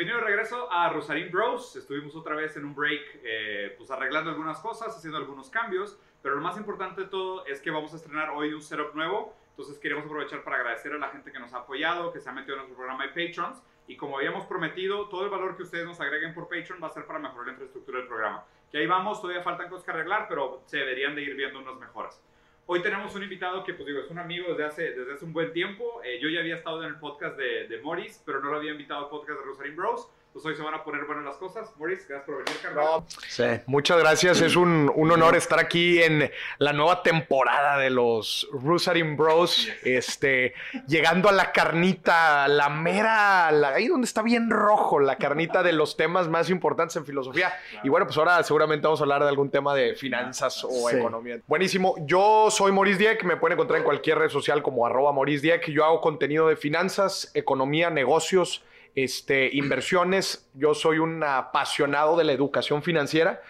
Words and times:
Bienvenido 0.00 0.24
de 0.24 0.30
regreso 0.30 0.72
a 0.72 0.88
Rosarín 0.88 1.30
Bros. 1.30 1.76
Estuvimos 1.76 2.16
otra 2.16 2.34
vez 2.34 2.56
en 2.56 2.64
un 2.64 2.74
break, 2.74 3.20
eh, 3.22 3.74
pues 3.76 3.90
arreglando 3.90 4.30
algunas 4.30 4.58
cosas, 4.60 4.96
haciendo 4.96 5.18
algunos 5.18 5.50
cambios, 5.50 6.00
pero 6.22 6.36
lo 6.36 6.40
más 6.40 6.56
importante 6.56 7.02
de 7.02 7.06
todo 7.08 7.44
es 7.44 7.60
que 7.60 7.70
vamos 7.70 7.92
a 7.92 7.96
estrenar 7.96 8.30
hoy 8.30 8.54
un 8.54 8.62
setup 8.62 8.94
nuevo. 8.94 9.36
Entonces 9.50 9.78
queremos 9.78 10.06
aprovechar 10.06 10.42
para 10.42 10.56
agradecer 10.56 10.94
a 10.94 10.96
la 10.96 11.10
gente 11.10 11.30
que 11.30 11.38
nos 11.38 11.52
ha 11.52 11.58
apoyado, 11.58 12.14
que 12.14 12.18
se 12.18 12.30
ha 12.30 12.32
metido 12.32 12.54
en 12.54 12.60
nuestro 12.60 12.78
programa 12.78 13.08
de 13.08 13.08
Patrons. 13.10 13.62
Y 13.88 13.98
como 13.98 14.16
habíamos 14.16 14.46
prometido, 14.46 15.06
todo 15.10 15.24
el 15.24 15.28
valor 15.28 15.54
que 15.54 15.64
ustedes 15.64 15.84
nos 15.84 16.00
agreguen 16.00 16.32
por 16.32 16.44
Patreon 16.48 16.82
va 16.82 16.86
a 16.86 16.92
ser 16.92 17.04
para 17.04 17.18
mejorar 17.18 17.48
la 17.48 17.52
infraestructura 17.52 17.98
del 17.98 18.08
programa. 18.08 18.46
Que 18.72 18.78
ahí 18.78 18.86
vamos, 18.86 19.20
todavía 19.20 19.42
faltan 19.42 19.68
cosas 19.68 19.84
que 19.84 19.90
arreglar, 19.90 20.28
pero 20.30 20.62
se 20.64 20.78
deberían 20.78 21.14
de 21.14 21.20
ir 21.24 21.34
viendo 21.34 21.58
unas 21.58 21.76
mejoras. 21.78 22.24
Hoy 22.72 22.82
tenemos 22.82 23.12
un 23.16 23.24
invitado 23.24 23.64
que, 23.64 23.74
pues 23.74 23.84
digo, 23.84 23.98
es 23.98 24.08
un 24.12 24.20
amigo 24.20 24.50
desde 24.50 24.64
hace, 24.64 24.82
desde 24.92 25.14
hace 25.14 25.24
un 25.24 25.32
buen 25.32 25.52
tiempo. 25.52 26.00
Eh, 26.04 26.20
yo 26.22 26.28
ya 26.28 26.38
había 26.38 26.54
estado 26.54 26.80
en 26.84 26.90
el 26.90 27.00
podcast 27.00 27.36
de, 27.36 27.80
Morris, 27.82 28.22
pero 28.24 28.40
no 28.40 28.48
lo 28.48 28.58
había 28.58 28.70
invitado 28.70 29.06
al 29.06 29.10
podcast 29.10 29.40
de 29.40 29.44
Rosarín 29.44 29.74
Bros. 29.74 30.08
Pues 30.32 30.46
hoy 30.46 30.54
se 30.54 30.62
van 30.62 30.74
a 30.74 30.84
poner 30.84 31.04
buenas 31.06 31.24
las 31.24 31.36
cosas. 31.36 31.72
Morris, 31.76 32.06
gracias 32.06 32.24
por 32.24 32.44
venir, 32.44 32.60
Carlos. 32.62 32.84
No, 32.84 33.06
sí. 33.28 33.44
Muchas 33.66 33.98
gracias. 33.98 34.40
Es 34.40 34.54
un, 34.54 34.90
un, 34.94 35.10
honor 35.10 35.34
estar 35.34 35.58
aquí 35.58 36.00
en 36.00 36.30
la 36.58 36.72
nueva 36.72 37.02
temporada 37.02 37.78
de 37.78 37.90
los 37.90 38.48
Rosarin 38.52 39.16
Bros. 39.16 39.68
Este, 39.82 40.54
llegando 40.86 41.28
a 41.28 41.32
la 41.32 41.50
carnita, 41.50 42.46
la 42.46 42.68
mera, 42.68 43.50
la, 43.50 43.70
ahí 43.70 43.88
donde 43.88 44.04
está 44.04 44.22
bien 44.22 44.50
rojo, 44.50 45.00
la 45.00 45.16
carnita 45.16 45.64
de 45.64 45.72
los 45.72 45.96
temas 45.96 46.28
más 46.28 46.48
importantes 46.48 46.94
en 46.94 47.04
filosofía. 47.04 47.52
Y 47.82 47.88
bueno, 47.88 48.06
pues 48.06 48.16
ahora 48.16 48.40
seguramente 48.44 48.86
vamos 48.86 49.00
a 49.00 49.02
hablar 49.02 49.22
de 49.22 49.28
algún 49.28 49.50
tema 49.50 49.74
de 49.74 49.96
finanzas 49.96 50.62
o 50.62 50.88
sí. 50.88 50.96
economía. 50.96 51.40
Buenísimo. 51.48 51.96
Yo 52.06 52.52
soy 52.52 52.70
Maurice 52.70 52.98
Dieck. 52.98 53.24
Me 53.24 53.36
pueden 53.36 53.56
encontrar 53.56 53.78
en 53.78 53.84
cualquier 53.84 54.18
red 54.18 54.28
social 54.28 54.62
como 54.62 54.86
arroba 54.86 55.12
Maurice 55.12 55.42
Dieck. 55.42 55.68
Yo 55.70 55.84
hago 55.84 56.00
contenido 56.00 56.46
de 56.46 56.54
finanzas, 56.54 57.32
economía, 57.34 57.90
negocios 57.90 58.62
este, 58.94 59.50
inversiones. 59.52 60.48
Yo 60.54 60.74
soy 60.74 60.98
un 60.98 61.22
apasionado 61.22 62.16
de 62.16 62.24
la 62.24 62.32
educación 62.32 62.82
financiera. 62.82 63.42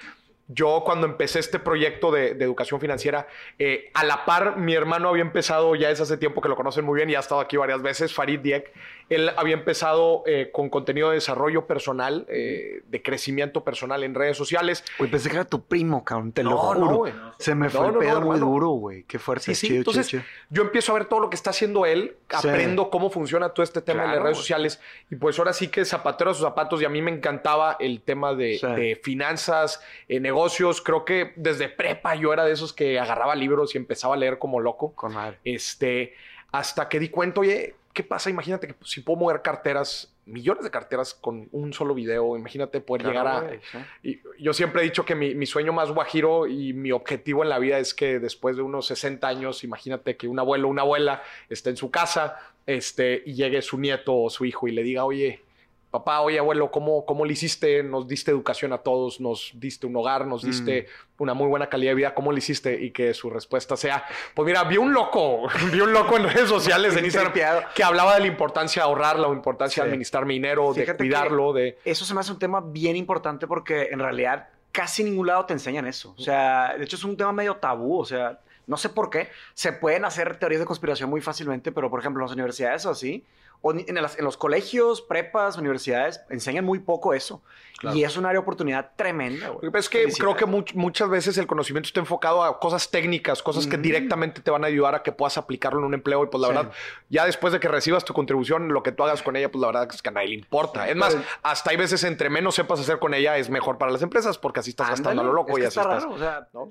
Yo 0.48 0.83
cuando 0.84 1.06
empecé 1.06 1.38
este 1.38 1.60
proyecto 1.60 2.10
de, 2.10 2.30
educación 2.30 2.80
financiera, 2.80 3.28
eh, 3.58 3.91
a 3.94 4.05
la 4.05 4.24
par 4.24 4.56
mi 4.56 4.74
hermano 4.74 5.08
había 5.08 5.22
empezado, 5.22 5.77
ya 5.77 5.91
es 5.91 6.00
hace 6.00 6.16
tiempo 6.16 6.41
que 6.41 6.48
lo 6.48 6.56
conocen 6.56 6.84
muy 6.84 6.96
bien 6.96 7.08
y 7.08 7.14
ha 7.14 7.20
estado 7.20 7.41
aquí 7.41 7.56
varias 7.56 7.83
veces, 7.83 8.12
Farid 8.12 8.41
Dieck, 8.41 8.72
él 9.11 9.28
había 9.36 9.55
empezado 9.55 10.22
eh, 10.25 10.50
con 10.53 10.70
contenido 10.70 11.08
de 11.11 11.16
desarrollo 11.16 11.66
personal, 11.66 12.27
eh, 12.28 12.83
de 12.86 13.03
crecimiento 13.03 13.64
personal 13.64 14.05
en 14.05 14.14
redes 14.14 14.36
sociales. 14.36 14.84
Güey, 14.98 15.11
pensé 15.11 15.28
que 15.28 15.34
era 15.34 15.44
tu 15.44 15.64
primo, 15.64 16.05
cabrón, 16.05 16.30
te 16.30 16.44
no, 16.44 16.50
lo 16.50 16.58
juro. 16.58 17.06
No, 17.06 17.34
Se 17.36 17.56
me 17.56 17.69
fue 17.69 17.80
no, 17.80 17.89
el 17.89 17.98
pedo 17.98 18.20
muy 18.20 18.39
duro, 18.39 18.69
güey. 18.69 19.02
Qué 19.02 19.19
fuerte. 19.19 19.47
Sí, 19.47 19.55
sí. 19.56 19.67
Chido, 19.67 19.78
Entonces, 19.78 20.06
chido, 20.06 20.22
chido. 20.22 20.33
yo 20.50 20.62
empiezo 20.62 20.92
a 20.92 20.94
ver 20.94 21.06
todo 21.06 21.19
lo 21.19 21.28
que 21.28 21.34
está 21.34 21.50
haciendo 21.50 21.86
él, 21.86 22.17
sí. 22.28 22.48
aprendo 22.48 22.89
cómo 22.89 23.11
funciona 23.11 23.48
todo 23.48 23.64
este 23.64 23.83
tema 23.83 24.02
claro, 24.02 24.11
de 24.11 24.17
las 24.17 24.25
redes 24.25 24.39
sociales 24.39 24.80
y 25.11 25.17
pues 25.17 25.36
ahora 25.41 25.52
sí 25.52 25.69
que 25.69 25.84
zapatero 25.84 26.30
a 26.30 26.34
sus 26.34 26.45
zapatos 26.45 26.80
y 26.80 26.84
a 26.84 26.89
mí 26.89 27.02
me 27.02 27.11
encantaba 27.11 27.77
el 27.80 28.02
tema 28.02 28.34
de, 28.34 28.58
sí. 28.58 28.67
de 28.69 29.00
finanzas, 29.02 29.83
eh, 30.06 30.20
negocios. 30.20 30.80
Creo 30.83 31.05
que 31.05 31.33
desde 31.34 31.69
prepa 31.69 32.14
yo 32.14 32.33
era 32.33 32.45
de 32.45 32.52
esos 32.52 32.72
que 32.72 33.00
agarraba 33.00 33.34
libros 33.34 33.74
y 33.74 33.78
empezaba 33.78 34.14
a 34.14 34.19
leer 34.19 34.39
como 34.39 34.61
loco. 34.61 34.92
Con 34.95 35.14
madre. 35.14 35.39
Este, 35.42 36.14
hasta 36.52 36.89
que 36.89 37.00
di 37.00 37.08
cuenta, 37.08 37.41
oye, 37.41 37.74
¿qué 37.92 38.02
pasa? 38.02 38.30
Imagínate 38.30 38.69
que 38.69 38.74
si 38.84 39.00
puedo 39.00 39.19
mover 39.19 39.42
carteras, 39.42 40.14
millones 40.27 40.64
de 40.64 40.70
carteras 40.70 41.14
con 41.14 41.48
un 41.52 41.72
solo 41.72 41.94
video, 41.94 42.36
imagínate 42.36 42.80
poder 42.80 43.02
claro, 43.02 43.41
llegar 43.42 43.55
a... 43.55 43.83
Sí. 44.02 44.20
y 44.36 44.42
yo 44.42 44.52
siempre 44.52 44.83
he 44.83 44.84
dicho 44.84 45.05
que 45.05 45.14
mi, 45.14 45.34
mi, 45.34 45.46
sueño 45.46 45.72
más 45.72 45.91
guajiro 45.91 46.46
y 46.46 46.72
mi 46.72 46.92
objetivo 46.92 47.42
en 47.42 47.48
la 47.48 47.58
vida 47.58 47.79
es 47.79 47.95
que 47.95 48.18
después 48.20 48.56
de 48.56 48.62
unos 48.62 48.86
60 48.86 49.27
años, 49.27 49.64
imagínate 49.64 50.17
que 50.17 50.29
un 50.29 50.39
abuelo 50.39 50.68
o 50.68 50.70
una 50.70 50.83
abuela 50.83 51.23
esté 51.48 51.70
en 51.70 51.77
su 51.77 51.90
casa 51.90 52.39
este, 52.67 53.23
y 53.27 53.34
llegue 53.34 53.62
su 53.62 53.79
nieto 53.79 54.17
o 54.17 54.30
su 54.30 54.45
hijo 54.45 54.68
y 54.68 54.73
le 54.73 54.83
diga, 54.83 55.05
oye, 55.05 55.42
papá, 55.90 56.20
oye 56.20 56.39
abuelo, 56.39 56.70
¿cómo, 56.70 57.05
¿cómo 57.05 57.24
le 57.24 57.33
hiciste? 57.33 57.83
Nos 57.83 58.06
diste 58.06 58.30
educación 58.30 58.73
a 58.73 58.78
todos, 58.78 59.20
nos 59.20 59.52
diste 59.55 59.86
un 59.86 59.96
hogar, 59.96 60.27
nos 60.27 60.42
diste 60.42 60.86
mm. 61.18 61.23
una 61.23 61.34
muy 61.34 61.48
buena 61.48 61.68
calidad 61.68 61.90
de 61.90 61.96
vida, 61.96 62.14
¿cómo 62.14 62.30
le 62.30 62.39
hiciste? 62.39 62.80
Y 62.80 62.92
que 62.92 63.12
su 63.12 63.28
respuesta 63.28 63.77
sea, 63.77 64.05
pues 64.34 64.46
mira, 64.46 64.62
vi 64.64 64.77
un 64.77 64.92
loco, 64.92 65.48
vi 65.73 65.80
un 65.80 65.92
loco 65.92 66.17
en 66.17 66.24
redes 66.24 66.48
sociales, 66.48 66.96
en 66.96 67.05
Instagram, 67.05 67.33
que 67.74 67.83
hablaba 67.83 68.14
de 68.14 68.20
la 68.20 68.27
importancia 68.29 68.83
de 68.83 68.89
ahorrar, 68.89 69.18
la 69.18 69.29
importancia 69.29 69.83
sí. 69.83 69.86
de 69.86 69.92
administrar 69.92 70.27
mi 70.27 70.34
dinero, 70.34 70.73
Fíjate 70.73 70.92
de 70.92 70.98
cuidarlo, 70.98 71.52
de... 71.52 71.79
Eso 71.84 72.05
se 72.05 72.14
me 72.14 72.20
hace 72.20 72.33
un 72.33 72.39
tema 72.39 72.61
bien 72.61 72.95
importante 72.95 73.48
porque 73.48 73.89
en 73.90 73.98
realidad 73.98 74.48
casi 74.70 75.02
ningún 75.02 75.27
llado 75.27 75.45
te 75.46 75.55
enseñan 75.55 75.86
eso. 75.86 76.14
O 76.17 76.23
sea, 76.23 76.74
de 76.79 76.84
hecho 76.84 76.95
es 76.95 77.05
un 77.05 77.17
tema 77.17 77.33
medio 77.33 77.56
tabú, 77.56 77.98
o 77.98 78.05
sea... 78.05 78.39
No 78.67 78.77
sé 78.77 78.89
por 78.89 79.11
qué. 79.11 79.30
Se 79.55 79.73
pueden 79.73 80.05
hacer 80.05 80.36
teorías 80.36 80.61
de 80.61 80.67
conspiración 80.67 81.11
muy 81.11 81.20
fácilmente, 81.20 81.73
pero 81.73 81.90
por 81.90 81.98
ejemplo 81.98 82.23
en 82.23 82.29
las 82.29 82.34
universidades 82.34 82.86
o 82.86 82.90
así, 82.90 83.24
en, 83.63 83.95
las, 83.95 84.19
en, 84.19 84.25
los 84.25 84.37
colegios, 84.37 85.03
prepas, 85.03 85.59
universidades, 85.59 86.23
enseñan 86.31 86.65
muy 86.65 86.79
poco 86.79 87.15
eso. 87.15 87.43
Claro. 87.79 87.97
Y 87.97 88.05
es 88.05 88.17
un 88.19 88.27
área 88.27 88.35
de 88.35 88.39
oportunidad 88.43 88.91
tremenda. 88.95 89.48
Güey. 89.48 89.73
Es 89.75 89.89
que 89.89 90.05
creo 90.19 90.37
que 90.37 90.45
much, 90.45 90.75
muchas 90.75 91.09
veces 91.09 91.39
el 91.39 91.47
conocimiento 91.47 91.87
está 91.87 92.01
enfocado 92.01 92.45
a 92.45 92.61
cosas 92.61 92.91
técnicas, 92.91 93.43
cosas 93.43 93.67
mm. 93.67 93.71
que 93.71 93.77
directamente 93.79 94.43
te 94.43 94.51
van 94.51 94.65
a 94.65 94.67
ayudar 94.67 94.95
a 94.95 95.03
que 95.03 95.13
puedas 95.13 95.39
aplicarlo 95.39 95.79
en 95.79 95.87
un 95.87 95.95
empleo. 95.95 96.25
Y 96.25 96.27
pues 96.27 96.43
la 96.43 96.48
sí. 96.48 96.55
verdad, 96.55 96.73
ya 97.09 97.25
después 97.25 97.55
de 97.55 97.61
que 97.61 97.69
recibas 97.69 98.05
tu 98.05 98.13
contribución, 98.13 98.69
lo 98.69 98.83
que 98.83 98.93
tú 98.93 99.03
hagas 99.05 99.23
con 99.23 99.35
ella, 99.37 99.51
pues 99.51 99.61
la 99.61 99.69
verdad 99.69 99.89
es 99.91 100.03
que 100.03 100.09
a 100.11 100.13
nadie 100.13 100.29
le 100.29 100.35
importa. 100.35 100.89
Es 100.89 100.97
más, 100.97 101.17
hasta 101.42 101.71
hay 101.71 101.79
veces 101.79 102.05
entre 102.05 102.29
menos 102.29 102.55
sepas 102.55 102.81
hacer 102.81 102.98
con 102.98 103.15
ella, 103.15 103.39
es 103.39 103.48
mejor 103.48 103.79
para 103.79 103.91
las 103.91 104.03
empresas 104.03 104.37
porque 104.37 104.61
así 104.61 104.71
estás 104.71 104.89
Ándale, 104.89 105.03
gastando 105.03 105.23
a 105.23 105.25
lo 105.25 105.33
loco 105.33 105.57
es 105.57 105.65
y 105.65 105.67
así 105.67 105.79
está 105.79 105.97
estás. 105.97 106.03
Raro, 106.03 106.15
o 106.15 106.19
sea, 106.19 106.48
¿no? 106.53 106.69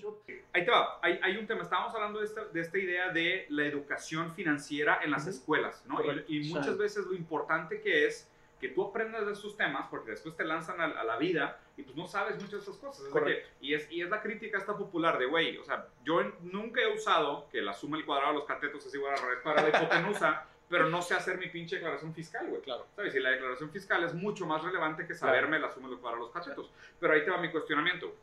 Ahí 0.51 0.65
te 0.65 0.71
va. 0.71 0.99
Hay, 1.01 1.19
hay, 1.21 1.37
un 1.37 1.45
tema. 1.45 1.61
Estábamos 1.61 1.93
hablando 1.93 2.19
de 2.19 2.25
esta, 2.25 2.45
de 2.45 2.61
esta, 2.61 2.77
idea 2.77 3.09
de 3.09 3.45
la 3.49 3.65
educación 3.65 4.33
financiera 4.33 4.99
en 5.03 5.11
las 5.11 5.23
uh 5.23 5.27
-huh. 5.27 5.29
escuelas, 5.29 5.83
¿no? 5.87 5.99
Y, 6.27 6.37
y, 6.37 6.53
muchas 6.53 6.77
veces 6.79 7.05
lo 7.05 7.13
importante 7.13 7.81
que 7.81 8.07
es 8.07 8.27
que 8.59 8.69
tú 8.69 8.83
aprendas 8.83 9.25
de 9.25 9.33
esos 9.33 9.55
temas 9.55 9.87
porque 9.89 10.11
después 10.11 10.35
te 10.35 10.43
lanzan 10.43 10.81
a, 10.81 10.85
a 10.85 11.03
la 11.03 11.17
vida 11.17 11.59
y 11.77 11.83
pues 11.83 11.95
no 11.95 12.07
sabes 12.07 12.35
muchas 12.35 12.51
de 12.51 12.57
esas 12.59 12.75
cosas. 12.75 13.05
Es 13.05 13.13
que, 13.13 13.45
y, 13.61 13.73
es, 13.73 13.89
y 13.89 14.01
es 14.01 14.09
la 14.09 14.21
crítica 14.21 14.57
esta 14.57 14.77
popular 14.77 15.17
de, 15.17 15.27
güey, 15.27 15.57
o 15.57 15.63
sea, 15.63 15.87
yo 16.03 16.21
nunca 16.41 16.81
he 16.81 16.93
usado 16.93 17.47
que 17.49 17.61
la 17.61 17.73
suma 17.73 17.97
el 17.97 18.05
cuadrado 18.05 18.33
de 18.33 18.39
los 18.39 18.47
catetos 18.47 18.85
es 18.85 18.93
igual 18.93 19.13
a 19.13 19.15
la 19.15 19.25
raíz 19.25 19.39
para 19.43 19.61
la 19.61 19.69
hipotenusa, 19.69 20.45
pero 20.69 20.89
no 20.89 21.01
sé 21.01 21.15
hacer 21.15 21.37
mi 21.37 21.47
pinche 21.47 21.77
declaración 21.77 22.13
fiscal, 22.13 22.47
güey. 22.47 22.61
Claro. 22.61 22.85
¿Sabes? 22.95 23.15
Y 23.15 23.19
la 23.19 23.29
declaración 23.29 23.71
fiscal 23.71 24.03
es 24.03 24.13
mucho 24.13 24.45
más 24.45 24.61
relevante 24.61 25.07
que 25.07 25.13
saberme 25.13 25.57
claro. 25.57 25.67
la 25.67 25.73
suma 25.73 25.89
del 25.89 25.99
cuadrado 25.99 26.25
de 26.25 26.31
los 26.31 26.33
catetos. 26.33 26.71
Pero 26.99 27.13
ahí 27.13 27.23
te 27.23 27.31
va 27.31 27.37
mi 27.37 27.49
cuestionamiento. 27.49 28.13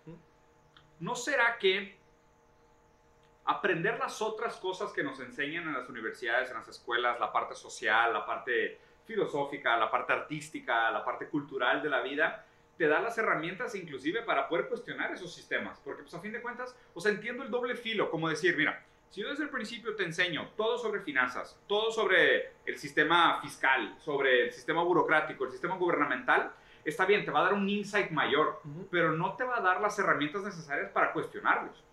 ¿No 1.01 1.15
será 1.15 1.57
que 1.59 1.97
aprender 3.47 3.99
las 3.99 4.21
otras 4.21 4.57
cosas 4.57 4.93
que 4.93 5.03
nos 5.03 5.21
enseñan 5.21 5.69
en 5.69 5.75
las 5.75 5.89
universidades, 5.89 6.51
en 6.51 6.57
las 6.57 6.69
escuelas, 6.69 7.19
la 7.21 7.33
parte 7.33 7.55
social, 7.55 8.13
la 8.13 8.27
parte 8.27 8.81
filosófica, 9.05 9.77
la 9.77 9.91
parte 9.91 10.13
artística, 10.13 10.91
la 10.91 11.05
parte 11.05 11.29
cultural 11.29 11.83
de 11.83 11.89
la 11.89 12.01
vida, 12.03 12.45
te 12.77 12.89
da 12.89 13.01
las 13.01 13.17
herramientas 13.17 13.75
inclusive 13.75 14.23
para 14.23 14.49
poder 14.49 14.69
cuestionar 14.69 15.13
esos 15.13 15.33
sistemas. 15.33 15.81
Porque 15.85 16.03
pues 16.03 16.15
a 16.15 16.21
fin 16.21 16.33
de 16.33 16.43
cuentas, 16.43 16.77
o 16.93 17.01
sea, 17.01 17.13
entiendo 17.13 17.45
el 17.45 17.51
doble 17.51 17.77
filo, 17.77 18.11
como 18.11 18.29
decir, 18.29 18.57
mira, 18.57 18.85
si 19.11 19.23
yo 19.23 19.31
desde 19.31 19.45
el 19.45 19.51
principio 19.51 19.95
te 19.95 20.03
enseño 20.03 20.51
todo 20.57 20.77
sobre 20.77 21.01
finanzas, 21.01 21.59
todo 21.69 21.93
sobre 21.93 22.53
el 22.67 22.77
sistema 22.77 23.41
fiscal, 23.41 23.97
sobre 24.01 24.47
el 24.47 24.53
sistema 24.53 24.83
burocrático, 24.83 25.45
el 25.45 25.53
sistema 25.53 25.77
gubernamental, 25.77 26.53
está 26.85 27.07
bien, 27.07 27.25
te 27.25 27.31
va 27.31 27.41
a 27.41 27.45
dar 27.45 27.55
un 27.55 27.69
insight 27.69 28.11
mayor, 28.11 28.61
uh 28.65 28.69
-huh. 28.69 28.89
pero 28.91 29.13
no 29.13 29.37
te 29.37 29.45
va 29.45 29.59
a 29.59 29.61
dar 29.61 29.81
las 29.81 29.99
herramientas 29.99 30.43
necesarias 30.43 30.91
para 30.91 31.13
cuestionarlos. 31.13 31.86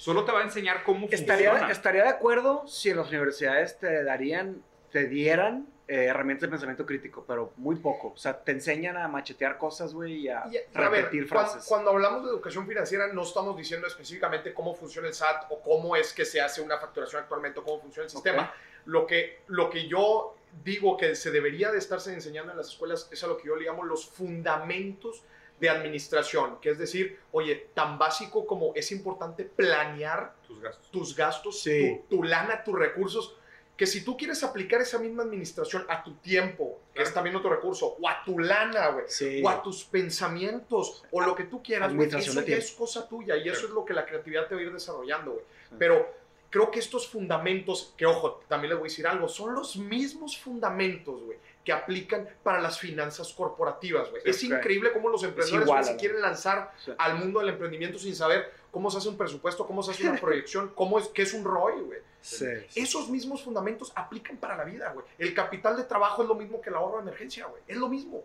Solo 0.00 0.24
te 0.24 0.32
va 0.32 0.40
a 0.40 0.44
enseñar 0.44 0.82
cómo 0.82 1.08
estaría, 1.10 1.50
funciona. 1.50 1.70
Estaría 1.70 2.02
de 2.04 2.08
acuerdo 2.08 2.66
si 2.66 2.88
en 2.88 2.96
las 2.96 3.08
universidades 3.10 3.78
te 3.78 4.02
darían, 4.02 4.62
te 4.90 5.06
dieran 5.06 5.66
eh, 5.88 6.06
herramientas 6.06 6.48
de 6.48 6.48
pensamiento 6.48 6.86
crítico, 6.86 7.22
pero 7.28 7.52
muy 7.58 7.76
poco. 7.76 8.14
O 8.14 8.16
sea, 8.16 8.42
te 8.42 8.52
enseñan 8.52 8.96
a 8.96 9.08
machetear 9.08 9.58
cosas, 9.58 9.92
güey, 9.92 10.20
y 10.20 10.28
a, 10.30 10.44
y, 10.50 10.56
a 10.56 10.60
repetir 10.72 11.20
ver, 11.20 11.28
frases. 11.28 11.66
Cuando, 11.66 11.90
cuando, 11.90 11.90
hablamos 11.90 12.24
de 12.24 12.30
educación 12.30 12.66
financiera, 12.66 13.08
no 13.08 13.24
estamos 13.24 13.54
diciendo 13.58 13.86
específicamente 13.86 14.54
cómo 14.54 14.74
funciona 14.74 15.06
el 15.06 15.12
SAT 15.12 15.50
o 15.50 15.60
cómo 15.60 15.94
es 15.94 16.14
que 16.14 16.24
se 16.24 16.40
hace 16.40 16.62
una 16.62 16.78
facturación 16.78 17.20
actualmente 17.20 17.60
o 17.60 17.62
cómo 17.62 17.82
funciona 17.82 18.04
el 18.04 18.10
sistema. 18.10 18.44
Okay. 18.44 18.82
Lo, 18.86 19.06
que, 19.06 19.40
lo 19.48 19.68
que 19.68 19.86
yo 19.86 20.34
digo 20.64 20.96
que 20.96 21.14
se 21.14 21.30
debería 21.30 21.70
de 21.70 21.76
estarse 21.76 22.14
enseñando 22.14 22.52
en 22.52 22.56
las 22.56 22.68
escuelas 22.68 23.06
es 23.12 23.22
a 23.22 23.26
lo 23.26 23.36
que 23.36 23.48
yo 23.48 23.54
le 23.54 23.66
llamo 23.66 23.84
los 23.84 24.06
fundamentos 24.06 25.24
de 25.60 25.68
administración, 25.68 26.58
que 26.60 26.70
es 26.70 26.78
decir, 26.78 27.18
oye, 27.32 27.68
tan 27.74 27.98
básico 27.98 28.46
como 28.46 28.72
es 28.74 28.90
importante 28.92 29.44
planear 29.44 30.34
tus 30.46 30.60
gastos, 30.60 30.90
tus 30.90 31.16
gastos 31.16 31.60
sí. 31.60 32.00
tu, 32.08 32.16
tu, 32.16 32.22
lana, 32.22 32.64
tus 32.64 32.78
recursos, 32.78 33.36
que 33.76 33.86
si 33.86 34.02
tú 34.04 34.16
quieres 34.16 34.42
aplicar 34.42 34.80
esa 34.80 34.98
misma 34.98 35.22
administración 35.22 35.84
a 35.88 36.02
tu 36.02 36.14
tiempo, 36.16 36.80
que 36.94 37.02
es 37.02 37.12
también 37.12 37.36
otro 37.36 37.50
recurso, 37.50 37.96
o 38.00 38.08
a 38.08 38.22
tu 38.24 38.38
lana, 38.38 38.88
güey, 38.88 39.04
sí. 39.08 39.42
o 39.44 39.48
a 39.48 39.62
tus 39.62 39.84
pensamientos, 39.84 41.04
o 41.10 41.20
lo 41.20 41.34
que 41.34 41.44
tú 41.44 41.62
quieras, 41.62 41.94
güey, 41.94 42.08
eso 42.08 42.42
ya 42.42 42.56
es 42.56 42.72
cosa 42.72 43.08
tuya 43.08 43.36
y 43.36 43.48
eso 43.48 43.66
es 43.66 43.72
lo 43.72 43.84
que 43.84 43.94
la 43.94 44.04
creatividad 44.04 44.48
te 44.48 44.54
va 44.54 44.60
a 44.60 44.64
ir 44.64 44.72
desarrollando, 44.72 45.32
güey. 45.32 45.44
Pero 45.78 46.14
creo 46.50 46.70
que 46.70 46.78
estos 46.78 47.08
fundamentos, 47.08 47.94
que 47.96 48.04
ojo, 48.06 48.42
también 48.48 48.70
les 48.70 48.78
voy 48.78 48.88
a 48.88 48.90
decir 48.90 49.06
algo, 49.06 49.28
son 49.28 49.54
los 49.54 49.76
mismos 49.76 50.36
fundamentos, 50.36 51.22
güey, 51.22 51.38
que 51.64 51.72
aplican 51.72 52.28
para 52.42 52.60
las 52.60 52.78
finanzas 52.78 53.32
corporativas, 53.32 54.10
güey. 54.10 54.22
Sí, 54.22 54.30
es 54.30 54.36
okay. 54.36 54.50
increíble 54.50 54.92
cómo 54.92 55.08
los 55.08 55.22
emprendedores 55.22 55.66
igual, 55.66 55.84
se 55.84 55.96
quieren 55.96 56.20
lanzar 56.20 56.72
sí. 56.82 56.92
al 56.96 57.16
mundo 57.18 57.40
del 57.40 57.50
emprendimiento 57.50 57.98
sin 57.98 58.16
saber 58.16 58.50
cómo 58.70 58.90
se 58.90 58.98
hace 58.98 59.08
un 59.08 59.16
presupuesto, 59.16 59.66
cómo 59.66 59.82
se 59.82 59.90
hace 59.90 60.08
una 60.08 60.20
proyección, 60.20 60.72
cómo 60.74 60.98
es, 60.98 61.08
qué 61.08 61.22
es 61.22 61.34
un 61.34 61.44
ROI, 61.44 61.80
güey. 61.82 61.98
Sí, 62.22 62.46
Esos 62.74 63.08
mismos 63.08 63.42
fundamentos 63.42 63.92
aplican 63.94 64.36
para 64.36 64.56
la 64.56 64.64
vida, 64.64 64.92
güey. 64.92 65.06
El 65.18 65.34
capital 65.34 65.76
de 65.76 65.84
trabajo 65.84 66.22
es 66.22 66.28
lo 66.28 66.34
mismo 66.34 66.60
que 66.60 66.68
el 66.68 66.76
ahorro 66.76 66.96
de 66.96 67.02
emergencia, 67.02 67.46
güey. 67.46 67.62
Es 67.66 67.76
lo 67.76 67.88
mismo. 67.88 68.22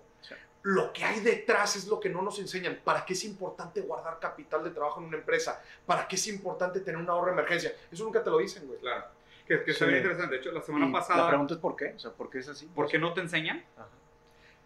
lo 0.63 0.91
que 0.91 1.03
hay 1.03 1.19
detrás 1.19 1.75
es 1.75 1.87
lo 1.87 1.99
que 1.99 2.09
no 2.09 2.21
nos 2.21 2.39
enseñan. 2.39 2.79
¿Para 2.83 3.05
qué 3.05 3.13
es 3.13 3.23
importante 3.23 3.81
guardar 3.81 4.19
capital 4.19 4.63
de 4.63 4.71
trabajo 4.71 4.99
en 4.99 5.07
una 5.07 5.17
empresa? 5.17 5.61
¿Para 5.85 6.07
qué 6.07 6.15
es 6.15 6.27
importante 6.27 6.79
tener 6.81 6.99
un 6.99 7.09
ahorro 7.09 7.27
de 7.27 7.33
emergencia? 7.33 7.73
Eso 7.91 8.03
nunca 8.03 8.23
te 8.23 8.29
lo 8.29 8.39
dicen, 8.39 8.67
güey. 8.67 8.79
Claro. 8.79 9.05
Que, 9.47 9.63
que 9.63 9.71
está 9.71 9.85
Sí. 9.85 9.91
bien 9.91 9.97
interesante. 10.03 10.35
De 10.35 10.41
hecho, 10.41 10.51
la 10.51 10.61
semana 10.61 10.87
Y 10.87 10.91
pasada. 10.91 11.23
La 11.23 11.29
pregunta 11.29 11.53
es 11.53 11.59
por 11.59 11.75
qué. 11.75 11.93
O 11.95 11.99
sea, 11.99 12.11
¿por 12.11 12.29
qué 12.29 12.39
es 12.39 12.47
así? 12.49 12.65
¿Por 12.67 12.87
qué 12.87 12.97
no 12.99 13.13
te 13.13 13.21
enseñan? 13.21 13.63
Ajá. 13.77 13.87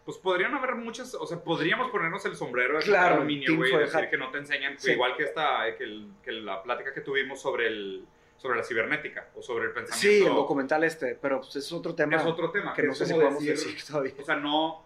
Pues 0.05 0.17
podrían 0.17 0.55
haber 0.55 0.73
muchas, 0.75 1.13
o 1.13 1.27
sea, 1.27 1.37
podríamos 1.43 1.91
ponernos 1.91 2.25
el 2.25 2.35
sombrero 2.35 2.79
de 2.79 2.83
Claro, 2.85 3.15
aluminio, 3.15 3.55
güey, 3.57 3.75
decir 3.77 4.09
que 4.09 4.17
no 4.17 4.31
te 4.31 4.39
enseñan, 4.39 4.79
Sí. 4.79 4.91
igual 4.93 5.15
que 5.15 5.23
esta, 5.23 5.75
que, 5.77 5.83
el- 5.83 6.11
que 6.23 6.31
la 6.31 6.63
plática 6.63 6.93
que 6.93 7.01
tuvimos 7.01 7.39
sobre 7.39 7.67
el, 7.67 8.05
sobre 8.37 8.57
la 8.57 8.63
cibernética 8.63 9.27
o 9.35 9.41
sobre 9.43 9.65
el 9.65 9.71
pensamiento. 9.71 10.01
Sí, 10.23 10.23
el 10.27 10.33
documental 10.33 10.83
este, 10.85 11.13
pero 11.21 11.41
pues, 11.41 11.55
es 11.57 11.71
otro 11.71 11.93
tema 11.93 12.15
es 12.15 12.25
otro 12.25 12.49
tema. 12.49 12.73
que 12.73 12.81
que 12.81 12.87
no 12.87 12.95
sé 12.95 13.05
si 13.05 13.13
podemos 13.13 13.39
decir, 13.43 13.51
decir 13.71 13.85
todavía. 13.85 14.13
O 14.19 14.23
sea, 14.23 14.35
no, 14.37 14.83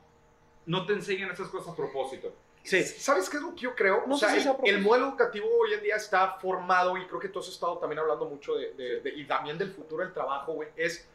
no 0.66 0.86
te 0.86 0.94
enseñan 0.94 1.30
esas 1.32 1.48
cosas 1.48 1.72
a 1.72 1.76
propósito. 1.78 2.34
Sí, 2.64 2.82
¿Sabes 2.84 3.30
qué 3.30 3.38
es 3.38 3.44
lo 3.44 3.54
que 3.54 3.62
yo 3.62 3.76
creo? 3.76 4.04
No 4.08 4.16
o 4.16 4.18
sea, 4.18 4.30
sé 4.30 4.42
si 4.42 4.50
el, 4.70 4.82
modelo 4.82 5.08
educativo 5.10 5.48
hoy 5.60 5.74
en 5.74 5.84
día 5.84 5.98
está 5.98 6.32
formado 6.40 6.98
y 6.98 7.06
creo 7.08 7.20
que 7.20 7.28
tú 7.30 7.40
has 7.40 7.48
estado 7.50 7.78
también 7.78 8.00
hablando 8.00 8.26
mucho 8.26 8.56
de, 8.56 8.74
de- 8.74 9.02
de- 9.02 9.10
y 9.10 9.26
también 9.26 9.58
del 9.58 9.72
futuro 9.72 10.04
del 10.04 10.14
trabajo, 10.14 10.54
güey. 10.54 10.70
Es, 10.78 11.06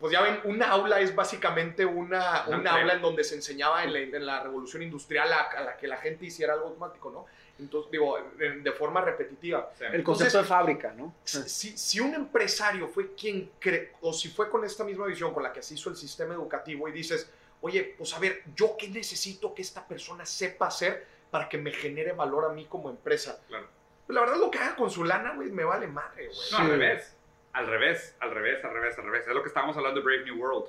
pues 0.00 0.12
ya 0.12 0.20
ven, 0.20 0.40
una 0.44 0.70
aula 0.70 1.00
es 1.00 1.14
básicamente 1.14 1.84
una, 1.86 2.44
Una 2.48 2.72
aula 2.72 2.94
en 2.94 3.02
donde 3.02 3.22
se 3.24 3.36
enseñaba 3.36 3.84
en 3.84 3.92
la, 3.92 3.98
en 4.00 4.26
la 4.26 4.42
revolución 4.42 4.82
industrial 4.82 5.32
a, 5.32 5.42
a 5.42 5.60
la 5.62 5.76
que 5.76 5.86
la 5.86 5.96
gente 5.98 6.26
hiciera 6.26 6.54
algo 6.54 6.66
automático, 6.66 7.10
¿no? 7.10 7.26
Entonces, 7.58 7.90
digo, 7.92 8.18
de, 8.36 8.58
de 8.60 8.72
forma 8.72 9.00
repetitiva. 9.00 9.70
El 9.92 10.02
concepto 10.02 10.38
de 10.38 10.44
fábrica, 10.44 10.92
¿no? 10.96 11.14
Si, 11.22 11.78
si 11.78 12.00
un 12.00 12.12
empresario 12.14 12.88
fue 12.88 13.14
quien 13.14 13.52
cre 13.60 13.92
o 14.00 14.12
si 14.12 14.28
fue 14.28 14.50
con 14.50 14.64
esta 14.64 14.82
misma 14.82 15.06
visión 15.06 15.32
con 15.32 15.42
la 15.44 15.52
que 15.52 15.62
se 15.62 15.74
hizo 15.74 15.88
el 15.88 15.96
sistema 15.96 16.34
educativo 16.34 16.88
y 16.88 16.92
dices, 16.92 17.30
oye, 17.64 17.94
pues 17.96 18.12
a 18.14 18.18
ver, 18.18 18.42
¿yo 18.54 18.76
qué 18.78 18.88
necesito 18.88 19.54
que 19.54 19.62
esta 19.62 19.88
persona 19.88 20.26
sepa 20.26 20.66
hacer 20.66 21.06
para 21.30 21.48
que 21.48 21.56
me 21.56 21.72
genere 21.72 22.12
valor 22.12 22.44
a 22.44 22.50
mí 22.50 22.66
como 22.66 22.90
empresa? 22.90 23.40
Claro. 23.48 23.66
Pues 24.06 24.14
la 24.14 24.20
verdad, 24.20 24.36
lo 24.36 24.50
que 24.50 24.58
haga 24.58 24.76
con 24.76 24.90
su 24.90 25.02
lana, 25.02 25.32
güey, 25.34 25.50
me 25.50 25.64
vale 25.64 25.86
madre, 25.86 26.26
güey. 26.26 26.38
No, 26.52 26.58
al 26.58 26.64
Sí. 26.66 26.70
revés. 26.72 27.16
Al 27.54 27.66
revés, 27.66 28.14
al 28.20 28.30
revés, 28.32 28.62
al 28.64 28.70
revés, 28.74 28.98
al 28.98 29.04
revés. 29.04 29.26
Es 29.26 29.32
lo 29.34 29.40
que 29.42 29.48
estábamos 29.48 29.76
hablando 29.78 30.00
de 30.00 30.04
Brave 30.04 30.24
New 30.24 30.36
World. 30.38 30.66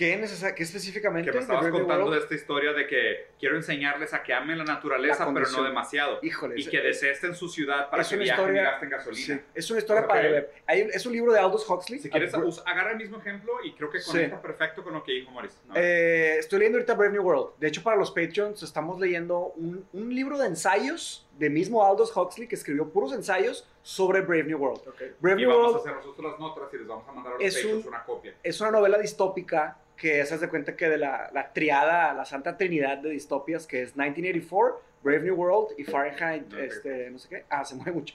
¿Qué, 0.00 0.54
qué 0.56 0.62
específicamente? 0.62 1.26
Que 1.30 1.32
me 1.32 1.36
de 1.38 1.42
estabas 1.42 1.70
contando 1.70 1.94
de 1.96 2.02
World? 2.10 2.22
esta 2.22 2.34
historia 2.34 2.72
de 2.72 2.86
que 2.86 3.26
quiero 3.38 3.56
enseñarles 3.56 4.14
a 4.14 4.22
que 4.22 4.32
amen 4.32 4.56
la 4.56 4.64
naturaleza, 4.64 5.26
La 5.26 5.34
pero 5.34 5.46
no 5.50 5.62
demasiado. 5.62 6.18
Híjole, 6.22 6.54
Y 6.56 6.62
es- 6.62 6.68
que 6.70 6.80
desesten 6.80 7.34
su 7.34 7.50
ciudad 7.50 7.90
para 7.90 8.02
que 8.02 8.16
viajen 8.16 8.44
historia- 8.44 8.62
y 8.62 8.64
gasten 8.64 8.88
gasolina. 8.90 9.26
sí, 9.26 9.40
es 9.54 9.70
una 9.70 9.78
historia 9.80 10.06
para 10.06 10.22
ver. 10.22 10.52
Hay 10.66 10.80
es 10.92 11.04
un 11.04 11.12
libro 11.12 11.32
de 11.34 11.38
Aldous 11.38 11.68
Huxley. 11.68 11.98
Si 11.98 12.08
quieres, 12.08 12.32
Ah, 12.34 12.40
agarra 12.64 12.92
el 12.92 12.96
mismo 12.96 13.18
ejemplo 13.18 13.52
y 13.62 13.72
creo 13.74 13.90
que 13.90 14.00
Sí. 14.00 14.10
conecta 14.10 14.40
perfecto 14.40 14.82
con 14.82 14.94
lo 14.94 15.04
que 15.04 15.12
dijo 15.12 15.30
Maurice. 15.32 15.56
No, 15.66 15.74
Eh, 15.76 16.38
estoy 16.38 16.60
leyendo 16.60 16.78
ahorita 16.78 16.94
Brave 16.94 17.12
New 17.12 17.22
World. 17.22 17.58
De 17.58 17.68
hecho, 17.68 17.82
para 17.82 17.96
los 17.98 18.10
Patreons 18.10 18.62
estamos 18.62 18.98
leyendo 18.98 19.52
un, 19.56 19.86
un 19.92 20.14
libro 20.14 20.38
de 20.38 20.46
ensayos 20.46 21.26
de 21.38 21.50
mismo 21.50 21.84
Aldous 21.84 22.14
Huxley 22.16 22.48
que 22.48 22.54
escribió 22.54 22.88
puros 22.90 23.12
ensayos 23.12 23.66
sobre 23.82 24.20
Brave 24.22 24.44
New 24.44 24.58
World. 24.58 24.80
Ok. 24.88 25.02
Brave 25.20 25.40
y 25.42 25.44
New 25.44 25.50
vamos 25.50 25.64
a 25.64 25.76
World 25.76 25.86
hacer 25.88 25.94
nosotros 25.96 26.30
las 26.32 26.40
notas 26.40 26.68
y 26.72 26.76
les 26.78 26.86
vamos 26.86 27.08
a 27.08 27.12
mandar 27.12 27.32
a 27.32 27.36
los 27.36 27.44
Es 27.44 27.64
un- 27.64 27.86
una 27.88 28.04
copia. 28.04 28.34
es 28.42 28.60
una 28.60 28.70
novela 28.70 28.98
distópica 28.98 29.76
que 30.00 30.24
se 30.24 30.34
hace 30.34 30.48
cuenta 30.48 30.74
que 30.74 30.88
de 30.88 30.96
la, 30.96 31.30
la 31.34 31.52
triada, 31.52 32.14
la 32.14 32.24
santa 32.24 32.56
trinidad 32.56 32.98
de 32.98 33.10
distopias, 33.10 33.66
que 33.66 33.82
es 33.82 33.94
1984, 33.94 34.80
Brave 35.02 35.20
New 35.20 35.34
World 35.34 35.78
y 35.78 35.84
Fahrenheit, 35.84 36.50
este, 36.54 37.10
no 37.10 37.18
sé 37.18 37.28
qué. 37.28 37.44
Ah, 37.50 37.66
se 37.66 37.74
mueve 37.74 37.92
mucho. 37.92 38.14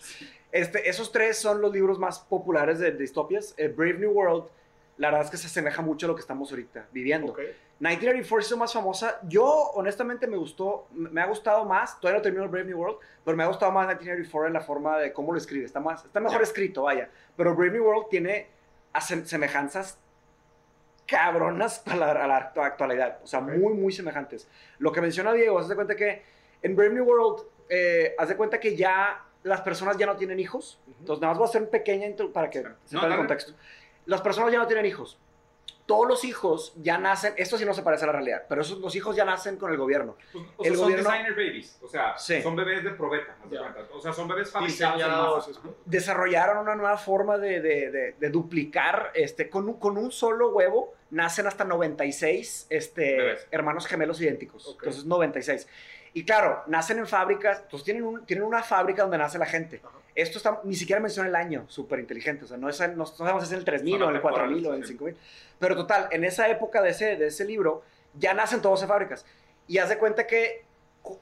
Este, 0.51 0.89
esos 0.89 1.11
tres 1.11 1.37
son 1.37 1.61
los 1.61 1.71
libros 1.71 1.99
más 1.99 2.19
populares 2.19 2.79
de, 2.79 2.91
de 2.91 2.97
distopias. 2.97 3.53
Eh, 3.57 3.67
Brave 3.67 3.99
New 3.99 4.11
World, 4.11 4.45
la 4.97 5.09
verdad 5.09 5.25
es 5.25 5.31
que 5.31 5.37
se 5.37 5.45
asemeja 5.45 5.83
mucho 5.83 6.07
a 6.07 6.09
lo 6.09 6.15
que 6.15 6.21
estamos 6.21 6.49
ahorita 6.49 6.87
viviendo. 6.91 7.33
Ok. 7.33 7.39
1984 7.79 8.41
se 8.41 8.47
hizo 8.47 8.57
más 8.57 8.73
famosa. 8.73 9.19
Yo, 9.27 9.45
honestamente, 9.75 10.25
me 10.25 10.37
gustó, 10.37 10.87
me 10.91 11.21
ha 11.21 11.27
gustado 11.27 11.65
más. 11.65 11.99
Todavía 11.99 12.17
no 12.17 12.23
termino 12.23 12.49
Brave 12.49 12.65
New 12.65 12.79
World, 12.79 12.97
pero 13.23 13.37
me 13.37 13.43
ha 13.43 13.47
gustado 13.47 13.71
más 13.71 13.85
1984 13.85 14.47
en 14.47 14.53
la 14.53 14.61
forma 14.61 14.97
de 14.97 15.13
cómo 15.13 15.33
lo 15.33 15.37
escribe. 15.37 15.65
Está, 15.65 15.79
más, 15.79 16.03
está 16.03 16.19
mejor 16.19 16.41
escrito, 16.41 16.83
vaya. 16.83 17.11
Pero 17.37 17.53
Brave 17.53 17.73
New 17.73 17.85
World 17.85 18.07
tiene 18.09 18.47
semejanzas 19.25 19.99
cabronas 21.05 21.83
a 21.87 21.95
la, 21.95 22.11
a 22.11 22.27
la 22.27 22.53
actu- 22.53 22.63
actualidad. 22.65 23.19
O 23.23 23.27
sea, 23.27 23.39
Ok. 23.39 23.49
muy, 23.49 23.73
muy 23.73 23.91
semejantes. 23.93 24.47
Lo 24.79 24.91
que 24.91 25.01
menciona 25.01 25.33
Diego, 25.33 25.59
haz 25.59 25.67
de 25.67 25.75
cuenta 25.75 25.95
que 25.95 26.23
en 26.61 26.75
Brave 26.75 26.93
New 26.93 27.03
World, 27.05 27.43
eh, 27.69 28.15
haz 28.17 28.29
de 28.29 28.35
cuenta 28.37 28.59
que 28.59 28.75
ya 28.75 29.23
las 29.43 29.61
personas 29.61 29.97
ya 29.97 30.05
no 30.07 30.15
tienen 30.17 30.39
hijos. 30.39 30.79
Ujú. 30.87 30.95
Entonces, 31.01 31.21
nada 31.21 31.33
más 31.33 31.37
voy 31.39 31.45
a 31.45 31.49
hacer 31.49 31.61
un 31.61 31.69
pequeño 31.69 32.31
para 32.33 32.49
que 32.49 32.59
Sí. 32.59 32.65
sepan 32.85 33.09
No, 33.09 33.15
el 33.15 33.19
contexto. 33.19 33.53
Las 34.07 34.21
personas 34.21 34.51
ya 34.51 34.57
no 34.59 34.67
tienen 34.67 34.85
hijos. 34.85 35.19
Todos 35.85 36.07
los 36.07 36.23
hijos 36.25 36.73
ya 36.77 36.97
nacen, 36.97 37.35
esto 37.37 37.59
sí 37.59 37.65
no 37.65 37.75
se 37.75 37.83
parece 37.83 38.05
a 38.05 38.07
la 38.07 38.13
realidad, 38.13 38.45
pero 38.49 38.61
esos, 38.63 38.79
los 38.79 38.95
hijos 38.95 39.15
ya 39.15 39.23
nacen 39.23 39.57
con 39.57 39.69
el 39.71 39.77
gobierno. 39.77 40.15
Pues, 40.33 40.43
o 40.57 40.63
el 40.63 40.69
sea, 40.69 40.75
son 40.77 40.83
gobierno- 40.85 41.09
designer 41.11 41.31
babies. 41.35 41.79
O 41.83 41.87
sea, 41.87 42.17
Sí. 42.17 42.41
son 42.41 42.55
bebés 42.55 42.83
de 42.83 42.89
probeta. 42.89 43.35
cuenta. 43.47 43.75
O 43.93 44.01
sea, 44.01 44.11
son 44.11 44.27
bebés 44.27 44.49
fabricados. 44.49 45.61
Desarrollaron 45.85 46.57
una 46.57 46.73
nueva 46.73 46.97
forma 46.97 47.37
de, 47.37 47.61
de- 47.61 47.91
de- 47.91 48.13
de 48.13 48.29
duplicar, 48.31 49.11
este, 49.13 49.47
con, 49.47 49.69
un, 49.69 49.79
con 49.79 49.95
un 49.99 50.11
solo 50.11 50.49
huevo, 50.49 50.94
nacen 51.11 51.47
hasta 51.47 51.63
96 51.63 52.67
este, 52.69 53.37
hermanos 53.51 53.87
gemelos 53.87 54.19
idénticos. 54.21 54.75
Entonces, 54.79 55.05
96. 55.05 55.67
Y 56.13 56.23
claro, 56.23 56.63
nacen 56.67 56.97
en 56.99 57.07
fábricas, 57.07 57.59
entonces 57.63 57.83
tienen, 57.85 58.03
un- 58.03 58.25
tienen 58.25 58.45
una 58.45 58.63
fábrica 58.63 59.01
donde 59.01 59.17
nace 59.17 59.37
la 59.37 59.45
gente. 59.45 59.81
Ajá. 59.83 59.93
Esto 60.15 60.37
está, 60.37 60.61
ni 60.63 60.75
siquiera 60.75 61.01
menciona 61.01 61.27
el 61.27 61.35
año, 61.35 61.65
súper 61.67 61.99
inteligente. 61.99 62.45
O 62.45 62.47
sea, 62.47 62.55
no, 62.57 62.69
es, 62.69 62.79
en- 62.79 62.97
no 62.97 63.05
sabemos 63.05 63.43
si 63.43 63.47
es 63.47 63.51
en 63.51 63.59
el 63.59 63.65
3000 63.65 63.93
Son 63.99 64.03
o 64.03 64.09
en 64.11 64.15
el 64.15 64.21
4000 64.21 64.65
o 64.67 64.69
en 64.73 64.75
el 64.75 64.83
atemporales, 64.83 64.87
sí. 64.87 64.93
5000. 64.93 65.17
Pero 65.59 65.75
total, 65.75 66.07
en 66.11 66.23
esa 66.23 66.47
época 66.49 66.81
de 66.81 66.91
ese, 66.91 67.17
de 67.17 67.27
ese 67.27 67.43
libro, 67.43 67.83
ya 68.17 68.33
nacen 68.33 68.61
todos 68.61 68.81
en 68.81 68.87
fábricas. 68.87 69.25
Y 69.67 69.77
haz 69.79 69.89
de 69.89 69.97
cuenta 69.97 70.25
que 70.25 70.63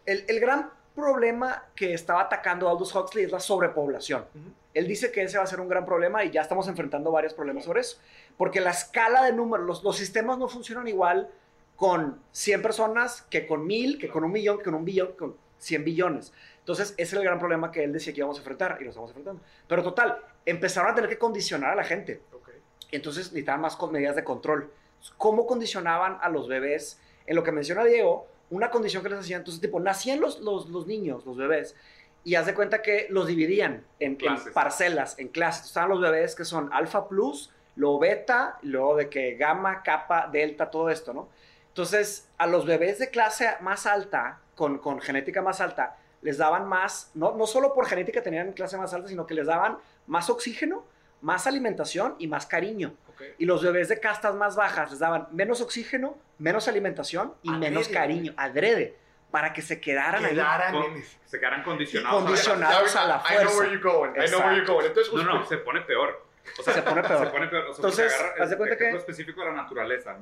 el, 0.05 0.25
el 0.27 0.39
gran 0.39 0.69
problema 0.93 1.65
que 1.75 1.93
estaba 1.95 2.21
atacando 2.21 2.69
Aldous 2.69 2.93
Huxley 2.95 3.25
es 3.25 3.31
la 3.31 3.39
sobrepoblación. 3.39 4.21
Ujú. 4.35 4.53
Él 4.73 4.87
dice 4.87 5.11
que 5.11 5.23
ese 5.23 5.37
va 5.37 5.43
a 5.43 5.47
ser 5.47 5.59
un 5.61 5.67
gran 5.67 5.85
problema 5.85 6.23
y 6.23 6.31
ya 6.31 6.41
estamos 6.41 6.67
enfrentando 6.67 7.11
varios 7.11 7.33
problemas 7.33 7.63
sobre 7.65 7.81
eso. 7.81 7.97
Porque 8.37 8.59
la 8.59 8.71
escala 8.71 9.23
de 9.23 9.33
números, 9.33 9.65
los, 9.65 9.83
los 9.83 9.95
sistemas 9.97 10.37
no 10.37 10.47
funcionan 10.47 10.87
igual 10.87 11.29
con 11.75 12.19
100 12.31 12.61
personas 12.61 13.21
que 13.29 13.45
con 13.45 13.65
1000, 13.67 13.99
que 13.99 14.09
con 14.09 14.23
un 14.23 14.31
millón, 14.31 14.57
que 14.57 14.63
con 14.65 14.75
un 14.75 14.85
billón, 14.85 15.11
con 15.17 15.35
100 15.59 15.83
billones. 15.83 16.33
Entonces, 16.59 16.91
ese 16.91 17.01
es 17.03 17.13
el 17.13 17.23
gran 17.23 17.39
problema 17.39 17.71
que 17.71 17.83
él 17.83 17.91
decía 17.93 18.13
que 18.13 18.19
íbamos 18.19 18.37
a 18.37 18.39
enfrentar 18.39 18.77
y 18.79 18.83
lo 18.85 18.89
estamos 18.89 19.09
enfrentando. 19.11 19.41
Pero 19.67 19.83
total, 19.83 20.19
empezaron 20.45 20.91
a 20.91 20.95
tener 20.95 21.09
que 21.09 21.17
condicionar 21.17 21.71
a 21.71 21.75
la 21.75 21.83
gente. 21.83 22.21
Ok. 22.33 22.49
Entonces 22.91 23.25
necesitaban 23.31 23.61
más 23.61 23.75
con- 23.75 23.91
medidas 23.91 24.15
de 24.15 24.23
control. 24.23 24.71
¿Cómo 25.17 25.45
condicionaban 25.45 26.17
a 26.21 26.29
los 26.29 26.47
bebés? 26.47 26.99
En 27.25 27.35
lo 27.35 27.43
que 27.43 27.51
menciona 27.51 27.83
Diego, 27.83 28.27
una 28.49 28.69
condición 28.71 29.03
que 29.03 29.09
les 29.09 29.19
hacían, 29.19 29.41
entonces, 29.41 29.61
tipo, 29.61 29.79
nacían 29.79 30.19
los, 30.21 30.39
los, 30.39 30.69
los 30.69 30.87
niños, 30.87 31.25
los 31.25 31.35
bebés, 31.37 31.75
y 32.23 32.35
haz 32.35 32.45
de 32.45 32.53
cuenta 32.53 32.81
que 32.81 33.07
los 33.09 33.27
dividían 33.27 33.85
en, 33.99 34.17
parcelas, 34.53 35.19
en 35.19 35.27
clases. 35.27 35.67
Estaban 35.67 35.89
los 35.89 36.01
bebés 36.01 36.35
que 36.35 36.45
son 36.45 36.71
alfa 36.71 37.07
plus, 37.07 37.51
luego 37.75 37.99
beta, 37.99 38.57
y 38.61 38.67
luego 38.67 38.95
de 38.95 39.09
que 39.09 39.35
gamma, 39.35 39.83
kappa, 39.83 40.29
delta, 40.31 40.69
todo 40.69 40.89
esto, 40.89 41.13
¿no? 41.13 41.29
Entonces, 41.67 42.29
a 42.37 42.47
los 42.47 42.65
bebés 42.65 42.99
de 42.99 43.09
clase 43.09 43.49
más 43.61 43.85
alta, 43.85 44.39
con, 44.55 44.77
con 44.77 45.01
genética 45.01 45.41
más 45.41 45.59
alta, 45.59 45.97
les 46.21 46.37
daban 46.37 46.67
más, 46.67 47.11
no, 47.15 47.35
no 47.35 47.45
solo 47.47 47.73
por 47.73 47.87
genética 47.87 48.21
tenían 48.21 48.53
clase 48.53 48.77
más 48.77 48.93
alta, 48.93 49.09
sino 49.09 49.25
que 49.25 49.33
les 49.33 49.47
daban 49.47 49.77
más 50.07 50.29
oxígeno, 50.29 50.85
más 51.21 51.47
alimentación 51.47 52.15
y 52.19 52.27
más 52.27 52.45
cariño. 52.45 52.93
Y 53.37 53.45
los 53.45 53.63
bebés 53.63 53.89
de 53.89 53.99
castas 53.99 54.35
más 54.35 54.55
bajas 54.55 54.91
les 54.91 54.99
daban 54.99 55.27
menos 55.31 55.61
oxígeno, 55.61 56.17
menos 56.37 56.67
alimentación 56.67 57.33
y 57.41 57.49
Adrede, 57.49 57.69
menos 57.69 57.87
cariño, 57.87 58.33
adrede, 58.37 58.97
para 59.33 59.51
que 59.51 59.63
se 59.63 59.81
quedaran 59.81 60.23
ahí. 60.23 60.33
Quedaran 60.35 60.71
Con- 60.71 60.83
en- 60.93 61.03
Se 61.25 61.39
quedaran 61.39 61.63
condicionados. 61.63 62.21
a- 62.21 62.23
Condicionados. 62.23 62.95
a 62.95 63.05
la 63.07 63.15
I 63.15 63.19
know 63.19 63.49
fuerza. 63.49 63.57
where 63.57 63.71
you're 63.73 63.81
going. 63.83 64.09
I 64.11 64.13
know 64.13 64.21
Exacto. 64.25 64.45
where 64.45 64.55
you're 64.57 64.67
going. 64.73 64.85
Entonces, 64.85 65.11
No, 65.11 65.23
no, 65.23 65.37
pues, 65.39 65.49
se 65.49 65.57
pone 65.57 65.81
peor. 65.81 66.23
O 66.59 66.61
sea, 66.61 66.73
Se 66.73 66.81
pone 66.83 67.01
peor. 67.01 67.25
Se 67.25 67.31
pone 67.31 67.47
peor. 67.47 67.63
O 67.63 67.73
sea, 67.73 67.75
Entonces, 67.77 68.13
haz 68.39 68.49
de 68.51 68.57
cuenta 68.57 68.77
que- 68.77 68.89
específico 68.91 69.39
de 69.41 69.47
la 69.47 69.53
naturaleza. 69.53 70.15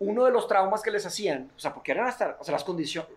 Uno 0.00 0.24
de 0.26 0.32
los 0.32 0.46
traumas 0.46 0.82
que 0.82 0.90
les 0.90 1.06
hacían, 1.06 1.50
o 1.56 1.58
sea, 1.58 1.72
porque 1.72 1.92
eran 1.92 2.06
hasta, 2.08 2.36
o 2.38 2.44
sea, 2.44 2.52
los 2.52 2.64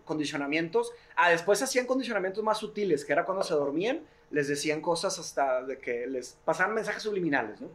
condicionamientos, 0.06 0.92
ah, 1.16 1.28
después 1.30 1.60
hacían 1.62 1.84
condicionamientos 1.86 2.42
más 2.42 2.56
sutiles, 2.58 3.04
que 3.04 3.12
era 3.12 3.24
cuando 3.26 3.44
se 3.44 3.52
dormían, 3.54 4.00
les 4.30 4.48
decían 4.48 4.80
cosas 4.80 5.18
hasta 5.18 5.62
de 5.64 5.78
que 5.78 6.06
les 6.06 6.38
pasaban 6.46 6.74
mensajes 6.74 7.02
subliminales, 7.02 7.60
¿no? 7.60 7.68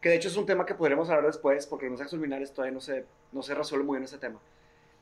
Que 0.00 0.08
de 0.10 0.16
hecho 0.16 0.28
es 0.28 0.36
un 0.36 0.44
tema 0.44 0.66
que 0.66 0.74
podremos 0.74 1.08
hablar 1.08 1.24
después, 1.26 1.66
porque 1.66 1.86
los 1.86 1.92
mensajes 1.92 2.10
subliminales 2.10 2.52
todavía 2.52 2.74
no 2.74 2.80
se, 2.80 3.06
no 3.30 3.42
se 3.42 3.54
resuelve 3.54 3.84
muy 3.86 3.96
bien 3.96 4.04
ese 4.04 4.18
tema. 4.18 4.38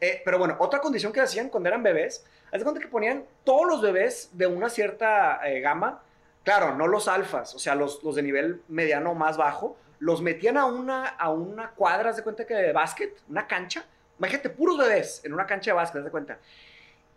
Eh, 0.00 0.22
pero 0.24 0.38
bueno, 0.38 0.56
otra 0.58 0.80
condición 0.80 1.12
que 1.12 1.20
hacían 1.20 1.50
cuando 1.50 1.68
eran 1.68 1.82
bebés, 1.82 2.24
haz 2.50 2.58
de 2.58 2.64
cuenta 2.64 2.80
que 2.80 2.88
ponían 2.88 3.24
todos 3.44 3.66
los 3.66 3.82
bebés 3.82 4.30
de 4.32 4.46
una 4.46 4.70
cierta 4.70 5.46
eh, 5.46 5.60
gama, 5.60 6.02
claro, 6.42 6.74
no 6.74 6.88
los 6.88 7.06
alfas, 7.06 7.54
o 7.54 7.58
sea, 7.58 7.74
los, 7.74 8.02
los 8.02 8.14
de 8.14 8.22
nivel 8.22 8.62
mediano 8.68 9.14
más 9.14 9.36
bajo, 9.36 9.76
los 9.98 10.22
metían 10.22 10.56
a 10.56 10.64
una, 10.64 11.06
a 11.06 11.30
una 11.30 11.72
cuadra, 11.72 12.08
haz 12.08 12.16
de 12.16 12.22
cuenta 12.22 12.46
que 12.46 12.54
de 12.54 12.72
básquet, 12.72 13.20
una 13.28 13.46
cancha, 13.46 13.84
imagínate, 14.18 14.48
puros 14.48 14.78
bebés 14.78 15.22
en 15.24 15.34
una 15.34 15.46
cancha 15.46 15.72
de 15.72 15.74
básquet, 15.74 15.98
haz 15.98 16.04
de 16.06 16.10
cuenta. 16.10 16.38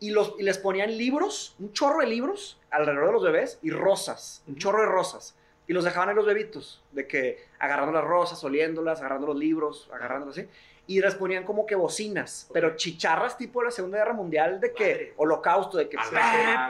Y, 0.02 0.10
los, 0.10 0.36
y 0.38 0.44
les 0.44 0.58
ponían 0.58 0.98
libros, 0.98 1.56
un 1.60 1.72
chorro 1.72 2.02
de 2.02 2.08
libros 2.08 2.60
alrededor 2.70 3.06
de 3.08 3.14
los 3.14 3.24
bebés 3.24 3.60
y 3.62 3.70
rosas, 3.70 4.44
un 4.46 4.58
chorro 4.58 4.82
de 4.82 4.88
rosas, 4.88 5.38
y 5.66 5.72
los 5.72 5.86
dejaban 5.86 6.10
en 6.10 6.18
los 6.18 6.26
bebitos, 6.26 6.84
de 6.92 7.08
que 7.08 7.46
agarrando 7.60 7.94
las 7.94 8.04
rosas, 8.04 8.44
oliéndolas, 8.44 9.00
agarrando 9.00 9.28
los 9.28 9.38
libros, 9.38 9.90
agarrándolas 9.94 10.38
así, 10.38 10.50
y 10.86 11.00
les 11.00 11.16
ponían 11.16 11.46
como 11.46 11.66
que 11.66 11.76
bocinas, 11.76 12.50
pero 12.52 12.76
chicharras 12.76 13.38
tipo 13.38 13.62
de 13.62 13.68
la 13.68 13.72
Segunda 13.72 14.00
Guerra 14.00 14.14
Mundial, 14.14 14.60
de 14.60 14.74
que 14.74 14.84
Madre. 14.94 15.14
holocausto, 15.18 15.78
de 15.78 15.88
que 15.88 15.96
pe, 15.98 16.04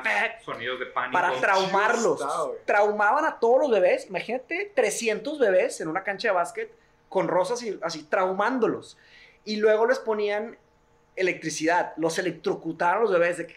pe, 0.03 0.43
sonidos 0.45 0.79
de 0.79 0.85
pánico. 0.87 1.13
para 1.13 1.33
traumarlos. 1.39 2.21
está. 2.21 2.33
Traumaban 2.65 3.25
a 3.25 3.39
todos 3.39 3.59
los 3.61 3.71
bebés. 3.71 4.07
Imagínate 4.09 4.71
300 4.75 5.39
bebés 5.39 5.81
en 5.81 5.87
una 5.87 6.03
cancha 6.03 6.27
de 6.27 6.33
básquet 6.35 6.71
con 7.09 7.27
rosas 7.27 7.63
y 7.63 7.79
así 7.81 8.03
traumándolos. 8.03 8.97
Y 9.45 9.55
luego 9.57 9.87
les 9.87 9.97
ponían 9.99 10.57
electricidad, 11.15 11.93
los 11.97 12.17
electrocutaban 12.19 12.97
a 12.97 13.01
los 13.01 13.11
bebés 13.11 13.37
de 13.37 13.47
que 13.47 13.53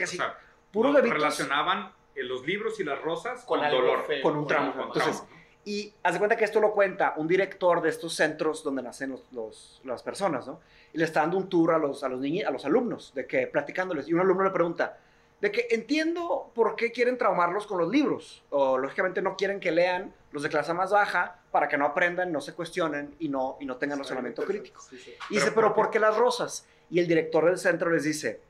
O 0.00 0.04
así, 0.04 0.16
sea, 0.16 0.38
puros 0.72 0.92
no, 0.92 0.96
bebitos 0.98 1.18
relacionaban 1.18 1.92
los 2.14 2.44
libros 2.46 2.80
y 2.80 2.84
las 2.84 3.00
rosas 3.00 3.44
Con 3.44 3.60
con, 3.60 3.70
dolor. 3.70 4.04
feo. 4.06 4.22
con 4.22 4.32
un 4.36 4.38
Con 4.40 4.48
trauma. 4.48 4.74
Entonces, 4.86 5.18
trauma. 5.18 5.37
Y 5.64 5.92
haz 6.02 6.14
de 6.14 6.18
cuenta 6.18 6.36
que 6.36 6.44
esto 6.44 6.60
lo 6.60 6.72
cuenta 6.72 7.14
un 7.16 7.28
director 7.28 7.82
de 7.82 7.90
estos 7.90 8.14
centros 8.14 8.62
donde 8.64 8.82
nacen 8.82 9.10
los, 9.10 9.22
los- 9.32 9.80
las 9.84 10.02
personas, 10.02 10.46
¿no? 10.46 10.60
Y 10.92 10.98
le 10.98 11.04
está 11.04 11.20
dando 11.20 11.36
un 11.36 11.48
tour 11.48 11.72
a 11.72 11.78
los, 11.78 12.02
a 12.02 12.08
los 12.08 12.20
niños, 12.20 12.48
a 12.48 12.50
los 12.50 12.64
alumnos, 12.64 13.12
de 13.14 13.26
que 13.26 13.46
platicándoles. 13.46 14.08
Y 14.08 14.14
un 14.14 14.20
alumno 14.20 14.44
le 14.44 14.50
pregunta, 14.50 14.98
de 15.40 15.52
que 15.52 15.68
entiendo 15.70 16.50
por 16.54 16.74
qué 16.76 16.90
quieren 16.90 17.18
traumarlos 17.18 17.66
con 17.66 17.78
los 17.78 17.88
libros. 17.90 18.42
O 18.50 18.78
lógicamente 18.78 19.20
no 19.20 19.36
quieren 19.36 19.60
que 19.60 19.70
lean 19.70 20.14
los 20.32 20.42
de 20.42 20.48
clase 20.48 20.72
más 20.72 20.90
baja 20.90 21.36
para 21.50 21.68
que 21.68 21.76
no 21.76 21.84
aprendan, 21.84 22.32
no 22.32 22.40
se 22.40 22.54
cuestionen 22.54 23.14
y 23.18 23.28
no, 23.28 23.56
y 23.60 23.66
no 23.66 23.76
tengan 23.76 23.98
razonamiento 23.98 24.42
crítico. 24.44 24.80
Sí, 24.80 24.96
sí. 24.98 25.14
Y 25.30 25.34
dice, 25.34 25.46
Pero, 25.46 25.54
pero 25.54 25.68
¿por 25.74 25.84
¿por 25.86 25.90
qué 25.92 26.00
las 26.00 26.16
rosas? 26.16 26.66
Y 26.90 26.98
el 27.00 27.06
director 27.06 27.44
del 27.44 27.58
centro 27.58 27.90
les 27.90 28.04
dice, 28.04 28.40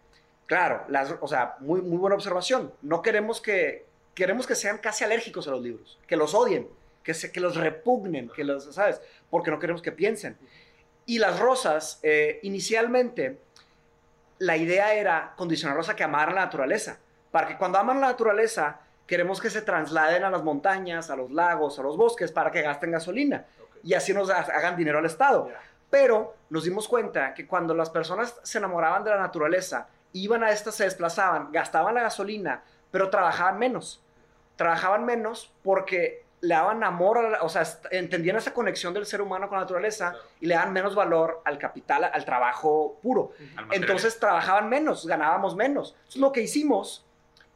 claro, 0.47 0.85
las, 0.89 1.15
o 1.21 1.27
sea, 1.27 1.57
muy, 1.61 1.81
muy 1.83 1.99
buena 1.99 2.15
observación. 2.15 2.73
No 2.83 3.03
queremos 3.03 3.41
que, 3.41 3.85
queremos 4.15 4.47
que 4.47 4.55
sean 4.55 4.79
casi 4.79 5.03
alérgicos 5.05 5.47
a 5.49 5.51
los 5.51 5.61
libros, 5.63 5.99
que 6.07 6.17
los 6.17 6.35
odien, 6.35 6.69
que, 7.09 7.15
se, 7.15 7.33
que 7.33 7.41
los 7.41 7.57
repugnen, 7.57 8.29
que 8.29 8.45
los, 8.45 8.65
¿sabes? 8.75 9.01
Porque 9.31 9.51
no 9.51 9.59
queremos 9.59 9.81
que 9.81 9.93
piensen. 9.93 10.37
Y 11.07 11.19
las 11.19 11.41
rosas, 11.41 12.01
eh, 12.03 12.39
inicialmente, 12.43 13.39
la 14.41 14.59
idea 14.59 14.93
era 14.93 15.33
condicionarlos 15.39 15.89
a 15.89 15.97
que 15.97 16.05
amaran 16.05 16.35
la 16.35 16.43
naturaleza. 16.43 16.99
Para 17.31 17.49
que 17.49 17.57
cuando 17.57 17.79
aman 17.79 17.99
la 18.03 18.09
naturaleza, 18.09 18.81
queremos 19.07 19.41
que 19.41 19.49
se 19.49 19.63
trasladen 19.63 20.23
a 20.23 20.29
las 20.29 20.43
montañas, 20.45 21.09
a 21.09 21.17
los 21.17 21.31
lagos, 21.31 21.79
a 21.79 21.83
los 21.83 21.97
bosques, 21.97 22.31
para 22.31 22.51
que 22.51 22.61
gasten 22.61 22.91
gasolina. 22.91 23.47
Y 23.83 23.95
así 23.95 24.13
nos 24.13 24.29
ha- 24.29 24.41
hagan 24.43 24.77
dinero 24.77 24.99
al 24.99 25.07
Estado. 25.07 25.49
Pero 25.89 26.37
nos 26.51 26.65
dimos 26.65 26.87
cuenta 26.87 27.33
que 27.33 27.47
cuando 27.47 27.73
las 27.75 27.89
personas 27.89 28.39
se 28.43 28.59
enamoraban 28.59 29.03
de 29.03 29.13
la 29.13 29.17
naturaleza, 29.19 29.89
iban 30.13 30.45
a 30.45 30.51
estas, 30.51 30.75
se 30.75 30.85
desplazaban, 30.85 31.53
gastaban 31.53 31.95
la 31.95 32.03
gasolina, 32.03 32.63
pero 32.91 33.09
trabajaban 33.09 33.59
menos. 33.59 34.03
Trabajaban 34.57 35.07
menos 35.07 35.51
porque 35.63 36.28
le 36.41 36.55
daban 36.55 36.85
amor, 36.85 37.19
o 37.41 37.49
sea, 37.49 37.65
entendían 37.91 38.37
esa 38.37 38.55
conexión 38.55 38.95
del 38.95 39.07
ser 39.07 39.21
humano 39.21 39.49
con 39.49 39.57
la 39.57 39.63
naturaleza 39.63 40.11
Claro. 40.11 40.25
y 40.41 40.47
le 40.47 40.55
daban 40.55 40.73
menos 40.73 40.95
valor 40.95 41.43
al 41.45 41.59
capital, 41.59 42.05
al 42.05 42.25
trabajo 42.25 42.99
puro. 43.03 43.33
Entonces 43.73 44.19
trabajaban 44.19 44.69
menos, 44.69 45.07
ganábamos 45.07 45.57
menos. 45.57 45.95
Entonces 45.99 46.21
lo 46.21 46.31
que 46.33 46.43
hicimos 46.43 47.05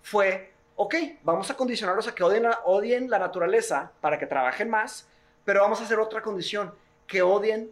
fue, 0.02 0.52
ok, 0.76 0.94
vamos 1.22 1.50
a 1.50 1.56
condicionarlos 1.56 2.08
a 2.08 2.14
que 2.14 2.24
odien 2.24 2.42
la, 2.44 2.60
odien 2.64 3.08
la 3.08 3.18
naturaleza 3.20 3.92
para 4.00 4.18
que 4.18 4.26
trabajen 4.26 4.68
más, 4.68 5.06
pero 5.44 5.60
vamos 5.62 5.80
a 5.80 5.84
hacer 5.84 5.98
otra 6.00 6.22
condición, 6.22 6.74
que 7.06 7.22
odien 7.22 7.70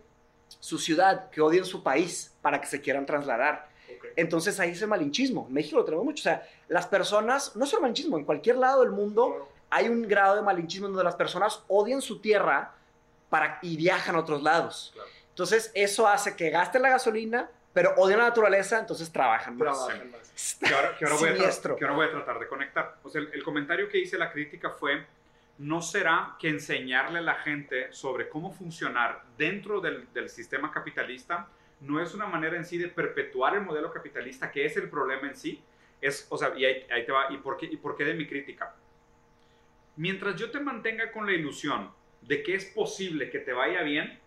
su 0.60 0.78
ciudad, 0.78 1.28
que 1.30 1.40
odien 1.40 1.64
su 1.64 1.82
país 1.82 2.34
para 2.42 2.60
que 2.60 2.66
se 2.66 2.80
quieran 2.80 3.06
trasladar. 3.06 3.68
Entonces 4.16 4.58
ahí 4.60 4.70
es 4.70 4.82
el 4.82 4.88
malinchismo. 4.88 5.46
En 5.48 5.54
México 5.54 5.76
lo 5.78 5.84
tenemos 5.84 6.04
mucho. 6.04 6.22
O 6.22 6.24
sea, 6.24 6.46
las 6.68 6.86
personas, 6.86 7.54
no 7.56 7.66
solo 7.66 7.82
malinchismo, 7.82 8.18
en 8.18 8.24
cualquier 8.24 8.56
lado 8.56 8.82
del 8.82 8.90
mundo. 8.90 9.48
Hay 9.70 9.88
un 9.88 10.06
grado 10.06 10.36
de 10.36 10.42
malinchismo 10.42 10.88
donde 10.88 11.04
las 11.04 11.16
personas 11.16 11.62
odian 11.68 12.02
su 12.02 12.20
tierra 12.20 12.74
para, 13.28 13.58
y 13.62 13.76
viajan 13.76 14.16
a 14.16 14.18
otros 14.20 14.42
lados. 14.42 14.90
Claro. 14.92 15.08
Entonces 15.28 15.70
eso 15.74 16.06
hace 16.06 16.36
que 16.36 16.50
gasten 16.50 16.82
la 16.82 16.90
gasolina, 16.90 17.48
pero 17.72 17.94
odian 17.96 18.18
la 18.18 18.26
naturaleza, 18.26 18.78
entonces 18.78 19.10
trabajan 19.10 19.56
más. 19.56 19.86
Trabajan 19.86 20.10
más. 20.10 20.56
que 20.58 20.74
ahora, 20.74 20.96
que 20.98 21.04
ahora 21.04 21.16
voy 21.16 21.28
a 21.28 21.76
que 21.76 21.84
ahora 21.84 21.96
voy 21.96 22.06
a 22.06 22.10
tratar 22.10 22.38
de 22.38 22.48
conectar. 22.48 22.96
O 23.02 23.08
sea, 23.08 23.20
el, 23.20 23.30
el 23.32 23.42
comentario 23.42 23.88
que 23.88 23.98
hice, 23.98 24.18
la 24.18 24.32
crítica 24.32 24.70
fue, 24.70 25.06
no 25.58 25.80
será 25.80 26.36
que 26.38 26.48
enseñarle 26.48 27.20
a 27.20 27.22
la 27.22 27.36
gente 27.36 27.92
sobre 27.92 28.28
cómo 28.28 28.52
funcionar 28.52 29.22
dentro 29.38 29.80
del, 29.80 30.12
del 30.12 30.28
sistema 30.28 30.70
capitalista 30.72 31.48
no 31.80 32.00
es 32.00 32.14
una 32.14 32.26
manera 32.26 32.56
en 32.56 32.64
sí 32.64 32.78
de 32.78 32.88
perpetuar 32.88 33.54
el 33.54 33.62
modelo 33.62 33.92
capitalista, 33.92 34.50
que 34.50 34.64
es 34.64 34.76
el 34.76 34.88
problema 34.88 35.28
en 35.28 35.36
sí. 35.36 35.62
Es, 36.00 36.26
o 36.30 36.38
sea, 36.38 36.52
y 36.56 36.64
ahí, 36.64 36.86
ahí 36.90 37.04
te 37.04 37.12
va, 37.12 37.26
¿y 37.30 37.38
por, 37.38 37.56
qué, 37.56 37.66
¿y 37.66 37.76
por 37.76 37.96
qué 37.96 38.04
de 38.04 38.14
mi 38.14 38.26
crítica? 38.26 38.74
Mientras 40.00 40.37
yo 40.37 40.50
te 40.50 40.61
mantenga 40.61 41.12
con 41.12 41.26
la 41.26 41.33
ilusión 41.33 41.90
de 42.23 42.42
que 42.42 42.54
es 42.54 42.64
posible 42.64 43.28
que 43.28 43.38
te 43.38 43.52
vaya 43.52 43.83
bien 43.83 44.19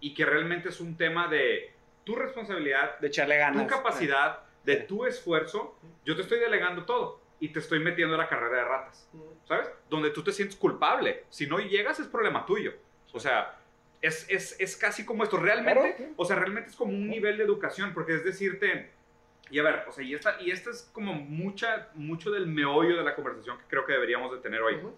y 0.00 0.12
que 0.12 0.24
realmente 0.24 0.70
es 0.70 0.80
un 0.80 0.96
tema 0.96 1.28
de 1.28 1.72
tu 2.02 2.16
responsabilidad, 2.16 2.98
De 2.98 3.06
echarle 3.06 3.36
ganas. 3.36 3.62
tu 3.62 3.68
capacidad, 3.68 4.40
de 4.64 4.74
tu 4.74 5.06
esfuerzo, 5.06 5.78
yo 6.04 6.16
te 6.16 6.22
estoy 6.22 6.40
delegando 6.40 6.84
todo 6.84 7.20
y 7.38 7.50
te 7.50 7.60
estoy 7.60 7.78
metiendo 7.78 8.16
a 8.16 8.18
la 8.18 8.28
carrera 8.28 8.56
de 8.56 8.64
ratas, 8.64 9.08
¿sabes? 9.46 9.70
Donde 9.88 10.10
tú 10.10 10.24
te 10.24 10.32
sientes 10.32 10.56
culpable. 10.56 11.22
Si 11.28 11.46
no 11.46 11.60
llegas 11.60 12.00
es 12.00 12.08
problema 12.08 12.44
tuyo. 12.44 12.72
O 13.12 13.20
sea, 13.20 13.56
es, 14.02 14.26
es, 14.28 14.56
es 14.58 14.76
casi 14.76 15.04
como 15.04 15.22
esto. 15.22 15.36
Realmente, 15.36 16.10
o 16.16 16.24
sea, 16.24 16.34
realmente 16.34 16.70
es 16.70 16.76
como 16.76 16.90
un 16.90 17.08
nivel 17.08 17.38
de 17.38 17.44
educación, 17.44 17.94
porque 17.94 18.16
es 18.16 18.24
decirte, 18.24 18.90
y 19.50 19.58
a 19.58 19.62
ver, 19.62 19.84
o 19.88 19.92
sea, 19.92 20.02
y 20.04 20.14
esta, 20.14 20.40
y 20.40 20.50
esta 20.50 20.70
es 20.70 20.88
como 20.92 21.12
mucha, 21.14 21.88
mucho 21.94 22.30
del 22.30 22.46
meollo 22.46 22.96
de 22.96 23.02
la 23.04 23.14
conversación 23.14 23.58
que 23.58 23.64
creo 23.68 23.84
que 23.86 23.92
deberíamos 23.92 24.32
de 24.32 24.38
tener 24.38 24.60
hoy. 24.62 24.76
Ujú. 24.76 24.94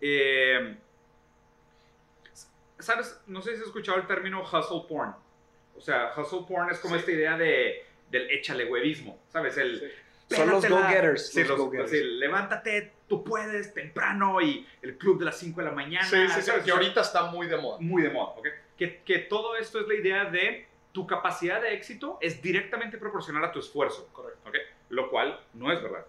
Eh, 0.00 0.76
¿Sabes? 2.78 3.20
No 3.26 3.42
sé 3.42 3.50
si 3.54 3.60
has 3.60 3.66
escuchado 3.68 3.98
el 3.98 4.06
término 4.06 4.42
hustle 4.42 4.82
porn. 4.88 5.14
O 5.76 5.80
sea, 5.80 6.12
hustle 6.16 6.40
porn 6.48 6.70
es 6.70 6.78
como 6.80 6.94
Sí. 6.94 7.00
esta 7.00 7.12
idea 7.12 7.36
de, 7.36 7.84
del 8.10 8.30
échale 8.30 8.64
huevismo. 8.64 9.18
¿Sabes? 9.28 9.56
El, 9.56 9.80
Sí. 10.28 10.36
Son 10.38 10.48
los 10.48 10.66
go-getters, 10.66 11.28
Sí, 11.30 11.40
los 11.40 11.48
los- 11.50 11.58
go-getters. 11.58 11.90
sí, 11.90 12.02
levántate, 12.02 12.92
tú 13.06 13.22
puedes, 13.22 13.74
temprano, 13.74 14.40
y 14.40 14.66
el 14.80 14.96
club 14.96 15.18
de 15.18 15.26
las 15.26 15.38
5 15.38 15.60
de 15.60 15.66
la 15.66 15.72
mañana. 15.72 16.06
Sí, 16.06 16.26
sí, 16.28 16.40
sí, 16.40 16.50
que 16.64 16.70
ahorita 16.70 17.02
está 17.02 17.24
muy 17.24 17.48
de 17.48 17.58
moda. 17.58 17.76
Muy 17.80 18.02
de 18.02 18.08
moda, 18.08 18.32
¿ok? 18.38 18.46
Que, 18.78 19.02
que 19.02 19.18
todo 19.18 19.56
esto 19.56 19.78
es 19.80 19.86
la 19.88 19.94
idea 19.94 20.24
de 20.24 20.66
tu 20.92 21.06
capacidad 21.06 21.60
de 21.60 21.74
éxito 21.74 22.18
es 22.20 22.40
directamente 22.42 22.98
proporcional 22.98 23.44
a 23.44 23.52
tu 23.52 23.58
esfuerzo. 23.58 24.08
Correcto. 24.12 24.48
¿ok? 24.48 24.56
Lo 24.90 25.10
cual 25.10 25.40
no 25.54 25.72
es 25.72 25.82
verdad. 25.82 26.06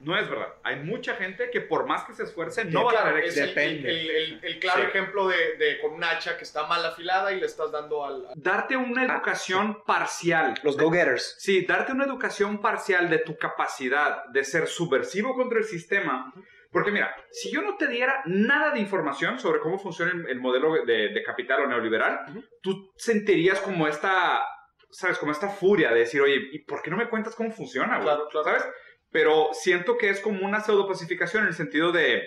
No 0.00 0.18
es 0.18 0.28
verdad. 0.28 0.48
Hay 0.64 0.80
mucha 0.80 1.14
gente 1.14 1.48
que 1.50 1.60
por 1.62 1.86
más 1.86 2.04
que 2.04 2.12
se 2.12 2.24
esfuerce 2.24 2.64
no 2.64 2.84
va 2.84 2.92
a 2.92 3.18
es 3.20 3.26
éxito. 3.38 3.44
el, 3.44 3.48
Depende. 3.54 3.88
el- 3.90 4.10
el- 4.10 4.40
el 4.44 4.58
claro 4.58 4.82
Sí. 4.82 4.88
ejemplo 4.88 5.28
de, 5.28 5.56
de 5.56 5.80
con 5.80 5.92
un 5.92 6.04
hacha 6.04 6.36
que 6.36 6.42
está 6.44 6.66
mal 6.66 6.84
afilada 6.84 7.32
y 7.32 7.40
le 7.40 7.46
estás 7.46 7.70
dando 7.72 8.04
al... 8.04 8.26
al- 8.26 8.32
Darte 8.34 8.76
una 8.76 9.04
educación 9.04 9.82
parcial. 9.86 10.54
Los 10.62 10.76
go-getters. 10.76 11.36
Sí, 11.38 11.64
darte 11.64 11.92
una 11.92 12.04
educación 12.04 12.60
parcial 12.60 13.08
de 13.08 13.18
tu 13.18 13.38
capacidad 13.38 14.24
de 14.26 14.44
ser 14.44 14.66
subversivo 14.66 15.34
contra 15.34 15.58
el 15.58 15.64
sistema. 15.64 16.34
Porque 16.74 16.90
mira, 16.90 17.14
si 17.30 17.52
yo 17.52 17.62
no 17.62 17.76
te 17.76 17.86
diera 17.86 18.20
nada 18.26 18.72
de 18.72 18.80
información 18.80 19.38
sobre 19.38 19.60
cómo 19.60 19.78
funciona 19.78 20.10
el, 20.10 20.28
el 20.28 20.40
modelo 20.40 20.74
de, 20.84 21.10
de 21.10 21.22
capital 21.22 21.62
o 21.62 21.66
neoliberal, 21.68 22.26
Ujú. 22.28 22.44
tú 22.60 22.90
sentirías 22.96 23.60
como 23.60 23.86
esta, 23.86 24.44
¿sabes? 24.90 25.18
Como 25.18 25.30
esta 25.30 25.48
furia 25.48 25.92
de 25.92 26.00
decir, 26.00 26.20
oye, 26.20 26.34
¿y 26.50 26.64
por 26.64 26.82
qué 26.82 26.90
no 26.90 26.96
me 26.96 27.08
cuentas 27.08 27.36
cómo 27.36 27.52
funciona, 27.52 27.94
güey? 27.98 28.02
Claro, 28.02 28.26
claro. 28.28 28.44
¿Sabes? 28.44 28.64
Pero 29.12 29.50
siento 29.52 29.96
que 29.96 30.10
es 30.10 30.18
como 30.18 30.44
una 30.44 30.58
pseudopacificación 30.58 31.44
en 31.44 31.50
el 31.50 31.54
sentido 31.54 31.92
de, 31.92 32.24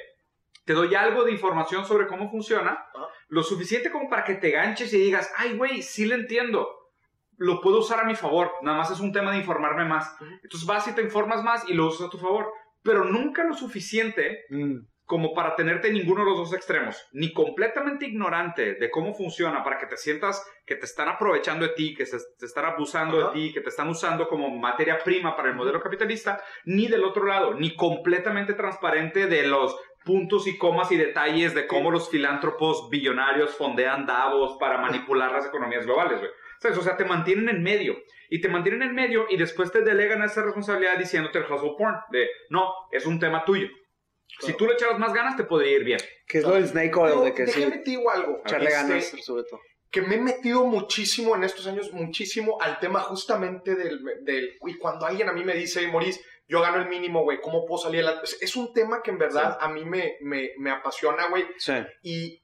te 0.63 0.71
doy 0.71 0.95
algo 0.95 1.25
de 1.25 1.33
información 1.33 1.85
sobre 1.85 2.07
cómo 2.07 2.31
funciona, 2.31 2.71
Ajá. 2.95 3.07
lo 3.27 3.43
suficiente 3.43 3.91
como 3.91 4.09
para 4.09 4.23
que 4.23 4.35
te 4.35 4.51
ganches 4.51 4.93
y 4.93 4.97
digas, 4.97 5.29
ay, 5.35 5.57
güey, 5.57 5.81
sí 5.81 6.05
lo 6.05 6.15
entiendo 6.15 6.73
lo 7.39 7.61
puedo 7.61 7.77
usar 7.79 7.99
a 7.99 8.03
mi 8.03 8.15
favor. 8.15 8.51
Nada 8.63 8.79
más 8.79 8.89
es 8.89 8.99
un 8.99 9.11
tema 9.11 9.31
de 9.31 9.37
informarme 9.37 9.85
más. 9.85 10.11
Ujú. 10.19 10.31
Entonces 10.41 10.65
vas 10.67 10.87
y 10.87 10.93
te 10.93 11.03
informas 11.03 11.43
más 11.43 11.69
y 11.69 11.73
lo 11.75 11.85
usas 11.85 12.07
a 12.07 12.09
tu 12.09 12.17
favor. 12.17 12.51
Pero 12.88 13.03
nunca 13.03 13.44
lo 13.44 13.53
suficiente 13.53 14.46
Mm. 14.50 14.77
como 15.06 15.34
para 15.34 15.56
tenerte 15.56 15.88
en 15.88 15.94
ninguno 15.94 16.22
de 16.24 16.29
los 16.32 16.38
dos 16.39 16.53
extremos. 16.53 17.08
Ni 17.13 17.32
completamente 17.32 18.06
ignorante 18.06 18.74
de 18.75 18.89
cómo 18.89 19.13
funciona 19.13 19.63
para 19.63 19.77
que 19.77 19.86
te 19.86 19.96
sientas 19.96 20.46
que 20.65 20.75
te 20.75 20.86
están 20.86 21.08
aprovechando 21.08 21.65
de 21.65 21.74
ti, 21.75 21.94
que 21.96 22.06
se, 22.06 22.17
te 22.38 22.46
están 22.46 22.65
abusando 22.65 23.17
Ajá. 23.17 23.27
de 23.27 23.34
ti, 23.34 23.53
que 23.53 23.62
te 23.62 23.70
están 23.70 23.88
usando 23.88 24.27
como 24.27 24.50
materia 24.50 24.98
prima 25.03 25.36
para 25.36 25.50
el 25.50 25.56
modelo 25.56 25.79
capitalista. 25.82 26.41
Ni 26.65 26.88
del 26.88 27.03
otro 27.06 27.25
lado, 27.25 27.53
ni 27.53 27.75
completamente 27.75 28.53
transparente 28.53 29.27
de 29.27 29.48
los 29.48 29.77
puntos 30.03 30.48
y 30.48 30.58
comas 30.58 30.91
y 30.91 30.98
detalles 30.98 31.53
de 31.53 31.67
cómo 31.67 31.91
los 31.91 32.10
filántropos 32.10 32.89
billonarios 32.89 33.56
fondean 33.56 34.06
Davos 34.06 34.58
para 34.60 34.77
manipular 34.77 35.32
las 35.32 35.46
economías 35.46 35.86
globales. 35.86 36.20
O 36.77 36.82
sea, 36.82 36.98
te 36.98 37.06
mantienen 37.06 37.50
en 37.50 37.62
medio. 37.63 37.96
Y 38.29 38.41
te 38.41 38.50
mantienen 38.50 38.81
en 38.84 38.93
medio 38.96 39.25
y 39.29 39.38
después 39.38 39.72
te 39.72 39.81
delegan 39.81 40.22
esa 40.24 40.43
responsabilidad 40.43 40.98
diciéndote 40.98 41.39
el 41.39 41.46
hustle 41.51 41.74
porn. 41.77 41.96
De, 42.12 42.27
no, 42.50 42.72
es 42.91 43.05
un 43.05 43.19
tema 43.19 43.43
tuyo. 43.46 43.67
Si 44.39 44.53
tú 44.53 44.67
le 44.67 44.74
echabas 44.74 45.00
más 45.00 45.13
ganas, 45.13 45.36
te 45.38 45.43
podría 45.46 45.72
ir 45.77 45.84
bien. 45.84 46.00
Que 46.27 46.39
es 46.39 46.43
lo 46.43 46.51
del 46.51 46.67
snake 46.67 46.96
oil, 46.98 47.12
Pero 47.13 47.24
de 47.25 47.34
que 47.34 47.48
sí, 47.48 47.60
déjame 47.62 47.77
te 47.84 47.89
digo 47.91 48.12
algo. 48.12 48.41
echarle 48.46 48.69
este, 48.69 48.81
ganas, 48.81 49.05
sobre 49.25 49.43
todo. 49.43 49.60
que 49.89 50.01
me 50.01 50.15
he 50.15 50.19
metido 50.22 50.65
muchísimo 50.65 51.36
en 51.36 51.43
estos 51.46 51.65
años, 51.65 51.91
muchísimo 51.93 52.57
al 52.62 52.79
tema 52.79 53.00
justamente 53.00 53.75
del, 53.75 54.03
del... 54.24 54.57
Y 54.67 54.77
cuando 54.77 55.05
alguien 55.05 55.29
a 55.29 55.34
mí 55.34 55.43
me 55.46 55.53
dice, 55.55 55.88
Maurice, 55.88 56.22
yo 56.50 56.62
gano 56.62 56.81
el 56.81 56.89
mínimo, 56.89 57.24
güey, 57.24 57.39
¿cómo 57.41 57.65
puedo 57.65 57.81
salir 57.81 58.01
adelante? 58.03 58.25
Es- 58.25 58.41
Es 58.41 58.55
un 58.57 58.74
tema 58.74 59.01
que 59.01 59.12
en 59.12 59.17
verdad 59.17 59.57
a 59.60 59.69
mí 59.69 59.86
me, 59.86 60.17
me, 60.22 60.51
me 60.60 60.72
apasiona, 60.72 61.27
güey, 61.29 61.46
Sí. 61.57 61.74
y 62.03 62.41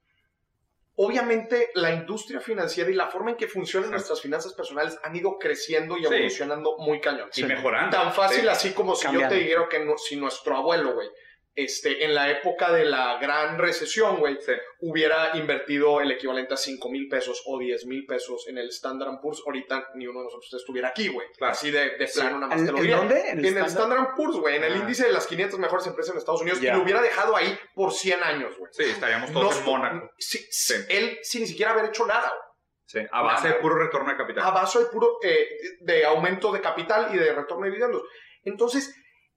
obviamente 0.95 1.69
la 1.73 1.91
industria 1.91 2.39
financiera 2.39 2.89
y 2.89 2.93
la 2.93 3.07
forma 3.07 3.31
en 3.31 3.37
que 3.37 3.47
funcionan 3.47 3.89
Sí. 3.89 3.93
nuestras 3.93 4.21
finanzas 4.21 4.53
personales 4.53 4.97
han 5.03 5.15
ido 5.15 5.37
creciendo 5.39 5.97
y 5.97 6.01
Sí. 6.01 6.05
evolucionando 6.05 6.77
muy 6.77 6.99
cañón. 7.01 7.29
Y 7.35 7.43
mejorando. 7.43 7.97
Tan 7.97 8.13
fácil 8.13 8.41
Sí. 8.41 8.47
así 8.47 8.73
como 8.73 8.95
si 8.95 9.03
Cambiando. 9.03 9.33
yo 9.35 9.39
te 9.39 9.43
dijera 9.43 9.67
que 9.69 9.79
no- 9.85 9.97
si 9.97 10.15
nuestro 10.17 10.55
abuelo, 10.55 10.93
güey, 10.93 11.09
este, 11.55 12.03
en 12.03 12.15
la 12.15 12.31
época 12.31 12.71
de 12.71 12.83
la 12.85 13.17
gran 13.19 13.57
recesión, 13.59 14.17
güey, 14.17 14.37
Sí. 14.41 14.53
hubiera 14.79 15.37
invertido 15.37 16.01
el 16.01 16.11
equivalente 16.11 16.55
a 16.55 16.57
5 16.57 16.89
mil 16.89 17.07
pesos 17.07 17.43
o 17.45 17.59
10 17.59 17.85
mil 17.85 18.05
pesos 18.05 18.47
en 18.47 18.57
el 18.57 18.69
Standard 18.69 19.19
Poor's, 19.21 19.41
ahorita 19.45 19.89
ni 19.95 20.07
uno 20.07 20.19
de 20.19 20.25
nosotros 20.25 20.51
estuviera 20.55 20.89
aquí, 20.89 21.09
güey. 21.09 21.27
Claro. 21.37 21.53
Así 21.53 21.69
de, 21.69 21.91
de 21.97 22.07
plano, 22.07 22.39
nada 22.39 22.47
más 22.47 22.59
¿En, 22.59 22.65
te 22.65 22.71
lo 22.71 22.77
en 22.79 22.89
dónde? 22.91 23.29
En 23.29 23.39
el 23.39 23.45
Standard? 23.45 23.69
Standard 23.69 24.15
Poor's, 24.15 24.35
güey, 24.37 24.55
en 24.55 24.63
el 24.63 24.73
Ah. 24.73 24.77
índice 24.77 25.05
de 25.05 25.11
las 25.13 25.27
500 25.27 25.59
mejores 25.59 25.85
empresas 25.87 26.13
en 26.13 26.19
Estados 26.19 26.41
Unidos, 26.41 26.61
y 26.61 26.65
lo 26.67 26.81
hubiera 26.81 27.01
dejado 27.01 27.35
ahí 27.35 27.55
por 27.75 27.91
100 27.93 28.23
años, 28.23 28.57
güey. 28.57 28.71
Sí, 28.73 28.83
estaríamos 28.83 29.31
todos 29.31 29.57
en 29.59 29.65
No- 29.65 29.71
Mónaco. 29.71 30.09
sí, 30.17 30.39
Sí. 30.49 30.73
Él 30.89 31.19
sin 31.21 31.41
ni 31.41 31.47
siquiera 31.47 31.71
haber 31.73 31.85
hecho 31.85 32.05
nada, 32.07 32.29
güey. 32.29 32.41
Sí, 32.85 32.99
a 33.11 33.21
base 33.21 33.47
de 33.47 33.53
puro 33.55 33.75
retorno 33.75 34.09
de 34.11 34.17
capital. 34.17 34.43
a 34.43 34.51
base 34.51 34.79
de 34.79 34.85
puro 34.85 35.17
eh, 35.23 35.47
de 35.81 36.05
aumento 36.05 36.51
de 36.51 36.61
capital 36.61 37.09
y 37.13 37.17
de 37.17 37.33
retorno 37.33 37.63
de 37.65 37.71
dividendos. 37.71 38.03
Entonces, 38.43 38.93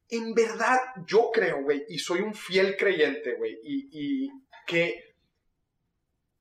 en 0.09 0.35
verdad, 0.35 0.79
yo 1.07 1.31
creo, 1.33 1.63
güey, 1.63 1.85
y 1.89 1.99
soy 1.99 2.21
un 2.21 2.35
fiel 2.35 2.77
creyente, 2.77 3.35
güey, 3.35 3.59
y, 3.63 3.89
y 3.93 4.31
que 4.67 5.03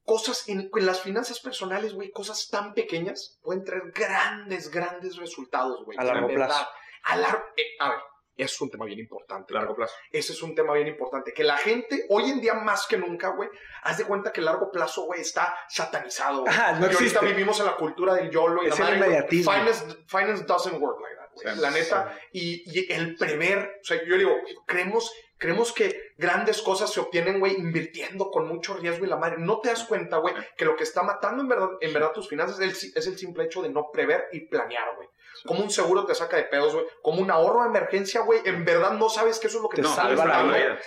cosas 0.04 0.48
en, 0.50 0.70
en 0.74 0.86
las 0.86 1.02
finanzas 1.02 1.40
personales, 1.40 1.94
güey, 1.94 2.12
cosas 2.12 2.48
tan 2.50 2.74
pequeñas 2.74 3.40
pueden 3.42 3.64
traer 3.64 3.92
grandes, 3.92 4.70
grandes 4.70 5.16
resultados, 5.18 5.84
güey. 5.84 5.98
A 5.98 6.04
largo 6.04 6.28
verdad. 6.28 6.46
plazo. 6.48 6.68
A 7.06 7.16
largo, 7.18 7.44
eh, 7.58 7.64
a 7.80 7.90
ver, 7.90 8.00
es 8.38 8.62
un 8.62 8.70
tema 8.70 8.86
bien 8.86 9.00
importante. 9.00 9.54
largo 9.54 9.76
plazo. 9.76 9.94
Ese 10.12 10.34
es 10.34 10.44
un 10.44 10.54
tema 10.54 10.74
bien 10.74 10.88
importante. 10.88 11.34
Que 11.34 11.44
la 11.44 11.58
gente, 11.58 12.06
hoy 12.10 12.30
en 12.30 12.42
día 12.42 12.54
más 12.54 12.86
que 12.86 12.98
nunca, 12.98 13.30
güey, 13.30 13.50
haz 13.84 13.98
de 13.98 14.04
cuenta 14.06 14.32
que 14.32 14.42
el 14.42 14.46
largo 14.46 14.70
plazo, 14.72 15.06
güey, 15.06 15.22
está 15.22 15.56
satanizado. 15.70 16.48
Ajá, 16.48 16.74
no 16.74 16.82
Y 16.82 16.84
ahorita 16.84 17.04
existe. 17.04 17.26
vivimos 17.26 17.60
en 17.60 17.66
la 17.66 17.76
cultura 17.76 18.14
del 18.14 18.30
YOLO 18.30 18.64
y 18.64 18.68
Es 18.68 18.78
la 18.78 18.90
el 18.90 19.00
madre, 19.00 19.08
inmediatismo. 19.08 19.52
Finance, 19.52 19.86
finance 20.08 20.44
doesn't 20.46 20.80
work 20.80 21.00
like 21.02 21.16
that, 21.16 21.25
la 21.44 21.72
neta. 21.72 22.18
Y, 22.32 22.64
y 22.66 22.92
el 22.92 23.16
prever, 23.16 23.80
o 23.82 23.86
sea, 23.86 24.04
yo 24.06 24.18
digo, 24.18 24.36
creemos, 24.66 25.12
creemos 25.38 25.72
que 25.74 26.14
grandes 26.18 26.62
cosas 26.62 26.92
se 26.92 27.00
obtienen, 27.00 27.40
güey, 27.40 27.56
invirtiendo 27.56 28.32
con 28.32 28.48
mucho 28.48 28.76
riesgo 28.76 29.06
y 29.06 29.10
la 29.10 29.18
madre. 29.18 29.38
No 29.40 29.60
te 29.60 29.70
das 29.70 29.84
cuenta, 29.84 30.18
güey, 30.18 30.34
que 30.58 30.66
lo 30.66 30.76
que 30.76 30.84
está 30.84 31.04
matando 31.04 31.42
en 31.42 31.50
verdad, 31.50 31.70
en 31.82 31.94
verdad 31.94 32.12
tus 32.12 32.30
finanzas 32.30 32.60
es 32.60 32.84
el, 32.84 32.92
es 32.96 33.08
el 33.08 33.18
simple 33.18 33.46
hecho 33.46 33.62
de 33.62 33.70
no 33.70 33.92
prever 33.92 34.28
y 34.32 34.42
planear, 34.42 34.96
güey. 34.96 35.10
Como 35.46 35.62
un 35.62 35.70
seguro 35.70 36.06
te 36.06 36.16
saca 36.16 36.38
de 36.38 36.44
pedos, 36.44 36.74
güey. 36.74 36.86
Como 37.02 37.22
un 37.22 37.30
ahorro 37.30 37.64
de 37.64 37.70
emergencia, 37.70 38.22
güey. 38.22 38.40
En 38.46 38.64
verdad 38.64 38.94
no 38.94 39.10
sabes 39.10 39.38
que 39.38 39.48
eso 39.48 39.58
es 39.58 39.64
lo 39.64 39.70
que 39.70 39.82
Te 39.82 39.88
salva 39.88 40.24
salva 40.24 40.44
la 40.44 40.58
vida. 40.58 40.80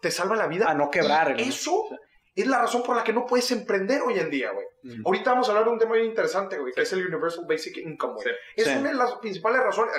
te 0.00 0.10
salva 0.10 0.36
la 0.36 0.46
vida. 0.46 0.66
A 0.68 0.74
no 0.74 0.90
quebrar, 0.90 1.40
eso 1.40 1.88
es 2.42 2.48
la 2.48 2.60
razón 2.60 2.82
por 2.82 2.96
la 2.96 3.04
que 3.04 3.12
no 3.12 3.26
puedes 3.26 3.50
emprender 3.50 4.02
hoy 4.02 4.18
en 4.18 4.30
día, 4.30 4.50
güey. 4.52 4.66
Mm. 4.82 5.02
Ahorita 5.06 5.30
vamos 5.32 5.48
a 5.48 5.52
hablar 5.52 5.64
de 5.66 5.70
un 5.72 5.78
tema 5.78 5.94
bien 5.94 6.06
interesante, 6.06 6.58
güey, 6.58 6.72
que 6.72 6.84
Sí. 6.84 6.94
es 6.94 7.00
el 7.00 7.06
Universal 7.06 7.46
Basic 7.48 7.76
Income, 7.78 8.14
güey. 8.14 8.26
Sí. 8.26 8.32
Es 8.56 8.64
Sí. 8.68 8.76
una 8.76 8.88
de 8.90 8.94
las 8.94 9.14
principales 9.16 9.62
razones. 9.62 9.94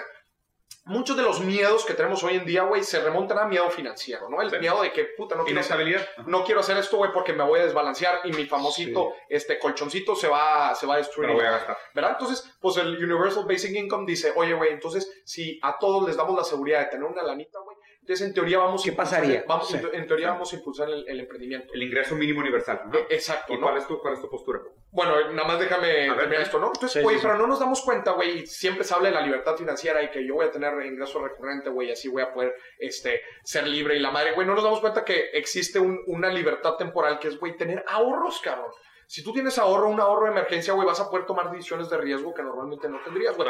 Muchos 0.85 1.15
de 1.17 1.21
los 1.23 1.41
miedos 1.41 1.85
que 1.85 1.93
tenemos 1.93 2.23
hoy 2.23 2.35
en 2.37 2.45
día, 2.45 2.63
güey, 2.63 2.83
se 2.83 2.99
remontan 2.99 3.37
a 3.37 3.45
miedo 3.45 3.69
financiero, 3.69 4.27
¿no? 4.27 4.41
El 4.41 4.49
Sí. 4.49 4.57
miedo 4.57 4.81
de 4.81 4.91
que, 4.91 5.03
puta, 5.17 5.35
no 5.35 5.43
quiero, 5.43 5.59
hacer, 5.59 6.09
no 6.25 6.43
quiero 6.43 6.61
hacer 6.61 6.77
esto, 6.77 6.97
güey, 6.97 7.11
porque 7.11 7.31
me 7.33 7.43
voy 7.43 7.59
a 7.59 7.63
desbalancear 7.65 8.21
y 8.23 8.31
mi 8.31 8.45
famosito 8.45 9.13
este 9.27 9.59
colchoncito 9.59 10.15
se 10.15 10.27
va, 10.27 10.73
se 10.73 10.87
va 10.87 10.95
a 10.95 10.97
destruir. 10.97 11.29
lo 11.29 11.35
voy 11.35 11.45
a 11.45 11.51
gastar. 11.51 11.77
¿verdad? 11.93 12.11
Entonces, 12.19 12.57
pues 12.59 12.77
el 12.77 13.03
Universal 13.03 13.45
Basic 13.47 13.75
Income 13.75 14.05
dice, 14.07 14.33
oye, 14.35 14.53
güey, 14.53 14.71
entonces 14.71 15.21
si 15.25 15.59
a 15.61 15.77
todos 15.77 16.07
les 16.07 16.15
damos 16.17 16.35
la 16.35 16.43
seguridad 16.43 16.79
de 16.79 16.85
tener 16.87 17.03
una 17.05 17.21
lanita, 17.21 17.59
güey, 17.59 17.77
entonces 18.01 18.27
en 18.27 18.33
teoría 18.33 18.57
vamos 18.59 18.81
¿Qué 18.83 18.89
a 18.89 18.93
impulsar, 18.93 19.19
pasaría? 19.19 19.43
vamos, 19.47 19.67
Sí. 19.67 19.77
en 19.93 20.07
teoría 20.07 20.31
vamos 20.31 20.51
a 20.51 20.55
impulsar 20.55 20.89
el, 20.89 21.07
el 21.07 21.19
emprendimiento. 21.19 21.73
El 21.73 21.83
ingreso 21.83 22.15
mínimo 22.15 22.39
universal. 22.39 22.81
Ajá. 22.85 22.97
Eh, 22.97 23.07
Exacto, 23.11 23.53
¿Y 23.53 23.57
¿no? 23.57 23.63
cuál 23.67 23.77
es, 23.77 23.87
tu, 23.87 23.99
cuál 23.99 24.13
es 24.15 24.21
tu 24.21 24.29
postura? 24.29 24.59
Bueno, 24.91 25.31
nada 25.31 25.47
más 25.47 25.59
déjame 25.59 25.87
ver, 25.87 26.15
terminar 26.17 26.37
sí. 26.37 26.43
esto, 26.43 26.59
¿no? 26.59 26.67
Entonces, 26.73 27.03
güey, 27.03 27.17
sí, 27.17 27.21
sí. 27.21 27.27
pero 27.27 27.37
no 27.39 27.45
nos 27.47 27.59
damos 27.59 27.81
cuenta, 27.81 28.11
güey, 28.13 28.39
y 28.39 28.47
siempre 28.47 28.83
se 28.83 28.93
habla 28.95 29.09
de 29.09 29.15
la 29.15 29.21
libertad 29.21 29.55
financiera 29.55 30.01
y 30.01 30.09
que 30.09 30.25
yo 30.25 30.33
voy 30.35 30.47
a 30.47 30.51
tener 30.51 30.73
ingreso 30.85 31.23
recurrente, 31.23 31.69
güey, 31.69 31.89
y 31.89 31.91
así 31.91 32.07
voy 32.07 32.23
a 32.23 32.33
poder 32.33 32.55
este, 32.79 33.21
ser 33.43 33.67
libre 33.67 33.95
y 33.95 33.99
la 33.99 34.09
madre, 34.09 34.31
güey, 34.31 34.47
no 34.47 34.55
nos 34.55 34.63
damos 34.63 34.79
cuenta 34.79 35.05
que 35.05 35.29
existe 35.33 35.77
un- 35.79 36.01
una 36.07 36.29
libertad 36.29 36.75
temporal 36.77 37.19
que 37.19 37.27
es, 37.27 37.37
güey, 37.39 37.55
tener 37.57 37.83
ahorros, 37.87 38.39
cabrón. 38.41 38.71
Si 39.05 39.23
tú 39.23 39.31
tienes 39.33 39.57
ahorro, 39.59 39.87
un 39.89 39.99
ahorro 39.99 40.25
de 40.25 40.31
emergencia, 40.31 40.73
güey, 40.73 40.87
vas 40.87 40.99
a 40.99 41.09
poder 41.09 41.25
tomar 41.27 41.51
decisiones 41.51 41.89
de 41.89 41.97
riesgo 41.97 42.33
que 42.33 42.41
normalmente 42.43 42.87
no 42.89 42.99
tendrías, 43.03 43.35
güey. 43.35 43.49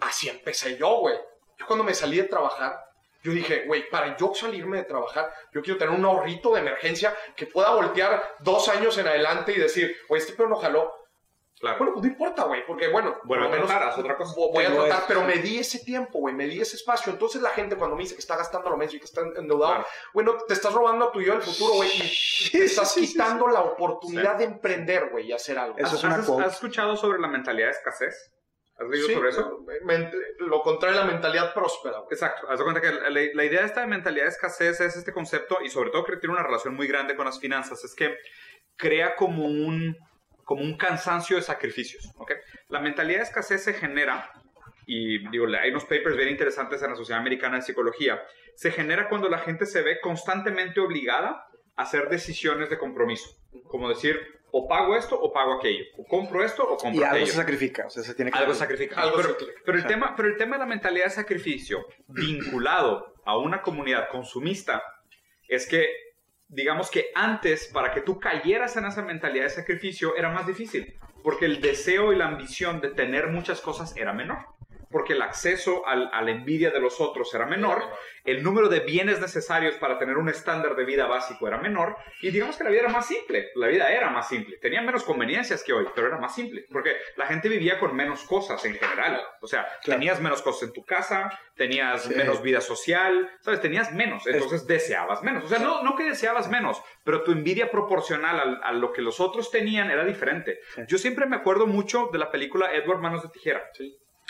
Así 0.00 0.28
empecé 0.28 0.76
yo, 0.76 0.98
güey. 0.98 1.16
Yo 1.58 1.66
cuando 1.66 1.84
me 1.84 1.94
salí 1.94 2.16
de 2.16 2.24
trabajar, 2.24 2.76
yo 3.26 3.32
dije, 3.32 3.64
güey, 3.66 3.88
para 3.90 4.16
yo 4.16 4.32
salirme 4.34 4.78
de 4.78 4.84
trabajar, 4.84 5.32
yo 5.52 5.62
quiero 5.62 5.78
tener 5.78 5.94
un 5.98 6.04
ahorrito 6.04 6.54
de 6.54 6.60
emergencia 6.60 7.14
que 7.34 7.46
pueda 7.46 7.70
voltear 7.70 8.36
dos 8.40 8.68
años 8.68 8.96
en 8.98 9.08
adelante 9.08 9.52
y 9.52 9.58
decir, 9.58 9.96
güey, 10.08 10.20
este 10.20 10.32
pedo 10.34 10.48
no 10.48 10.56
jaló. 10.56 10.92
Claro. 11.58 11.78
Bueno, 11.78 11.94
pues 11.94 12.04
no 12.04 12.10
importa, 12.12 12.44
güey, 12.44 12.66
porque 12.66 12.88
bueno, 12.88 13.16
lo 13.24 13.48
menos 13.48 13.66
tratar, 13.66 13.88
haz 13.88 13.96
otra 13.98 14.14
cosa. 14.14 14.34
vo- 14.34 14.52
voy 14.52 14.64
a 14.64 14.68
tratar, 14.74 14.88
eso, 14.98 15.04
pero 15.08 15.20
sí. 15.20 15.26
me 15.26 15.36
di 15.38 15.58
ese 15.58 15.78
tiempo, 15.78 16.18
güey, 16.18 16.34
me 16.34 16.44
di 16.44 16.60
ese 16.60 16.76
espacio. 16.76 17.10
Entonces 17.10 17.40
la 17.40 17.48
gente 17.48 17.76
cuando 17.76 17.96
me 17.96 18.02
dice 18.02 18.14
que 18.14 18.20
está 18.20 18.36
gastando 18.36 18.68
lo 18.68 18.76
mismo 18.76 18.96
y 18.96 18.98
que 18.98 19.06
está 19.06 19.22
endeudado, 19.22 19.72
Claro. 19.76 19.86
bueno, 20.12 20.36
te 20.46 20.52
estás 20.52 20.74
robando 20.74 21.06
a 21.08 21.12
tu 21.12 21.22
yo 21.22 21.32
del 21.32 21.40
futuro, 21.40 21.72
güey, 21.76 21.88
y 21.96 22.50
te 22.50 22.64
estás 22.64 22.92
Sí, 22.92 23.00
sí, 23.00 23.06
sí, 23.06 23.12
quitando 23.14 23.48
la 23.48 23.62
oportunidad 23.62 24.36
de 24.36 24.44
emprender, 24.44 25.08
güey, 25.10 25.28
y 25.28 25.32
hacer 25.32 25.58
algo. 25.58 25.78
Eso 25.78 25.86
¿Has, 25.86 25.94
es 25.94 26.04
una 26.04 26.14
has- 26.16 26.28
has 26.28 26.52
escuchado 26.56 26.94
sobre 26.94 27.18
la 27.20 27.28
mentalidad 27.28 27.68
de 27.68 27.72
escasez? 27.72 28.30
¿Has 28.78 28.88
leído 28.88 29.06
Sí, 29.06 29.14
sobre 29.14 29.30
eso? 29.30 29.64
men- 29.84 30.10
lo 30.38 30.60
contrario 30.62 31.00
a 31.00 31.04
la 31.06 31.10
mentalidad 31.10 31.54
próspera, 31.54 31.98
güey. 31.98 32.08
Exacto, 32.12 32.46
haz 32.50 32.58
de 32.58 32.64
cuenta 32.64 32.80
que 32.82 32.92
la, 32.92 33.08
la- 33.10 33.20
la 33.32 33.44
idea 33.44 33.60
de 33.60 33.66
esta 33.66 33.86
mentalidad 33.86 34.24
de 34.24 34.30
escasez 34.30 34.80
es 34.80 34.96
este 34.96 35.12
concepto 35.12 35.58
y 35.64 35.70
sobre 35.70 35.90
todo 35.90 36.04
que 36.04 36.16
tiene 36.16 36.34
una 36.34 36.42
relación 36.42 36.74
muy 36.74 36.86
grande 36.86 37.16
con 37.16 37.24
las 37.24 37.40
finanzas, 37.40 37.82
es 37.84 37.94
que 37.94 38.16
crea 38.76 39.14
como 39.16 39.44
un, 39.46 39.96
como 40.44 40.62
un 40.62 40.76
cansancio 40.76 41.36
de 41.36 41.42
sacrificios. 41.42 42.10
¿ok? 42.16 42.32
La 42.68 42.80
mentalidad 42.80 43.18
de 43.20 43.24
escasez 43.24 43.64
se 43.64 43.72
genera, 43.72 44.30
y 44.86 45.26
digo, 45.30 45.46
hay 45.58 45.70
unos 45.70 45.84
papers 45.84 46.16
bien 46.16 46.28
interesantes 46.28 46.82
en 46.82 46.90
la 46.90 46.96
Sociedad 46.96 47.20
Americana 47.20 47.56
de 47.56 47.62
Psicología, 47.62 48.22
se 48.56 48.70
genera 48.70 49.08
cuando 49.08 49.28
la 49.28 49.38
gente 49.38 49.64
se 49.66 49.82
ve 49.82 50.00
constantemente 50.00 50.80
obligada 50.80 51.46
a 51.76 51.82
hacer 51.82 52.08
decisiones 52.08 52.68
de 52.70 52.78
compromiso, 52.78 53.28
como 53.68 53.88
decir, 53.88 54.20
o 54.58 54.66
pago 54.66 54.96
esto 54.96 55.20
o 55.20 55.32
pago 55.32 55.54
aquello, 55.54 55.84
o 55.98 56.04
compro 56.04 56.42
esto 56.42 56.62
o 56.62 56.76
compro 56.76 57.00
Y 57.00 57.02
algo 57.02 57.16
aquello. 57.16 57.26
se 57.26 57.32
sacrifica, 57.32 57.86
o 57.86 57.90
sea, 57.90 58.02
se 58.02 58.14
tiene 58.14 58.30
que... 58.30 58.38
Algo 58.38 58.54
sacrifica. 58.54 59.00
Algo 59.00 59.16
pero, 59.16 59.28
sacrifica. 59.30 59.60
pero 59.66 59.78
el 59.78 59.86
tema, 59.86 60.14
pero 60.16 60.28
el 60.28 60.36
tema 60.36 60.56
de 60.56 60.60
la 60.60 60.66
mentalidad 60.66 61.04
de 61.04 61.10
sacrificio 61.10 61.86
vinculado 62.08 63.14
a 63.26 63.36
una 63.36 63.60
comunidad 63.60 64.08
consumista 64.08 64.82
es 65.48 65.68
que, 65.68 65.88
digamos 66.48 66.90
que 66.90 67.10
antes, 67.14 67.68
para 67.72 67.92
que 67.92 68.00
tú 68.00 68.18
cayeras 68.18 68.76
en 68.76 68.86
esa 68.86 69.02
mentalidad 69.02 69.44
de 69.44 69.50
sacrificio, 69.50 70.16
era 70.16 70.30
más 70.30 70.46
difícil. 70.46 70.98
Porque 71.22 71.44
el 71.44 71.60
deseo 71.60 72.12
y 72.12 72.16
la 72.16 72.26
ambición 72.26 72.80
de 72.80 72.90
tener 72.90 73.28
muchas 73.28 73.60
cosas 73.60 73.96
era 73.96 74.12
menor. 74.12 74.38
Porque 74.90 75.14
el 75.14 75.22
acceso 75.22 75.86
al- 75.86 76.10
a 76.12 76.22
la 76.22 76.30
envidia 76.30 76.70
de 76.70 76.80
los 76.80 77.00
otros 77.00 77.34
era 77.34 77.44
menor, 77.46 77.82
el 78.24 78.42
número 78.42 78.68
de 78.68 78.80
bienes 78.80 79.20
necesarios 79.20 79.76
para 79.76 79.98
tener 79.98 80.16
un 80.16 80.28
estándar 80.28 80.74
de 80.76 80.84
vida 80.84 81.06
básico 81.06 81.46
era 81.46 81.58
menor 81.58 81.96
y 82.22 82.30
digamos 82.30 82.56
que 82.56 82.64
la 82.64 82.70
vida 82.70 82.80
era 82.82 82.88
más 82.92 83.06
simple, 83.06 83.50
la 83.54 83.68
vida 83.68 83.92
era 83.92 84.10
más 84.10 84.28
simple, 84.28 84.56
tenía 84.58 84.82
menos 84.82 85.04
conveniencias 85.04 85.62
que 85.62 85.72
hoy, 85.72 85.86
pero 85.94 86.08
era 86.08 86.18
más 86.18 86.34
simple, 86.34 86.64
porque 86.72 86.96
la 87.16 87.26
gente 87.26 87.48
vivía 87.48 87.78
con 87.78 87.94
menos 87.94 88.22
cosas 88.24 88.64
en 88.64 88.74
general, 88.74 89.20
o 89.40 89.46
sea, 89.46 89.64
Claro. 89.82 90.00
tenías 90.00 90.20
menos 90.20 90.42
cosas 90.42 90.64
en 90.68 90.72
tu 90.72 90.84
casa, 90.84 91.30
tenías 91.54 92.02
Sí. 92.04 92.14
menos 92.14 92.42
vida 92.42 92.60
social, 92.60 93.30
¿sabes? 93.40 93.60
Tenías 93.60 93.92
menos, 93.92 94.26
entonces 94.26 94.66
deseabas 94.66 95.22
menos, 95.22 95.44
o 95.44 95.48
sea, 95.48 95.58
no, 95.60 95.82
no 95.82 95.94
que 95.94 96.04
deseabas 96.04 96.48
menos, 96.48 96.82
pero 97.04 97.22
tu 97.22 97.30
envidia 97.32 97.70
proporcional 97.70 98.40
al- 98.40 98.60
a, 98.62 98.72
lo 98.72 98.92
que 98.92 99.02
los 99.02 99.20
otros 99.20 99.50
tenían 99.50 99.90
era 99.90 100.04
diferente. 100.04 100.58
Sí. 100.74 100.82
Yo 100.88 100.98
siempre 100.98 101.26
me 101.26 101.36
acuerdo 101.36 101.66
mucho 101.66 102.08
de 102.12 102.18
la 102.18 102.30
película 102.30 102.72
Edward 102.74 102.98
Manos 103.00 103.22
de 103.22 103.28
Tijera 103.28 103.70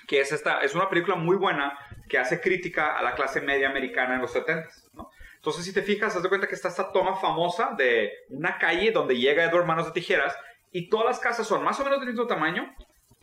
que 0.06 0.20
es, 0.20 0.32
esta, 0.32 0.60
es 0.60 0.74
una 0.74 0.88
película 0.88 1.16
muy 1.16 1.36
buena 1.36 1.78
que 2.08 2.18
hace 2.18 2.40
crítica 2.40 2.96
a 2.96 3.02
la 3.02 3.14
clase 3.14 3.40
media 3.40 3.68
americana 3.68 4.14
en 4.14 4.20
los 4.20 4.32
70 4.32 4.68
¿no? 4.94 5.10
Entonces, 5.46 5.64
si 5.64 5.72
te 5.72 5.82
fijas, 5.82 6.16
haz 6.16 6.24
de 6.24 6.28
cuenta 6.28 6.48
que 6.48 6.56
está 6.56 6.68
esta 6.68 6.90
toma 6.90 7.14
famosa 7.16 7.74
de 7.78 8.10
una 8.30 8.58
calle 8.58 8.90
donde 8.90 9.16
llega 9.16 9.44
Edward 9.44 9.64
Manos 9.64 9.86
de 9.86 9.92
Tijeras 9.92 10.36
y 10.72 10.88
todas 10.88 11.06
las 11.06 11.20
casas 11.20 11.46
son 11.46 11.62
más 11.62 11.78
o 11.78 11.84
menos 11.84 12.00
del 12.00 12.08
mismo 12.08 12.26
tamaño. 12.26 12.74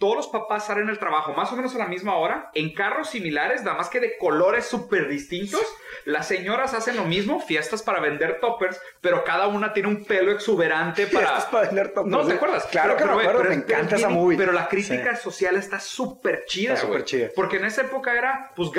Todos 0.04 0.18
los 0.18 0.28
papás 0.28 0.66
salen 0.66 0.88
del 0.88 1.00
trabajo 1.00 1.32
más 1.32 1.50
o 1.54 1.56
menos 1.56 1.74
a 1.76 1.78
la 1.78 1.86
misma 1.88 2.18
hora, 2.18 2.50
en 2.54 2.74
carros 2.74 3.10
similares, 3.10 3.64
nada 3.64 3.78
más 3.78 3.88
que 3.88 4.02
de 4.02 4.18
colores 4.18 4.66
súper 4.66 5.08
distintos. 5.08 5.62
Las 6.04 6.28
señoras 6.28 6.74
hacen 6.74 6.98
lo 6.98 7.06
mismo, 7.06 7.40
fiestas 7.40 7.82
para 7.84 8.02
vender 8.02 8.42
toppers, 8.42 8.78
pero 9.00 9.24
cada 9.24 9.48
una 9.48 9.72
tiene 9.72 9.88
un 9.88 10.04
pelo 10.04 10.34
exuberante 10.34 11.08
para... 11.08 11.28
Fiestas 11.28 11.46
para 11.46 11.68
vender 11.68 11.94
toppers. 11.94 12.08
No, 12.12 12.28
¿te 12.28 12.34
acuerdas? 12.34 12.66
Claro 12.66 12.98
que 12.98 13.06
me 13.06 13.12
pero, 13.12 13.20
acuerdo, 13.22 13.38
pero 13.40 13.50
me 13.52 13.56
es- 13.56 13.62
pero 13.64 13.78
encanta 13.78 13.96
es 13.96 14.02
esa 14.02 14.10
movie. 14.10 14.38
Pero 14.38 14.52
la 14.52 14.68
crítica 14.68 15.16
social 15.16 15.56
está 15.56 15.80
súper 15.80 16.44
chida, 16.48 16.74
Está 16.74 16.86
súper 16.86 17.06
chida. 17.06 17.28
Porque 17.34 17.56
en 17.56 17.64
esa 17.64 17.84
época 17.84 18.14
era, 18.18 18.52
pues, 18.58 18.72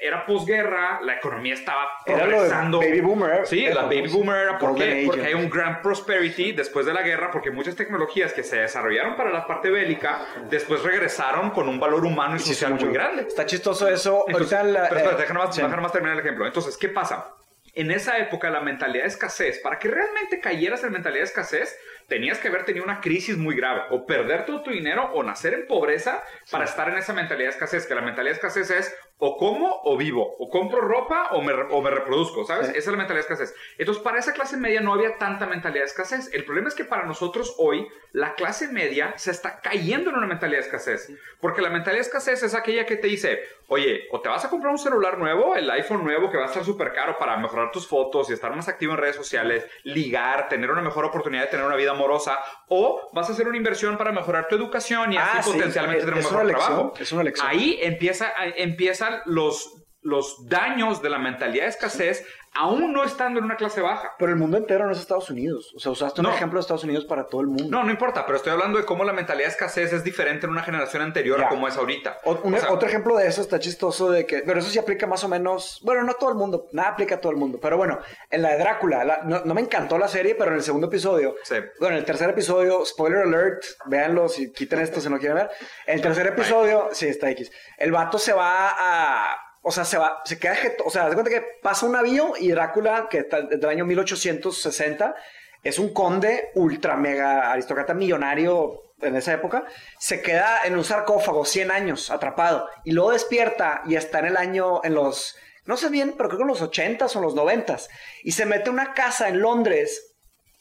era 0.00 0.24
posguerra, 0.24 1.00
la 1.02 1.16
economía 1.16 1.52
estaba 1.52 1.88
Era 2.06 2.24
lo 2.24 2.24
de 2.24 2.30
progresando. 2.38 2.78
Baby 2.78 3.00
Boomer. 3.02 3.46
Sí, 3.46 3.66
Era 3.66 3.74
la 3.74 3.82
baby 3.82 4.08
boomer 4.08 4.36
era 4.36 4.58
porque, 4.58 5.02
porque 5.04 5.26
hay 5.26 5.34
un 5.34 5.50
gran 5.50 5.82
prosperity 5.82 6.52
después 6.52 6.86
de 6.86 6.94
la 6.94 7.02
guerra, 7.02 7.30
porque 7.30 7.50
muchas 7.50 7.76
tecnologías 7.76 8.32
que 8.32 8.42
se 8.42 8.56
desarrollaron 8.56 9.14
para 9.16 9.30
la 9.30 9.46
parte 9.46 9.68
bélica, 9.68 10.20
después 10.48 10.69
después 10.70 10.82
regresaron 10.92 11.50
con 11.50 11.68
un 11.68 11.80
valor 11.80 12.04
humano 12.04 12.36
y 12.36 12.38
social 12.38 12.74
muy 12.74 12.92
grande. 12.92 13.22
Está 13.22 13.44
chistoso 13.46 13.88
eso. 13.88 14.24
Entonces, 14.28 14.52
Ahorita 14.56 14.80
la- 14.82 14.88
pero 14.88 15.10
eh, 15.12 15.14
déjame 15.18 15.40
más, 15.40 15.54
sí. 15.54 15.62
déjame 15.62 15.82
más 15.82 15.92
terminar 15.92 16.14
el 16.16 16.20
ejemplo. 16.24 16.46
Entonces, 16.46 16.76
¿qué 16.76 16.88
pasa? 16.88 17.34
En 17.74 17.90
esa 17.90 18.18
época, 18.18 18.50
la 18.50 18.60
mentalidad 18.60 19.04
de 19.04 19.08
escasez, 19.08 19.60
para 19.60 19.78
que 19.78 19.88
realmente 19.88 20.40
cayeras 20.40 20.82
en 20.82 20.92
mentalidad 20.92 21.20
de 21.22 21.26
escasez, 21.28 21.76
tenías 22.08 22.38
que 22.38 22.48
haber 22.48 22.64
tenido 22.64 22.84
una 22.84 23.00
crisis 23.00 23.36
muy 23.36 23.54
grave, 23.54 23.82
o 23.90 24.06
perder 24.06 24.44
todo 24.44 24.62
tu 24.62 24.70
dinero, 24.70 25.10
o 25.14 25.22
nacer 25.22 25.54
en 25.54 25.66
pobreza 25.66 26.22
para 26.50 26.64
estar 26.64 26.88
en 26.88 26.98
esa 26.98 27.12
mentalidad 27.12 27.48
de 27.50 27.54
escasez, 27.54 27.86
que 27.86 27.94
la 27.94 28.00
mentalidad 28.02 28.32
de 28.32 28.36
escasez 28.36 28.70
es 28.70 28.96
o 29.20 29.36
como 29.36 29.80
o 29.84 29.96
vivo, 29.96 30.34
o 30.38 30.48
compro 30.48 30.80
ropa 30.80 31.28
o 31.32 31.42
me, 31.42 31.52
o 31.52 31.82
me 31.82 31.90
reproduzco, 31.90 32.44
¿sabes? 32.44 32.68
Sí. 32.68 32.72
Esa 32.72 32.78
es 32.78 32.86
la 32.86 32.96
mentalidad 32.96 33.28
de 33.28 33.34
escasez. 33.34 33.54
Entonces, 33.78 34.02
para 34.02 34.18
esa 34.18 34.32
clase 34.32 34.56
media 34.56 34.80
no 34.80 34.94
había 34.94 35.18
tanta 35.18 35.46
mentalidad 35.46 35.82
de 35.82 35.88
escasez. 35.88 36.30
El 36.32 36.44
problema 36.44 36.68
es 36.68 36.74
que 36.74 36.84
para 36.84 37.04
nosotros 37.04 37.54
hoy, 37.58 37.86
la 38.12 38.34
clase 38.34 38.68
media 38.68 39.14
se 39.16 39.30
está 39.30 39.60
cayendo 39.60 40.10
en 40.10 40.16
una 40.16 40.26
mentalidad 40.26 40.60
de 40.60 40.66
escasez. 40.66 41.12
Porque 41.40 41.60
la 41.60 41.68
mentalidad 41.68 42.02
de 42.02 42.08
escasez 42.08 42.42
es 42.42 42.54
aquella 42.54 42.86
que 42.86 42.96
te 42.96 43.08
dice, 43.08 43.40
oye, 43.70 44.08
o 44.10 44.20
te 44.20 44.28
vas 44.28 44.44
a 44.44 44.50
comprar 44.50 44.72
un 44.72 44.78
celular 44.78 45.16
nuevo, 45.16 45.54
el 45.54 45.70
iPhone 45.70 46.02
nuevo 46.04 46.28
que 46.28 46.36
va 46.36 46.42
a 46.44 46.46
estar 46.46 46.64
súper 46.64 46.92
caro 46.92 47.16
para 47.18 47.36
mejorar 47.36 47.70
tus 47.70 47.86
fotos 47.86 48.28
y 48.28 48.32
estar 48.32 48.54
más 48.54 48.68
activo 48.68 48.92
en 48.92 48.98
redes 48.98 49.14
sociales, 49.16 49.64
ligar, 49.84 50.48
tener 50.48 50.70
una 50.70 50.82
mejor 50.82 51.04
oportunidad 51.04 51.42
de 51.44 51.48
tener 51.50 51.64
una 51.64 51.76
vida 51.76 51.92
amorosa, 51.92 52.38
o 52.68 53.08
vas 53.12 53.28
a 53.28 53.32
hacer 53.32 53.46
una 53.48 53.56
inversión 53.56 53.96
para 53.96 54.10
mejorar 54.12 54.48
tu 54.48 54.56
educación 54.56 55.12
y 55.12 55.16
así 55.16 55.30
Ah, 55.38 55.42
sí, 55.42 55.52
potencialmente 55.52 55.98
es- 56.00 56.04
tener 56.04 56.18
un 56.18 56.30
mejor 56.32 56.46
trabajo. 56.48 56.92
es 56.98 57.12
una. 57.12 57.32
Ahí 57.44 57.78
empieza, 57.80 58.26
a- 58.36 58.46
empiezan 58.56 59.20
los, 59.26 59.79
los 60.02 60.48
daños 60.48 61.02
de 61.02 61.10
la 61.10 61.18
mentalidad 61.18 61.64
de 61.64 61.70
escasez, 61.70 62.24
aún 62.52 62.92
no 62.92 63.04
estando 63.04 63.38
en 63.38 63.44
una 63.44 63.56
clase 63.56 63.80
baja. 63.80 64.12
Pero 64.18 64.32
el 64.32 64.36
mundo 64.38 64.56
entero 64.56 64.84
no 64.86 64.90
es 64.92 64.98
Estados 64.98 65.30
Unidos. 65.30 65.72
O 65.76 65.78
sea, 65.78 65.92
usaste 65.92 66.20
un 66.20 66.26
No. 66.26 66.32
ejemplo 66.34 66.58
de 66.58 66.62
Estados 66.62 66.82
Unidos 66.82 67.04
para 67.04 67.26
todo 67.26 67.42
el 67.42 67.46
mundo. 67.46 67.64
No, 67.68 67.84
no 67.84 67.90
importa, 67.92 68.26
pero 68.26 68.36
estoy 68.38 68.50
hablando 68.52 68.78
de 68.78 68.84
cómo 68.84 69.04
la 69.04 69.12
mentalidad 69.12 69.46
de 69.46 69.52
escasez 69.52 69.92
es 69.92 70.02
diferente 70.02 70.46
en 70.46 70.52
una 70.52 70.62
generación 70.64 71.02
anterior 71.02 71.38
Ya. 71.38 71.46
a 71.46 71.48
como 71.48 71.68
es 71.68 71.76
ahorita. 71.76 72.18
O- 72.24 72.40
un- 72.42 72.54
O 72.54 72.58
sea, 72.58 72.72
otro 72.72 72.88
ejemplo 72.88 73.16
de 73.16 73.28
eso 73.28 73.40
está 73.40 73.60
chistoso 73.60 74.10
de 74.10 74.26
que, 74.26 74.38
pero 74.40 74.58
eso 74.58 74.68
sí 74.70 74.78
aplica 74.80 75.06
más 75.06 75.22
o 75.22 75.28
menos, 75.28 75.80
bueno, 75.84 76.02
no 76.02 76.10
a 76.12 76.14
todo 76.14 76.30
el 76.30 76.36
mundo, 76.36 76.66
nada 76.72 76.88
aplica 76.88 77.16
a 77.16 77.20
todo 77.20 77.30
el 77.30 77.38
mundo, 77.38 77.58
pero 77.62 77.76
bueno, 77.76 78.00
en 78.30 78.42
la 78.42 78.48
de 78.50 78.58
Drácula, 78.58 79.04
la- 79.04 79.20
no, 79.22 79.42
no 79.44 79.54
me 79.54 79.60
encantó 79.60 79.96
la 79.98 80.08
serie, 80.08 80.34
pero 80.34 80.50
en 80.50 80.56
el 80.56 80.62
segundo 80.64 80.88
episodio, 80.88 81.36
Sí. 81.44 81.54
bueno, 81.78 81.94
en 81.94 82.00
el 82.00 82.04
tercer 82.04 82.30
episodio, 82.30 82.84
spoiler 82.84 83.20
alert, 83.20 83.62
véanlo 83.86 84.28
si 84.28 84.50
quiten 84.52 84.80
esto 84.80 85.00
si 85.00 85.08
no 85.08 85.18
quieren 85.18 85.36
ver, 85.36 85.50
en 85.86 85.94
el 85.96 86.00
tercer 86.02 86.26
episodio, 86.26 86.88
sí, 86.92 87.06
está 87.06 87.30
X, 87.30 87.52
el 87.78 87.92
vato 87.92 88.18
se 88.18 88.32
va 88.32 88.70
a, 88.76 89.36
o 89.62 89.70
sea, 89.70 89.84
se 89.84 89.98
va, 89.98 90.22
se 90.24 90.38
queda, 90.38 90.56
o 90.84 90.90
sea, 90.90 91.08
de 91.08 91.14
cuenta 91.14 91.30
que 91.30 91.44
pasa 91.62 91.86
un 91.86 91.92
navío 91.92 92.32
y 92.38 92.50
Drácula, 92.50 93.08
que 93.10 93.18
está 93.18 93.42
del 93.42 93.64
año 93.66 93.84
1860, 93.84 95.14
es 95.62 95.78
un 95.78 95.92
conde 95.92 96.50
ultra 96.54 96.96
mega 96.96 97.52
aristócrata 97.52 97.92
millonario 97.92 98.94
en 99.02 99.16
esa 99.16 99.32
época, 99.32 99.64
se 99.98 100.22
queda 100.22 100.60
en 100.64 100.76
un 100.76 100.84
sarcófago 100.84 101.44
100 101.44 101.70
años 101.70 102.10
atrapado 102.10 102.68
y 102.84 102.92
luego 102.92 103.12
despierta 103.12 103.82
y 103.86 103.96
está 103.96 104.20
en 104.20 104.26
el 104.26 104.36
año, 104.36 104.82
en 104.84 104.94
los, 104.94 105.36
no 105.64 105.76
sé 105.76 105.88
bien, 105.88 106.14
pero 106.16 106.28
creo 106.28 106.38
que 106.38 106.42
en 106.42 106.48
los 106.48 106.62
80s 106.62 107.16
o 107.16 107.20
los 107.20 107.34
90s 107.34 107.88
y 108.24 108.32
se 108.32 108.46
mete 108.46 108.68
a 108.68 108.72
una 108.72 108.94
casa 108.94 109.28
en 109.28 109.40
Londres 109.40 110.16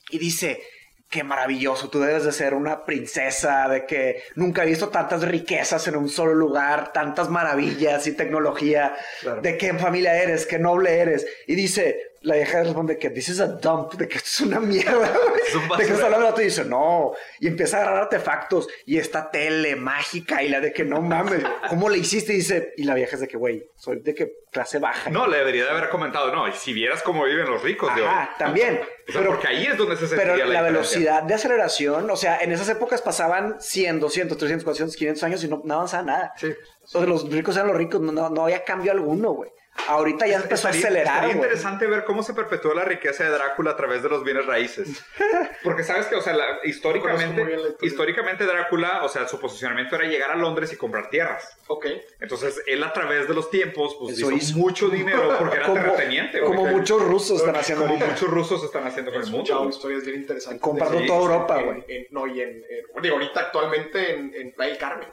y 0.09 0.19
dice, 0.19 0.61
qué 1.09 1.23
maravilloso, 1.23 1.89
tú 1.89 1.99
debes 1.99 2.23
de 2.23 2.31
ser 2.31 2.53
una 2.53 2.85
princesa, 2.85 3.67
de 3.67 3.85
que 3.85 4.21
nunca 4.35 4.63
he 4.63 4.67
visto 4.67 4.89
tantas 4.89 5.23
riquezas 5.23 5.87
en 5.87 5.95
un 5.95 6.07
solo 6.07 6.35
lugar, 6.35 6.93
tantas 6.93 7.29
maravillas 7.29 8.05
y 8.07 8.13
tecnología, 8.15 8.95
Claro. 9.21 9.41
de 9.41 9.57
qué 9.57 9.73
familia 9.73 10.21
eres, 10.21 10.45
qué 10.45 10.59
noble 10.59 10.99
eres. 10.99 11.25
Y 11.47 11.55
dice, 11.55 12.08
la 12.21 12.35
vieja 12.35 12.63
responde 12.63 12.97
que 12.97 13.09
this 13.09 13.29
is 13.29 13.39
a 13.39 13.47
dump, 13.47 13.93
de 13.93 14.07
que 14.07 14.17
esto 14.17 14.29
es 14.29 14.41
una 14.41 14.59
mierda, 14.59 14.91
güey. 15.29 15.41
Es 15.47 15.55
un 15.55 15.67
de 15.69 15.85
que 15.85 15.93
está 15.93 16.05
hablando 16.05 16.41
y 16.41 16.45
dice, 16.45 16.65
no, 16.65 17.13
y 17.39 17.47
empieza 17.47 17.77
a 17.77 17.81
agarrar 17.81 18.03
artefactos 18.03 18.67
y 18.85 18.97
esta 18.97 19.31
tele 19.31 19.75
mágica 19.75 20.43
y 20.43 20.49
la 20.49 20.59
de 20.59 20.73
que 20.73 20.83
no 20.83 21.01
mames, 21.01 21.43
¿cómo 21.69 21.89
le 21.89 21.97
hiciste? 21.97 22.33
Y 22.33 22.37
dice, 22.37 22.73
y 22.77 22.83
la 22.83 22.95
vieja 22.95 23.15
es 23.15 23.21
de 23.21 23.27
que, 23.27 23.37
güey, 23.37 23.65
soy 23.75 24.01
de 24.01 24.13
que 24.13 24.31
clase 24.51 24.79
baja. 24.79 25.09
No, 25.09 25.27
le 25.27 25.37
debería 25.37 25.63
de 25.63 25.69
haber 25.71 25.89
comentado, 25.89 26.33
no, 26.33 26.47
y 26.47 26.53
si 26.53 26.73
vieras 26.73 27.01
cómo 27.03 27.23
viven 27.25 27.49
los 27.49 27.61
ricos 27.61 27.93
de 27.95 28.01
hoy. 28.01 28.07
Ajá, 28.07 28.35
también. 28.37 28.81
O 29.07 29.11
sea, 29.11 29.25
porque 29.25 29.47
ahí 29.47 29.65
es 29.65 29.77
donde 29.77 29.95
se 29.95 30.07
Pero 30.07 30.35
sentiría 30.35 30.45
la, 30.45 30.61
velocidad 30.61 31.23
de 31.23 31.33
aceleración, 31.33 32.09
o 32.09 32.15
sea, 32.15 32.39
en 32.41 32.51
esas 32.51 32.69
épocas 32.69 33.01
pasaban 33.01 33.55
100, 33.59 33.99
200, 33.99 34.37
300, 34.37 34.63
400, 34.63 34.95
500 34.95 35.23
años 35.23 35.43
y 35.43 35.47
no, 35.47 35.61
no 35.63 35.73
avanzaba 35.75 36.03
nada. 36.03 36.33
Sí. 36.37 36.53
O 36.83 36.87
sea, 36.87 37.01
los 37.01 37.29
ricos 37.29 37.55
eran 37.55 37.67
los 37.67 37.77
ricos, 37.77 38.01
no, 38.01 38.11
no, 38.11 38.29
no 38.29 38.43
había 38.43 38.63
cambio 38.63 38.91
alguno, 38.91 39.31
güey. 39.31 39.51
Ahorita 39.87 40.27
ya 40.27 40.37
empezó 40.37 40.67
a 40.67 40.71
Estaría- 40.71 40.87
acelerar, 40.87 41.13
Estaría 41.15 41.35
güey. 41.35 41.45
interesante 41.47 41.87
ver 41.87 42.03
cómo 42.03 42.21
se 42.21 42.33
perpetuó 42.33 42.73
la 42.73 42.83
riqueza 42.85 43.23
de 43.23 43.31
Drácula 43.31 43.71
a 43.71 43.75
través 43.75 44.03
de 44.03 44.09
los 44.09 44.23
bienes 44.23 44.45
raíces. 44.45 45.03
Porque 45.63 45.83
sabes 45.83 46.05
que, 46.07 46.15
o 46.15 46.21
sea, 46.21 46.33
la- 46.33 46.59
históricamente, 46.63 47.43
la 47.57 47.69
históricamente 47.81 48.45
Drácula, 48.45 49.03
o 49.03 49.09
sea, 49.09 49.27
su 49.27 49.39
posicionamiento 49.39 49.95
era 49.95 50.05
llegar 50.05 50.31
a 50.31 50.35
Londres 50.35 50.71
y 50.73 50.75
comprar 50.75 51.09
tierras. 51.09 51.57
Ok. 51.67 51.87
Entonces, 52.19 52.61
él 52.67 52.83
a 52.83 52.93
través 52.93 53.27
de 53.27 53.33
los 53.33 53.49
tiempos, 53.49 53.95
pues 53.99 54.17
Eso 54.17 54.27
hizo, 54.31 54.37
hizo. 54.51 54.57
mucho 54.57 54.89
dinero 54.89 55.35
porque 55.39 55.57
era 55.57 55.65
Como, 55.67 55.81
terrateniente. 55.81 56.39
güey. 56.39 56.55
como 56.55 56.65
muchos 56.67 57.01
rusos 57.03 57.39
están 57.39 57.55
haciendo 57.55 57.83
Como 57.85 57.95
ahorita. 57.95 58.11
muchos 58.13 58.29
rusos 58.29 58.63
están 58.63 58.85
haciendo 58.87 59.11
con 59.11 59.21
el 59.23 59.29
mundo. 59.31 59.69
historias 59.69 60.03
bien 60.05 60.17
interesantes. 60.21 60.61
Comprando 60.61 61.05
toda 61.05 61.19
Europa, 61.19 61.61
güey. 61.61 61.83
No, 62.11 62.27
y 62.27 62.41
en, 62.41 62.49
en- 62.49 63.01
digo, 63.01 63.15
ahorita 63.15 63.39
actualmente 63.39 64.13
en, 64.15 64.33
en 64.35 64.51
Playa 64.53 64.71
del 64.71 64.79
Carmen. 64.79 65.09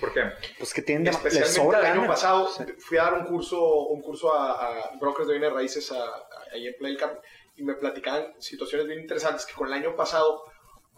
¿Por 0.00 0.12
qué? 0.12 0.22
Pues 0.58 0.74
que 0.74 0.82
tienen 0.82 1.06
Especialmente 1.08 1.54
sobra 1.54 1.80
el 1.80 1.86
año 1.98 2.06
pasado 2.06 2.48
Sí. 2.48 2.64
fui 2.78 2.98
a 2.98 3.04
dar 3.04 3.14
un 3.14 3.24
curso, 3.26 3.60
un 3.86 4.02
curso 4.02 4.34
a, 4.34 4.52
a 4.90 4.96
brokers 4.96 5.26
de 5.28 5.34
bienes 5.38 5.52
raíces 5.52 5.90
a- 5.92 6.04
a- 6.04 6.22
ahí 6.52 6.66
en 6.66 6.74
Playa 6.74 6.92
del 6.92 7.00
Carmen 7.00 7.18
y 7.56 7.62
me 7.62 7.74
platicaban 7.74 8.34
situaciones 8.38 8.86
bien 8.86 9.00
interesantes 9.00 9.46
que 9.46 9.54
con 9.54 9.68
el 9.68 9.72
año 9.74 9.96
pasado, 9.96 10.44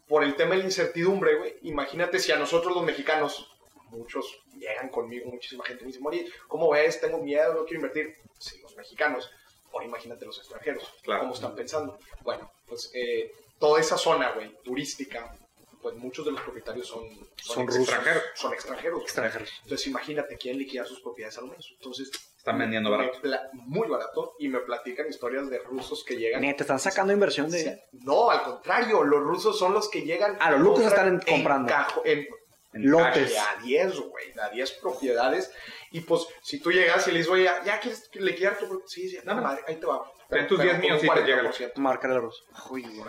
por 0.09 0.25
el 0.25 0.35
tema 0.35 0.53
de 0.53 0.59
la 0.59 0.65
incertidumbre, 0.65 1.37
güey, 1.37 1.57
imagínate 1.63 2.19
si 2.19 2.33
a 2.33 2.37
nosotros 2.37 2.75
los 2.75 2.83
mexicanos, 2.85 3.55
muchos 3.91 4.41
llegan 4.59 4.89
conmigo, 4.89 5.31
muchísima 5.31 5.65
gente 5.65 5.83
me 5.85 5.89
dice, 5.89 6.01
Mori, 6.01 6.27
¿cómo 6.49 6.71
ves? 6.71 7.01
Tengo 7.01 7.19
miedo, 7.19 7.55
no 7.55 7.65
quiero 7.65 7.77
invertir. 7.83 8.17
Sí, 8.39 8.59
los 8.61 8.75
mexicanos, 8.77 9.31
ahora 9.73 9.85
imagínate 9.87 10.27
los 10.27 10.39
extranjeros, 10.39 10.93
Claro. 11.03 11.21
cómo 11.21 11.35
están 11.35 11.55
pensando. 11.55 11.99
Bueno, 12.23 12.51
pues 12.67 12.91
eh, 12.95 13.33
toda 13.59 13.81
esa 13.81 13.97
zona, 13.97 14.33
güey, 14.33 14.57
turística, 14.65 15.35
pues 15.81 15.95
muchos 15.97 16.25
de 16.25 16.33
los 16.33 16.41
propietarios 16.41 16.87
son, 16.87 17.05
Son 17.37 17.67
rusos. 17.67 17.83
Extranjeros. 17.83 18.23
Son 18.35 18.53
extranjeros. 18.53 19.03
Extranjeros. 19.03 19.51
Entonces 19.63 19.87
imagínate 19.87 20.37
quién 20.37 20.59
liquida 20.59 20.85
sus 20.85 21.01
propiedades 21.01 21.39
al 21.39 21.47
mes. 21.49 21.67
Entonces 21.73 22.11
Están 22.37 22.59
vendiendo 22.59 22.91
barato. 22.91 23.19
muy 23.53 23.89
barato 23.89 24.35
y 24.39 24.49
me 24.49 24.59
platican 24.61 25.09
historias 25.09 25.49
de 25.51 25.59
rusos 25.61 26.05
que 26.05 26.17
llegan. 26.17 26.41
Neta, 26.41 26.63
están 26.65 26.79
sacando 26.79 27.13
inversión 27.13 27.51
de... 27.51 27.63
Sí. 27.63 27.99
No, 28.05 28.31
al 28.31 28.43
contrario, 28.43 29.03
los 29.05 29.21
rusos 29.21 29.59
son 29.59 29.73
los 29.75 29.89
que 29.89 30.03
llegan. 30.03 30.37
Ah, 30.41 30.51
los 30.53 30.63
compran 30.67 30.89
están 30.89 31.09
en- 31.09 31.21
comprando. 31.21 31.69
cajo- 31.73 32.03
en 32.05 32.27
Lotes. 32.73 33.35
a 33.37 33.61
10, 33.63 33.99
güey, 34.01 34.27
a 34.41 34.51
10 34.51 34.73
propiedades. 34.73 35.51
Y 35.91 36.01
pues, 36.03 36.27
si 36.43 36.61
tú 36.61 36.71
llegas 36.71 37.07
y 37.09 37.13
le 37.13 37.19
dices, 37.19 37.33
oye, 37.33 37.45
¿ya, 37.65 37.81
quieres 37.81 38.11
liquidar 38.15 38.59
tu 38.59 38.67
propiedad? 38.69 38.87
Sí, 38.89 39.09
sí, 39.09 39.19
Dame. 39.25 39.41
madre, 39.41 39.63
ahí 39.67 39.77
te 39.77 39.87
va. 39.87 40.03
Tus 40.29 40.59
Pero 40.59 40.63
10 40.63 40.73
con 40.73 40.81
míos 40.83 41.01
un 41.01 41.07
y 41.07 41.11
te 41.11 41.21
llega 41.23 41.41
el- 41.41 41.47
40%. 41.47 41.73
Marca 41.81 42.07
de 42.07 42.19
ruso. 42.19 42.45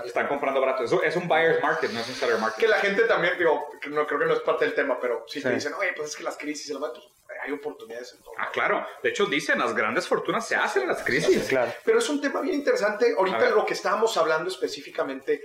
Están 0.06 0.28
comprando 0.30 0.62
barato. 0.62 0.86
Eso 0.86 1.04
es 1.04 1.16
un 1.18 1.28
buyer's 1.28 1.62
market, 1.62 1.92
no 1.92 2.00
es 2.00 2.08
un 2.08 2.16
seller 2.16 2.38
market. 2.38 2.60
Que 2.62 2.68
la 2.70 2.78
gente 2.78 3.02
también, 3.04 3.38
digo, 3.38 3.68
no 3.90 4.08
creo 4.08 4.20
que 4.20 4.26
no 4.26 4.34
es 4.34 4.40
parte 4.40 4.64
del 4.64 4.74
tema, 4.74 4.98
pero 5.02 5.26
si 5.28 5.42
te 5.42 5.50
Sí. 5.50 5.56
dicen, 5.56 5.74
oye, 5.74 5.92
pues 5.98 6.12
es 6.12 6.16
que 6.16 6.24
las 6.24 6.38
crisis 6.38 6.70
y 6.70 6.74
los 6.74 6.82
vatos, 6.82 7.12
hay 7.44 7.52
oportunidades 7.52 8.14
en 8.14 8.22
todo. 8.24 8.34
Ah, 8.38 8.50
claro. 8.54 8.88
De 9.04 9.10
hecho, 9.10 9.26
dicen, 9.26 9.60
las 9.60 9.76
grandes 9.76 10.08
fortunas 10.08 10.48
se 10.48 10.56
hacen 10.56 10.84
en 10.84 10.88
las 10.90 11.04
crisis. 11.04 11.50
Claro. 11.50 11.74
Pero 11.84 12.00
es 12.00 12.08
un 12.10 12.22
tema 12.22 12.40
bien 12.40 12.56
interesante. 12.56 13.14
Ahorita 13.18 13.50
lo 13.50 13.66
que 13.66 13.74
estábamos 13.74 14.16
hablando 14.16 14.48
específicamente, 14.50 15.44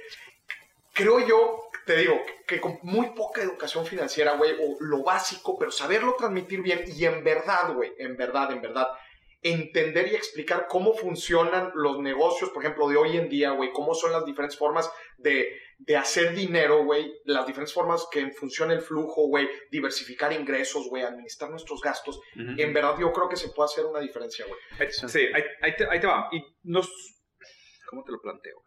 creo 0.92 1.26
yo, 1.26 1.70
te 1.86 1.96
digo, 1.96 2.22
que 2.46 2.60
con 2.60 2.78
muy 2.82 3.10
poca 3.10 3.42
educación 3.42 3.84
financiera, 3.84 4.32
güey, 4.36 4.52
o 4.60 4.76
lo 4.80 5.02
básico, 5.02 5.58
pero 5.58 5.72
saberlo 5.72 6.14
transmitir 6.16 6.62
bien 6.62 6.84
y 6.86 7.04
en 7.04 7.24
verdad, 7.24 7.72
güey, 7.74 7.92
en 7.98 8.16
verdad, 8.16 8.52
en 8.52 8.62
verdad, 8.62 8.86
entender 9.44 10.08
y 10.10 10.16
explicar 10.16 10.66
cómo 10.68 10.94
funcionan 10.94 11.70
los 11.74 12.00
negocios, 12.00 12.50
por 12.50 12.64
ejemplo, 12.64 12.88
de 12.88 12.96
hoy 12.96 13.16
en 13.18 13.28
día, 13.28 13.50
güey, 13.52 13.70
cómo 13.72 13.94
son 13.94 14.10
las 14.10 14.24
diferentes 14.24 14.58
formas 14.58 14.90
de, 15.18 15.56
de 15.78 15.96
hacer 15.96 16.34
dinero, 16.34 16.82
güey, 16.84 17.12
las 17.26 17.46
diferentes 17.46 17.72
formas 17.74 18.08
que 18.10 18.32
funciona 18.32 18.72
el 18.72 18.80
flujo, 18.80 19.28
güey, 19.28 19.46
diversificar 19.70 20.32
ingresos, 20.32 20.88
güey, 20.88 21.02
administrar 21.02 21.50
nuestros 21.50 21.80
gastos. 21.82 22.16
Ujú. 22.34 22.54
En 22.58 22.72
verdad, 22.72 22.96
yo 22.98 23.12
creo 23.12 23.28
que 23.28 23.36
se 23.36 23.50
puede 23.50 23.66
hacer 23.66 23.84
una 23.84 24.00
diferencia, 24.00 24.46
güey. 24.46 24.90
Sí, 24.90 25.20
ahí, 25.34 25.42
ahí 25.60 25.76
te, 25.76 25.86
ahí 25.90 26.00
te 26.00 26.06
va. 26.06 26.28
Y 26.32 26.42
nos... 26.62 26.90
¿Cómo 27.90 28.02
te 28.02 28.12
lo 28.12 28.20
planteo? 28.20 28.62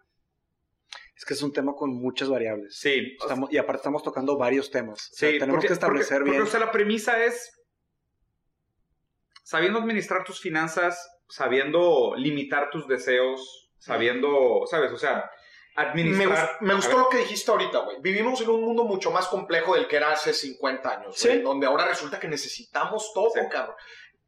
Es 1.16 1.26
que 1.26 1.34
es 1.34 1.42
un 1.42 1.52
tema 1.52 1.74
con 1.74 1.92
muchas 1.92 2.30
variables. 2.30 2.78
Sí, 2.78 3.18
Estamos- 3.20 3.52
y 3.52 3.58
aparte 3.58 3.78
estamos 3.78 4.04
tocando 4.04 4.38
varios 4.38 4.70
temas. 4.70 5.10
O 5.12 5.16
sea, 5.16 5.32
Sí, 5.32 5.40
tenemos 5.40 5.56
porque- 5.56 5.68
que 5.70 5.74
establecer 5.74 6.18
porque- 6.20 6.30
bien. 6.32 6.44
Porque, 6.44 6.50
o 6.50 6.52
sea, 6.52 6.60
la 6.68 6.72
premisa 6.72 7.26
es 7.26 7.57
sabiendo 9.48 9.80
administrar 9.80 10.26
tus 10.26 10.42
finanzas, 10.42 11.00
sabiendo 11.30 12.16
limitar 12.18 12.70
tus 12.70 12.86
deseos, 12.86 13.70
sabiendo, 13.78 14.64
¿sabes? 14.70 14.92
O 14.92 14.98
sea, 14.98 15.30
Me, 15.78 15.84
administrar. 15.84 16.50
gust- 16.50 16.62
me 16.62 16.74
gustó 16.74 16.98
lo 16.98 17.08
que 17.08 17.20
dijiste 17.20 17.50
ahorita, 17.52 17.80
güey. 17.80 17.98
Vivimos 18.02 18.42
en 18.42 18.50
un 18.50 18.62
mundo 18.62 18.84
mucho 18.84 19.10
más 19.10 19.28
complejo 19.28 19.76
del 19.76 19.88
que 19.88 19.96
era 19.96 20.12
hace 20.12 20.34
50 20.34 20.90
años, 20.90 21.16
Sí. 21.18 21.30
güey, 21.30 21.42
donde 21.44 21.66
ahora 21.68 21.86
resulta 21.88 22.20
que 22.20 22.28
necesitamos 22.28 23.12
todo, 23.14 23.30
Sí. 23.34 23.40
cabrón, 23.50 23.76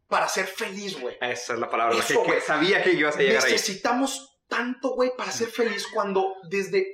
para 0.08 0.30
ser 0.30 0.46
feliz, 0.46 0.98
güey. 1.02 1.18
Esa 1.20 1.54
es 1.54 1.60
la 1.60 1.70
palabra. 1.70 1.96
la 1.96 2.00
Eso, 2.04 2.24
que, 2.24 2.34
que 2.36 2.42
sabía 2.42 2.82
que 2.82 2.92
ibas 2.92 3.18
a 3.18 3.20
llegar 3.20 3.44
ahí. 3.44 3.52
Necesitamos 3.52 4.40
tanto, 4.48 4.92
güey, 4.96 5.12
para 5.18 5.32
ser 5.34 5.50
feliz 5.50 5.86
cuando 5.94 6.34
desde, 6.50 6.88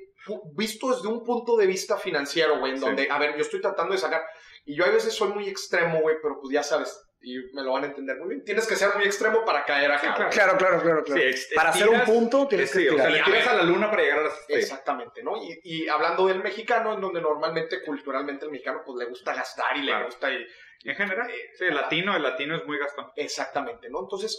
visto 0.55 0.89
desde 0.95 1.07
un 1.09 1.23
punto 1.23 1.55
de 1.57 1.67
vista 1.67 1.97
financiero, 1.97 2.57
güey, 2.59 2.71
en 2.71 2.79
Sí. 2.79 2.85
donde, 2.85 3.07
a 3.11 3.19
ver, 3.19 3.35
yo 3.35 3.41
estoy 3.43 3.61
tratando 3.61 3.93
de 3.93 3.99
sacar, 3.99 4.23
Y 4.67 4.75
yo 4.75 4.83
a 4.83 4.89
veces 4.89 5.13
soy 5.13 5.29
muy 5.29 5.47
extremo, 5.47 6.01
güey, 6.01 6.15
pero 6.23 6.39
pues 6.41 6.51
ya 6.51 6.63
sabes, 6.63 6.99
y 7.25 7.37
me 7.53 7.63
lo 7.63 7.73
van 7.73 7.83
a 7.83 7.87
entender 7.87 8.17
muy 8.19 8.29
bien. 8.29 8.43
Tienes 8.45 8.67
que 8.67 8.75
ser 8.75 8.89
muy 8.95 9.03
extremo 9.05 9.43
para 9.43 9.65
caer 9.65 9.91
acá. 9.91 10.13
claro. 10.13 10.29
Claro, 10.31 10.57
claro, 10.57 10.81
claro, 10.81 11.03
claro. 11.03 11.21
Sí, 11.33 11.55
Para 11.55 11.69
hacer 11.71 11.89
un 11.89 12.01
punto 12.03 12.47
tienes 12.47 12.71
que 12.71 12.79
Sí, 12.81 12.87
o 12.87 12.95
sea, 12.95 13.07
tirar. 13.07 13.27
le 13.27 13.33
tiras 13.33 13.47
a 13.47 13.53
la 13.55 13.63
luna 13.63 13.89
para 13.89 14.03
llegar 14.03 14.19
a 14.19 14.23
las 14.23 14.39
estrellas. 14.39 14.63
Exactamente, 14.63 15.23
¿no? 15.23 15.35
Y, 15.43 15.59
y 15.63 15.87
hablando 15.87 16.27
del 16.27 16.43
mexicano, 16.43 16.93
en 16.93 17.01
donde 17.01 17.21
normalmente, 17.21 17.83
culturalmente, 17.83 18.45
el 18.45 18.51
mexicano, 18.51 18.81
pues 18.85 18.97
le 18.99 19.05
gusta 19.05 19.33
gastar 19.33 19.75
y 19.77 19.81
le 19.81 19.91
Claro. 19.91 20.05
gusta 20.05 20.31
y, 20.31 20.45
En 20.83 20.95
general, 20.95 21.29
Eh, 21.31 21.49
sí, 21.57 21.65
el 21.65 21.73
latino, 21.75 22.15
el 22.15 22.21
latino 22.21 22.55
es 22.55 22.65
muy 22.65 22.77
gastón. 22.77 23.07
Exactamente, 23.15 23.89
¿no? 23.89 24.01
Entonces, 24.01 24.37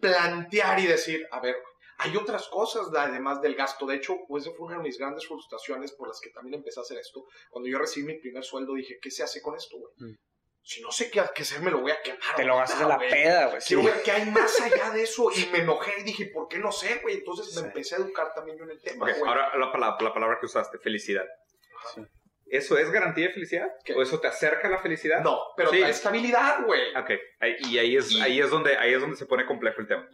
plantear 0.00 0.80
y 0.80 0.86
decir, 0.86 1.26
a 1.30 1.40
ver, 1.40 1.56
hay 1.98 2.16
otras 2.16 2.48
cosas 2.48 2.90
de- 2.90 2.98
además 2.98 3.40
del 3.40 3.54
gasto. 3.54 3.86
De 3.86 3.94
hecho, 3.96 4.16
pues 4.26 4.44
esa 4.44 4.54
fue 4.56 4.66
una 4.66 4.78
de 4.78 4.82
mis 4.82 4.98
grandes 4.98 5.26
frustraciones 5.26 5.92
por 5.92 6.08
las 6.08 6.20
que 6.20 6.30
también 6.30 6.54
empecé 6.54 6.80
a 6.80 6.82
hacer 6.82 6.98
esto. 6.98 7.24
Cuando 7.50 7.68
yo 7.70 7.78
recibí 7.78 8.06
mi 8.06 8.18
primer 8.18 8.42
sueldo, 8.42 8.74
dije, 8.74 8.98
¿qué 9.00 9.10
se 9.10 9.22
hace 9.22 9.40
con 9.40 9.54
esto, 9.54 9.76
güey? 9.78 9.92
Mm. 10.10 10.16
Si 10.64 10.80
no 10.80 10.92
sé 10.92 11.10
qué, 11.10 11.20
qué 11.34 11.42
hacer, 11.42 11.60
me 11.60 11.70
lo 11.72 11.80
voy 11.80 11.90
a 11.90 12.00
quemar. 12.02 12.36
Te 12.36 12.44
lo 12.44 12.56
gastas 12.56 12.80
en 12.82 12.88
la 12.88 12.96
güey. 12.96 13.10
peda, 13.10 13.46
güey. 13.48 13.60
sí. 13.60 13.74
Quiero 13.74 13.82
ver 13.92 14.02
qué 14.04 14.12
hay 14.12 14.30
más 14.30 14.60
allá 14.60 14.90
de 14.90 15.02
eso. 15.02 15.28
Y 15.34 15.46
me 15.50 15.58
enojé 15.58 15.92
y 15.98 16.02
dije, 16.04 16.26
¿por 16.32 16.46
qué 16.48 16.58
no 16.58 16.70
sé, 16.70 17.00
güey? 17.02 17.16
Entonces 17.16 17.52
Sí. 17.52 17.60
me 17.60 17.66
empecé 17.68 17.96
a 17.96 17.98
educar 17.98 18.32
también 18.32 18.56
yo 18.58 18.64
en 18.64 18.70
el 18.70 18.80
tema, 18.80 19.04
Ok, 19.06 19.18
güey. 19.18 19.28
ahora 19.28 19.56
la, 19.58 19.72
pala- 19.72 19.96
la 20.00 20.14
palabra 20.14 20.38
que 20.40 20.46
usaste, 20.46 20.78
felicidad. 20.78 21.24
Sí. 21.94 22.02
¿Eso 22.46 22.76
es 22.78 22.90
garantía 22.90 23.28
de 23.28 23.32
felicidad? 23.34 23.66
¿Qué? 23.84 23.94
¿O 23.94 24.02
eso 24.02 24.20
te 24.20 24.28
acerca 24.28 24.68
a 24.68 24.70
la 24.70 24.78
felicidad? 24.78 25.20
No, 25.22 25.38
pero 25.56 25.70
Sí. 25.70 25.78
la 25.80 25.88
estabilidad, 25.88 26.64
güey. 26.64 26.94
Ok, 26.94 27.10
ahí- 27.40 27.56
y 27.68 27.78
ahí 27.78 27.96
es, 27.96 28.12
Y- 28.12 28.20
ahí, 28.20 28.40
es 28.40 28.50
donde, 28.50 28.76
ahí 28.76 28.92
es 28.94 29.00
donde 29.00 29.16
se 29.16 29.26
pone 29.26 29.44
complejo 29.46 29.80
el 29.80 29.88
tema. 29.88 30.06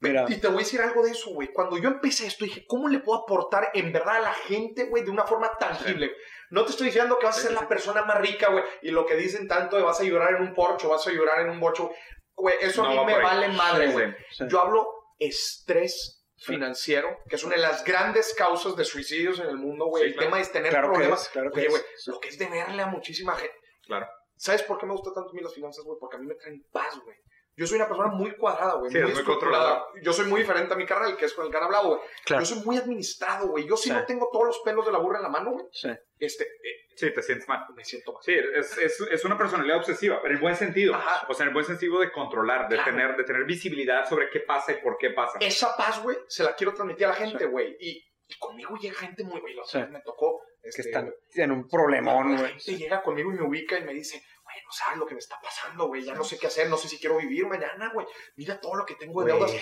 Mira, 0.00 0.26
Y 0.28 0.36
te 0.40 0.46
voy 0.48 0.56
a 0.56 0.58
decir 0.60 0.80
algo 0.82 1.02
de 1.04 1.12
eso, 1.12 1.30
güey. 1.30 1.48
Cuando 1.52 1.78
yo 1.78 1.88
empecé 1.88 2.26
esto, 2.26 2.44
dije, 2.44 2.64
¿cómo 2.66 2.86
le 2.88 2.98
puedo 2.98 3.22
aportar 3.22 3.70
en 3.72 3.92
verdad 3.92 4.16
a 4.16 4.20
la 4.20 4.34
gente, 4.34 4.84
güey, 4.84 5.02
de 5.04 5.10
una 5.10 5.24
forma 5.24 5.50
tangible? 5.58 6.12
No 6.50 6.64
te 6.64 6.70
estoy 6.70 6.86
diciendo 6.86 7.18
que 7.18 7.26
vas 7.26 7.38
a 7.38 7.42
ser 7.42 7.52
la 7.52 7.68
persona 7.68 8.02
más 8.04 8.20
rica, 8.20 8.50
güey, 8.50 8.62
y 8.82 8.90
lo 8.90 9.04
que 9.06 9.16
dicen 9.16 9.48
tanto 9.48 9.76
de 9.76 9.82
vas 9.82 10.00
a 10.00 10.04
llorar 10.04 10.34
en 10.36 10.42
un 10.42 10.54
Porsche, 10.54 10.86
o 10.86 10.90
vas 10.90 11.06
a 11.06 11.10
llorar 11.12 11.40
en 11.40 11.50
un 11.50 11.60
bocho, 11.60 11.90
güey, 12.34 12.56
eso 12.60 12.82
No 12.82 12.88
a 13.00 13.04
mí 13.06 13.12
me 13.12 13.22
vale 13.22 13.48
madre, 13.48 13.88
güey. 13.92 14.10
sí. 14.10 14.16
sí. 14.38 14.44
Yo 14.48 14.60
hablo 14.60 14.86
estrés 15.18 16.24
financiero, 16.38 17.08
que 17.28 17.36
es 17.36 17.44
una 17.44 17.56
de 17.56 17.62
las 17.62 17.82
grandes 17.84 18.34
causas 18.34 18.76
de 18.76 18.84
suicidios 18.84 19.40
en 19.40 19.46
el 19.48 19.56
mundo, 19.56 19.86
güey. 19.86 20.02
Sí, 20.04 20.08
el 20.10 20.14
claro. 20.14 20.28
tema 20.28 20.40
es 20.40 20.52
tener 20.52 20.70
Claro 20.70 20.88
que 20.88 20.92
problemas. 20.92 21.22
es, 21.22 21.28
claro 21.30 21.50
que 21.50 21.60
Oye, 21.60 21.68
güey, 21.68 21.82
lo 22.06 22.20
que 22.20 22.28
es 22.28 22.38
deberle 22.38 22.82
a 22.82 22.86
muchísima 22.86 23.34
gente. 23.36 23.56
Claro. 23.86 24.06
¿Sabes 24.36 24.62
por 24.62 24.78
qué 24.78 24.84
me 24.86 24.92
gusta 24.92 25.12
tanto 25.14 25.30
a 25.30 25.32
mí 25.32 25.40
las 25.40 25.54
finanzas, 25.54 25.82
güey? 25.84 25.98
Porque 25.98 26.16
a 26.16 26.18
mí 26.20 26.26
me 26.26 26.34
traen 26.34 26.62
paz, 26.70 26.98
güey. 27.02 27.16
Yo 27.56 27.66
soy 27.66 27.76
una 27.76 27.88
persona 27.88 28.10
muy 28.12 28.32
cuadrada, 28.36 28.74
güey. 28.74 28.90
Sí, 28.92 28.98
es 28.98 29.04
muy 29.04 29.12
estructurada. 29.12 29.78
controlada. 29.80 30.02
Yo 30.02 30.12
soy 30.12 30.26
muy 30.26 30.40
diferente 30.40 30.74
a 30.74 30.76
mi 30.76 30.84
carnal, 30.84 31.16
que 31.16 31.24
es 31.24 31.32
con 31.32 31.46
el 31.46 31.50
que 31.50 31.56
han 31.56 31.64
hablado, 31.64 31.88
güey. 31.88 32.00
Claro. 32.24 32.42
Yo 32.44 32.54
soy 32.54 32.64
muy 32.64 32.76
administrado, 32.76 33.48
güey. 33.48 33.66
Yo 33.66 33.76
si 33.76 33.88
Sí. 33.88 33.94
no 33.94 34.04
tengo 34.04 34.28
todos 34.30 34.46
los 34.46 34.58
pelos 34.64 34.84
de 34.84 34.92
la 34.92 34.98
burra 34.98 35.16
en 35.18 35.22
la 35.22 35.28
mano, 35.30 35.52
güey, 35.52 35.64
Sí. 35.72 35.88
este, 36.18 36.44
eh, 36.44 36.86
Sí, 36.96 37.10
te 37.12 37.22
sientes 37.22 37.48
mal. 37.48 37.64
me 37.74 37.84
siento 37.84 38.12
mal. 38.12 38.22
Sí, 38.22 38.34
es, 38.34 38.76
es, 38.78 39.00
es 39.00 39.24
una 39.24 39.36
personalidad 39.38 39.78
obsesiva, 39.78 40.16
pero 40.20 40.32
en 40.32 40.36
el 40.36 40.42
buen 40.42 40.56
sentido. 40.56 40.94
Ajá. 40.94 41.26
O 41.28 41.34
sea, 41.34 41.44
en 41.44 41.48
el 41.48 41.54
buen 41.54 41.64
sentido 41.66 41.98
de 42.00 42.12
controlar, 42.12 42.68
de, 42.68 42.76
Claro. 42.76 42.90
tener, 42.90 43.16
de 43.16 43.24
tener 43.24 43.44
visibilidad 43.44 44.06
sobre 44.08 44.28
qué 44.30 44.40
pasa 44.40 44.72
y 44.72 44.82
por 44.82 44.98
qué 44.98 45.10
pasa. 45.10 45.38
Esa 45.40 45.74
paz, 45.76 46.02
güey, 46.02 46.16
se 46.28 46.44
la 46.44 46.54
quiero 46.54 46.74
transmitir 46.74 47.06
a 47.06 47.10
la 47.10 47.14
gente, 47.14 47.38
Sí. 47.44 47.50
güey. 47.50 47.74
Y, 47.80 48.02
y 48.28 48.38
conmigo 48.38 48.76
llega 48.76 48.94
gente 48.96 49.24
muy, 49.24 49.40
güey, 49.40 49.54
me 49.90 50.00
tocó. 50.02 50.42
Que 50.62 50.70
Este, 50.70 50.82
están 50.82 51.14
en 51.36 51.52
un 51.52 51.68
problemón, 51.68 52.32
La 52.34 52.40
güey. 52.40 52.52
gente 52.58 52.76
llega 52.76 53.00
conmigo 53.02 53.30
y 53.30 53.34
me 53.36 53.42
ubica 53.46 53.78
y 53.78 53.84
me 53.84 53.94
dice, 53.94 54.20
no 54.66 54.72
sabes 54.72 54.98
lo 54.98 55.06
que 55.06 55.14
me 55.14 55.20
está 55.20 55.40
pasando, 55.40 55.86
güey. 55.86 56.02
Ya 56.02 56.14
no 56.14 56.24
sé 56.24 56.38
qué 56.38 56.48
hacer, 56.48 56.68
no 56.68 56.76
sé 56.76 56.88
si 56.88 56.98
quiero 56.98 57.16
vivir 57.18 57.46
mañana, 57.46 57.90
güey. 57.94 58.06
Mira 58.36 58.60
todo 58.60 58.74
lo 58.74 58.84
que 58.84 58.96
tengo 58.96 59.22
de 59.22 59.32
deudas 59.32 59.52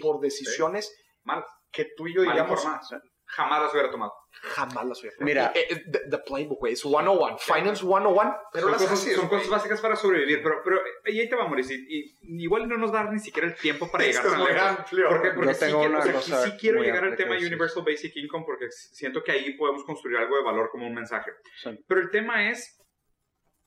por 0.00 0.20
decisiones 0.20 0.92
Mal, 1.24 1.44
que 1.72 1.86
tú 1.96 2.06
y 2.06 2.14
yo, 2.14 2.22
digamos, 2.22 2.62
informada. 2.62 3.02
Jamás 3.26 3.62
las 3.62 3.72
hubiera 3.72 3.90
tomado. 3.90 4.12
jamás 4.30 4.84
las 4.84 5.00
voy 5.00 5.08
a 5.08 5.12
hacer. 5.12 5.24
Mira. 5.24 5.52
Eh, 5.54 5.66
eh, 5.70 5.82
the, 5.90 6.00
the 6.10 6.18
playbook, 6.18 6.60
güey, 6.60 6.74
es 6.74 6.80
101. 6.80 7.38
Finance 7.38 7.80
101, 7.80 8.36
pero 8.52 8.64
son 8.64 8.72
las 8.72 8.82
cosas, 8.82 9.14
son 9.14 9.28
cosas 9.28 9.48
básicas 9.48 9.80
para 9.80 9.96
sobrevivir, 9.96 10.42
pero, 10.42 10.60
pero 10.62 10.80
y 11.06 11.20
ahí 11.20 11.28
te 11.28 11.34
va, 11.34 11.46
Mauricio. 11.46 11.74
Y, 11.74 12.16
y 12.20 12.42
igual 12.42 12.68
no 12.68 12.76
nos 12.76 12.92
da 12.92 13.10
ni 13.10 13.18
siquiera 13.18 13.48
el 13.48 13.56
tiempo 13.56 13.90
para 13.90 14.04
llegar 14.04 14.26
Esto 14.26 14.36
es 14.36 14.44
tan 14.44 14.54
lejos. 14.54 15.08
Porque, 15.08 15.30
porque 15.30 15.54
sí, 15.54 15.60
tengo 15.60 15.80
quiero, 15.80 15.98
o 16.18 16.20
sea, 16.20 16.42
sí 16.42 16.52
quiero 16.60 16.82
llegar 16.82 17.04
al 17.04 17.16
tema. 17.16 17.34
Universal 17.34 17.82
Basic 17.84 18.14
Income 18.16 18.44
porque 18.46 18.70
siento 18.70 19.24
que 19.24 19.32
ahí 19.32 19.56
podemos 19.56 19.84
construir 19.84 20.18
algo 20.18 20.36
de 20.36 20.42
valor 20.44 20.68
como 20.70 20.86
un 20.86 20.94
mensaje. 20.94 21.32
Sí. 21.62 21.70
Pero 21.88 22.02
el 22.02 22.10
tema 22.10 22.50
es, 22.50 22.78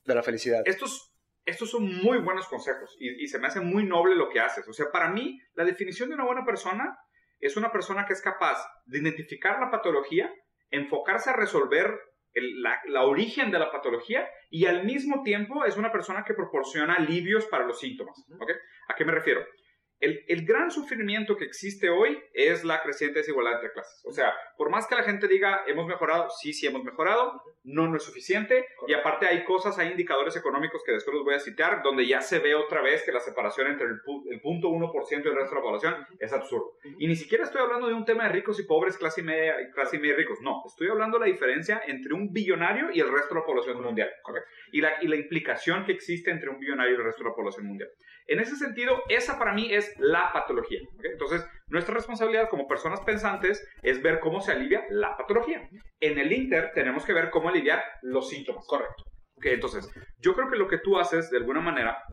De 0.08 0.15
la 0.15 0.24
felicidad. 0.24 0.62
estos, 0.65 1.13
estos 1.46 1.70
son 1.70 1.84
muy 2.02 2.17
buenos 2.20 2.48
consejos 2.48 2.96
y, 3.00 3.24
y 3.24 3.28
se 3.28 3.38
me 3.39 3.48
hace 3.48 3.60
muy 3.60 3.86
noble 3.86 4.15
lo 4.15 4.30
que 4.30 4.39
haces. 4.39 4.67
O 4.67 4.74
sea, 4.74 4.88
para 4.91 5.10
mí, 5.10 5.39
la 5.54 5.63
definición 5.65 6.10
de 6.10 6.15
una 6.15 6.26
buena 6.26 6.46
persona 6.46 6.98
es 7.39 7.56
una 7.58 7.72
persona 7.72 8.06
que 8.06 8.13
es 8.13 8.22
capaz 8.22 8.58
de 8.86 8.98
identificar 9.00 9.60
la 9.60 9.70
patología, 9.70 10.34
enfocarse 10.72 11.30
a 11.30 11.34
resolver 11.34 12.00
el- 12.34 12.62
la, 12.62 12.80
la 12.88 13.04
origen 13.04 13.52
de 13.52 13.60
la 13.60 13.72
patología 13.72 14.28
y 14.50 14.65
al 14.65 14.84
mismo 14.86 15.22
tiempo 15.24 15.65
es 15.65 15.78
una 15.78 15.91
persona 15.91 16.24
que 16.26 16.34
proporciona 16.34 16.96
alivios 16.96 17.46
para 17.46 17.65
los 17.65 17.80
síntomas. 17.80 18.17
¿ok? 18.39 18.52
¿A 18.89 18.96
qué 18.96 19.06
me 19.06 19.12
refiero? 19.12 19.46
El, 19.99 20.23
el 20.27 20.45
gran 20.45 20.69
sufrimiento 20.69 21.36
que 21.38 21.45
existe 21.45 21.89
hoy 21.89 22.19
es 22.33 22.63
la 22.63 22.81
creciente 22.83 23.19
desigualdad 23.19 23.55
entre 23.55 23.71
clases. 23.71 24.01
O 24.05 24.12
sea, 24.12 24.31
por 24.57 24.69
más 24.69 24.86
que 24.88 24.95
la 24.95 25.03
gente 25.03 25.27
diga, 25.27 25.63
hemos 25.65 25.88
mejorado, 25.88 26.27
sí, 26.29 26.53
sí 26.53 26.67
hemos 26.67 26.83
mejorado, 26.83 27.41
no, 27.63 27.88
no 27.88 27.97
es 27.97 28.03
suficiente. 28.03 28.65
Y 28.88 28.93
aparte 28.93 29.25
hay 29.27 29.43
cosas, 29.43 29.77
hay 29.79 29.89
indicadores 29.89 30.36
económicos 30.36 30.83
que 30.86 30.91
después 30.91 31.15
los 31.15 31.23
voy 31.25 31.33
a 31.33 31.39
citar, 31.39 31.81
donde 31.83 32.05
ya 32.07 32.21
se 32.21 32.39
ve 32.39 32.53
otra 32.55 32.81
vez 32.81 33.03
que 33.03 33.12
la 33.12 33.19
separación 33.19 33.67
entre 33.67 33.88
el, 33.88 33.95
pu- 34.05 34.23
el 34.31 34.39
punto 34.41 34.67
1% 34.69 35.10
y 35.12 35.13
el 35.27 35.36
resto 35.36 35.49
de 35.49 35.55
la 35.55 35.62
población 35.62 35.95
es 36.19 36.31
absurdo. 36.31 36.73
Y 36.99 37.07
ni 37.07 37.15
siquiera 37.15 37.43
estoy 37.43 37.62
hablando 37.62 37.88
de 37.88 37.93
un 37.95 38.05
tema 38.05 38.25
de 38.25 38.29
ricos 38.29 38.60
y 38.60 38.63
pobres, 38.67 38.97
clase 38.97 39.21
y 39.21 39.23
media, 39.23 39.55
clase 39.73 39.97
y 39.97 39.99
media 39.99 40.15
ricos. 40.15 40.39
No, 40.41 40.62
estoy 40.67 40.89
hablando 40.89 41.17
de 41.17 41.25
la 41.25 41.31
diferencia 41.31 41.81
entre 41.88 42.13
un 42.13 42.31
billonario 42.31 42.89
y 42.93 42.99
el 42.99 43.12
resto 43.12 43.33
de 43.33 43.39
la 43.41 43.45
población 43.45 43.81
mundial. 43.81 44.10
¿ok? 44.25 44.38
Y, 44.73 44.81
la, 44.81 44.93
y 45.01 45.07
la 45.07 45.15
implicación 45.15 45.86
que 45.86 45.91
existe 45.93 46.29
entre 46.29 46.49
un 46.49 46.60
billonario 46.60 46.93
y 46.93 46.97
el 46.97 47.03
resto 47.03 47.23
de 47.23 47.29
la 47.31 47.36
población 47.36 47.65
mundial. 47.65 47.89
En 48.27 48.39
ese 48.39 48.55
sentido, 48.57 49.01
esa 49.09 49.39
para 49.39 49.53
mí 49.53 49.73
es 49.73 49.93
la 49.99 50.31
patología. 50.33 50.79
Entonces, 51.03 51.45
nuestra 51.67 51.95
responsabilidad 51.95 52.49
como 52.49 52.67
personas 52.67 52.99
pensantes 53.01 53.65
es 53.81 54.01
ver 54.01 54.19
cómo 54.19 54.41
se 54.41 54.51
alivia 54.51 54.85
la 54.89 55.15
patología. 55.15 55.67
En 55.99 56.19
el 56.19 56.31
Inter 56.33 56.71
tenemos 56.73 57.05
que 57.05 57.13
ver 57.13 57.29
cómo 57.29 57.49
aliviar 57.49 57.81
los 58.01 58.29
síntomas. 58.29 58.65
Correcto. 58.67 59.03
Entonces, 59.41 59.89
yo 60.19 60.33
creo 60.33 60.49
que 60.49 60.57
lo 60.57 60.67
que 60.67 60.79
tú 60.79 60.99
haces, 60.99 61.29
de 61.29 61.37
alguna 61.37 61.61
manera, 61.61 62.03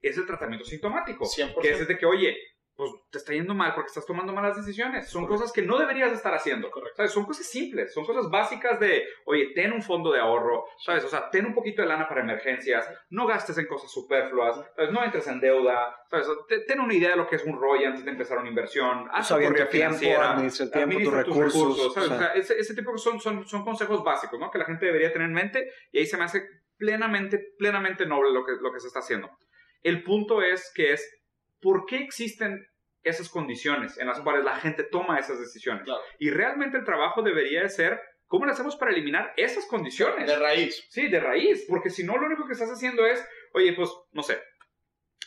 es 0.00 0.16
el 0.16 0.26
tratamiento 0.26 0.64
sintomático. 0.64 1.24
100%. 1.24 1.60
Que 1.60 1.70
es 1.70 1.88
de 1.88 1.98
que, 1.98 2.06
oye, 2.06 2.36
pues 2.76 2.90
te 3.10 3.16
está 3.18 3.32
yendo 3.32 3.54
mal 3.54 3.72
porque 3.74 3.88
estás 3.88 4.04
tomando 4.04 4.32
malas 4.34 4.56
decisiones. 4.56 5.08
Son 5.08 5.26
cosas 5.26 5.50
que 5.50 5.62
no 5.62 5.78
deberías 5.78 6.12
estar 6.12 6.34
haciendo. 6.34 6.70
¿Sabes? 6.94 7.10
Son 7.10 7.24
cosas 7.24 7.46
simples, 7.46 7.94
son 7.94 8.04
cosas 8.04 8.28
básicas 8.30 8.78
de, 8.78 9.02
oye, 9.24 9.52
ten 9.54 9.72
un 9.72 9.82
fondo 9.82 10.12
de 10.12 10.20
ahorro, 10.20 10.66
¿sabes? 10.84 11.02
O 11.04 11.08
sea, 11.08 11.30
ten 11.30 11.46
un 11.46 11.54
poquito 11.54 11.80
de 11.82 11.88
lana 11.88 12.06
para 12.08 12.20
emergencias, 12.20 12.86
no 13.10 13.26
gastes 13.26 13.56
en 13.58 13.66
cosas 13.66 13.90
superfluas, 13.90 14.60
¿sabes? 14.76 14.92
No 14.92 15.02
entres 15.02 15.26
en 15.28 15.40
deuda, 15.40 15.96
¿sabes? 16.10 16.26
Te- 16.48 16.60
Ten 16.66 16.80
una 16.80 16.92
idea 16.94 17.10
de 17.10 17.16
lo 17.16 17.26
que 17.26 17.36
es 17.36 17.44
un 17.44 17.58
ROI 17.58 17.84
antes 17.86 18.04
de 18.04 18.10
empezar 18.10 18.36
una 18.38 18.48
inversión, 18.50 19.08
haz 19.10 19.28
tu 19.28 19.34
corrida 19.34 19.68
tiempo, 19.68 19.96
financiera, 19.96 20.32
administra 20.32 20.70
tiempo, 20.70 20.96
tus 20.98 21.14
administra 21.14 21.22
recursos, 21.22 21.94
¿sabes? 21.94 22.10
o 22.10 22.14
O 22.14 22.18
sea. 22.18 22.18
sea, 22.18 22.34
ese, 22.34 22.58
ese 22.58 22.74
tipo 22.74 22.98
son, 22.98 23.18
son, 23.20 23.46
son 23.46 23.64
consejos 23.64 24.04
básicos, 24.04 24.38
¿no? 24.38 24.50
Que 24.50 24.58
la 24.58 24.66
gente 24.66 24.84
debería 24.84 25.12
tener 25.12 25.28
en 25.28 25.34
mente 25.34 25.70
y 25.92 25.98
ahí 26.00 26.06
se 26.06 26.16
me 26.18 26.24
hace 26.24 26.46
plenamente, 26.76 27.54
plenamente 27.58 28.04
noble 28.06 28.32
lo 28.32 28.44
que, 28.44 28.52
lo 28.60 28.70
que 28.72 28.80
se 28.80 28.88
está 28.88 28.98
haciendo. 28.98 29.30
El 29.82 30.02
punto 30.02 30.42
es 30.42 30.72
que 30.74 30.92
es, 30.92 31.08
¿por 31.60 31.86
qué 31.86 31.98
existen 31.98 32.66
esas 33.02 33.28
condiciones 33.28 33.98
en 33.98 34.06
las 34.08 34.20
cuales 34.20 34.44
la 34.44 34.56
gente 34.56 34.82
toma 34.84 35.18
esas 35.18 35.38
decisiones? 35.38 35.84
Claro. 35.84 36.00
Y 36.18 36.30
realmente 36.30 36.76
el 36.78 36.84
trabajo 36.84 37.22
debería 37.22 37.62
de 37.62 37.68
ser, 37.68 38.00
¿cómo 38.26 38.44
lo 38.46 38.52
hacemos 38.52 38.76
para 38.76 38.90
eliminar 38.92 39.32
esas 39.36 39.66
condiciones? 39.66 40.26
De 40.26 40.36
raíz. 40.38 40.86
Sí, 40.90 41.08
de 41.08 41.20
raíz, 41.20 41.64
porque 41.68 41.90
si 41.90 42.04
no, 42.04 42.16
lo 42.16 42.26
único 42.26 42.46
que 42.46 42.52
estás 42.54 42.70
haciendo 42.70 43.06
es, 43.06 43.24
oye, 43.52 43.72
pues, 43.74 43.90
no 44.12 44.22
sé, 44.22 44.40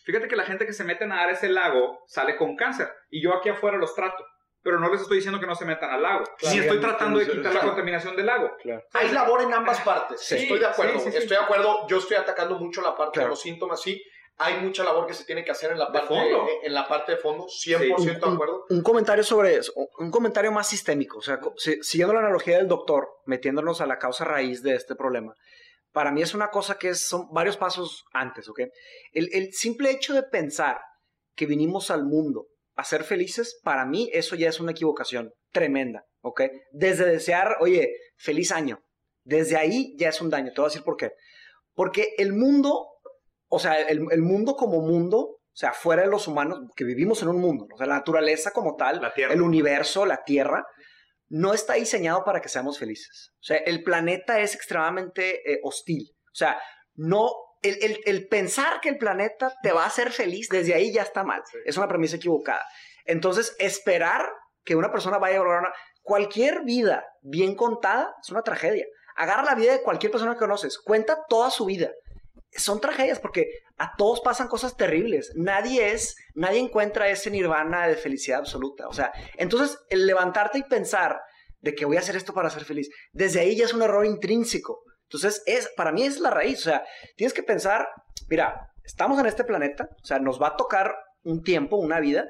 fíjate 0.03 0.27
que 0.27 0.35
la 0.35 0.43
gente 0.45 0.65
que 0.65 0.73
se 0.73 0.83
mete 0.83 1.03
a 1.05 1.07
nadar 1.07 1.29
ese 1.29 1.49
lago 1.49 2.03
sale 2.07 2.35
con 2.35 2.55
cáncer 2.55 2.89
y 3.09 3.21
yo 3.23 3.33
aquí 3.33 3.49
afuera 3.49 3.77
los 3.77 3.95
trato, 3.95 4.25
pero 4.61 4.77
no 4.79 4.91
les 4.91 5.01
estoy 5.01 5.17
diciendo 5.17 5.39
que 5.39 5.47
no 5.47 5.55
se 5.55 5.63
metan 5.65 5.89
al 5.89 6.01
lago, 6.01 6.25
Claro. 6.37 6.55
ni 6.55 6.61
estoy 6.61 6.79
tratando 6.81 7.19
de 7.19 7.27
quitar 7.29 7.53
la 7.53 7.61
contaminación 7.61 8.15
del 8.17 8.25
lago. 8.25 8.51
Claro. 8.61 8.83
Hay 8.93 9.09
labor 9.11 9.41
en 9.43 9.53
ambas 9.53 9.79
partes. 9.81 10.19
Sí. 10.21 10.35
estoy 10.35 10.59
de 10.59 10.65
acuerdo. 10.65 10.99
Sí, 10.99 11.05
sí, 11.05 11.11
sí. 11.11 11.17
Estoy 11.19 11.37
de 11.37 11.43
acuerdo. 11.43 11.87
Yo 11.87 11.97
estoy 11.99 12.17
atacando 12.17 12.59
mucho 12.59 12.81
la 12.81 12.93
parte 12.95 13.13
Claro. 13.13 13.27
de 13.27 13.29
los 13.29 13.41
síntomas, 13.41 13.81
sí. 13.81 14.03
Hay 14.39 14.61
mucha 14.61 14.83
labor 14.83 15.05
que 15.05 15.13
se 15.13 15.25
tiene 15.25 15.43
que 15.43 15.51
hacer 15.51 15.71
en 15.71 15.79
la 15.79 15.87
De 15.87 15.91
parte 15.91 16.07
fondo. 16.07 16.47
en- 16.47 16.65
en 16.67 16.73
la 16.73 16.87
parte 16.87 17.11
de 17.13 17.17
fondo, 17.17 17.45
100% 17.49 18.25
de 18.29 18.33
acuerdo. 18.33 18.65
Un 18.69 18.81
comentario 18.81 19.23
sobre 19.23 19.55
eso, 19.55 19.73
un 19.99 20.09
comentario 20.11 20.51
más 20.51 20.67
sistémico, 20.69 21.17
o 21.17 21.21
sea, 21.21 21.39
si- 21.57 21.81
siguiendo 21.83 22.13
la 22.13 22.21
analogía 22.21 22.57
del 22.57 22.67
doctor, 22.67 23.07
metiéndonos 23.25 23.81
a 23.81 23.85
la 23.85 23.97
causa 23.99 24.23
raíz 24.23 24.63
de 24.63 24.75
este 24.75 24.95
problema, 24.95 25.33
para 25.91 26.11
mí 26.11 26.21
es 26.21 26.33
una 26.33 26.49
cosa 26.51 26.77
que 26.77 26.89
es- 26.89 27.07
son 27.07 27.27
varios 27.31 27.57
pasos 27.57 28.05
antes, 28.13 28.47
¿ok? 28.47 28.61
El, 29.11 29.29
el 29.33 29.51
simple 29.53 29.91
hecho 29.91 30.13
de 30.13 30.23
pensar 30.23 30.79
que 31.35 31.45
vinimos 31.45 31.91
al 31.91 32.05
mundo 32.05 32.47
a 32.75 32.83
ser 32.85 33.03
felices, 33.03 33.59
para 33.63 33.85
mí 33.85 34.09
eso 34.13 34.35
ya 34.37 34.47
es 34.49 34.59
una 34.61 34.71
equivocación 34.71 35.31
tremenda, 35.51 36.05
¿ok? 36.21 36.43
Desde 36.71 37.05
desear, 37.05 37.57
oye, 37.59 37.93
feliz 38.17 38.51
año, 38.53 38.79
desde 39.25 39.57
ahí 39.57 39.95
ya 39.97 40.09
es 40.09 40.21
un 40.21 40.29
daño, 40.29 40.51
te 40.53 40.61
voy 40.61 40.67
a 40.67 40.69
decir 40.71 40.83
por 40.83 40.95
qué. 40.95 41.11
Porque 41.73 42.13
el 42.17 42.33
mundo, 42.33 42.87
o 43.49 43.59
sea, 43.59 43.79
el, 43.81 44.05
el 44.11 44.21
mundo 44.21 44.55
como 44.55 44.81
mundo, 44.81 45.17
o 45.19 45.39
sea, 45.53 45.73
fuera 45.73 46.03
de 46.03 46.07
los 46.07 46.27
humanos, 46.27 46.59
que 46.75 46.83
vivimos 46.85 47.21
en 47.21 47.29
un 47.29 47.37
mundo, 47.41 47.65
¿no? 47.67 47.75
o 47.75 47.77
sea, 47.77 47.87
la 47.87 47.95
naturaleza 47.95 48.51
como 48.51 48.75
tal, 48.75 49.01
La 49.01 49.13
el 49.15 49.41
universo, 49.41 50.05
la 50.05 50.23
Tierra, 50.23 50.65
no 51.27 51.53
está 51.53 51.73
diseñado 51.73 52.23
para 52.23 52.41
que 52.41 52.49
seamos 52.49 52.79
felices. 52.79 53.31
O 53.35 53.43
sea, 53.43 53.57
el 53.57 53.83
planeta 53.83 54.39
es 54.39 54.55
extremadamente 54.55 55.51
eh, 55.51 55.59
hostil. 55.63 56.09
O 56.25 56.35
sea, 56.35 56.59
no, 56.95 57.31
el, 57.61 57.77
el- 57.83 57.99
el 58.05 58.27
pensar 58.27 58.79
que 58.81 58.89
el 58.89 58.97
planeta 58.97 59.53
te 59.61 59.71
va 59.71 59.83
a 59.83 59.87
hacer 59.87 60.11
feliz, 60.11 60.47
desde 60.49 60.73
ahí 60.73 60.91
ya 60.91 61.03
está 61.03 61.23
mal. 61.23 61.41
Es 61.65 61.77
una 61.77 61.87
premisa 61.87 62.15
equivocada. 62.15 62.65
Entonces, 63.05 63.55
esperar 63.59 64.27
que 64.63 64.75
una 64.75 64.91
persona 64.91 65.17
vaya 65.17 65.35
a 65.39 65.43
lograr 65.43 65.59
una... 65.61 65.73
Cualquier 66.01 66.63
vida 66.63 67.05
bien 67.21 67.55
contada 67.55 68.15
es 68.23 68.29
una 68.31 68.41
tragedia. 68.41 68.85
Agarra 69.15 69.43
la 69.43 69.55
vida 69.55 69.73
de 69.73 69.83
cualquier 69.83 70.11
persona 70.11 70.33
que 70.33 70.39
conoces, 70.39 70.79
cuenta 70.79 71.19
toda 71.27 71.51
su 71.51 71.65
vida. 71.65 71.91
Son 72.51 72.81
tragedias 72.81 73.19
porque 73.19 73.49
a 73.77 73.95
todos 73.95 74.21
pasan 74.21 74.47
cosas 74.47 74.75
terribles. 74.75 75.31
Nadie 75.35 75.91
es, 75.91 76.15
nadie 76.33 76.59
encuentra 76.59 77.09
ese 77.09 77.29
nirvana 77.29 77.87
de 77.87 77.95
felicidad 77.95 78.39
absoluta. 78.39 78.87
O 78.87 78.93
sea, 78.93 79.11
entonces 79.37 79.77
el 79.89 80.07
levantarte 80.07 80.57
y 80.57 80.63
pensar 80.63 81.19
de 81.61 81.75
que 81.75 81.85
voy 81.85 81.97
a 81.97 81.99
hacer 81.99 82.15
esto 82.15 82.33
para 82.33 82.49
ser 82.49 82.65
feliz, 82.65 82.89
desde 83.11 83.41
ahí 83.41 83.55
ya 83.55 83.65
es 83.65 83.73
un 83.73 83.81
error 83.81 84.05
intrínseco. 84.05 84.81
Entonces, 85.03 85.41
es, 85.47 85.69
para 85.75 85.91
mí 85.91 86.03
es 86.03 86.19
la 86.19 86.29
raíz. 86.29 86.59
O 86.59 86.69
sea, 86.69 86.83
tienes 87.15 87.33
que 87.33 87.43
pensar, 87.43 87.87
mira, 88.29 88.69
estamos 88.83 89.19
en 89.19 89.25
este 89.25 89.43
planeta, 89.43 89.89
o 90.01 90.05
sea, 90.05 90.19
nos 90.19 90.41
va 90.41 90.49
a 90.49 90.55
tocar 90.55 90.95
un 91.23 91.43
tiempo, 91.43 91.77
una 91.77 91.99
vida. 91.99 92.27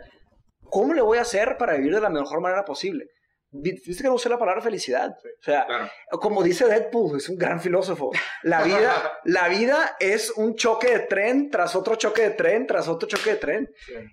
¿Cómo 0.63 0.93
le 0.93 1.01
voy 1.01 1.17
a 1.17 1.21
hacer 1.21 1.58
para 1.58 1.75
vivir 1.75 1.95
de 1.95 2.01
la 2.01 2.10
mejor 2.10 2.41
manera 2.41 2.63
posible? 2.63 3.08
Vi- 3.51 3.71
Viste 3.85 4.03
que 4.03 4.07
no 4.09 4.13
usé 4.15 4.29
la 4.29 4.38
palabra 4.38 4.62
felicidad. 4.62 5.09
O 5.12 5.43
sea, 5.43 5.65
Claro. 5.65 5.89
como 6.21 6.43
dice 6.43 6.65
Deadpool, 6.65 7.17
es 7.17 7.29
un 7.29 7.38
gran 7.38 7.59
filósofo. 7.59 8.12
La 8.43 8.62
vida, 8.63 8.93
la 9.23 9.47
vida 9.49 9.95
es 9.99 10.31
un 10.31 10.55
choque 10.55 10.91
de 10.91 10.99
tren 10.99 11.49
tras 11.49 11.75
otro 11.75 11.95
choque 11.95 12.21
de 12.21 12.29
tren 12.31 12.67
tras 12.67 12.88
otro 12.88 13.07
choque 13.07 13.31
de 13.31 13.35
tren. 13.38 13.69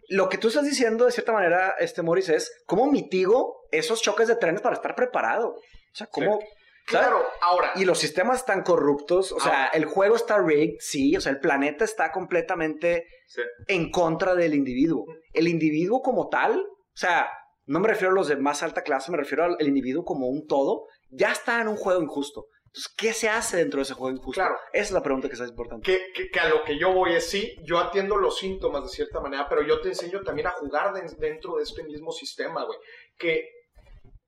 Lo 0.09 0.29
que 0.29 0.39
tú 0.39 0.49
estás 0.49 0.65
diciendo, 0.65 1.05
de 1.05 1.13
cierta 1.13 1.33
manera, 1.33 1.75
este 1.79 2.03
Morris, 2.03 2.29
es 2.31 2.51
cómo 2.67 2.91
mitigo 2.91 3.67
esos 3.71 4.01
choques 4.01 4.29
de 4.29 4.37
trenes 4.37 4.61
para 4.63 4.77
estar 4.77 4.95
preparado. 4.95 5.49
O 5.51 5.61
sea, 5.95 6.07
cómo. 6.07 6.39
Claro, 6.87 7.27
ahora. 7.43 7.73
Y 7.75 7.85
los 7.85 7.99
sistemas 7.99 8.39
están 8.39 8.63
corruptos, 8.63 9.33
o 9.33 9.41
sea, 9.41 9.65
Ahora. 9.65 9.71
el 9.75 9.87
juego 9.87 10.15
está 10.15 10.39
rigged, 10.39 10.77
sí, 10.79 11.17
o 11.17 11.21
sea, 11.21 11.33
el 11.33 11.41
planeta 11.41 11.85
está 11.85 12.13
completamente 12.13 13.07
Sí. 13.27 13.43
en 13.67 13.91
contra 13.91 14.37
del 14.37 14.55
individuo. 14.55 15.05
El 15.33 15.49
individuo 15.49 16.01
como 16.01 16.29
tal, 16.29 16.61
o 16.61 16.97
sea, 16.97 17.29
no 17.67 17.81
me 17.81 17.89
refiero 17.89 18.13
a 18.13 18.15
los 18.15 18.29
de 18.29 18.37
más 18.37 18.63
alta 18.63 18.83
clase, 18.83 19.11
me 19.11 19.19
refiero 19.19 19.45
al 19.45 19.57
el 19.59 19.69
individuo 19.69 20.05
como 20.05 20.27
un 20.29 20.47
todo, 20.47 20.87
ya 21.11 21.33
está 21.33 21.61
en 21.61 21.69
un 21.69 21.77
juego 21.77 22.03
injusto. 22.03 22.47
Entonces, 22.67 22.93
¿qué 22.99 23.13
se 23.15 23.29
hace 23.29 23.57
dentro 23.57 23.79
de 23.79 23.85
ese 23.85 23.95
juego 23.95 24.15
injusto? 24.15 24.41
Claro. 24.41 24.57
Esa 24.73 24.83
es 24.85 24.91
la 24.93 25.03
pregunta 25.03 25.29
que 25.29 25.35
es 25.35 25.41
importante. 25.41 25.85
Que, 25.91 26.13
que- 26.13 26.29
que 26.31 26.41
a 26.41 26.49
lo 26.49 26.63
que 26.63 26.79
yo 26.79 26.93
voy 26.93 27.15
es 27.15 27.29
sí, 27.31 27.57
yo 27.65 27.79
atiendo 27.79 28.17
los 28.17 28.39
síntomas 28.39 28.83
de 28.83 28.89
cierta 28.91 29.19
manera, 29.21 29.49
pero 29.49 29.63
yo 29.63 29.81
te 29.81 29.89
enseño 29.89 30.21
también 30.23 30.47
a 30.49 30.51
jugar 30.51 30.93
den- 30.93 31.17
dentro 31.19 31.57
de 31.57 31.63
este 31.63 31.83
mismo 31.85 32.13
sistema, 32.13 32.65
güey. 32.65 32.79
Que 33.17 33.49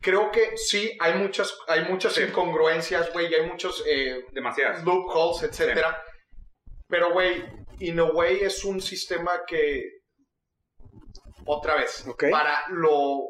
creo 0.00 0.30
que 0.30 0.56
sí, 0.56 0.96
hay 1.00 1.18
muchas, 1.18 1.54
hay 1.66 1.84
muchas 1.90 2.14
Sí. 2.14 2.22
incongruencias, 2.22 3.12
güey, 3.12 3.30
y 3.30 3.34
hay 3.34 3.46
muchos 3.46 3.84
eh, 3.86 4.24
Demasiadas. 4.32 4.82
loopholes, 4.84 5.42
etcétera. 5.42 6.02
Pero, 6.88 7.12
güey, 7.12 7.44
in 7.80 8.00
a 8.00 8.04
way 8.04 8.38
es 8.40 8.64
un 8.64 8.80
sistema 8.80 9.42
que, 9.46 9.82
otra 11.48 11.74
vez, 11.76 12.04
para 12.30 12.64
lo... 12.68 13.20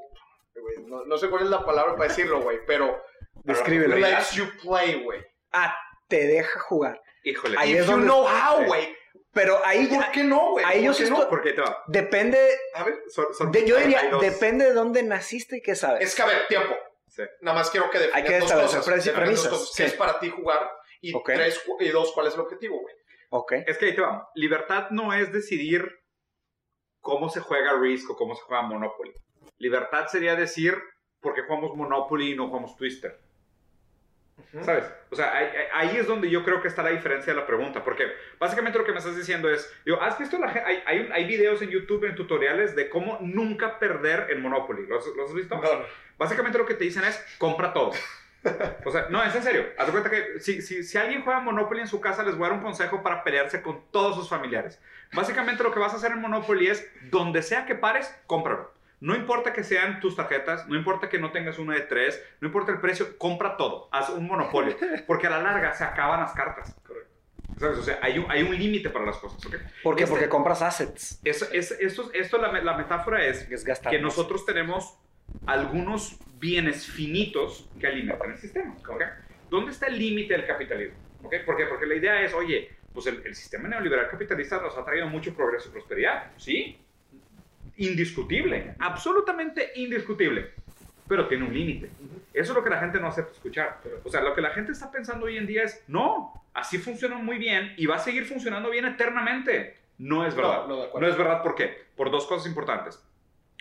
No, 0.86 1.04
no 1.04 1.18
sé 1.18 1.28
cuál 1.30 1.44
es 1.44 1.50
la 1.50 1.64
palabra 1.64 1.94
para 1.96 2.08
decirlo, 2.08 2.40
güey, 2.42 2.58
pero... 2.66 3.00
Descríbelo. 3.44 3.96
Lets 3.96 4.32
you 4.32 4.44
play, 4.62 5.02
güey. 5.02 5.24
Ah, 5.52 5.74
te 6.08 6.26
deja 6.26 6.58
jugar. 6.60 7.00
Híjole. 7.22 7.56
Ahí 7.58 7.72
If 7.72 7.80
es 7.80 7.86
you 7.86 7.92
donde- 7.92 8.06
know 8.06 8.26
how, 8.26 8.64
güey. 8.66 8.94
Pero 9.32 9.60
ahí 9.64 9.86
¿Por 9.86 9.98
ya, 10.00 10.10
qué 10.12 10.24
no, 10.24 10.50
güey? 10.52 10.64
ahí 10.64 10.82
yo 10.82 10.88
¿Por 10.90 10.94
sí 10.96 11.02
qué 11.04 11.08
estoy- 11.10 11.24
no? 11.24 11.28
¿Por 11.30 11.42
qué 11.42 11.52
te 11.52 11.60
va? 11.60 11.82
depende, 11.86 12.38
A 12.74 12.82
ver, 12.84 12.94
Son- 13.08 13.32
son- 13.34 13.52
de- 13.52 13.66
yo 13.66 13.76
diría, 13.76 14.10
depende 14.20 14.64
de 14.64 14.72
dónde 14.72 15.02
naciste 15.02 15.58
y 15.58 15.62
qué 15.62 15.74
sabes. 15.76 16.02
es 16.02 16.14
que, 16.14 16.22
a 16.22 16.26
ver, 16.26 16.48
tiempo. 16.48 16.74
Sí. 17.06 17.22
Nada 17.42 17.58
más 17.58 17.70
quiero 17.70 17.88
que 17.90 17.98
definas 17.98 18.16
Hay 18.16 18.24
que 18.24 18.38
dos 18.40 18.52
cosas. 18.52 18.84
pre- 18.84 18.94
Definas 18.96 19.04
dos 19.04 19.14
premisas, 19.22 19.48
cosas. 19.48 19.68
sí. 19.68 19.82
¿Qué 19.82 19.88
es 19.88 19.94
para 19.94 20.18
ti 20.18 20.30
jugar? 20.30 20.70
Y, 21.00 21.22
tres, 21.22 21.62
y 21.78 21.88
dos, 21.90 22.12
¿cuál 22.12 22.26
es 22.26 22.34
el 22.34 22.40
objetivo, 22.40 22.80
güey? 22.80 22.94
Ok. 23.30 23.52
Es 23.66 23.78
que 23.78 23.86
ahí 23.86 23.94
te 23.94 24.00
va. 24.00 24.28
Libertad 24.34 24.88
no 24.90 25.12
es 25.14 25.32
decidir 25.32 25.86
cómo 27.00 27.28
se 27.28 27.40
juega 27.40 27.78
Risk 27.78 28.10
o 28.10 28.16
cómo 28.16 28.34
se 28.34 28.42
juega 28.42 28.62
Monopoly. 28.62 29.12
Libertad 29.58 30.06
sería 30.06 30.36
decir 30.36 30.74
por 31.20 31.34
qué 31.34 31.42
jugamos 31.42 31.76
Monopoly 31.76 32.32
y 32.32 32.36
no 32.36 32.48
jugamos 32.48 32.76
Twister. 32.76 33.18
¿Sabes? 34.62 34.84
O 35.10 35.16
sea, 35.16 35.36
ahí, 35.36 35.48
ahí 35.72 35.96
es 35.96 36.06
donde 36.06 36.30
yo 36.30 36.44
creo 36.44 36.62
que 36.62 36.68
está 36.68 36.82
la 36.82 36.90
diferencia 36.90 37.32
de 37.32 37.40
la 37.40 37.46
pregunta. 37.46 37.82
Porque 37.84 38.04
básicamente 38.38 38.78
lo 38.78 38.84
que 38.84 38.92
me 38.92 38.98
estás 38.98 39.16
diciendo 39.16 39.50
es, 39.50 39.70
digo, 39.84 40.00
¿has 40.00 40.18
visto 40.18 40.38
la 40.38 40.48
hay, 40.48 40.82
hay, 40.86 41.08
hay 41.12 41.24
videos 41.26 41.60
en 41.60 41.70
YouTube, 41.70 42.04
en 42.04 42.14
tutoriales 42.14 42.74
de 42.76 42.88
cómo 42.88 43.18
nunca 43.20 43.78
perder 43.78 44.30
en 44.30 44.40
Monopoly? 44.40 44.86
¿Los, 44.86 45.06
los 45.16 45.30
has 45.30 45.34
visto? 45.34 45.60
Básicamente 46.16 46.58
lo 46.58 46.66
que 46.66 46.74
te 46.74 46.84
dicen 46.84 47.04
es, 47.04 47.22
compra 47.38 47.72
todo. 47.72 47.92
O 48.84 48.90
sea, 48.90 49.06
no, 49.10 49.22
es 49.22 49.34
en 49.34 49.42
serio. 49.42 49.66
Haz 49.78 49.86
de 49.86 49.92
cuenta 49.92 50.10
que 50.10 50.40
si, 50.40 50.62
si, 50.62 50.82
si 50.84 50.96
alguien 50.98 51.22
juega 51.22 51.40
Monopoly 51.40 51.80
en 51.80 51.88
su 51.88 52.00
casa, 52.00 52.22
les 52.22 52.36
voy 52.36 52.46
a 52.46 52.50
dar 52.50 52.58
un 52.58 52.64
consejo 52.64 53.02
para 53.02 53.24
pelearse 53.24 53.62
con 53.62 53.82
todos 53.90 54.14
sus 54.16 54.28
familiares. 54.28 54.80
Básicamente 55.12 55.62
lo 55.62 55.72
que 55.72 55.80
vas 55.80 55.92
a 55.92 55.96
hacer 55.96 56.12
en 56.12 56.20
Monopoly 56.20 56.68
es, 56.68 56.86
donde 57.10 57.42
sea 57.42 57.66
que 57.66 57.74
pares, 57.74 58.14
cómpralo. 58.26 58.72
No 59.00 59.14
importa 59.14 59.52
que 59.52 59.62
sean 59.62 60.00
tus 60.00 60.16
tarjetas, 60.16 60.66
no 60.66 60.76
importa 60.76 61.08
que 61.08 61.18
no 61.18 61.30
tengas 61.30 61.58
una 61.58 61.74
de 61.74 61.82
tres, 61.82 62.20
no 62.40 62.48
importa 62.48 62.72
el 62.72 62.80
precio, 62.80 63.16
compra 63.16 63.56
todo. 63.56 63.88
Haz 63.92 64.10
un 64.10 64.26
monopolio. 64.26 64.76
Porque 65.06 65.28
a 65.28 65.30
la 65.30 65.40
larga 65.40 65.72
se 65.74 65.84
acaban 65.84 66.20
las 66.20 66.32
cartas. 66.32 66.74
¿Sabes? 67.58 67.78
O 67.78 67.82
sea, 67.82 67.98
hay 68.02 68.18
un, 68.18 68.30
hay 68.30 68.42
un 68.42 68.56
límite 68.56 68.90
para 68.90 69.04
las 69.06 69.16
cosas. 69.18 69.44
¿ok? 69.46 69.54
¿Por 69.82 69.96
qué? 69.96 70.02
Este- 70.04 70.12
Porque 70.12 70.28
compras 70.28 70.62
assets. 70.62 71.20
Eso, 71.24 71.46
es, 71.52 71.72
esto, 71.72 72.10
esto 72.12 72.38
la, 72.38 72.52
la 72.52 72.76
metáfora 72.76 73.24
es 73.24 73.48
Es 73.50 73.64
que 73.80 73.98
nosotros 74.00 74.44
tenemos 74.46 74.96
algunos 75.46 76.18
bienes 76.38 76.86
finitos 76.86 77.68
que 77.80 77.86
alimentan 77.86 78.32
el 78.32 78.38
sistema. 78.38 78.76
¿ok? 78.88 79.02
¿Dónde 79.50 79.72
está 79.72 79.86
el 79.86 79.98
límite 79.98 80.34
del 80.34 80.46
capitalismo? 80.46 80.98
¿ok? 81.22 81.34
¿Por 81.44 81.56
qué? 81.56 81.66
Porque 81.66 81.86
la 81.86 81.94
idea 81.94 82.22
es, 82.22 82.34
oye, 82.34 82.70
pues 82.92 83.06
el, 83.06 83.22
el 83.24 83.34
sistema 83.34 83.68
neoliberal 83.68 84.08
capitalista 84.08 84.60
nos 84.60 84.76
ha 84.76 84.84
traído 84.84 85.06
mucho 85.08 85.34
progreso 85.34 85.68
y 85.68 85.72
prosperidad. 85.72 86.32
Sí, 86.36 86.78
indiscutible, 87.78 88.74
absolutamente 88.78 89.72
indiscutible, 89.76 90.52
pero 91.06 91.26
tiene 91.28 91.44
un 91.44 91.54
límite. 91.54 91.90
Eso 92.34 92.52
es 92.52 92.56
lo 92.56 92.62
que 92.62 92.70
la 92.70 92.80
gente 92.80 93.00
no 93.00 93.08
acepta 93.08 93.32
escuchar. 93.32 93.80
O 94.04 94.10
sea, 94.10 94.20
lo 94.20 94.34
que 94.34 94.40
la 94.40 94.50
gente 94.50 94.72
está 94.72 94.90
pensando 94.90 95.26
hoy 95.26 95.36
en 95.36 95.46
día 95.46 95.62
es, 95.62 95.82
no, 95.88 96.32
así 96.54 96.78
funciona 96.78 97.16
muy 97.16 97.38
bien 97.38 97.74
y 97.76 97.86
va 97.86 97.96
a 97.96 98.00
seguir 98.00 98.26
funcionando 98.26 98.70
bien 98.70 98.84
eternamente. 98.84 99.76
No 99.98 100.26
es 100.26 100.34
verdad. 100.34 100.66
No, 100.68 100.88
no. 100.92 101.00
No 101.00 101.06
es 101.06 101.16
verdad, 101.16 101.42
¿por 101.42 101.54
qué? 101.54 101.86
Por 101.96 102.10
dos 102.10 102.26
cosas 102.26 102.46
importantes. 102.46 103.02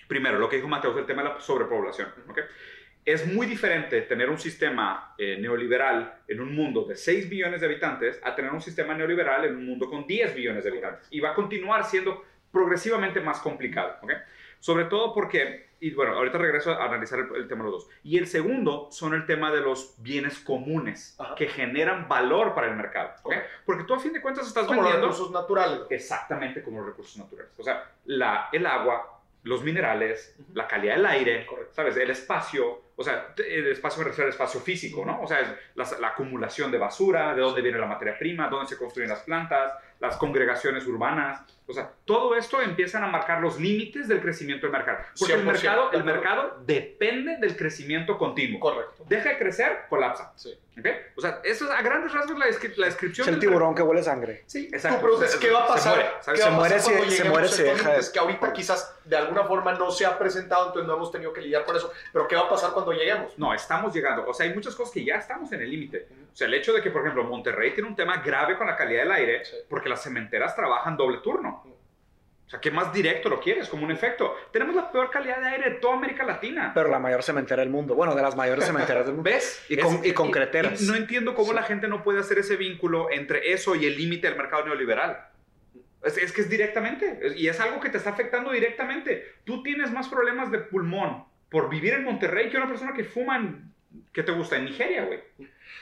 Primero, 0.07 0.39
lo 0.39 0.47
que 0.49 0.57
dijo 0.57 0.67
Mateo, 0.67 0.97
el 0.97 1.05
tema 1.05 1.23
de 1.23 1.29
la 1.29 1.39
sobrepoblación. 1.41 2.09
¿ok? 2.29 2.39
Es 3.05 3.25
muy 3.25 3.45
diferente 3.47 4.01
tener 4.01 4.29
un 4.29 4.37
sistema 4.37 5.13
eh, 5.17 5.37
neoliberal 5.39 6.19
en 6.27 6.41
un 6.41 6.53
mundo 6.53 6.83
de 6.83 6.95
6 6.95 7.29
billones 7.29 7.61
de 7.61 7.67
habitantes 7.67 8.19
a 8.23 8.35
tener 8.35 8.51
un 8.51 8.61
sistema 8.61 8.93
neoliberal 8.93 9.45
en 9.45 9.55
un 9.55 9.65
mundo 9.65 9.89
con 9.89 10.05
10 10.05 10.35
billones 10.35 10.63
de 10.63 10.69
habitantes. 10.71 11.07
Y 11.09 11.19
va 11.21 11.31
a 11.31 11.33
continuar 11.33 11.85
siendo 11.85 12.23
progresivamente 12.51 13.21
más 13.21 13.39
complicado. 13.39 13.95
¿ok? 14.01 14.11
Sobre 14.59 14.85
todo 14.85 15.13
porque, 15.13 15.69
y 15.79 15.91
bueno, 15.91 16.13
ahorita 16.13 16.37
regreso 16.37 16.71
a 16.73 16.83
analizar 16.85 17.19
el, 17.19 17.27
el 17.35 17.47
tema 17.47 17.63
de 17.63 17.71
los 17.71 17.83
dos. 17.85 17.93
Y 18.03 18.17
el 18.17 18.27
segundo 18.27 18.89
son 18.91 19.13
el 19.13 19.25
tema 19.25 19.51
de 19.51 19.61
los 19.61 19.95
bienes 20.01 20.39
comunes 20.39 21.15
Ajá. 21.19 21.35
que 21.35 21.47
generan 21.47 22.07
valor 22.09 22.55
para 22.55 22.67
el 22.67 22.75
mercado. 22.75 23.11
¿ok? 23.19 23.23
Correcto. 23.23 23.49
Porque 23.65 23.83
tú 23.83 23.93
a 23.93 23.99
fin 23.99 24.11
de 24.13 24.21
cuentas 24.21 24.47
estás 24.47 24.65
Como 24.65 24.81
los 24.81 24.91
vendiendo 24.91 25.07
recursos 25.13 25.31
naturales. 25.31 25.79
exactamente 25.91 26.61
como 26.63 26.79
los 26.79 26.87
recursos 26.87 27.15
naturales. 27.17 27.53
O 27.57 27.63
sea, 27.63 27.89
la, 28.05 28.49
el 28.51 28.65
agua, 28.65 29.16
los 29.43 29.63
minerales, 29.63 30.35
la 30.53 30.67
calidad 30.67 30.95
del 30.95 31.05
aire, 31.05 31.45
Correcto. 31.45 31.73
¿sabes? 31.73 31.95
El 31.97 32.09
espacio, 32.09 32.91
o 32.95 33.03
sea, 33.03 33.33
el 33.37 33.67
espacio 33.67 34.03
me 34.03 34.09
refiero 34.09 34.25
al 34.25 34.33
espacio 34.33 34.59
físico, 34.59 35.05
¿no? 35.05 35.21
O 35.21 35.27
sea, 35.27 35.39
es 35.39 35.47
la, 35.75 35.87
la 35.99 36.07
acumulación 36.09 36.71
de 36.71 36.77
basura, 36.77 37.33
de 37.33 37.41
dónde 37.41 37.61
viene 37.61 37.77
la 37.77 37.85
materia 37.85 38.17
prima, 38.17 38.49
dónde 38.49 38.67
se 38.67 38.77
construyen 38.77 39.09
las 39.09 39.21
plantas, 39.21 39.73
las 39.99 40.17
congregaciones 40.17 40.85
urbanas, 40.85 41.43
o 41.67 41.73
sea, 41.73 41.91
todo 42.05 42.35
esto 42.35 42.61
empiezan 42.61 43.03
a 43.03 43.07
marcar 43.07 43.41
los 43.41 43.59
límites 43.59 44.07
del 44.07 44.21
crecimiento 44.21 44.67
del 44.67 44.71
mercado. 44.71 44.99
Porque 45.19 45.33
el 45.33 45.41
100%, 45.41 45.43
mercado, 45.43 45.91
el 45.91 46.03
mercado 46.03 46.63
depende 46.65 47.37
del 47.37 47.57
crecimiento 47.57 48.17
continuo. 48.17 48.59
Correcto. 48.59 49.05
Deja 49.07 49.29
de 49.29 49.37
crecer, 49.37 49.79
colapsa. 49.89 50.31
Sí. 50.35 50.57
¿Ok? 50.79 50.85
O 51.15 51.21
sea, 51.21 51.41
eso 51.43 51.65
es 51.65 51.71
a 51.71 51.81
grandes 51.81 52.13
rasgos 52.13 52.37
la, 52.37 52.45
descri- 52.47 52.75
la 52.77 52.85
descripción 52.87 53.27
Es 53.27 53.33
el 53.33 53.39
del- 53.39 53.49
tiburón 53.49 53.73
que 53.75 53.81
huele 53.81 54.03
sangre. 54.03 54.43
Sí, 54.45 54.69
Exacto. 54.71 54.97
tú 54.99 55.03
preguntas, 55.05 55.31
Se- 55.31 55.39
¿qué 55.39 55.51
va 55.51 55.63
a 55.63 55.67
se 55.67 55.73
pasar? 55.73 55.95
muere, 55.95 56.09
¿sabes? 56.21 56.39
¿Qué 56.39 56.45
va 56.45 56.51
Se 56.51 56.55
muere 56.57 56.79
si- 56.79 57.11
se 57.17 57.23
muere 57.25 57.47
si 57.47 57.53
estos 57.53 57.65
deja 57.65 57.75
de- 57.77 57.83
límites? 57.95 58.09
Que 58.11 58.19
ahorita 58.19 58.53
quizás 58.53 58.95
de 59.05 59.17
alguna 59.17 59.43
forma 59.45 59.73
no 59.73 59.89
se 59.91 60.05
ha 60.05 60.17
presentado, 60.17 60.67
entonces 60.67 60.87
no 60.87 60.95
hemos 60.95 61.11
tenido 61.11 61.33
que 61.33 61.41
lidiar 61.41 61.65
con 61.65 61.75
eso. 61.75 61.91
Pero 62.13 62.27
¿qué 62.27 62.35
va 62.35 62.41
a 62.43 62.49
pasar 62.49 62.71
cuando 62.73 62.91
lleguemos? 62.93 63.37
No, 63.37 63.53
estamos 63.53 63.93
llegando. 63.93 64.25
O 64.27 64.33
sea, 64.33 64.45
hay 64.45 64.53
muchas 64.53 64.75
cosas 64.75 64.93
que 64.93 65.03
ya 65.03 65.15
estamos 65.15 65.51
en 65.51 65.61
el 65.61 65.69
límite. 65.69 66.07
O 66.31 66.35
sea, 66.35 66.47
el 66.47 66.53
hecho 66.53 66.73
de 66.73 66.81
que, 66.81 66.91
por 66.91 67.01
ejemplo, 67.01 67.23
Monterrey 67.23 67.73
tiene 67.73 67.89
un 67.89 67.95
tema 67.95 68.17
grave 68.17 68.57
con 68.57 68.67
la 68.67 68.75
calidad 68.75 69.03
del 69.03 69.11
aire 69.11 69.45
Sí. 69.45 69.55
porque 69.69 69.89
las 69.89 70.03
cementeras 70.03 70.55
trabajan 70.55 70.95
doble 70.95 71.17
turno. 71.19 71.76
O 72.47 72.49
sea, 72.49 72.61
¿qué 72.61 72.71
más 72.71 72.93
directo 72.93 73.27
lo 73.27 73.41
quieres? 73.41 73.67
Como 73.67 73.83
un 73.83 73.91
efecto. 73.91 74.33
Tenemos 74.53 74.73
la 74.73 74.89
peor 74.89 75.11
calidad 75.11 75.41
de 75.41 75.47
aire 75.47 75.69
de 75.71 75.75
toda 75.77 75.95
América 75.97 76.23
Latina. 76.23 76.71
Pero 76.73 76.87
la 76.89 76.97
mayor 76.97 77.21
cementera 77.21 77.61
del 77.61 77.69
mundo. 77.69 77.93
Bueno, 77.93 78.15
de 78.15 78.21
las 78.21 78.37
mayores 78.37 78.65
cementeras 78.65 79.05
del 79.05 79.15
mundo. 79.15 79.29
¿Ves? 79.29 79.65
Y 79.67 79.75
con- 79.77 79.99
y 80.05 80.13
concreteras. 80.13 80.81
y 80.81 80.87
no 80.87 80.95
entiendo 80.95 81.35
cómo 81.35 81.51
la 81.51 81.63
gente 81.63 81.89
no 81.89 82.03
puede 82.03 82.19
hacer 82.21 82.39
ese 82.39 82.55
vínculo 82.55 83.09
entre 83.11 83.51
eso 83.51 83.75
y 83.75 83.85
el 83.85 83.97
límite 83.97 84.27
del 84.29 84.37
mercado 84.37 84.65
neoliberal. 84.65 85.27
Es, 86.03 86.17
es 86.17 86.31
que 86.31 86.39
es 86.41 86.49
directamente. 86.49 87.19
es- 87.21 87.35
y 87.35 87.49
es 87.49 87.59
algo 87.59 87.81
que 87.81 87.89
te 87.89 87.97
está 87.97 88.11
afectando 88.11 88.51
directamente. 88.51 89.25
Tú 89.43 89.61
tienes 89.61 89.91
más 89.91 90.07
problemas 90.07 90.49
de 90.49 90.59
pulmón 90.59 91.25
por 91.49 91.69
vivir 91.69 91.95
en 91.95 92.05
Monterrey 92.05 92.49
que 92.49 92.55
una 92.57 92.67
persona 92.69 92.93
que 92.93 93.03
fuma 93.03 93.35
en 93.37 93.73
¿qué 94.13 94.23
te 94.23 94.31
gusta? 94.31 94.55
En 94.55 94.65
Nigeria, 94.65 95.03
güey. 95.03 95.19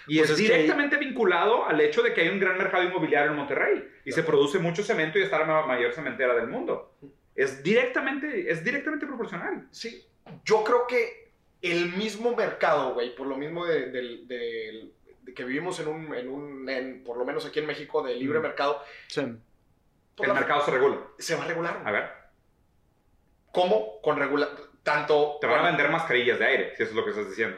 Y 0.08 0.20
Pues 0.20 0.30
es, 0.32 0.38
directamente 0.38 0.98
vinculado 0.98 1.66
al 1.66 1.80
hecho 1.82 2.04
de 2.04 2.14
que 2.14 2.22
hay 2.22 2.30
un 2.30 2.40
gran 2.40 2.58
mercado 2.58 2.84
inmobiliario 2.84 3.32
en 3.32 3.38
Monterrey 3.38 3.88
y 4.06 4.12
se 4.12 4.22
produce 4.24 4.60
mucho 4.60 4.84
cemento 4.84 5.18
y 5.18 5.24
está 5.24 5.40
la 5.40 5.46
ma- 5.46 5.66
mayor 5.66 5.94
cementera 5.94 6.36
del 6.36 6.48
mundo. 6.48 6.94
Es 7.36 7.64
directamente, 7.64 8.50
es 8.50 8.64
directamente 8.64 9.06
proporcional. 9.08 9.68
Sí, 9.72 10.06
yo 10.44 10.64
creo 10.64 10.86
que 10.88 11.32
el 11.62 11.90
mismo 11.94 12.36
mercado, 12.36 12.94
güey, 12.94 13.16
por 13.16 13.26
lo 13.28 13.36
mismo 13.36 13.66
de, 13.66 14.92
que 15.36 15.44
vivimos 15.44 15.80
en 15.80 15.88
un, 15.88 16.14
en 16.14 16.30
un 16.30 16.70
en- 16.70 17.04
por 17.04 17.18
lo 17.18 17.26
menos 17.26 17.46
aquí 17.46 17.60
en 17.60 17.66
México, 17.66 18.04
de 18.04 18.14
libre 18.16 18.40
Mm. 18.40 18.44
mercado, 18.44 18.82
Sí. 19.08 19.22
por 20.16 20.28
El 20.28 20.34
mercado 20.34 20.62
se 20.64 20.72
regula. 20.72 20.98
se 21.18 21.36
va 21.36 21.44
a 21.44 21.48
regular. 21.48 21.82
A 21.84 21.92
ver, 21.92 22.10
¿Cómo? 23.52 24.02
Con 24.02 24.18
regular. 24.20 24.50
Tanto. 24.84 25.38
te 25.42 25.48
van 25.48 25.62
a 25.66 25.68
vender 25.70 25.90
mascarillas 25.90 26.38
de 26.38 26.46
aire, 26.46 26.76
si 26.76 26.84
eso 26.84 26.92
es 26.92 26.96
lo 26.96 27.04
que 27.04 27.10
estás 27.12 27.28
diciendo. 27.28 27.58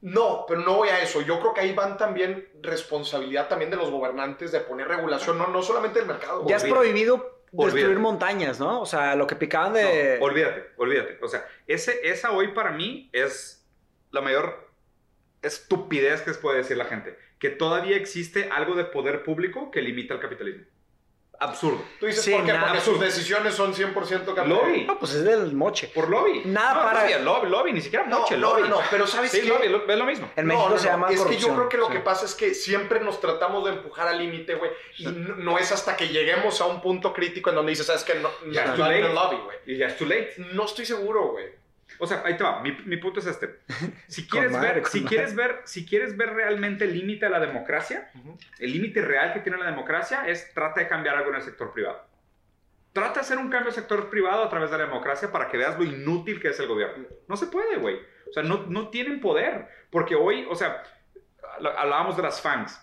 No, 0.00 0.44
pero 0.46 0.60
no 0.60 0.76
voy 0.76 0.88
a 0.90 1.02
eso. 1.02 1.22
Yo 1.22 1.40
creo 1.40 1.54
que 1.54 1.60
ahí 1.60 1.74
van 1.74 1.96
también 1.96 2.48
responsabilidad 2.62 3.48
también 3.48 3.70
de 3.70 3.76
los 3.76 3.90
gobernantes 3.90 4.52
de 4.52 4.60
poner 4.60 4.86
regulación, 4.86 5.38
no, 5.38 5.48
no 5.48 5.62
solamente 5.62 5.98
del 5.98 6.08
mercado. 6.08 6.46
Ya 6.46 6.56
es 6.56 6.64
prohibido 6.64 7.42
destruir 7.50 7.84
Olvídate. 7.86 8.00
montañas, 8.00 8.60
¿no? 8.60 8.80
O 8.80 8.86
sea, 8.86 9.16
lo 9.16 9.26
que 9.26 9.34
picaban 9.34 9.72
de... 9.72 10.18
No, 10.18 10.24
olvídate, 10.24 10.70
olvídate. 10.76 11.18
O 11.20 11.28
sea, 11.28 11.46
ese, 11.66 11.98
esa 12.08 12.30
hoy 12.30 12.48
para 12.48 12.70
mí 12.70 13.10
es 13.12 13.66
la 14.10 14.20
mayor 14.20 14.68
estupidez 15.42 16.22
que 16.22 16.34
se 16.34 16.40
puede 16.40 16.58
decir 16.58 16.76
la 16.76 16.84
gente. 16.84 17.16
Que 17.38 17.50
todavía 17.50 17.96
existe 17.96 18.48
algo 18.52 18.74
de 18.74 18.84
poder 18.84 19.24
público 19.24 19.70
que 19.70 19.82
limita 19.82 20.14
el 20.14 20.20
capitalismo. 20.20 20.64
Absurdo. 21.40 21.80
Tú 22.00 22.06
dices, 22.06 22.24
Sí, 22.24 22.32
¿por 22.32 22.44
qué? 22.44 22.52
nada. 22.52 22.66
Porque 22.66 22.80
sus 22.80 22.98
decisiones 22.98 23.54
son 23.54 23.72
100% 23.72 24.34
cap- 24.34 24.46
Lobby. 24.46 24.84
No, 24.86 24.98
pues 24.98 25.12
es 25.14 25.24
del 25.24 25.54
moche. 25.54 25.88
Por 25.94 26.08
lobby. 26.10 26.42
Nada 26.46 26.74
no, 26.74 26.82
para- 26.82 27.18
No, 27.20 27.24
lobby, 27.24 27.48
lobby, 27.48 27.72
ni 27.72 27.80
siquiera 27.80 28.06
no, 28.06 28.26
lobby. 28.28 28.62
no, 28.62 28.68
no, 28.68 28.80
pero 28.90 29.06
¿sabes 29.06 29.30
Sí, 29.30 29.42
qué? 29.42 29.46
lobby, 29.48 29.68
lo- 29.68 29.88
es 29.88 29.98
lo 29.98 30.04
mismo. 30.04 30.28
En 30.34 30.46
No, 30.48 30.54
México 30.54 30.70
no, 30.70 30.78
se 30.78 30.88
llama 30.88 31.10
Es 31.10 31.20
que 31.22 31.36
yo 31.36 31.54
creo 31.54 31.68
que 31.68 31.76
lo 31.76 31.86
sí. 31.86 31.92
que 31.92 32.00
pasa 32.00 32.26
es 32.26 32.34
que 32.34 32.54
siempre 32.54 32.98
nos 33.00 33.20
tratamos 33.20 33.64
de 33.64 33.70
empujar 33.72 34.08
al 34.08 34.18
límite, 34.18 34.56
güey. 34.56 34.72
Y 34.98 35.06
no, 35.06 35.36
no 35.36 35.58
es 35.58 35.70
hasta 35.70 35.96
que 35.96 36.08
lleguemos 36.08 36.60
a 36.60 36.64
un 36.66 36.80
punto 36.80 37.12
crítico 37.12 37.50
en 37.50 37.56
donde 37.56 37.70
dices, 37.70 37.86
¿sabes 37.86 38.02
qué? 38.02 38.14
No, 38.16 38.30
Ya 38.50 38.64
no, 38.66 38.72
es 38.72 38.76
too 38.78 38.84
late. 38.86 39.14
lobby, 39.14 39.36
güey. 39.44 39.56
Y 39.66 39.78
ya 39.78 39.86
es 39.86 39.96
too 39.96 40.06
late. 40.06 40.34
No 40.52 40.64
estoy 40.64 40.86
seguro, 40.86 41.28
güey. 41.28 41.46
O 41.98 42.06
sea, 42.06 42.22
ahí 42.24 42.36
te 42.36 42.44
va. 42.44 42.60
Mi, 42.60 42.72
mi 42.84 42.96
punto 42.96 43.20
es 43.20 43.26
este. 43.26 43.60
Si 44.06 44.26
quieres, 44.28 44.58
ver, 44.58 44.84
si, 44.86 45.04
quieres 45.04 45.34
ver, 45.34 45.62
si 45.64 45.86
quieres 45.86 46.16
ver 46.16 46.34
realmente 46.34 46.84
el 46.84 46.94
límite 46.94 47.26
a 47.26 47.30
la 47.30 47.40
democracia, 47.40 48.10
el 48.58 48.72
límite 48.72 49.02
real 49.02 49.32
que 49.32 49.40
tiene 49.40 49.58
la 49.58 49.66
democracia 49.66 50.26
es 50.26 50.52
trata 50.54 50.80
de 50.80 50.88
cambiar 50.88 51.16
algo 51.16 51.30
en 51.30 51.36
el 51.36 51.42
sector 51.42 51.72
privado. 51.72 52.06
Trata 52.92 53.14
de 53.14 53.20
hacer 53.20 53.38
un 53.38 53.50
cambio 53.50 53.70
sector 53.72 54.10
privado 54.10 54.44
a 54.44 54.48
través 54.48 54.70
de 54.70 54.78
la 54.78 54.84
democracia 54.84 55.30
para 55.30 55.48
que 55.48 55.56
veas 55.56 55.78
lo 55.78 55.84
inútil 55.84 56.40
que 56.40 56.48
es 56.48 56.60
el 56.60 56.68
gobierno. 56.68 57.06
No 57.28 57.36
se 57.36 57.46
puede, 57.46 57.76
güey. 57.76 57.96
O 58.28 58.32
sea, 58.32 58.42
no, 58.42 58.66
no 58.66 58.88
tienen 58.88 59.20
poder. 59.20 59.68
Porque 59.90 60.14
hoy, 60.14 60.46
o 60.50 60.54
sea, 60.54 60.82
hablábamos 61.76 62.16
de 62.16 62.22
las 62.22 62.40
fans. 62.40 62.80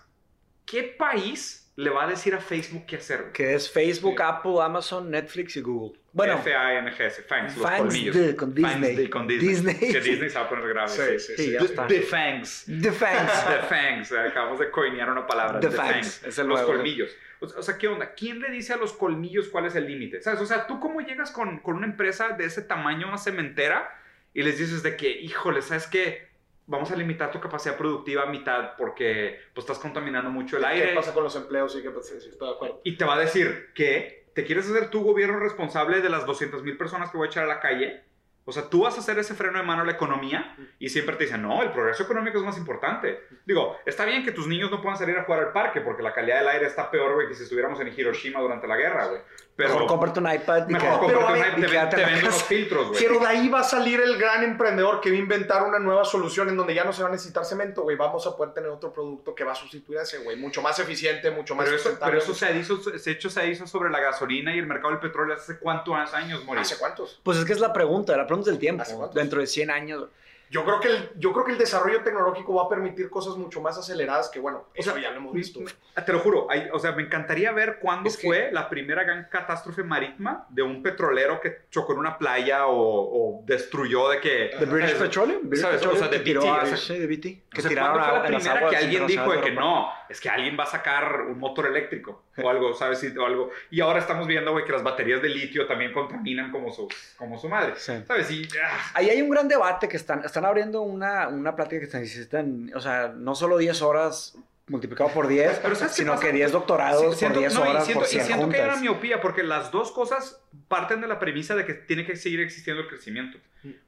¿Qué 0.64 0.82
país 0.82 1.65
le 1.76 1.90
va 1.90 2.04
a 2.04 2.06
decir 2.08 2.34
a 2.34 2.40
Facebook 2.40 2.84
qué 2.86 2.96
hacer? 2.96 3.32
Que 3.32 3.54
es 3.54 3.70
Facebook, 3.70 4.14
Sí. 4.16 4.22
Apple, 4.24 4.54
Amazon, 4.62 5.10
Netflix 5.10 5.56
y 5.56 5.60
Google. 5.60 5.98
Bueno, 6.12 6.34
F-A-N-G-S, 6.34 7.22
Fangs, 7.24 7.56
los 7.58 7.70
colmillos. 7.70 8.16
de- 8.16 8.34
con 8.34 8.54
Disney. 8.54 8.96
de- 8.96 9.10
con 9.10 9.26
Disney. 9.28 9.48
Disney. 9.74 9.92
Que 9.92 10.00
Disney 10.00 10.30
se 10.30 10.38
va 10.38 10.46
a 10.46 10.48
poner 10.48 10.68
grave. 10.68 10.88
Sí, 10.88 11.02
sí, 11.18 11.36
sí, 11.36 11.44
sí. 11.44 11.56
The, 11.88 12.00
Fangs. 12.00 12.64
The 12.66 12.92
Fangs. 12.92 13.46
The 13.46 13.58
Fangs. 13.68 14.12
Acabamos 14.12 14.58
de 14.58 14.70
coinear 14.70 15.10
una 15.10 15.26
palabra. 15.26 15.60
The 15.60 15.68
The, 15.68 15.76
Fangs, 15.76 15.92
Fangs. 15.92 16.22
es 16.24 16.38
el 16.38 16.46
los 16.46 16.58
nuevo. 16.60 16.72
colmillos. 16.72 17.10
O 17.40 17.48
sea, 17.48 17.58
o 17.60 17.62
sea, 17.62 17.76
¿qué 17.76 17.88
onda? 17.88 18.14
¿Quién 18.14 18.40
le 18.40 18.50
dice 18.50 18.72
a 18.72 18.78
los 18.78 18.94
colmillos 18.94 19.48
cuál 19.48 19.66
es 19.66 19.74
el 19.76 19.86
límite? 19.86 20.22
¿Sabes? 20.22 20.40
O 20.40 20.46
sea, 20.46 20.66
¿tú 20.66 20.80
cómo 20.80 21.02
llegas 21.02 21.30
con, 21.30 21.58
con 21.58 21.76
una 21.76 21.86
empresa 21.86 22.30
de 22.30 22.46
ese 22.46 22.62
tamaño, 22.62 23.08
una 23.08 23.18
cementera, 23.18 23.94
y 24.32 24.42
les 24.42 24.56
dices 24.58 24.82
de 24.82 24.96
que, 24.96 25.10
híjole, 25.20 25.60
¿sabes 25.60 25.86
qué? 25.86 26.28
Vamos 26.66 26.90
a 26.90 26.96
limitar 26.96 27.30
tu 27.30 27.40
capacidad 27.40 27.76
productiva 27.76 28.24
a 28.24 28.26
mitad 28.26 28.76
porque 28.76 29.38
pues 29.54 29.64
estás 29.64 29.78
contaminando 29.78 30.30
mucho 30.30 30.56
el 30.56 30.64
aire. 30.64 30.88
¿Qué 30.88 30.94
pasa 30.94 31.14
con 31.14 31.24
los 31.24 31.36
empleos? 31.36 31.72
Sí, 31.72 31.82
que 31.82 31.90
sí, 32.02 32.20
sí, 32.20 32.28
estoy 32.30 32.48
de 32.48 32.54
acuerdo. 32.54 32.80
Y 32.84 32.96
te 32.96 33.04
va 33.04 33.14
a 33.14 33.18
decir 33.20 33.70
que 33.74 34.26
te 34.34 34.44
quieres 34.44 34.68
hacer 34.68 34.90
tu 34.90 35.02
gobierno 35.02 35.38
responsable 35.38 36.00
de 36.00 36.10
las 36.10 36.26
200 36.26 36.62
mil 36.62 36.76
personas 36.76 37.10
que 37.10 37.16
voy 37.16 37.28
a 37.28 37.30
echar 37.30 37.44
a 37.44 37.46
la 37.46 37.60
calle. 37.60 38.02
O 38.44 38.52
sea, 38.52 38.68
tú 38.68 38.82
vas 38.82 38.96
a 38.96 39.00
hacer 39.00 39.18
ese 39.18 39.34
freno 39.34 39.58
de 39.58 39.64
mano 39.64 39.82
a 39.82 39.84
la 39.84 39.92
economía 39.92 40.56
y 40.78 40.88
siempre 40.88 41.16
te 41.16 41.24
dicen, 41.24 41.42
no, 41.42 41.62
el 41.62 41.72
progreso 41.72 42.04
económico 42.04 42.38
es 42.38 42.44
más 42.44 42.56
importante. 42.58 43.18
Digo, 43.44 43.76
está 43.84 44.04
bien 44.04 44.24
que 44.24 44.30
tus 44.30 44.46
niños 44.46 44.70
no 44.70 44.80
puedan 44.80 44.96
salir 44.96 45.16
a 45.18 45.24
jugar 45.24 45.40
al 45.40 45.52
parque 45.52 45.80
porque 45.80 46.02
la 46.02 46.12
calidad 46.12 46.38
del 46.38 46.48
aire 46.48 46.66
está 46.66 46.88
peor, 46.88 47.14
güey, 47.14 47.26
que 47.26 47.34
si 47.34 47.42
estuviéramos 47.42 47.80
en 47.80 47.88
Hiroshima 47.88 48.40
durante 48.40 48.68
la 48.68 48.76
guerra, 48.76 49.06
güey. 49.06 49.20
Pero 49.56 49.70
Mejor 49.70 49.86
cómprate 49.86 50.20
un 50.20 50.30
iPad 50.30 50.68
y 50.68 50.72
mejor 50.74 51.00
que- 51.00 51.06
pero 51.06 51.32
ver, 51.32 51.54
te, 51.54 51.60
ven- 51.62 51.88
te 51.88 51.96
en 51.96 52.02
la 52.02 52.06
vendo 52.08 52.20
unos 52.20 52.34
casa. 52.34 52.44
filtros, 52.44 52.88
güey. 52.88 53.02
Pero 53.02 53.20
de 53.20 53.26
ahí 53.26 53.48
va 53.48 53.60
a 53.60 53.64
salir 53.64 54.02
el 54.02 54.18
gran 54.18 54.44
emprendedor 54.44 55.00
que 55.00 55.08
va 55.10 55.16
a 55.16 55.18
inventar 55.18 55.62
una 55.62 55.78
nueva 55.78 56.04
solución 56.04 56.50
en 56.50 56.58
donde 56.58 56.74
ya 56.74 56.84
no 56.84 56.92
se 56.92 57.02
va 57.02 57.08
a 57.08 57.12
necesitar 57.12 57.42
cemento, 57.46 57.80
güey. 57.82 57.96
Vamos 57.96 58.26
a 58.26 58.36
poder 58.36 58.52
tener 58.52 58.68
otro 58.68 58.92
producto 58.92 59.34
que 59.34 59.44
va 59.44 59.52
a 59.52 59.54
sustituir 59.54 59.98
a 59.98 60.02
ese, 60.02 60.18
güey. 60.18 60.36
Mucho 60.36 60.60
más 60.60 60.78
eficiente, 60.78 61.30
mucho 61.30 61.54
más 61.54 61.64
Pero 61.64 61.76
eso, 61.78 61.98
pero 62.04 62.18
eso 62.18 62.34
se, 62.34 62.54
hizo, 62.54 62.76
se 62.98 63.10
hecho 63.10 63.30
se 63.30 63.46
hizo 63.48 63.66
sobre 63.66 63.88
la 63.88 63.98
gasolina 64.00 64.54
y 64.54 64.58
el 64.58 64.66
mercado 64.66 64.90
del 64.90 65.00
petróleo 65.00 65.34
hace 65.34 65.58
cuántos 65.58 65.94
años, 66.12 66.44
Mauricio. 66.44 66.74
¿Hace 66.74 66.78
cuántos? 66.78 67.18
Pues 67.22 67.38
es 67.38 67.46
que 67.46 67.54
es 67.54 67.60
la 67.60 67.72
pregunta, 67.72 68.14
la 68.14 68.26
pregunta 68.26 68.50
del 68.50 68.58
tiempo. 68.58 68.82
¿Hace 68.82 68.94
cuántos? 68.94 69.14
Dentro 69.14 69.40
de 69.40 69.46
100 69.46 69.70
años. 69.70 70.04
Yo 70.50 70.64
creo, 70.64 70.80
que 70.80 70.88
el, 70.88 71.10
yo 71.16 71.32
creo 71.32 71.44
que 71.44 71.52
el 71.52 71.58
desarrollo 71.58 72.02
tecnológico 72.02 72.54
va 72.54 72.64
a 72.64 72.68
permitir 72.68 73.10
cosas 73.10 73.36
mucho 73.36 73.60
más 73.60 73.76
aceleradas 73.78 74.28
que, 74.30 74.38
bueno, 74.38 74.66
eso 74.74 74.92
sea, 74.92 75.02
ya 75.02 75.10
lo 75.10 75.16
hemos 75.16 75.32
visto. 75.34 75.60
Te 76.04 76.12
lo 76.12 76.20
juro, 76.20 76.46
hay- 76.50 76.68
o 76.72 76.78
sea, 76.78 76.92
me 76.92 77.02
encantaría 77.02 77.50
ver 77.52 77.78
cuándo 77.80 78.08
Es 78.08 78.16
que- 78.16 78.26
fue 78.26 78.50
la 78.52 78.68
primera 78.68 79.02
gran 79.04 79.28
catástrofe 79.30 79.82
marítima 79.82 80.46
de 80.50 80.62
un 80.62 80.82
petrolero 80.82 81.40
que 81.40 81.62
chocó 81.70 81.94
en 81.94 81.98
una 82.00 82.16
playa 82.18 82.66
o, 82.66 82.76
o 82.78 83.42
destruyó 83.44 84.08
de 84.08 84.20
que... 84.20 84.50
¿The 84.58 84.64
British 84.66 84.90
¿sabes? 84.96 85.02
Petroleum? 85.08 85.40
British 85.42 85.60
¿Sabes? 85.62 85.76
O 85.76 85.90
Petroleum 85.90 85.98
sea, 85.98 86.08
de 86.08 86.18
que 86.18 86.24
tiró 86.24 86.40
BT, 86.42 86.48
a- 86.48 86.62
o 86.62 86.66
sea, 86.66 86.76
sí, 86.76 86.98
de 86.98 87.06
BT. 87.06 87.22
Que 87.22 87.58
O 87.58 87.60
sea, 87.62 87.68
tiraron 87.68 87.92
¿cuándo 87.98 88.08
fue 88.08 88.18
a- 88.18 88.22
la 88.22 88.26
primera 88.38 88.54
aguas 88.58 88.70
que 88.70 88.76
alguien 88.76 89.06
dijo 89.06 89.32
de 89.32 89.40
que 89.40 89.50
no, 89.50 89.88
es 90.08 90.20
que 90.20 90.28
alguien 90.28 90.56
va 90.58 90.64
a 90.64 90.66
sacar 90.68 91.22
un 91.22 91.38
motor 91.38 91.66
eléctrico 91.66 92.22
o 92.42 92.48
algo, 92.48 92.74
¿sabes? 92.74 93.02
O 93.18 93.26
algo. 93.26 93.50
Y 93.70 93.80
ahora 93.80 93.98
estamos 93.98 94.26
viendo, 94.26 94.52
güey, 94.52 94.64
que 94.64 94.72
las 94.72 94.82
baterías 94.82 95.20
de 95.22 95.28
litio 95.28 95.66
también 95.66 95.92
contaminan 95.92 96.50
como 96.52 96.70
su, 96.72 96.86
como 97.16 97.38
su 97.38 97.48
madre. 97.48 97.72
Sí. 97.76 97.94
¿Sabes? 98.06 98.30
Y... 98.30 98.48
ah, 98.62 98.78
Ahí 98.94 99.10
hay 99.10 99.20
un 99.22 99.30
gran 99.30 99.48
debate 99.48 99.88
que 99.88 99.96
están, 99.96 100.24
están 100.24 100.44
abriendo 100.48 100.82
una, 100.82 101.28
una 101.28 101.54
plática 101.56 101.80
que 101.80 101.86
se 101.90 102.00
necesitan, 102.00 102.70
o 102.74 102.80
sea, 102.80 103.08
no 103.08 103.34
solo 103.34 103.58
10 103.58 103.82
horas 103.82 104.36
multiplicado 104.68 105.10
por 105.10 105.28
10, 105.28 105.60
Pero 105.62 105.74
¿sabes 105.76 105.92
qué 105.94 105.98
sino 106.02 106.18
que 106.18 106.32
10 106.32 106.50
doctorados 106.52 107.00
Sí, 107.00 107.06
por 107.06 107.16
siento- 107.16 107.38
10 107.38 107.54
no, 107.54 107.66
y 107.66 107.68
horas 107.70 107.84
siento, 107.84 108.00
por 108.00 108.08
y 108.08 108.10
100 108.12 108.24
siento 108.26 108.48
que 108.48 108.56
era 108.56 108.64
juntas. 108.74 108.80
miopía, 108.82 109.20
porque 109.20 109.42
las 109.44 109.70
dos 109.70 109.92
cosas 109.92 110.40
parten 110.68 111.00
de 111.00 111.06
la 111.06 111.18
premisa 111.20 111.54
de 111.54 111.64
que 111.64 111.74
tiene 111.74 112.04
que 112.04 112.16
seguir 112.16 112.40
existiendo 112.40 112.82
el 112.82 112.88
crecimiento. 112.88 113.38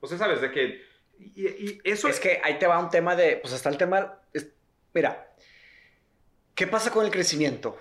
O 0.00 0.06
sea, 0.06 0.18
¿sabes? 0.18 0.40
De 0.40 0.50
que... 0.52 0.86
Y, 1.18 1.46
y 1.48 1.80
eso 1.82 2.06
Es 2.09 2.20
que 2.20 2.40
ahí 2.44 2.59
te 2.61 2.66
va 2.68 2.78
un 2.78 2.90
tema 2.90 3.16
de, 3.16 3.38
pues 3.42 3.52
está 3.54 3.68
el 3.70 3.76
tema, 3.76 4.18
es- 4.32 4.46
mira, 4.94 5.26
¿qué 6.54 6.66
pasa 6.68 6.90
con 6.92 7.04
el 7.04 7.11
crecimiento? 7.11 7.76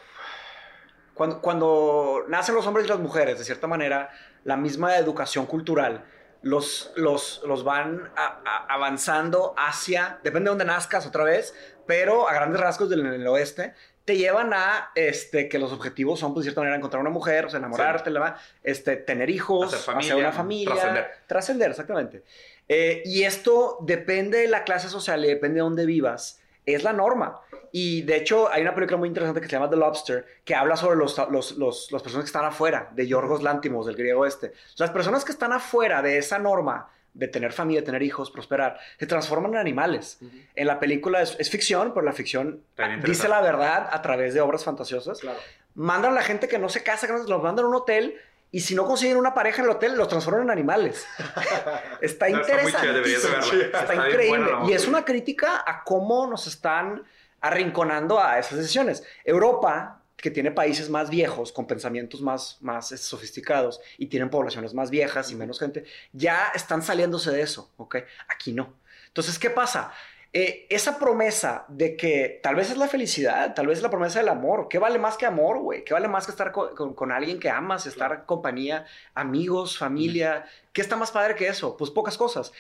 Cuando, 1.14 1.42
cuando 1.42 2.26
nacen 2.28 2.56
los 2.56 2.66
hombres 2.68 2.86
y 2.86 2.90
las 2.90 3.00
mujeres, 3.00 3.38
de 3.40 3.44
cierta 3.46 3.68
manera, 3.68 4.10
la 4.44 4.58
misma 4.58 4.98
educación 4.98 5.46
cultural 5.46 6.04
los, 6.42 6.92
los, 6.96 7.42
los 7.46 7.64
van 7.64 8.10
a- 8.16 8.42
a- 8.46 8.74
avanzando 8.74 9.54
hacia, 9.58 10.20
depende 10.24 10.46
de 10.46 10.50
dónde 10.52 10.66
nazcas 10.66 11.06
otra 11.06 11.24
vez, 11.24 11.54
pero 11.86 12.28
a 12.30 12.34
grandes 12.34 12.60
rasgos 12.62 12.90
del 12.90 13.06
el 13.06 13.28
oeste, 13.28 13.74
te 14.06 14.16
llevan 14.16 14.54
a 14.54 14.92
este, 14.96 15.50
que 15.50 15.60
los 15.60 15.74
objetivos 15.74 16.20
son, 16.20 16.34
pues, 16.34 16.44
de 16.46 16.50
cierta 16.52 16.62
manera, 16.62 16.78
encontrar 16.78 17.02
una 17.02 17.10
mujer, 17.10 17.46
o 17.46 17.50
sea, 17.50 17.60
enamorarte, 17.60 18.10
la- 18.10 18.38
este, 18.64 18.96
tener 18.96 19.30
hijos, 19.30 19.68
Hacer 19.68 19.80
hacer, 19.80 19.94
familia, 19.94 20.16
una 20.18 20.32
familia, 20.32 20.74
trascender. 20.74 21.12
trascender, 21.28 21.70
exactamente. 21.72 22.24
Eh, 22.70 23.02
y 23.06 23.24
esto 23.24 23.78
depende 23.82 24.40
de 24.40 24.48
la 24.48 24.64
clase 24.64 24.88
social 24.90 25.24
y 25.26 25.28
depende 25.28 25.56
de 25.56 25.62
dónde 25.62 25.86
vivas. 25.86 26.40
Es 26.68 26.84
la 26.84 26.94
norma. 26.94 27.40
Y 27.72 28.02
de 28.04 28.18
hecho, 28.18 28.52
hay 28.52 28.62
una 28.62 28.76
película 28.76 28.98
muy 28.98 29.08
interesante 29.08 29.42
que 29.42 29.48
se 29.48 29.54
llama 29.54 29.70
The 29.70 29.78
Lobster, 29.78 30.26
que 30.44 30.54
habla 30.54 30.76
sobre 30.78 30.98
los, 30.98 31.18
los, 31.32 31.54
los- 31.58 31.92
las 31.92 32.04
personas 32.04 32.26
que 32.26 32.30
están 32.30 32.46
afuera, 32.46 32.90
de 32.94 33.08
Yorgos 33.08 33.42
Lántimos, 33.42 33.86
del 33.86 33.96
griego 33.96 34.26
este. 34.26 34.54
Las 34.78 34.92
personas 34.92 35.24
que 35.26 35.32
están 35.32 35.54
afuera 35.54 36.02
de 36.02 36.18
esa 36.18 36.38
norma 36.40 36.90
de 37.14 37.28
tener 37.28 37.52
familia, 37.52 37.84
tener 37.84 38.04
hijos, 38.04 38.30
prosperar, 38.30 38.78
se 39.00 39.08
transforman 39.08 39.54
en 39.54 39.58
animales. 39.60 40.20
En 40.56 40.68
la 40.68 40.80
película 40.80 41.22
es, 41.22 41.36
es 41.40 41.50
ficción, 41.50 41.94
pero 41.94 42.06
la 42.06 42.14
ficción 42.14 42.64
dice 43.10 43.28
la 43.30 43.42
verdad 43.42 43.90
a 43.92 44.02
través 44.02 44.34
de 44.36 44.42
obras 44.42 44.64
fantasiosas. 44.64 45.20
Claro. 45.20 45.40
Mandan 45.74 46.12
a 46.12 46.16
la 46.16 46.22
gente 46.22 46.48
que 46.48 46.60
no 46.60 46.70
se 46.70 46.84
casa, 46.84 47.08
que 47.08 47.14
no- 47.14 47.24
los 47.24 47.42
mandan 47.42 47.66
a 47.66 47.70
un 47.70 47.76
hotel 47.76 48.16
y 48.52 48.62
si 48.62 48.76
no 48.76 48.86
consiguen 48.86 49.18
una 49.18 49.34
pareja 49.34 49.62
en 49.62 49.66
el 49.70 49.76
hotel, 49.76 49.96
los 49.96 50.08
transforman 50.08 50.44
en 50.44 50.52
animales. 50.52 51.06
Está 52.02 52.30
No, 52.30 52.42
está 52.42 52.54
interesante. 52.54 53.66
Está, 53.66 53.82
Está 53.82 53.94
bien 53.94 54.06
increíble. 54.08 54.52
y 54.68 54.74
es 54.74 54.88
una 54.88 55.04
crítica 55.04 55.64
a 55.66 55.84
cómo 55.84 56.28
nos 56.28 56.48
están 56.48 57.04
arrinconando 57.42 58.20
a 58.22 58.40
esas 58.40 58.58
decisiones. 58.58 59.04
Europa, 59.24 60.02
que 60.16 60.32
tiene 60.32 60.52
países 60.52 60.90
más 60.90 61.10
viejos, 61.10 61.52
con 61.52 61.68
pensamientos 61.68 62.22
más, 62.22 62.58
más 62.62 62.92
eh, 62.92 62.98
sofisticados 62.98 63.80
y 63.98 64.08
tienen 64.08 64.30
poblaciones 64.30 64.74
más 64.74 64.90
viejas 64.90 65.32
y 65.32 65.36
menos 65.36 65.60
gente, 65.60 65.86
ya 66.12 66.52
están 66.56 66.82
saliéndose 66.82 67.32
de 67.32 67.42
eso, 67.42 67.72
¿ok? 67.78 67.98
Aquí 68.28 68.54
no. 68.54 68.74
Entonces, 69.08 69.38
¿qué 69.38 69.50
pasa? 69.50 69.92
Eh, 70.40 70.68
esa 70.70 71.00
promesa 71.00 71.66
de 71.68 71.96
que 71.96 72.40
tal 72.44 72.54
vez 72.56 72.70
es 72.70 72.78
la 72.78 72.88
felicidad, 72.88 73.56
tal 73.56 73.66
vez 73.66 73.78
es 73.80 73.82
la 73.84 73.90
promesa 73.90 74.20
del 74.20 74.30
amor. 74.30 74.68
¿Qué 74.70 74.78
vale 74.78 75.00
más 75.00 75.18
que 75.18 75.26
amor, 75.26 75.58
güey? 75.58 75.84
¿Qué 75.84 75.96
vale 75.96 76.08
más 76.08 76.26
que 76.26 76.32
estar 76.32 76.52
con, 76.52 76.76
con- 76.76 76.94
con 76.94 77.12
alguien 77.12 77.40
que 77.40 77.50
amas, 77.50 77.88
estar 77.88 78.12
en 78.12 78.22
compañía, 78.22 78.86
amigos, 79.16 79.80
familia? 79.80 80.46
¿Qué 80.74 80.82
está 80.82 80.96
más 80.96 81.10
padre 81.10 81.34
que 81.34 81.48
eso? 81.48 81.76
Pues 81.76 81.90
pocas 81.90 82.18
cosas. 82.18 82.54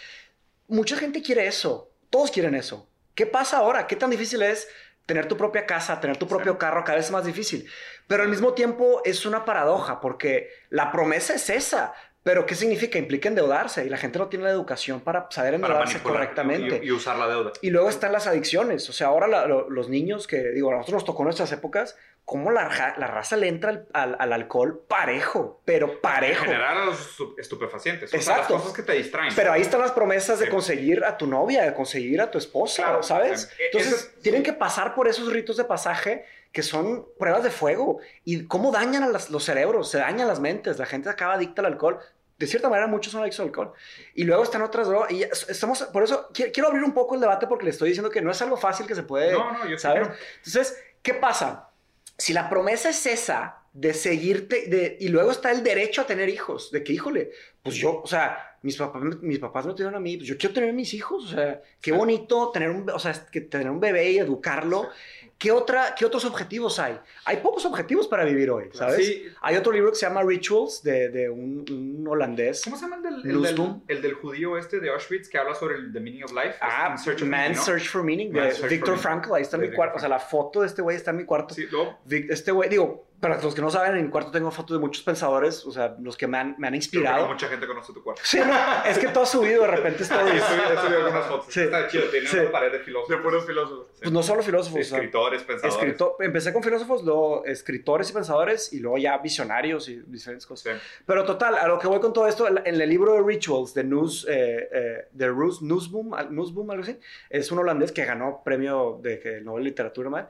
Mucha 0.68 0.96
gente 0.98 1.22
quiere 1.22 1.46
eso, 1.46 1.90
Todos 2.10 2.32
quieren 2.32 2.56
eso. 2.56 2.88
¿Qué 3.14 3.26
pasa 3.28 3.58
ahora? 3.58 3.86
¿Qué 3.86 3.96
tan 3.96 4.10
difícil 4.10 4.42
es 4.42 4.68
tener 5.06 5.28
tu 5.28 5.38
propia 5.38 5.66
casa, 5.68 6.00
tener 6.00 6.18
tu 6.18 6.28
propio 6.28 6.58
carro? 6.58 6.84
Cada 6.84 6.96
vez 6.98 7.06
es 7.08 7.12
más 7.12 7.26
difícil. 7.26 7.70
Pero 8.08 8.24
al 8.24 8.30
mismo 8.30 8.54
tiempo 8.54 9.02
es 9.06 9.26
una 9.26 9.44
paradoja 9.46 10.00
porque 10.00 10.50
la 10.70 10.92
promesa 10.92 11.36
es 11.36 11.50
esa. 11.50 11.94
Pero 12.28 12.46
¿qué 12.46 12.56
significa? 12.56 12.98
Implica 13.00 13.30
endeudarse 13.30 13.86
y 13.86 13.90
la 13.90 13.96
gente 13.96 14.20
no 14.20 14.28
tiene 14.28 14.44
la 14.44 14.52
educación 14.52 15.00
para 15.00 15.28
saber 15.32 15.54
endeudarse 15.54 16.00
correctamente. 16.04 16.82
Y, 16.84 16.88
y 16.88 16.92
usar 16.92 17.18
la 17.18 17.26
deuda. 17.30 17.54
Y 17.62 17.70
luego 17.70 17.88
están 17.90 18.12
las 18.12 18.28
adicciones. 18.28 18.90
O 18.90 18.94
sea, 18.94 19.08
ahora 19.08 19.28
la- 19.28 19.46
lo- 19.46 19.70
los 19.70 19.88
niños 19.88 20.28
que, 20.28 20.52
digo, 20.52 20.70
a 20.72 20.76
nosotros 20.76 20.96
nos 20.96 21.06
tocó 21.06 21.22
en 21.22 21.28
nuestras 21.28 21.54
épocas, 21.54 21.96
cómo 22.26 22.52
la, 22.52 22.96
la 22.98 23.08
raza 23.08 23.38
le 23.38 23.48
entra 23.48 23.70
al, 23.70 23.88
al- 23.94 24.18
al 24.20 24.34
alcohol 24.34 24.84
parejo, 24.90 25.62
pero 25.64 26.02
parejo. 26.02 26.44
Generar 26.44 26.76
a 26.80 26.86
los 26.86 27.18
estu- 27.18 27.34
estupefacientes. 27.38 28.10
O 28.10 28.12
sea, 28.12 28.20
Exacto. 28.20 28.54
las 28.56 28.62
cosas 28.64 28.76
que 28.76 28.84
te 28.84 28.92
distraen. 28.92 29.34
Pero 29.34 29.54
ahí 29.54 29.62
están 29.62 29.80
las 29.80 29.94
promesas 29.94 30.38
de 30.40 30.50
conseguir 30.50 31.06
a 31.06 31.16
tu 31.18 31.28
novia, 31.28 31.64
de 31.64 31.74
conseguir 31.74 32.20
a 32.20 32.30
tu 32.30 32.38
esposa, 32.38 32.84
Claro. 32.84 33.04
¿sabes? 33.04 33.46
Eh, 33.58 33.64
Entonces, 33.72 33.94
es- 33.94 34.22
tienen 34.22 34.44
que 34.44 34.52
pasar 34.52 34.94
por 34.96 35.08
esos 35.08 35.32
ritos 35.32 35.56
de 35.56 35.64
pasaje 35.64 36.26
que 36.52 36.62
son 36.64 37.06
pruebas 37.18 37.44
de 37.44 37.52
fuego. 37.52 38.00
¿Y 38.26 38.46
cómo 38.48 38.72
dañan 38.72 39.04
a 39.04 39.08
las- 39.08 39.30
los 39.30 39.46
cerebros? 39.46 39.90
Se 39.90 40.00
dañan 40.00 40.28
las 40.28 40.42
mentes. 40.42 40.78
La 40.80 40.86
gente 40.86 41.08
acaba 41.10 41.36
adicta 41.36 41.62
al 41.62 41.68
alcohol. 41.68 42.00
De 42.38 42.46
cierta 42.48 42.70
manera, 42.70 42.88
muchos 42.88 43.12
son 43.12 43.22
adictos 43.22 43.40
al 43.40 43.48
alcohol. 43.48 43.74
Y 44.14 44.24
luego 44.24 44.44
están 44.44 44.62
otras 44.62 44.88
drogas. 44.88 45.12
Y 45.12 45.24
estamos, 45.24 45.82
por 45.86 46.04
eso, 46.04 46.30
qui- 46.32 46.52
quiero 46.54 46.70
abrir 46.70 46.84
un 46.84 46.94
poco 46.94 47.16
el 47.16 47.22
debate 47.22 47.48
porque 47.48 47.66
le 47.66 47.72
estoy 47.72 47.90
diciendo 47.90 48.10
que 48.12 48.22
no 48.22 48.30
es 48.32 48.42
algo 48.42 48.58
fácil 48.58 48.86
que 48.86 48.94
se 48.96 49.04
puede... 49.04 49.34
No, 49.34 49.52
no, 49.54 49.68
yo 49.68 49.76
que 49.78 49.88
no. 49.88 50.12
Entonces, 50.38 50.78
¿qué 51.02 51.14
pasa? 51.16 51.70
Si 52.18 52.34
la 52.34 52.50
promesa 52.50 52.90
es 52.90 53.06
esa 53.06 53.58
de 53.74 53.94
seguirte, 53.94 54.68
de, 54.68 54.98
y 55.00 55.10
luego 55.10 55.32
está 55.32 55.52
el 55.52 55.64
derecho 55.64 56.02
a 56.02 56.08
tener 56.08 56.30
hijos, 56.30 56.72
de 56.72 56.84
que, 56.84 56.94
híjole, 56.94 57.32
pues 57.62 57.76
yo, 57.76 58.02
o 58.02 58.08
sea, 58.08 58.58
mis 58.64 58.76
papás, 58.76 59.04
mis 59.22 59.38
papás 59.38 59.68
me 59.68 59.74
tuvieron 59.74 59.94
a 59.94 60.00
mí, 60.00 60.18
pues 60.18 60.28
yo 60.28 60.36
quiero 60.36 60.56
tener 60.56 60.74
mis 60.74 60.96
hijos, 60.96 61.26
o 61.26 61.28
sea, 61.36 61.62
qué 61.80 61.92
bonito 61.92 62.50
tener 62.52 62.72
un, 62.72 62.90
o 62.90 62.98
sea, 62.98 63.14
que 63.32 63.42
tener 63.42 63.70
un 63.70 63.80
bebé 63.80 64.12
y 64.12 64.18
educarlo. 64.18 64.90
¿Qué, 65.38 65.52
otra, 65.52 65.94
¿Qué 65.96 66.04
otros 66.04 66.26
objetivos 66.26 66.80
hay? 66.80 67.00
Hay 67.26 67.38
pocos 67.38 67.64
objetivos 67.66 68.08
para 68.08 68.24
vivir 68.26 68.50
hoy, 68.50 68.70
¿sabes? 68.74 69.06
Sí. 69.06 69.28
Hay 69.42 69.56
otro 69.56 69.72
libro 69.72 69.92
que 69.92 69.96
se 69.98 70.06
llama 70.08 70.24
Rituals, 70.24 70.82
de, 70.82 71.10
de 71.10 71.30
un, 71.30 71.64
un 71.70 72.08
holandés. 72.08 72.64
¿Cómo 72.64 72.76
se 72.76 72.84
llama 72.84 72.96
el 72.98 73.04
del, 73.04 73.14
el, 73.36 73.42
del, 73.44 73.74
el 73.88 74.02
del 74.02 74.14
judío 74.16 74.58
este 74.58 74.80
de 74.80 74.90
Auschwitz 74.90 75.30
que 75.30 75.38
habla 75.38 75.54
sobre 75.54 75.76
el 75.76 75.94
the 75.94 76.00
meaning 76.00 76.24
of 76.24 76.32
life? 76.32 76.56
Ah, 76.62 76.98
Search 76.98 77.22
of 77.22 77.28
Man's 77.28 77.32
Meaning, 77.42 77.56
¿no? 77.58 77.64
Search 77.64 77.88
for 77.88 78.04
Meaning, 78.04 78.34
de 78.34 78.40
Meaning. 78.42 78.98
Frankl, 78.98 79.34
ahí 79.36 79.42
está 79.44 79.58
De 79.58 79.68
mi 79.70 79.76
cuarto, 79.76 79.98
o 79.98 80.00
sea, 80.00 80.10
la 80.10 80.20
foto 80.20 80.62
de 80.62 80.68
este 80.68 80.82
güey 80.82 80.98
está 80.98 81.12
en 81.12 81.18
mi 81.18 81.26
cuarto. 81.26 81.54
Sí, 81.54 81.68
Vic- 82.06 82.28
Este 82.32 82.52
güey, 82.52 82.70
digo, 82.70 83.07
para 83.20 83.42
los 83.42 83.56
que 83.56 83.62
no 83.62 83.72
saben, 83.72 83.96
en 83.98 84.06
mi 84.06 84.12
cuarto 84.12 84.30
tengo 84.32 84.52
fotos 84.52 84.78
de 84.78 84.80
muchos 84.80 85.02
pensadores, 85.04 85.66
o 85.66 85.72
sea, 85.72 85.96
los 86.00 86.16
que 86.16 86.28
me 86.28 86.38
han, 86.38 86.50
me 86.60 86.68
han 86.68 86.72
creo 86.72 86.72
que 86.72 86.76
inspirado. 86.78 87.22
no 87.26 87.34
mucha 87.34 87.48
gente 87.48 87.66
conoce 87.66 87.92
tu 87.94 88.04
cuarto. 88.04 88.22
Sí, 88.24 88.40
no, 88.40 88.54
es 88.86 88.98
que 89.00 89.08
todo 89.08 89.24
ha 89.24 89.28
subido 89.28 89.64
de 89.64 89.68
repente 89.70 90.04
stories. 90.04 90.36
he 90.36 90.40
subido- 90.46 90.74
he 90.74 90.78
subido 90.82 90.98
algunas 91.06 91.26
fotos. 91.26 91.48
Sí. 91.54 91.62
Está 91.62 91.88
chido, 91.88 92.04
tiene 92.12 92.28
Sí. 92.28 92.38
una 92.38 92.52
pared 92.52 92.72
de 92.72 92.80
filósofos. 92.80 93.46
filósofos. 93.46 93.88
Pues 94.00 94.12
no 94.12 94.22
solo 94.22 94.44
filósofos, 94.44 94.80
o 94.80 94.84
sea, 94.84 94.98
Escritores, 95.00 95.44
pensadores. 95.44 95.76
escritor- 95.76 96.16
empecé 96.20 96.54
con 96.54 96.62
filósofos, 96.62 97.04
luego 97.04 97.44
escritores 97.46 98.10
y 98.10 98.14
pensadores, 98.14 98.72
y 98.74 98.80
luego 98.80 98.98
ya 99.00 99.18
visionarios 99.18 99.90
y 99.90 99.96
diferentes 100.06 100.46
cosas. 100.46 100.74
Sí. 100.76 100.80
Pero 101.06 101.26
total, 101.26 101.56
a 101.56 101.68
lo 101.68 101.80
que 101.80 101.88
voy 101.88 102.00
con 102.00 102.14
todo 102.14 102.28
esto, 102.28 102.48
en 102.48 102.60
el 102.82 102.90
libro 102.90 103.14
de 103.14 103.24
Rituals 103.24 103.74
de 103.74 103.84
News, 103.84 104.28
eh, 104.30 104.70
eh, 104.72 105.08
de 105.12 105.28
Nussbaum, 105.62 106.14
al- 106.14 106.34
Nussbaum, 106.34 106.70
algo 106.72 106.84
así, 106.84 107.00
es 107.30 107.52
un 107.52 107.60
holandés 107.60 107.92
que 107.92 108.06
ganó 108.06 108.42
premio 108.44 109.00
de 109.02 109.42
Nobel 109.44 109.64
de 109.64 109.70
Literatura, 109.72 110.10
man. 110.10 110.28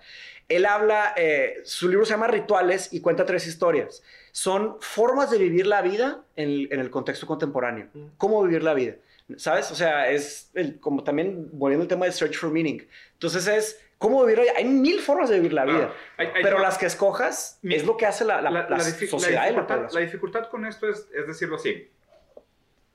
Él 0.48 0.66
habla, 0.66 1.14
eh, 1.18 1.60
su 1.66 1.90
libro 1.90 2.06
se 2.06 2.12
llama 2.12 2.28
Rituales 2.28 2.77
y 2.94 3.02
cuenta 3.02 3.26
tres 3.26 3.48
historias. 3.48 4.04
Son 4.32 4.78
formas 4.82 5.30
de 5.32 5.38
vivir 5.38 5.66
la 5.68 5.82
vida 5.82 6.24
en, 6.36 6.72
en 6.72 6.80
el 6.80 6.90
contexto 6.90 7.26
contemporáneo. 7.28 7.88
¿Cómo 8.18 8.44
vivir 8.44 8.64
la 8.64 8.74
vida? 8.74 8.96
¿Sabes? 9.36 9.72
O 9.72 9.76
sea, 9.76 10.10
es 10.10 10.52
el- 10.54 10.80
como 10.80 11.04
también 11.04 11.50
volviendo 11.52 11.84
al 11.84 11.88
tema 11.90 12.06
de 12.06 12.12
Search 12.14 12.38
for 12.38 12.50
Meaning. 12.52 12.88
Entonces 13.14 13.46
es, 13.48 13.82
¿cómo 13.98 14.24
vivir? 14.26 14.46
Hay 14.56 14.64
mil 14.66 15.00
formas 15.02 15.30
de 15.30 15.36
vivir 15.36 15.54
la 15.54 15.64
Claro. 15.64 15.80
vida. 15.80 15.94
Hay- 16.18 16.28
hay- 16.36 16.44
pero 16.44 16.60
las 16.60 16.78
que 16.78 16.86
escojas 16.86 17.60
Mi- 17.62 17.76
es 17.76 17.86
lo 17.86 17.98
que 17.98 18.06
hace 18.06 18.24
la, 18.24 18.42
la, 18.42 18.50
la, 18.52 18.70
la 18.70 18.80
sociedad 18.80 19.50
y 19.50 19.54
la 19.54 19.68
población. 19.68 19.90
la 19.94 20.00
dificultad 20.06 20.48
con 20.50 20.66
esto 20.66 20.88
es, 20.90 21.08
es 21.14 21.28
decirlo 21.28 21.56
así. 21.58 21.90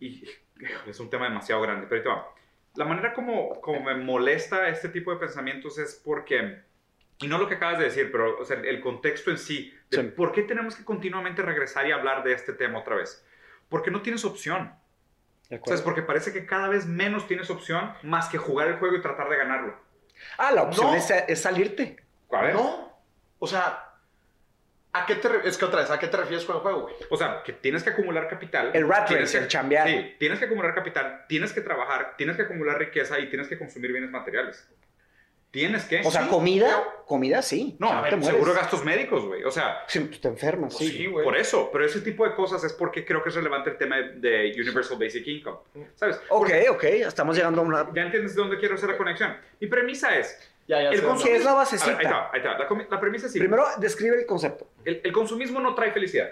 Y 0.01 0.25
es 0.87 1.01
un 1.01 1.11
tema 1.11 1.25
demasiado 1.29 1.61
grande, 1.63 1.87
pero 1.89 1.97
ahí 2.01 2.03
te 2.03 2.09
va. 2.09 2.29
La 2.77 2.85
manera 2.87 3.13
como, 3.13 3.61
como 3.61 3.81
me 3.83 3.95
molesta 3.97 4.69
este 4.69 4.89
tipo 4.89 5.11
de 5.13 5.19
pensamientos 5.19 5.79
es 5.79 6.01
porque, 6.03 6.63
y 7.23 7.29
no 7.29 7.39
lo 7.39 7.49
que 7.49 7.55
acabas 7.55 7.79
de 7.79 7.85
decir, 7.85 8.11
pero 8.13 8.39
o 8.39 8.45
sea, 8.45 8.59
el 8.59 8.81
contexto 8.81 9.31
en 9.31 9.39
sí, 9.39 9.73
de 9.91 9.97
Sí. 10.03 10.09
por 10.09 10.33
qué 10.33 10.43
tenemos 10.43 10.77
que 10.77 10.85
continuamente 10.85 11.43
regresar 11.43 11.87
y 11.87 11.93
hablar 11.93 12.23
de 12.25 12.33
este 12.33 12.53
tema 12.53 12.81
otra 12.81 12.97
vez. 12.97 13.25
Porque 13.69 13.91
no 13.91 14.03
tienes 14.03 14.25
opción. 14.25 14.75
De 15.49 15.57
acuerdo. 15.57 15.69
¿Sabes? 15.77 15.83
Porque 15.83 16.03
parece 16.03 16.33
que 16.33 16.47
cada 16.47 16.69
vez 16.69 16.87
menos 16.87 17.27
tienes 17.27 17.51
opción 17.51 17.93
más 18.03 18.29
que 18.29 18.39
jugar 18.39 18.69
el 18.69 18.77
juego 18.77 18.97
y 18.97 19.03
tratar 19.03 19.29
de 19.29 19.37
ganarlo. 19.37 19.75
Ah, 20.39 20.53
la 20.53 20.63
opción 20.63 20.89
No. 20.89 20.95
es, 20.95 21.11
es 21.11 21.41
salirte. 21.41 21.97
A 22.31 22.41
ver. 22.43 22.55
No. 22.55 22.93
O 23.39 23.47
sea, 23.47 23.89
¿a 24.93 25.07
qué 25.07 25.15
te 25.17 25.29
es 25.49 25.57
que 25.59 25.65
otra 25.65 25.81
vez, 25.81 25.91
¿a 25.91 25.99
qué 25.99 26.07
te 26.09 26.17
refieres 26.17 26.45
con 26.45 26.57
el 26.57 26.63
juego, 26.63 26.83
güey? 26.83 26.95
O 27.11 27.17
sea, 27.17 27.43
que 27.45 27.53
tienes 27.53 27.83
que 27.83 27.91
acumular 27.91 28.29
capital. 28.29 28.71
El 28.75 28.89
rat 28.89 29.09
tienes 29.09 29.25
race, 29.25 29.39
que- 29.39 29.45
el 29.45 29.49
chambear. 29.51 29.89
Sí, 29.89 30.17
tienes 30.19 30.39
que 30.39 30.45
acumular 30.47 30.75
capital, 30.75 31.25
tienes 31.29 31.53
que 31.53 31.61
trabajar, 31.61 32.15
tienes 32.17 32.37
que 32.37 32.43
acumular 32.43 32.79
riqueza 32.79 33.19
y 33.19 33.29
tienes 33.29 33.49
que 33.49 33.59
consumir 33.59 33.91
bienes 33.93 34.11
materiales. 34.11 34.69
Tienes 35.53 35.85
que. 35.85 36.01
O 36.01 36.11
sea, 36.11 36.23
Sí. 36.25 36.29
comida, 36.31 36.83
comida 37.07 37.43
sí. 37.43 37.77
No, 37.79 37.89
O 37.89 37.91
sea, 37.91 37.99
a 37.99 38.03
ver, 38.03 38.19
te 38.19 38.25
seguro 38.25 38.55
gastos 38.55 38.83
médicos, 38.85 39.25
güey. 39.27 39.45
O 39.45 39.51
sea, 39.51 39.85
Sí, 39.87 40.01
pues 40.01 40.19
te 40.19 40.29
enfermas, 40.29 40.75
sí. 40.77 40.89
sí, 40.89 41.09
por 41.09 41.37
eso. 41.37 41.69
Pero 41.71 41.85
ese 41.85 42.01
tipo 42.01 42.27
de 42.27 42.35
cosas 42.35 42.65
es 42.65 42.73
porque 42.73 43.05
creo 43.05 43.23
que 43.23 43.29
es 43.29 43.35
relevante 43.35 43.69
el 43.69 43.77
tema 43.77 43.97
de, 43.97 44.51
Universal 44.59 44.97
Basic 44.99 45.27
Income. 45.27 45.59
¿Sabes? 45.95 46.19
Ok, 46.31 46.49
ok, 46.71 46.85
estamos 46.85 47.37
llegando 47.37 47.61
a 47.61 47.65
una... 47.65 47.89
Ya 47.95 48.03
entiendes 48.03 48.35
de 48.35 48.41
dónde 48.41 48.59
quiero 48.59 48.77
hacer 48.77 48.89
la 48.89 48.97
conexión. 48.97 49.37
Mi 49.61 49.67
premisa 49.67 50.17
es. 50.17 50.51
Ya, 50.67 50.81
ya 50.85 50.89
El 50.89 51.03
¿Qué 51.23 51.37
es 51.37 51.45
la 51.45 51.51
ver, 51.51 51.59
basecita? 51.59 51.99
ahí 51.99 52.05
está, 52.05 52.31
ahí 52.33 52.39
está. 52.41 52.59
La, 52.59 52.87
la 52.91 53.01
premisa 53.01 53.27
es. 53.27 53.33
Primero, 53.35 53.67
describe 53.77 54.19
el 54.19 54.25
concepto. 54.25 54.69
el, 54.87 55.03
el 55.05 55.13
consumismo 55.13 55.61
no 55.61 55.75
trae 55.75 55.93
felicidad. 55.93 56.31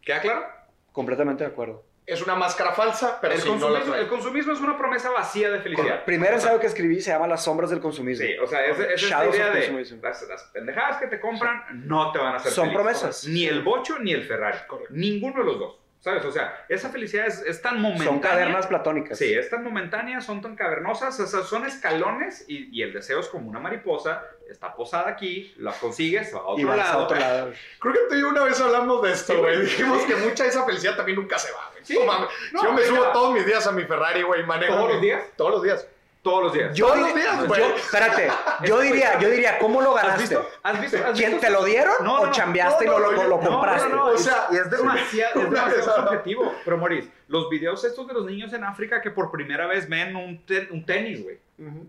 ¿Queda 0.00 0.20
claro? 0.20 0.46
Completamente 0.92 1.42
de 1.42 1.50
acuerdo. 1.50 1.82
Es 2.08 2.22
una 2.22 2.34
máscara 2.34 2.72
falsa, 2.72 3.18
pero 3.20 3.34
el, 3.34 3.40
sí, 3.40 3.48
no 3.48 3.54
la 3.54 3.60
consumismo, 3.60 3.92
trae. 3.92 4.02
el 4.02 4.08
consumismo 4.08 4.52
es 4.54 4.60
una 4.60 4.78
promesa 4.78 5.10
vacía 5.10 5.50
de 5.50 5.60
felicidad. 5.60 6.04
Primer 6.06 6.32
ensayo 6.32 6.58
que 6.58 6.66
escribí 6.66 7.00
se 7.02 7.10
llama 7.10 7.26
Las 7.26 7.44
sombras 7.44 7.68
del 7.68 7.80
consumismo. 7.80 8.24
Sí, 8.26 8.32
o 8.38 8.46
sea, 8.46 8.64
es, 8.64 8.78
es 8.78 9.02
esta 9.02 9.26
idea 9.28 9.50
de 9.50 9.70
las, 10.02 10.22
las 10.22 10.42
pendejadas 10.44 10.96
que 10.96 11.06
te 11.08 11.20
compran 11.20 11.62
no 11.86 12.10
te 12.10 12.18
van 12.18 12.32
a 12.32 12.36
hacer 12.36 12.50
Son 12.50 12.64
feliz. 12.64 12.76
promesas. 12.76 13.26
Ni 13.28 13.44
el 13.44 13.62
bocho 13.62 13.98
ni 13.98 14.12
el 14.12 14.24
Ferrari. 14.24 14.58
Correcto. 14.66 14.94
Ninguno 14.96 15.40
de 15.40 15.44
los 15.44 15.58
dos. 15.58 15.78
¿Sabes? 16.00 16.24
O 16.24 16.30
sea, 16.30 16.64
esa 16.68 16.90
felicidad 16.90 17.26
es, 17.26 17.42
es 17.42 17.60
tan 17.60 17.80
momentánea. 17.82 18.12
Son 18.12 18.20
cavernas 18.20 18.66
platónicas. 18.68 19.18
Sí, 19.18 19.34
es 19.34 19.50
tan 19.50 19.64
momentánea, 19.64 20.20
son 20.20 20.40
tan 20.40 20.54
cavernosas, 20.54 21.18
o 21.18 21.26
sea, 21.26 21.42
son 21.42 21.66
escalones 21.66 22.44
y, 22.46 22.68
y 22.72 22.82
el 22.82 22.92
deseo 22.92 23.18
es 23.18 23.26
como 23.26 23.50
una 23.50 23.58
mariposa, 23.58 24.22
está 24.48 24.74
posada 24.76 25.08
aquí, 25.10 25.52
la 25.58 25.72
consigues 25.72 26.32
a 26.34 26.38
otro 26.42 26.62
Y 26.62 26.64
vas 26.64 26.76
lado. 26.76 27.00
a 27.00 27.02
otro 27.02 27.18
lado. 27.18 27.52
Creo 27.80 27.92
que 27.94 28.00
tú 28.08 28.14
y 28.14 28.20
yo 28.20 28.28
una 28.28 28.44
vez 28.44 28.60
hablamos 28.60 29.02
de 29.02 29.10
esto, 29.12 29.38
güey. 29.40 29.60
Dijimos 29.62 30.00
Sí. 30.02 30.06
que 30.06 30.14
mucha 30.14 30.44
de 30.44 30.50
esa 30.50 30.64
felicidad 30.64 30.96
también 30.96 31.18
nunca 31.18 31.36
se 31.36 31.50
va, 31.50 31.68
güey. 31.72 31.77
Sí. 31.82 31.98
No 31.98 32.04
mames. 32.06 32.28
No, 32.52 32.62
yo 32.64 32.72
me 32.72 32.82
venga. 32.82 32.96
subo 32.96 33.12
todos 33.12 33.34
mis 33.34 33.46
días 33.46 33.66
a 33.66 33.72
mi 33.72 33.84
Ferrari, 33.84 34.22
güey, 34.22 34.44
manejo. 34.44 34.74
¿Todos 34.74 34.86
mi- 34.88 34.92
los 34.94 35.02
días? 35.02 35.22
Todos 35.36 35.50
los 35.52 35.62
días. 35.62 35.86
Todos 36.20 36.42
los 36.42 36.52
días. 36.52 36.74
Yo, 36.74 36.86
Todos 36.88 36.98
los 37.00 37.14
días, 37.14 37.38
yo- 37.40 37.46
güey. 37.46 37.62
espérate, 37.76 38.28
yo 38.64 38.80
diría, 38.80 39.18
yo 39.20 39.30
diría, 39.30 39.58
¿cómo 39.60 39.80
lo 39.80 39.96
¿Has 39.96 40.02
ganaste? 40.02 40.22
visto? 40.22 40.48
¿Has 40.62 40.80
visto? 40.80 40.96
¿Has 40.98 41.16
¿Quién 41.18 41.30
visto? 41.32 41.46
te 41.46 41.52
lo 41.52 41.64
dieron 41.64 41.94
No, 42.00 42.24
no, 42.24 42.28
o 42.28 42.32
chambeaste 42.32 42.84
No, 42.86 42.92
y 42.98 43.00
lo, 43.00 43.00
no, 43.00 43.12
lo- 43.12 43.22
yo- 43.22 43.28
lo 43.28 43.36
no, 43.40 43.48
compraste? 43.48 43.88
No, 43.88 43.96
no, 43.96 44.06
no, 44.08 44.12
O 44.14 44.18
sea, 44.18 44.46
y 44.50 44.56
es 44.56 44.68
demasiado, 44.70 45.40
es 45.40 45.50
demasiado 45.50 45.96
subjetivo. 46.08 46.54
Pero, 46.64 46.76
Maurice, 46.76 47.08
los 47.28 47.48
videos 47.48 47.82
estos 47.84 48.06
de 48.08 48.14
los 48.14 48.26
niños 48.26 48.52
en 48.52 48.64
África 48.64 49.00
que 49.00 49.10
por 49.10 49.30
primera 49.30 49.66
vez 49.68 49.88
ven 49.88 50.16
un 50.16 50.84
tenis, 50.84 51.22
güey. 51.22 51.38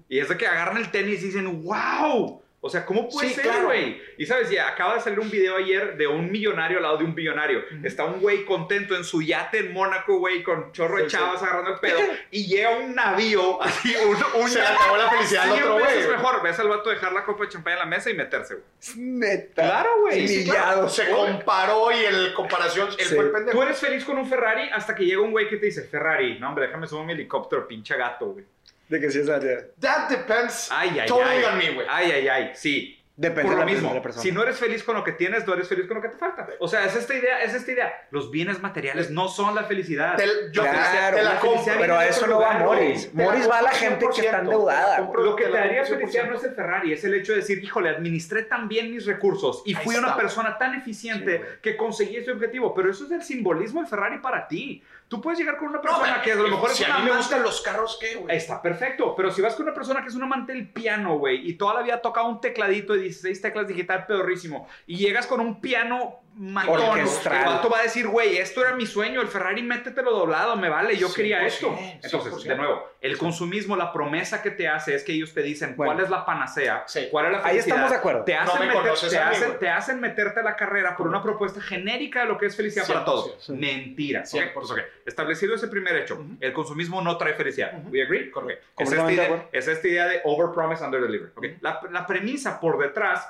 Y 0.07 0.19
es 0.19 0.29
de 0.29 0.37
que 0.37 0.47
agarran 0.47 0.77
el 0.77 0.89
tenis 0.91 1.21
y 1.23 1.27
dicen, 1.27 1.63
wow. 1.63 2.41
O 2.61 2.69
sea, 2.69 2.85
¿cómo 2.85 3.07
puede 3.07 3.29
Sí, 3.29 3.35
ser, 3.35 3.43
claro. 3.45 3.67
güey? 3.67 4.01
Y 4.17 4.25
sabes, 4.25 4.49
ya 4.49 4.67
acaba 4.67 4.95
de 4.95 4.99
salir 5.01 5.19
un 5.21 5.31
video 5.31 5.55
ayer 5.55 5.95
de 5.95 6.07
un 6.07 6.29
millonario 6.29 6.77
al 6.77 6.83
lado 6.83 6.97
de 6.97 7.05
un 7.05 7.15
billonario. 7.15 7.63
Está 7.83 8.03
un 8.03 8.19
güey 8.19 8.43
contento 8.43 8.97
en 8.97 9.05
su 9.05 9.21
yate 9.21 9.59
en 9.59 9.71
Mónaco, 9.71 10.17
güey, 10.19 10.43
con 10.43 10.73
chorro 10.73 10.97
de 10.97 11.03
Sí, 11.03 11.09
sí. 11.11 11.15
chavas 11.15 11.41
agarrando 11.41 11.71
el 11.75 11.79
pedo. 11.79 11.99
y 12.31 12.47
llega 12.47 12.71
un 12.71 12.93
navío, 12.95 13.61
así, 13.61 13.93
un, 13.95 14.41
un 14.41 14.49
Se 14.49 14.61
acabó 14.61 14.97
la 14.97 15.09
felicidad 15.09 15.43
al 15.43 15.51
otro 15.53 15.73
güey. 15.79 16.07
mejor. 16.09 16.43
Ves 16.43 16.59
al 16.59 16.67
vato 16.67 16.89
dejar 16.89 17.13
la 17.13 17.23
copa 17.23 17.45
de 17.45 17.49
champán 17.49 17.73
en 17.73 17.79
la 17.79 17.85
mesa 17.85 18.09
y 18.09 18.13
meterse, 18.15 18.55
güey. 18.55 18.65
Neta. 18.97 19.61
Claro, 19.63 19.89
güey. 20.01 20.43
Claro. 20.43 20.89
Se 20.89 21.09
comparó 21.09 21.91
y 21.93 22.03
el 22.03 22.33
comparación, 22.33 22.89
él 22.97 23.05
fue 23.05 23.23
el 23.25 23.31
pendejo. 23.31 23.57
Tú 23.57 23.63
eres 23.63 23.79
feliz 23.79 24.03
con 24.03 24.17
un 24.17 24.27
Ferrari 24.27 24.69
hasta 24.73 24.93
que 24.95 25.05
llega 25.05 25.21
un 25.21 25.31
güey 25.31 25.47
que 25.47 25.55
te 25.57 25.67
dice, 25.67 25.83
Ferrari, 25.83 26.37
no, 26.39 26.49
hombre, 26.49 26.65
déjame 26.67 26.87
subir 26.87 27.05
mi 27.05 27.13
helicóptero, 27.13 27.65
pinche 27.67 27.95
gato, 27.95 28.25
güey. 28.33 28.43
De 28.89 28.99
que 28.99 29.09
sí 29.11 29.19
es 29.19 29.27
la 29.27 29.39
That 29.39 30.09
depends 30.09 30.69
Ay, 30.71 30.99
ay, 30.99 31.07
totally 31.07 31.37
ay. 31.37 31.43
on 31.43 31.57
me, 31.57 31.71
güey. 31.71 31.87
Ay, 31.89 32.11
ay, 32.11 32.27
ay, 32.27 32.51
sí. 32.55 32.95
Depende 33.15 33.41
Por 33.43 33.51
de 33.51 33.55
lo 33.57 33.65
la, 33.65 33.71
mismo, 33.73 33.89
de 33.89 33.95
la 33.95 34.01
persona. 34.01 34.23
si 34.23 34.31
no 34.31 34.43
eres 34.43 34.57
feliz 34.57 34.81
con 34.81 34.95
lo 34.95 35.03
que 35.03 35.11
tienes, 35.11 35.45
no 35.45 35.53
eres 35.53 35.67
feliz 35.67 35.87
con 35.87 35.97
lo 35.97 36.01
que 36.01 36.07
te 36.07 36.15
falta. 36.17 36.47
O 36.59 36.69
sea, 36.69 36.85
es 36.85 36.95
esta 36.95 37.13
idea, 37.13 37.43
es 37.43 37.53
esta 37.53 37.69
idea. 37.73 37.91
Los 38.11 38.31
bienes 38.31 38.61
materiales 38.61 39.11
no 39.11 39.27
son 39.27 39.55
la 39.55 39.65
felicidad. 39.65 40.15
Te- 40.15 40.25
yo 40.53 40.63
te- 40.63 40.69
Claro, 40.69 41.17
te 41.17 41.23
la 41.23 41.33
la 41.33 41.39
compro. 41.41 41.73
pero 41.81 41.97
a 41.97 42.03
de 42.03 42.09
eso 42.11 42.27
no 42.27 42.39
va. 42.39 42.53
Morris. 42.59 43.11
Te 43.11 43.21
Morris 43.21 43.49
va 43.49 43.57
a 43.59 43.61
la 43.63 43.71
gente 43.71 44.05
que 44.15 44.21
está 44.21 44.37
100%, 44.39 44.39
endeudada. 44.43 44.95
te 44.95 45.01
compro. 45.01 45.23
Lo 45.25 45.35
que 45.35 45.43
te 45.43 45.49
la 45.51 45.59
daría 45.59 45.83
felicidad 45.83 46.23
100%. 46.23 46.29
no 46.29 46.37
es 46.37 46.43
el 46.45 46.55
Ferrari, 46.55 46.93
es 46.93 47.03
el 47.03 47.13
hecho 47.13 47.33
de 47.33 47.39
decir, 47.39 47.61
híjole, 47.61 47.89
administré 47.89 48.43
tan 48.43 48.69
bien 48.69 48.89
mis 48.89 49.05
recursos 49.05 49.63
y 49.65 49.73
fui 49.75 49.97
una 49.97 50.15
persona 50.15 50.57
tan 50.57 50.75
eficiente 50.75 51.37
Sí, 51.39 51.59
que 51.61 51.75
conseguí 51.75 52.15
ese 52.15 52.31
objetivo. 52.31 52.73
Pero 52.73 52.89
eso 52.89 53.03
es 53.03 53.11
el 53.11 53.21
simbolismo 53.21 53.81
del 53.81 53.89
Ferrari 53.89 54.19
para 54.19 54.47
ti. 54.47 54.81
Tú 55.09 55.19
puedes 55.19 55.39
llegar 55.39 55.57
con 55.57 55.69
una 55.69 55.81
persona 55.81 56.21
que 56.21 56.33
a 56.33 56.35
lo 56.35 56.47
mejor 56.47 56.69
si 56.69 56.83
es 56.83 56.89
a 56.89 56.97
una 56.97 57.03
mí 57.03 57.09
me 57.09 57.17
gustan 57.17 57.41
los 57.41 57.61
carros, 57.61 57.97
¿qué, 57.99 58.15
güey? 58.15 58.37
Está 58.37 58.61
perfecto, 58.61 59.15
pero 59.15 59.31
si 59.31 59.41
vas 59.41 59.55
con 59.55 59.63
una 59.63 59.73
persona 59.73 60.03
que 60.03 60.09
es 60.09 60.15
un 60.15 60.21
amante 60.21 60.53
del 60.53 60.69
piano, 60.69 61.17
güey, 61.17 61.49
y 61.49 61.55
toda 61.55 61.73
la 61.73 61.81
vida 61.81 61.95
ha 61.95 62.01
tocado 62.01 62.27
un 62.27 62.39
tecladito 62.39 62.93
de 62.93 63.01
16 63.01 63.41
teclas 63.41 63.67
digital 63.67 64.05
pedorrísimo, 64.05 64.67
y 64.85 64.97
llegas 64.97 65.25
con 65.25 65.39
un 65.39 65.59
piano 65.61 66.19
matón, 66.39 66.97
el 66.99 67.05
vato 67.45 67.69
va 67.69 67.79
a 67.79 67.83
decir, 67.83 68.07
güey, 68.07 68.37
esto 68.37 68.61
era 68.61 68.73
mi 68.75 68.85
sueño, 68.85 69.21
el 69.21 69.27
Ferrari 69.27 69.61
métetelo 69.61 70.11
doblado, 70.11 70.55
me 70.55 70.69
vale, 70.69 70.95
yo 70.95 71.13
quería 71.13 71.41
100%, 71.41 71.45
esto. 71.47 71.77
Entonces, 72.03 72.33
100%. 72.33 72.43
de 72.47 72.55
nuevo, 72.55 72.89
el 73.01 73.17
consumismo, 73.17 73.75
la 73.75 73.91
promesa 73.91 74.41
que 74.41 74.51
te 74.51 74.67
hace 74.67 74.95
es 74.95 75.03
que 75.03 75.11
ellos 75.11 75.33
te 75.33 75.41
dicen 75.41 75.75
Bueno. 75.75 75.93
cuál 75.93 76.03
es 76.05 76.09
la 76.09 76.25
panacea, 76.25 76.83
Sí. 76.87 77.07
cuál 77.11 77.25
es 77.25 77.31
la 77.33 77.37
Ahí 77.39 77.43
felicidad. 77.43 77.67
estamos 77.75 77.91
de 77.91 77.97
acuerdo. 77.97 78.23
Te 78.23 78.35
hacen, 78.35 78.59
me 78.59 78.67
meter- 78.67 78.81
conoces 78.81 79.09
te, 79.09 79.17
a 79.19 79.29
mí, 79.29 79.35
hacen, 79.35 79.59
te 79.59 79.69
hacen 79.69 79.99
meterte 79.99 80.39
a 80.39 80.43
la 80.43 80.55
carrera 80.55 80.95
por 80.95 81.07
una 81.07 81.21
propuesta 81.21 81.59
genérica 81.61 82.21
de 82.21 82.27
lo 82.27 82.37
que 82.37 82.45
es 82.45 82.55
felicidad 82.55 82.87
para 82.87 82.99
100%, 83.01 83.05
todos. 83.05 83.35
sí. 83.43 83.51
Mentira. 83.53 84.21
¿ok? 84.21 84.25
100%. 84.27 84.53
Pues, 84.53 84.71
ok, 84.71 84.79
Establecido 85.05 85.55
ese 85.55 85.67
primer 85.67 85.95
hecho, 85.97 86.15
Ujú. 86.15 86.37
el 86.39 86.53
consumismo 86.53 87.01
no 87.01 87.17
trae 87.17 87.33
felicidad. 87.33 87.73
Ujú. 87.79 87.89
¿We 87.89 88.03
agree? 88.03 88.31
Correcto. 88.31 88.65
Es 88.77 88.91
esta, 88.91 89.11
idea, 89.11 89.47
es 89.51 89.67
esta 89.67 89.87
idea 89.87 90.07
de 90.07 90.21
over 90.23 90.53
promise, 90.53 90.83
under 90.83 91.01
deliver. 91.01 91.31
¿ok? 91.35 91.45
La, 91.61 91.81
la 91.91 92.05
premisa 92.07 92.59
por 92.59 92.77
detrás 92.79 93.27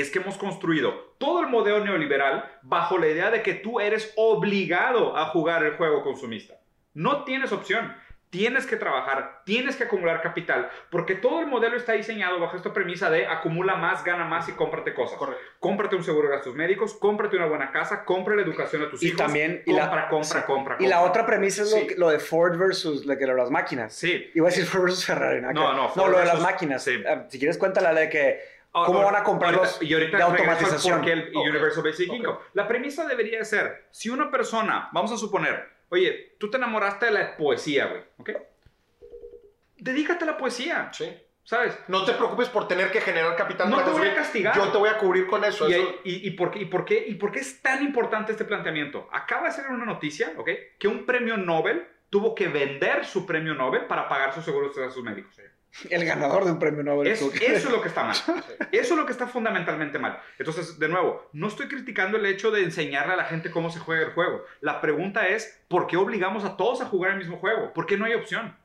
es 0.00 0.10
que 0.10 0.18
hemos 0.18 0.36
construido 0.38 1.14
todo 1.18 1.40
el 1.40 1.48
modelo 1.48 1.84
neoliberal 1.84 2.44
bajo 2.62 2.98
la 2.98 3.08
idea 3.08 3.30
de 3.30 3.42
que 3.42 3.54
tú 3.54 3.80
eres 3.80 4.12
obligado 4.16 5.16
a 5.16 5.26
jugar 5.26 5.64
el 5.64 5.76
juego 5.76 6.02
consumista. 6.02 6.54
No 6.94 7.24
tienes 7.24 7.52
opción. 7.52 7.94
Tienes 8.28 8.66
que 8.66 8.76
trabajar, 8.76 9.42
tienes 9.46 9.76
que 9.76 9.84
acumular 9.84 10.20
capital, 10.20 10.68
porque 10.90 11.14
todo 11.14 11.40
el 11.40 11.46
modelo 11.46 11.76
está 11.76 11.92
diseñado 11.92 12.40
bajo 12.40 12.56
esta 12.56 12.72
premisa 12.72 13.08
de 13.08 13.24
acumula 13.24 13.76
más, 13.76 14.02
gana 14.04 14.24
más 14.24 14.48
y 14.48 14.52
cómprate 14.52 14.92
cosas. 14.94 15.16
Correcto. 15.16 15.40
Cómprate 15.60 15.94
un 15.96 16.02
seguro 16.02 16.28
de 16.28 16.34
gastos 16.34 16.54
médicos, 16.54 16.92
cómprate 16.94 17.36
una 17.36 17.46
buena 17.46 17.70
casa, 17.70 18.04
compra 18.04 18.34
la 18.34 18.42
educación 18.42 18.82
a 18.82 18.90
tus 18.90 19.00
Y 19.02 19.06
hijos. 19.08 19.18
también- 19.18 19.62
y 19.64 19.72
la- 19.72 19.82
compra, 19.82 20.08
compra, 20.08 20.40
sí. 20.40 20.46
compra, 20.46 20.76
Y 20.80 20.86
la 20.88 21.02
otra 21.02 21.24
premisa 21.24 21.62
es 21.62 21.70
lo, 21.70 21.78
Sí. 21.78 21.86
que- 21.86 21.94
lo 21.94 22.08
de 22.10 22.18
Ford 22.18 22.58
versus 22.58 23.06
la 23.06 23.16
que 23.16 23.26
las 23.26 23.50
máquinas. 23.50 23.94
Sí. 23.94 24.28
Iba 24.34 24.48
a 24.48 24.50
decir 24.50 24.66
Ford 24.66 24.82
versus 24.82 25.06
Ferrari. 25.06 25.40
¿no? 25.40 25.52
No, 25.52 25.72
no, 25.72 25.82
No, 25.84 25.88
Ford 25.90 26.10
lo 26.10 26.18
de 26.18 26.26
las 26.26 26.40
máquinas. 26.40 26.82
sí. 26.82 27.00
Ah, 27.08 27.24
Si 27.28 27.38
quieres, 27.38 27.56
cuéntala 27.56 27.92
la 27.92 28.00
de 28.00 28.08
que 28.10 28.40
¿Cómo 28.84 28.98
Ahora- 28.98 29.12
van 29.12 29.20
a 29.22 29.24
comprar 29.24 29.54
ahorita- 29.54 29.72
los 29.78 29.82
y 29.82 29.94
ahorita 29.94 30.16
de 30.18 30.22
automatización? 30.22 31.04
el 31.08 31.30
Ok. 31.34 31.46
Universal 31.46 31.82
Basic 31.82 32.10
Ok. 32.10 32.16
Income. 32.16 32.38
La 32.52 32.68
premisa 32.68 33.06
debería 33.06 33.42
ser, 33.44 33.86
si 33.90 34.10
una 34.10 34.30
persona, 34.30 34.90
vamos 34.92 35.10
a 35.12 35.16
suponer, 35.16 35.66
oye, 35.88 36.34
tú 36.38 36.50
te 36.50 36.58
enamoraste 36.58 37.06
de 37.06 37.12
la 37.12 37.36
poesía, 37.38 37.86
güey, 37.86 38.02
¿ok? 38.18 38.30
Dedícate 39.78 40.24
a 40.24 40.26
la 40.26 40.36
poesía, 40.36 40.90
Sí. 40.92 41.10
¿sabes? 41.44 41.78
No 41.88 42.04
te 42.04 42.12
preocupes 42.12 42.48
por 42.48 42.66
tener 42.68 42.90
que 42.90 43.00
generar 43.00 43.34
capital. 43.36 43.70
No 43.70 43.76
para 43.76 43.92
te 43.92 43.98
voy 43.98 44.08
a 44.08 44.14
castigar. 44.14 44.54
Yo 44.54 44.68
te 44.70 44.78
voy 44.78 44.88
a 44.88 44.98
cubrir 44.98 45.26
con 45.26 45.44
eso. 45.44 45.68
Y, 45.68 45.72
eso- 45.74 45.94
y- 46.04 46.26
y 46.28 46.30
por 46.32 46.50
qué, 46.50 46.58
y, 46.60 46.64
por 46.66 46.84
qué, 46.84 47.04
¿Y 47.08 47.14
por 47.14 47.32
qué 47.32 47.40
es 47.40 47.62
tan 47.62 47.82
importante 47.82 48.32
este 48.32 48.44
planteamiento? 48.44 49.08
Acaba 49.12 49.46
de 49.46 49.52
ser 49.52 49.68
una 49.68 49.84
noticia, 49.84 50.32
¿ok? 50.36 50.50
Que 50.78 50.88
un 50.88 51.06
premio 51.06 51.36
Nobel 51.36 51.86
tuvo 52.10 52.34
que 52.34 52.48
vender 52.48 53.04
su 53.04 53.24
premio 53.26 53.54
Nobel 53.54 53.86
para 53.86 54.08
pagar 54.08 54.34
sus 54.34 54.44
seguros 54.44 54.74
de 54.74 54.82
gastos 54.82 55.02
médicos. 55.02 55.34
El 55.90 56.04
ganador 56.04 56.44
de 56.44 56.52
un 56.52 56.58
premio 56.58 56.82
Nobel. 56.82 57.08
Es- 57.08 57.20
eso 57.22 57.68
es 57.68 57.70
lo 57.70 57.82
que 57.82 57.88
está 57.88 58.04
mal. 58.04 58.16
Eso 58.72 58.94
es 58.94 58.98
lo 59.00 59.06
que 59.06 59.12
está 59.12 59.26
fundamentalmente 59.26 59.98
mal. 59.98 60.20
Entonces, 60.38 60.78
de 60.78 60.88
nuevo, 60.88 61.28
no 61.32 61.48
estoy 61.48 61.68
criticando 61.68 62.16
el 62.18 62.26
hecho 62.26 62.50
de 62.50 62.62
enseñarle 62.62 63.12
a 63.12 63.16
la 63.16 63.24
gente 63.24 63.50
cómo 63.50 63.70
se 63.70 63.78
juega 63.78 64.06
el 64.06 64.12
juego. 64.12 64.42
La 64.60 64.80
pregunta 64.80 65.28
es, 65.28 65.62
¿por 65.68 65.86
qué 65.86 65.96
obligamos 65.96 66.44
a 66.44 66.56
todos 66.56 66.80
a 66.80 66.86
jugar 66.86 67.12
el 67.12 67.18
mismo 67.18 67.36
juego? 67.38 67.72
¿Por 67.74 67.86
qué 67.86 67.96
no 67.96 68.04
hay 68.06 68.14
opción? 68.14 68.56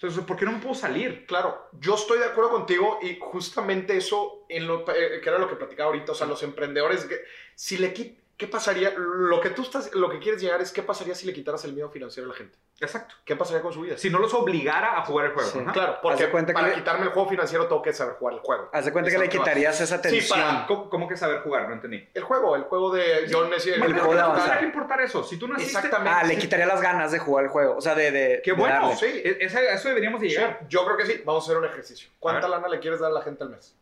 O 0.00 0.10
sea, 0.10 0.24
¿por 0.24 0.36
qué 0.36 0.44
no 0.44 0.52
me 0.52 0.58
puedo 0.58 0.74
salir? 0.76 1.26
Claro, 1.26 1.70
yo 1.80 1.96
estoy 1.96 2.18
de 2.20 2.26
acuerdo 2.26 2.50
contigo 2.50 3.00
y 3.02 3.18
justamente 3.20 3.96
eso, 3.96 4.44
en 4.48 4.66
lo, 4.68 4.82
eh, 4.94 5.20
que 5.20 5.28
era 5.28 5.38
lo 5.38 5.48
que 5.48 5.56
platicaba 5.56 5.88
ahorita, 5.88 6.12
o 6.12 6.14
sea, 6.14 6.26
los 6.28 6.42
emprendedores, 6.44 7.04
que, 7.06 7.16
si 7.56 7.78
le 7.78 7.92
quit- 7.92 8.16
¿qué 8.38 8.46
pasaría? 8.46 8.94
Lo 8.96 9.40
que 9.40 9.50
tú 9.50 9.62
estás, 9.62 9.92
lo 9.94 10.08
que 10.08 10.18
quieres 10.20 10.40
llegar 10.40 10.62
es, 10.62 10.72
¿qué 10.72 10.82
pasaría 10.82 11.14
si 11.14 11.26
le 11.26 11.34
quitaras 11.34 11.62
el 11.66 11.74
miedo 11.74 11.90
financiero 11.90 12.26
a 12.30 12.32
la 12.32 12.38
gente? 12.38 12.56
Exacto. 12.80 13.16
¿Qué 13.24 13.34
pasaría 13.34 13.60
con 13.60 13.72
su 13.72 13.80
vida? 13.82 13.98
Si 13.98 14.08
no 14.08 14.20
los 14.20 14.32
obligara 14.32 14.96
a 14.96 15.04
jugar 15.04 15.26
el 15.26 15.32
juego. 15.32 15.50
Sí. 15.50 15.58
Claro, 15.72 15.98
porque 16.00 16.30
cuenta 16.30 16.52
que 16.52 16.54
para 16.54 16.68
le- 16.68 16.74
quitarme 16.76 17.04
el 17.06 17.10
juego 17.10 17.28
financiero 17.28 17.66
tengo 17.66 17.82
que 17.82 17.92
saber 17.92 18.14
jugar 18.14 18.34
el 18.34 18.40
juego. 18.40 18.70
Haz 18.72 18.84
de 18.84 18.92
cuenta 18.92 19.10
que 19.10 19.18
le 19.18 19.28
quitarías 19.28 19.80
esa 19.80 19.96
Sí, 19.96 20.02
tensión. 20.02 20.38
para- 20.38 20.66
¿Cómo, 20.68 20.88
cómo 20.88 21.08
que 21.08 21.16
saber 21.16 21.40
jugar? 21.42 21.66
No 21.68 21.74
entendí. 21.74 22.08
El 22.14 22.22
juego, 22.22 22.54
el 22.54 22.62
juego 22.62 22.92
de 22.94 23.28
John 23.30 23.50
Messi. 23.50 23.70
El 23.70 23.80
¿Por 23.80 23.90
juego 23.92 24.10
de 24.12 24.16
qué 24.18 24.20
avanzar. 24.22 24.58
que 24.60 24.64
importar 24.66 25.00
eso? 25.00 25.24
Si 25.24 25.36
tú 25.36 25.48
naciste... 25.48 25.72
Exactamente. 25.76 26.16
Ah, 26.16 26.22
le 26.24 26.38
quitaría 26.38 26.66
las 26.66 26.80
ganas 26.80 27.10
de 27.10 27.18
jugar 27.18 27.44
el 27.46 27.50
juego. 27.50 27.76
O 27.76 27.80
sea, 27.80 27.96
de. 27.96 28.12
de 28.12 28.40
Qué 28.44 28.52
de 28.52 28.56
bueno. 28.56 28.74
darle. 28.74 28.96
Sí. 28.96 29.06
E- 29.24 29.48
a 29.68 29.74
eso 29.74 29.88
deberíamos 29.88 30.20
de 30.20 30.28
Sí, 30.28 30.34
llegar. 30.36 30.60
yo 30.68 30.84
creo 30.84 30.96
que 30.96 31.06
sí. 31.06 31.22
Vamos 31.24 31.42
a 31.42 31.46
hacer 31.46 31.56
un 31.58 31.64
ejercicio. 31.64 32.08
¿Cuánta 32.20 32.46
lana 32.46 32.68
le 32.68 32.78
quieres 32.78 33.00
dar 33.00 33.10
a 33.10 33.14
la 33.14 33.22
gente 33.22 33.42
al 33.42 33.50
mes? 33.50 33.74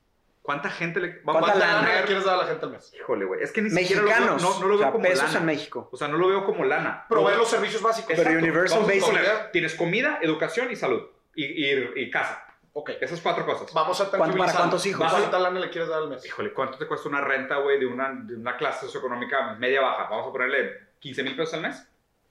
¿Cuánta 0.47 0.70
gente 0.70 1.01
le... 1.01 1.20
¿Cuánta 1.22 1.40
¿Cuánta 1.42 1.59
lana? 1.59 1.82
lana 1.82 2.01
le 2.01 2.07
quieres 2.07 2.24
dar 2.24 2.36
a 2.36 2.38
la 2.38 2.47
gente 2.47 2.64
al 2.64 2.70
mes? 2.72 2.94
Híjole, 2.94 3.24
güey. 3.24 3.42
Es 3.42 3.51
que 3.53 3.61
ni 3.62 3.68
siquiera 3.70 4.01
lo 4.03 4.09
veo- 4.09 4.16
Mexicanos. 4.16 4.42
no, 4.42 4.61
no 4.61 4.66
lo 4.68 4.74
o 4.74 4.78
veo 4.78 4.78
sea, 4.86 4.92
como 4.92 5.03
pesos 5.05 5.24
lana. 5.24 5.38
en 5.40 5.44
México. 5.47 5.88
O 5.92 5.97
sea, 5.97 6.07
no 6.09 6.16
lo 6.18 6.28
veo 6.28 6.44
como 6.47 6.64
lana. 6.64 7.05
Proveer 7.09 7.32
Lo- 7.36 7.42
los 7.42 7.51
servicios 7.51 7.82
básicos. 7.82 8.11
Pero 8.16 8.20
Exacto. 8.22 8.38
Universal 8.44 8.78
Vamos 8.82 8.94
Basic- 8.94 9.51
Tienes 9.51 9.74
comida, 9.74 10.18
educación 10.22 10.70
y 10.70 10.76
salud. 10.76 11.03
Y, 11.34 11.44
y- 11.44 11.92
y 11.97 12.11
casa. 12.11 12.44
Ok. 12.72 12.90
Esas 13.01 13.20
cuatro 13.20 13.44
cosas. 13.44 13.72
Vamos 13.74 14.01
a 14.01 14.09
¿Cuánto- 14.11 14.36
para 14.38 14.53
cuántos 14.53 14.86
hijos? 14.86 15.11
¿Cuánta 15.11 15.38
lana 15.38 15.59
le 15.61 15.68
quieres 15.70 15.88
dar 15.88 16.03
al 16.03 16.09
mes? 16.09 16.24
Híjole, 16.24 16.53
¿cuánto 16.53 16.78
te 16.78 16.86
cuesta 16.86 17.09
una 17.09 17.20
renta, 17.20 17.57
güey, 17.57 17.78
de 17.80 17.86
una, 17.86 18.12
de 18.14 18.36
una 18.36 18.57
clase 18.57 18.86
socioeconómica 18.86 19.55
media 19.55 19.80
baja? 19.80 20.05
Vamos 20.09 20.28
a 20.28 20.32
ponerle 20.32 20.86
15 21.01 21.22
mil 21.24 21.34
pesos 21.34 21.55
al 21.55 21.62
mes 21.62 21.88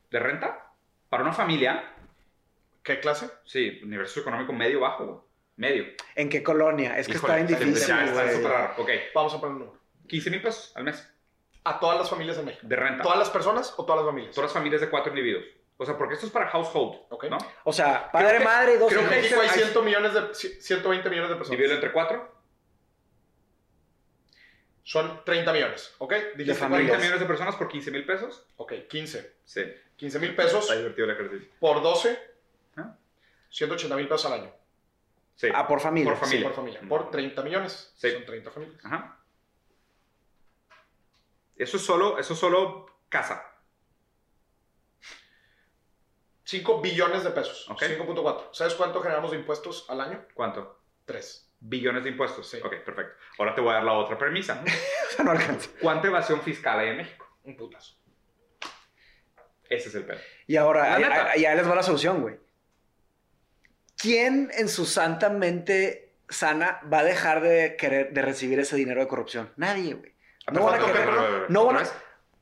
de 0.09 0.19
renta 0.19 0.71
para 1.09 1.21
una 1.23 1.33
familia. 1.33 1.91
¿Qué 2.83 2.99
clase? 2.99 3.29
Sí, 3.45 3.81
nivel 3.83 4.05
socioeconómico 4.07 4.53
medio 4.53 4.79
bajo, 4.79 5.05
güey. 5.05 5.19
Medio. 5.57 5.85
¿En 6.15 6.29
qué 6.29 6.43
colonia? 6.43 6.97
Es 6.97 7.07
que 7.07 7.13
Híjole, 7.13 7.33
está 7.41 7.45
bien 7.53 7.59
difícil. 7.71 7.87
Ya 7.87 8.03
está 8.05 8.31
súper 8.33 8.51
raro. 8.51 8.73
Ok, 8.77 8.89
Vamos 9.13 9.33
a 9.33 9.39
poner 9.39 9.53
un 9.53 9.59
número. 9.59 9.79
15 10.07 10.29
mil 10.29 10.41
pesos 10.41 10.71
al 10.75 10.83
mes 10.83 11.11
A 11.63 11.79
todas 11.79 11.97
las 11.97 12.09
familias 12.09 12.37
en 12.37 12.45
México. 12.45 12.67
de 12.67 12.75
renta. 12.75 13.03
¿Todas 13.03 13.17
las 13.19 13.29
personas 13.29 13.73
o 13.77 13.85
todas 13.85 14.01
las 14.03 14.09
familias? 14.11 14.35
Todas 14.35 14.49
las 14.49 14.53
familias 14.53 14.81
de 14.81 14.89
cuatro 14.89 15.11
individuos. 15.11 15.45
O 15.77 15.85
sea, 15.85 15.97
porque 15.97 16.13
esto 16.13 16.25
es 16.25 16.31
para 16.31 16.47
household, 16.47 16.99
Ok. 17.09 17.25
¿no? 17.29 17.37
O 17.65 17.73
sea, 17.73 18.09
padre, 18.11 18.37
que- 18.37 18.43
madre 18.45 18.73
y 18.75 18.77
dos 18.77 18.89
creo 18.89 19.01
En 19.03 19.09
que- 19.09 19.15
México 19.15 19.41
hay 19.41 19.47
hay- 19.49 19.59
100 19.59 19.83
millones 19.83 20.13
de, 20.13 20.33
120 20.61 21.09
millones 21.09 21.29
de 21.29 21.35
personas. 21.35 21.57
Divídelo 21.57 21.75
entre 21.75 21.91
cuatro. 21.91 22.35
Son 24.83 25.23
30 25.25 25.51
millones, 25.51 25.95
¿ok? 25.97 26.13
Dijiste 26.37 26.53
familias. 26.53 26.59
40 26.59 26.69
40 26.69 26.97
millones 26.99 27.19
de 27.19 27.25
personas 27.25 27.55
por 27.55 27.67
15 27.67 27.89
mil 27.91 28.05
pesos. 28.05 28.45
Ok, 28.57 28.73
15. 28.87 29.37
Sí. 29.43 29.63
15 29.95 30.19
mil 30.19 30.35
pesos 30.35 30.63
Está 30.63 30.75
divertido 30.75 31.05
el 31.05 31.11
ejercicio. 31.11 31.47
por 31.59 31.81
12, 31.81 32.19
¿Ah? 32.77 32.95
180 33.49 33.95
mil 33.95 34.07
pesos 34.07 34.25
al 34.27 34.41
año. 34.41 34.53
Sí. 35.35 35.49
Ah, 35.53 35.67
por 35.67 35.79
familia. 35.81 36.11
Por 36.13 36.19
familia. 36.19 36.47
Por 36.47 36.55
familia. 36.55 36.81
Por 36.87 37.11
30 37.11 37.41
millones. 37.43 37.93
Sí. 37.97 38.11
Son 38.11 38.25
30 38.25 38.51
familias. 38.51 38.85
Ajá. 38.85 39.19
Eso 41.57 41.77
es 41.77 41.83
solo, 41.85 42.17
eso 42.17 42.33
es 42.33 42.39
solo 42.39 42.85
casa. 43.09 43.43
5 46.43 46.81
billones 46.81 47.23
de 47.23 47.31
pesos. 47.31 47.69
Ok. 47.69 47.81
5.4. 47.81 48.49
¿Sabes 48.53 48.75
cuánto 48.75 49.01
generamos 49.01 49.31
de 49.31 49.37
impuestos 49.37 49.85
al 49.89 50.01
año? 50.01 50.25
¿Cuánto? 50.33 50.79
3. 51.05 51.53
Billones 51.59 52.03
de 52.03 52.11
impuestos. 52.11 52.47
Sí. 52.47 52.57
Ok, 52.63 52.75
perfecto. 52.85 53.15
Ahora 53.39 53.55
te 53.55 53.61
voy 53.61 53.71
a 53.71 53.75
dar 53.75 53.83
la 53.83 53.93
otra 53.93 54.17
premisa. 54.17 54.63
O 55.05 55.17
sea, 55.17 55.23
no 55.25 55.31
alcanza. 55.31 55.69
¿Cuánta 55.79 56.07
evasión 56.07 56.41
fiscal 56.41 56.77
hay 56.79 56.89
en 56.89 56.97
México? 56.97 57.25
Un 57.43 57.55
putazo. 57.55 57.95
Ese 59.69 59.87
es 59.89 59.95
el 59.95 60.03
pedo. 60.03 60.19
Y 60.45 60.57
ahora, 60.57 60.93
ahí- 60.95 61.03
ahí- 61.03 61.41
ya 61.41 61.55
les 61.55 61.69
va 61.69 61.73
la 61.75 61.83
solución, 61.83 62.21
güey. 62.21 62.35
¿Quién 63.97 64.51
en 64.57 64.67
su 64.69 64.85
santa 64.85 65.29
mente 65.29 66.13
sana 66.29 66.81
va 66.91 66.99
a 66.99 67.03
dejar 67.03 67.41
de 67.41 67.75
querer 67.77 68.11
de 68.13 68.21
recibir 68.21 68.59
ese 68.59 68.75
dinero 68.75 69.01
de 69.01 69.07
corrupción? 69.07 69.51
Nadie, 69.57 69.93
güey. 69.93 70.13
No 70.51 70.65
van 70.65 70.81
a 70.81 70.85
querer. 70.85 71.09
No 71.49 71.65
van 71.65 71.77
a-. 71.77 71.83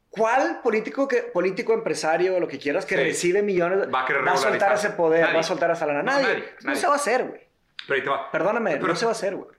¿Cuál 0.10 0.62
político, 0.62 1.08
que, 1.08 1.24
político 1.24 1.74
empresario, 1.74 2.40
lo 2.40 2.48
que 2.48 2.60
quieras, 2.60 2.86
que 2.86 2.96
Sí. 2.96 3.04
recibe 3.04 3.42
millones, 3.42 3.88
Va 3.92 4.04
a 4.04 4.06
querer 4.06 4.26
va 4.28 4.34
a 4.34 4.38
soltar 4.38 4.74
ese 4.74 4.92
poder, 4.92 5.22
Nadie. 5.22 5.34
va 5.34 5.40
a 5.40 5.44
soltar 5.44 5.72
esa 5.72 5.86
lana? 5.88 6.04
No, 6.04 6.12
Nadie. 6.12 6.28
nadie, 6.28 6.44
No 6.62 6.68
nadie. 6.68 6.80
se 6.82 6.88
va 6.88 6.94
a 6.94 6.96
hacer, 6.98 7.24
güey. 7.28 7.42
Pero 7.88 7.96
ahí 7.98 8.04
te 8.04 8.10
va. 8.10 8.32
Perdóname, 8.32 8.72
Pero- 8.76 8.88
no 8.88 8.96
se 8.96 9.06
va 9.06 9.12
a 9.12 9.14
hacer, 9.14 9.36
güey. 9.36 9.50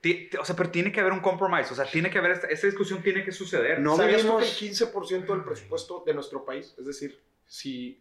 O 0.41 0.45
sea, 0.45 0.55
pero 0.57 0.71
tiene 0.71 0.93
que 0.93 1.01
haber 1.01 1.13
un 1.13 1.21
compromise. 1.21 1.73
O 1.73 1.75
sea, 1.75 1.85
tiene 1.85 2.09
que 2.09 2.19
haber 2.19 2.31
esta, 2.33 2.47
esta 2.47 2.67
discusión 2.69 3.03
tiene 3.03 3.25
que 3.25 3.33
suceder. 3.33 3.81
No 3.81 3.97
¿Sabías 3.97 4.23
vivimos- 4.23 4.43
que 4.43 4.49
el 4.49 4.55
15% 4.55 5.33
del 5.35 5.43
presupuesto 5.45 6.05
de 6.07 6.15
nuestro 6.15 6.45
país, 6.45 6.75
es 6.79 6.87
decir, 6.87 7.21
si 7.47 7.99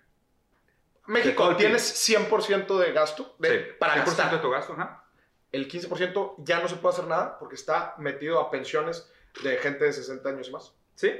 México 1.05 1.55
tienes 1.55 1.83
100% 2.09 2.77
de 2.79 2.91
gasto 2.93 3.35
de- 3.39 3.49
Sí, 3.49 3.65
para 3.79 3.93
100% 3.95 4.05
gastar, 4.05 4.31
de 4.31 4.37
tu 4.39 4.49
gasto, 4.49 4.73
ajá. 4.73 5.03
el 5.51 5.67
15% 5.67 6.35
ya 6.39 6.59
no 6.59 6.67
se 6.67 6.75
puede 6.77 6.93
hacer 6.95 7.07
nada 7.07 7.37
porque 7.39 7.55
está 7.55 7.95
metido 7.97 8.39
a 8.39 8.49
pensiones 8.49 9.11
de 9.43 9.57
gente 9.57 9.85
de 9.85 9.93
60 9.93 10.29
años 10.29 10.47
y 10.47 10.51
más. 10.51 10.73
Sí. 10.95 11.11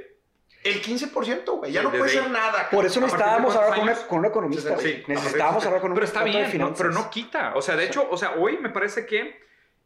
El 0.62 0.80
15%, 0.80 1.58
güey, 1.58 1.72
ya 1.72 1.80
Sí, 1.80 1.86
no 1.86 1.90
puede 1.92 2.08
ser 2.08 2.30
nada. 2.30 2.70
Por 2.70 2.86
eso 2.86 3.00
¿A 3.00 3.02
partir 3.02 3.18
de 3.18 3.24
necesitábamos 3.42 3.56
hablar 3.56 3.74
con, 3.74 3.82
una- 3.82 3.94
con 4.06 4.18
un 4.20 4.24
economista. 4.26 4.78
Sí, 4.78 5.02
necesitábamos 5.06 5.66
hablar 5.66 5.80
con 5.82 5.90
un 5.90 5.94
Pero 5.94 6.06
está 6.06 6.24
de 6.24 6.30
bien, 6.30 6.74
pero 6.76 6.90
no 6.90 7.10
quita. 7.10 7.52
O 7.54 7.60
sea, 7.60 7.76
de 7.76 7.84
hecho, 7.84 8.08
o 8.10 8.16
sea, 8.16 8.32
hoy 8.36 8.56
me 8.56 8.70
parece 8.70 9.04
que 9.04 9.44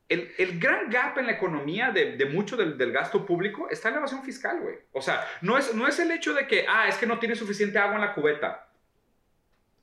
el, 0.09 0.32
el, 0.38 0.59
gran 0.61 0.88
gap 0.88 1.18
en 1.18 1.26
la 1.26 1.32
economía 1.32 1.90
de, 1.90 2.16
de 2.16 2.24
mucho 2.26 2.57
del, 2.57 2.78
del, 2.78 2.92
gasto 2.92 3.26
público 3.26 3.68
está 3.68 3.88
en 3.88 3.94
la 3.94 4.01
evasión 4.01 4.22
fiscal, 4.22 4.61
güey. 4.61 4.76
O 4.92 5.03
sea, 5.03 5.26
no 5.42 5.59
es, 5.59 5.74
no 5.74 5.86
es 5.88 5.99
el 5.99 6.11
hecho 6.12 6.32
de 6.32 6.46
que, 6.46 6.64
ah, 6.68 6.86
es 6.88 6.96
que 6.96 7.07
no 7.07 7.18
tiene 7.18 7.34
suficiente 7.34 7.78
agua 7.78 7.96
en 7.96 8.01
la 8.03 8.14
cubeta. 8.14 8.67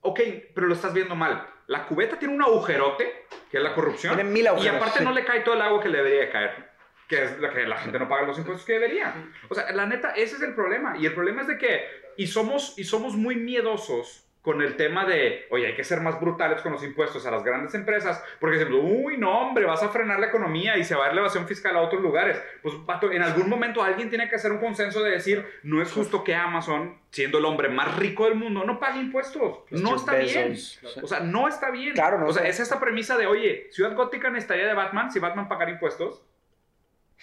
Ok, 0.08 0.20
pero 0.54 0.68
lo 0.68 0.76
estás 0.76 0.94
viendo 0.94 1.16
mal. 1.16 1.48
La 1.68 1.88
cubeta 1.88 2.20
tiene 2.20 2.36
un 2.36 2.42
agujerote, 2.44 3.26
que 3.50 3.58
es 3.58 3.64
la 3.64 3.74
corrupción. 3.74 4.16
Tiene 4.16 4.30
mil 4.30 4.48
agujeros, 4.48 4.74
y 4.74 4.78
aparte 4.78 5.00
sí. 5.00 5.04
no 5.04 5.12
le 5.12 5.26
cae 5.26 5.40
todo 5.42 5.56
el 5.56 5.62
agua 5.64 5.82
que 5.82 5.90
le 5.90 5.98
debería 5.98 6.32
caer. 6.32 6.70
Que 7.08 7.24
es 7.24 7.40
la 7.40 7.50
que 7.50 7.66
la 7.66 7.78
gente 7.78 7.98
no 7.98 8.08
paga 8.08 8.28
los 8.28 8.38
impuestos 8.38 8.66
que 8.66 8.74
debería. 8.74 9.14
O 9.50 9.56
sea, 9.56 9.72
la 9.72 9.88
neta, 9.88 10.12
ese 10.12 10.36
es 10.36 10.42
el 10.44 10.54
problema. 10.54 10.96
Y 10.98 11.08
el 11.08 11.14
problema 11.16 11.42
es 11.42 11.48
de 11.48 11.58
que, 11.58 11.88
y 12.18 12.28
somos, 12.28 12.78
y 12.78 12.84
somos 12.84 13.16
muy 13.16 13.36
miedosos 13.36 14.25
con 14.46 14.62
el 14.62 14.78
tema 14.78 15.06
de, 15.06 15.48
oye, 15.50 15.66
hay 15.66 15.74
que 15.74 15.84
ser 15.84 16.02
más 16.02 16.22
brutales 16.22 16.62
con 16.62 16.72
los 16.72 16.84
impuestos 16.84 17.26
a 17.26 17.32
las 17.32 17.44
grandes 17.44 17.74
empresas, 17.74 18.24
porque 18.40 18.60
decimos, 18.60 18.82
uy, 18.84 19.18
no, 19.18 19.40
hombre, 19.40 19.66
vas 19.66 19.82
a 19.82 19.90
frenar 19.90 20.20
la 20.20 20.28
economía 20.28 20.78
y 20.78 20.84
se 20.84 20.94
va 20.94 21.08
a 21.08 21.14
la 21.14 21.22
evasión 21.22 21.48
fiscal 21.48 21.76
a 21.76 21.82
otros 21.82 22.00
lugares. 22.00 22.40
Pues, 22.62 22.76
pato, 22.86 23.12
en 23.12 23.24
algún 23.24 23.50
momento 23.50 23.84
alguien 23.84 24.08
tiene 24.08 24.30
que 24.30 24.36
hacer 24.36 24.52
un 24.52 24.60
consenso 24.60 25.02
de 25.02 25.10
decir, 25.10 25.44
no 25.64 25.82
es 25.82 25.92
justo 25.92 26.24
que 26.24 26.36
Amazon, 26.36 26.96
siendo 27.10 27.40
el 27.40 27.46
hombre 27.46 27.70
más 27.70 27.98
rico 27.98 28.26
del 28.26 28.36
mundo, 28.36 28.64
no 28.64 28.80
pague 28.80 29.00
impuestos. 29.00 29.62
No 29.72 29.96
está 29.96 30.14
bien. 30.14 30.56
O 31.02 31.08
sea, 31.08 31.22
no 31.22 31.48
está 31.48 31.72
bien. 31.72 31.96
Claro, 31.96 32.20
no 32.20 32.28
o 32.28 32.32
sea, 32.32 32.48
es 32.48 32.60
esta 32.60 32.80
premisa 32.80 33.18
de, 33.18 33.26
oye, 33.26 33.68
Ciudad 33.72 33.96
Gótica 33.96 34.30
necesitaría 34.30 34.68
de 34.68 34.76
Batman 34.76 35.12
si 35.12 35.18
Batman 35.18 35.50
pagara 35.50 35.72
impuestos. 35.72 36.22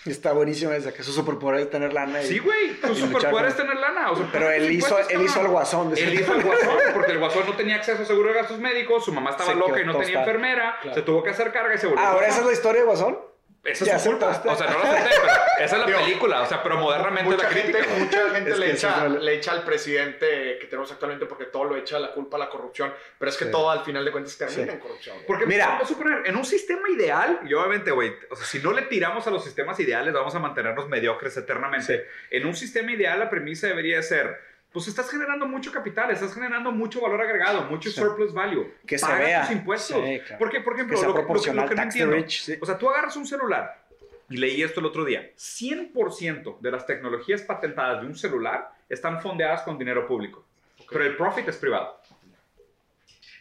Está 0.04 0.32
buenísima 0.32 0.74
esa, 0.74 0.92
que 0.92 1.02
su 1.04 1.12
superpoder 1.12 1.60
es 1.60 1.70
tener 1.70 1.92
lana. 1.92 2.22
Y, 2.22 2.26
Sí, 2.26 2.38
güey, 2.40 2.70
luchar 2.82 2.94
superpoder 2.96 3.46
es 3.46 3.56
tener 3.56 3.76
lana. 3.76 4.10
O 4.10 4.16
sea, 4.16 4.28
Pero 4.32 4.50
él 4.50 4.72
hizo, 4.72 4.98
él 5.08 5.22
hizo 5.22 5.40
el 5.40 5.48
guasón. 5.48 5.90
de 5.94 6.00
Él 6.02 6.14
hizo 6.14 6.34
el 6.34 6.42
guasón, 6.42 6.68
porque 6.92 7.12
el 7.12 7.18
guasón 7.18 7.44
no 7.46 7.54
tenía 7.54 7.76
acceso 7.76 8.02
a 8.02 8.04
seguro 8.04 8.28
de 8.30 8.34
gastos 8.34 8.58
médicos, 8.58 9.04
su 9.04 9.12
mamá 9.12 9.30
estaba 9.30 9.50
Se 9.52 9.56
loca 9.56 9.80
y 9.80 9.84
no 9.84 9.96
tenía 9.96 10.20
enfermera, 10.20 10.76
Claro. 10.82 10.94
se 10.96 11.02
tuvo 11.02 11.22
que 11.22 11.30
hacer 11.30 11.52
carga 11.52 11.74
y 11.74 11.78
se 11.78 11.86
volvió. 11.86 12.02
Ah, 12.04 12.10
Ahora 12.12 12.26
esa 12.26 12.40
es 12.40 12.46
la 12.46 12.52
historia 12.52 12.80
de 12.80 12.86
guasón. 12.86 13.18
Esa 13.64 13.94
es 13.96 14.02
su 14.02 14.10
culpa. 14.10 14.42
O 14.44 14.56
sea, 14.56 14.66
no 14.70 14.78
la 14.82 14.90
acepté, 14.92 15.10
pero 15.20 15.32
esa 15.58 15.64
es 15.76 15.80
la 15.80 15.86
Digo, 15.86 15.98
película. 16.00 16.42
O 16.42 16.46
sea, 16.46 16.62
pero 16.64 16.78
modernamente 16.78 17.30
Mucha 17.30 17.44
la 17.44 17.50
gente, 17.50 17.72
crítica. 17.78 17.94
mucha 17.98 18.30
gente 18.30 18.50
Es 18.50 18.58
le, 18.58 18.70
echa, 18.72 19.06
es- 19.06 19.12
le 19.22 19.34
echa 19.34 19.52
al 19.52 19.62
presidente 19.62 20.58
que 20.60 20.66
tenemos 20.66 20.90
actualmente 20.90 21.26
porque 21.26 21.44
todo 21.44 21.64
lo 21.64 21.76
echa 21.76 21.98
la 22.00 22.12
culpa 22.12 22.36
a 22.36 22.40
la 22.40 22.48
corrupción, 22.48 22.92
pero 23.18 23.30
es 23.30 23.36
que 23.36 23.44
Sí. 23.44 23.50
todo 23.52 23.70
al 23.70 23.84
final 23.84 24.04
de 24.04 24.10
cuentas 24.10 24.36
termina 24.36 24.64
Sí. 24.64 24.68
en 24.70 24.78
corrupción. 24.80 25.14
güey. 25.16 25.26
Porque, 25.26 25.46
Mira. 25.46 25.66
vamos 25.68 25.84
a 25.84 25.86
suponer, 25.86 26.26
en 26.26 26.36
un 26.36 26.44
sistema 26.44 26.88
ideal, 26.90 27.40
y 27.44 27.54
obviamente, 27.54 27.90
güey, 27.92 28.12
o 28.30 28.34
sea, 28.36 28.44
si 28.46 28.58
no 28.58 28.72
le 28.72 28.82
tiramos 28.82 29.26
a 29.26 29.30
los 29.30 29.44
sistemas 29.44 29.78
ideales, 29.78 30.12
vamos 30.12 30.34
a 30.34 30.40
mantenernos 30.40 30.88
mediocres 30.88 31.36
eternamente. 31.36 32.08
En 32.30 32.46
un 32.46 32.56
sistema 32.56 32.90
ideal, 32.92 33.18
la 33.20 33.30
premisa 33.30 33.68
debería 33.68 33.96
de 33.96 34.02
ser, 34.02 34.51
pues 34.72 34.88
estás 34.88 35.10
generando 35.10 35.46
mucho 35.46 35.70
capital, 35.72 36.10
estás 36.10 36.32
generando 36.34 36.72
mucho 36.72 37.00
valor 37.00 37.20
agregado, 37.20 37.64
mucho 37.64 37.90
Sí. 37.90 38.00
surplus 38.00 38.32
value. 38.32 38.72
Que 38.86 38.96
se 38.98 39.04
Paga 39.06 39.18
vea. 39.18 39.42
tus 39.42 39.50
impuestos. 39.52 40.04
Sí, 40.04 40.20
claro. 40.20 40.38
Porque, 40.38 40.60
por 40.60 40.74
Que 40.74 40.80
ejemplo, 40.82 40.96
lo, 40.96 41.00
que- 41.02 41.06
lo 41.08 41.12
que- 41.14 41.18
lo 41.20 41.26
proporcional, 41.26 41.68
que 41.68 41.74
no 41.74 41.82
entiendo, 41.82 42.14
rich. 42.16 42.42
sí. 42.42 42.56
o 42.60 42.66
sea, 42.66 42.78
tú 42.78 42.88
agarras 42.88 43.14
un 43.16 43.26
celular, 43.26 43.82
y 44.30 44.36
leí 44.38 44.62
esto 44.62 44.80
el 44.80 44.86
otro 44.86 45.04
día, 45.04 45.30
100% 45.36 46.58
de 46.60 46.70
las 46.70 46.86
tecnologías 46.86 47.42
patentadas 47.42 48.00
de 48.00 48.06
un 48.06 48.16
celular 48.16 48.70
están 48.88 49.20
fondeadas 49.20 49.62
con 49.62 49.76
dinero 49.78 50.06
público, 50.06 50.44
pero 50.90 51.04
el 51.04 51.16
profit 51.16 51.46
es 51.48 51.56
privado. 51.56 52.00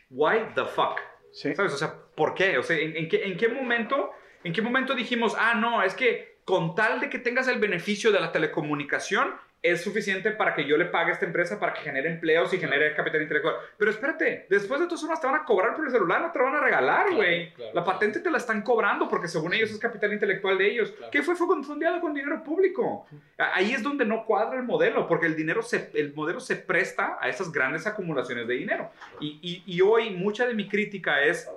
Why 0.09 0.47
the 0.55 0.65
fuck? 0.65 0.99
Sí. 1.31 1.55
¿Sabes? 1.55 1.73
O 1.73 1.77
sea, 1.77 1.93
¿por 2.15 2.33
qué? 2.33 2.57
O 2.57 2.63
sea, 2.63 2.77
¿en, 2.77 2.95
en 2.97 3.07
qué, 3.07 3.23
en 3.23 3.37
qué 3.37 3.47
momento, 3.47 4.11
¿en 4.43 4.51
qué 4.51 4.61
momento 4.61 4.93
dijimos, 4.93 5.33
ah, 5.37 5.53
no, 5.55 5.81
es 5.81 5.93
que 5.93 6.39
con 6.43 6.75
tal 6.75 6.99
de 6.99 7.09
que 7.09 7.19
tengas 7.19 7.47
el 7.47 7.59
beneficio 7.59 8.11
de 8.11 8.19
la 8.19 8.31
telecomunicación, 8.33 9.33
es 9.63 9.81
suficiente 9.83 10.31
para 10.31 10.55
que 10.55 10.65
yo 10.65 10.75
le 10.75 10.85
pague 10.85 11.11
a 11.11 11.13
esta 11.13 11.25
empresa 11.25 11.59
para 11.59 11.73
que 11.73 11.81
genere 11.81 12.09
empleos 12.09 12.51
y 12.53 12.57
genere 12.57 12.95
capital 12.95 13.21
intelectual? 13.21 13.55
Pero 13.77 13.91
espérate, 13.91 14.47
después 14.49 14.79
de 14.79 14.87
todas 14.87 15.01
formas 15.01 15.21
te 15.21 15.27
van 15.27 15.35
a 15.35 15.45
cobrar 15.45 15.75
por 15.75 15.85
el 15.85 15.91
celular, 15.91 16.21
no 16.21 16.31
te 16.31 16.39
lo 16.39 16.45
van 16.45 16.55
a 16.55 16.59
regalar, 16.61 17.05
Claro, 17.05 17.15
güey. 17.17 17.53
claro, 17.53 17.71
la 17.73 17.83
claro. 17.83 17.85
patente 17.85 18.19
te 18.21 18.31
la 18.31 18.37
están 18.39 18.63
cobrando 18.63 19.07
porque 19.07 19.27
según 19.27 19.53
ellos 19.53 19.69
es 19.69 19.77
capital 19.77 20.11
intelectual 20.13 20.57
de 20.57 20.67
ellos. 20.71 20.91
Claro. 20.91 21.11
¿Qué 21.11 21.21
fue? 21.21 21.35
Fue 21.35 21.47
fondeado 21.63 22.01
con 22.01 22.13
dinero 22.13 22.43
público. 22.43 23.05
Ahí 23.37 23.71
es 23.73 23.83
donde 23.83 24.03
no 24.05 24.25
cuadra 24.25 24.57
el 24.57 24.63
modelo, 24.63 25.07
porque 25.07 25.27
el 25.27 25.35
dinero 25.35 25.61
se, 25.61 25.91
el 25.93 26.13
modelo 26.13 26.39
se 26.39 26.55
presta 26.55 27.17
a 27.21 27.29
esas 27.29 27.51
grandes 27.51 27.85
acumulaciones 27.85 28.47
de 28.47 28.55
dinero. 28.55 28.89
Y, 29.19 29.39
y- 29.41 29.63
y 29.75 29.81
hoy 29.81 30.09
mucha 30.09 30.47
de 30.47 30.53
mi 30.55 30.67
crítica 30.67 31.21
es, 31.23 31.47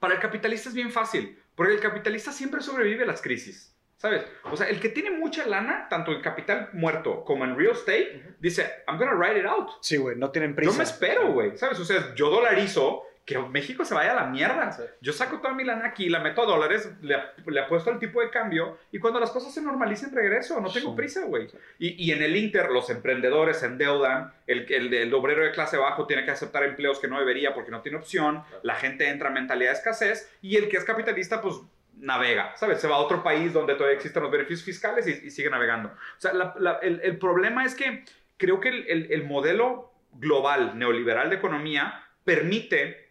para 0.00 0.14
el 0.14 0.20
capitalista 0.20 0.68
es 0.68 0.74
bien 0.74 0.90
fácil, 0.90 1.38
porque 1.54 1.74
el 1.74 1.80
capitalista 1.80 2.32
siempre 2.32 2.60
sobrevive 2.60 3.04
a 3.04 3.06
las 3.06 3.22
crisis. 3.22 3.72
¿Sabes? 4.00 4.24
O 4.44 4.56
sea, 4.56 4.66
el 4.70 4.80
que 4.80 4.88
tiene 4.88 5.10
mucha 5.10 5.46
lana, 5.46 5.86
tanto 5.90 6.10
en 6.12 6.22
capital 6.22 6.70
muerto 6.72 7.22
como 7.22 7.44
en 7.44 7.54
real 7.54 7.72
estate, 7.72 8.34
dice, 8.40 8.66
I'm 8.88 8.96
gonna 8.98 9.12
ride 9.12 9.40
it 9.40 9.44
out. 9.46 9.68
Sí, 9.82 9.98
güey, 9.98 10.16
no 10.16 10.30
tienen 10.30 10.54
prisa. 10.54 10.72
Yo 10.72 10.78
me 10.78 10.84
espero, 10.84 11.32
güey. 11.32 11.54
¿Sabes? 11.58 11.78
O 11.80 11.84
sea, 11.84 12.14
yo 12.14 12.30
dolarizo 12.30 13.02
que 13.26 13.38
México 13.38 13.84
se 13.84 13.92
vaya 13.94 14.12
a 14.12 14.14
la 14.14 14.24
mierda. 14.28 14.72
Sí. 14.72 14.82
Yo 15.02 15.12
saco 15.12 15.40
toda 15.42 15.52
mi 15.52 15.64
lana 15.64 15.86
aquí, 15.88 16.08
la 16.08 16.18
meto 16.20 16.40
a 16.42 16.46
dólares, 16.46 16.90
le, 17.02 17.14
le 17.46 17.60
apuesto 17.60 17.90
al 17.90 17.98
tipo 17.98 18.22
de 18.22 18.30
cambio 18.30 18.78
y 18.90 18.98
cuando 18.98 19.20
las 19.20 19.30
cosas 19.32 19.52
se 19.52 19.60
normalicen 19.60 20.14
regreso. 20.14 20.58
No 20.62 20.72
tengo 20.72 20.92
Sí. 20.92 20.96
prisa, 20.96 21.26
güey. 21.26 21.48
Y, 21.78 22.02
y 22.02 22.12
en 22.12 22.22
el 22.22 22.34
Inter, 22.36 22.70
los 22.70 22.88
emprendedores 22.88 23.58
se 23.58 23.66
endeudan, 23.66 24.32
el, 24.46 24.64
el, 24.72 24.94
el 24.94 25.12
obrero 25.12 25.44
de 25.44 25.52
clase 25.52 25.76
bajo 25.76 26.06
tiene 26.06 26.24
que 26.24 26.30
aceptar 26.30 26.64
empleos 26.64 26.98
que 26.98 27.06
no 27.06 27.18
debería 27.20 27.52
porque 27.52 27.70
no 27.70 27.82
tiene 27.82 27.98
opción, 27.98 28.42
la 28.62 28.76
gente 28.76 29.08
entra 29.10 29.28
en 29.28 29.34
mentalidad 29.34 29.72
de 29.72 29.76
escasez 29.76 30.32
y 30.40 30.56
el 30.56 30.70
que 30.70 30.78
es 30.78 30.84
capitalista, 30.84 31.42
pues 31.42 31.56
navega, 32.00 32.56
¿sabes? 32.56 32.80
Se 32.80 32.88
va 32.88 32.96
a 32.96 32.98
otro 32.98 33.22
país 33.22 33.52
donde 33.52 33.74
todavía 33.74 33.96
existen 33.96 34.22
los 34.22 34.32
beneficios 34.32 34.62
fiscales 34.64 35.06
y, 35.06 35.26
y 35.26 35.30
sigue 35.30 35.50
navegando. 35.50 35.88
O 35.90 36.20
sea, 36.20 36.32
la- 36.32 36.54
la- 36.58 36.78
el, 36.82 37.00
el 37.02 37.18
problema 37.18 37.64
es 37.64 37.74
que 37.74 38.04
creo 38.36 38.60
que 38.60 38.68
el, 38.70 38.86
el- 38.88 39.12
el 39.12 39.24
modelo 39.24 39.92
global 40.14 40.78
neoliberal 40.78 41.30
de 41.30 41.36
economía 41.36 42.04
permite 42.24 43.08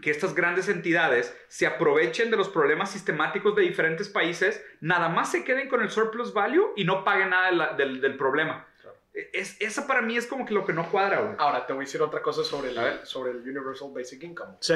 que 0.00 0.10
estas 0.10 0.34
grandes 0.34 0.68
entidades 0.68 1.32
se 1.48 1.66
aprovechen 1.66 2.30
de 2.30 2.36
los 2.36 2.48
problemas 2.48 2.90
sistemáticos 2.90 3.54
de 3.54 3.62
diferentes 3.62 4.08
países, 4.08 4.60
nada 4.80 5.08
más 5.08 5.30
se 5.30 5.44
queden 5.44 5.68
con 5.68 5.80
el 5.82 5.90
surplus 5.90 6.32
value 6.34 6.72
y 6.76 6.84
no 6.84 7.04
paguen 7.04 7.30
nada 7.30 7.50
de 7.50 7.56
la- 7.56 7.72
del, 7.74 8.00
del 8.00 8.16
problema. 8.16 8.66
Claro. 8.80 8.96
Es, 9.32 9.60
esa 9.60 9.86
para 9.86 10.02
mí 10.02 10.16
es 10.16 10.26
como 10.26 10.44
que 10.44 10.54
lo 10.54 10.66
que 10.66 10.72
no 10.72 10.90
cuadra, 10.90 11.20
güey. 11.20 11.34
Ahora, 11.38 11.64
te 11.66 11.72
voy 11.72 11.84
a 11.84 11.86
decir 11.86 12.02
otra 12.02 12.20
cosa 12.20 12.42
sobre 12.42 12.70
el, 12.70 13.06
sobre 13.06 13.30
el 13.30 13.36
Universal 13.48 13.90
Basic 13.94 14.22
Income. 14.24 14.54
Sí. 14.60 14.74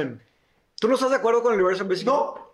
¿Tú 0.79 0.87
no 0.89 0.95
estás 0.95 1.11
de 1.11 1.17
acuerdo 1.17 1.43
con 1.43 1.53
el 1.55 1.59
Universal 1.61 1.89
Basic? 1.89 2.07
No, 2.07 2.37
teóricamente, 2.37 2.45
fu- 2.45 2.53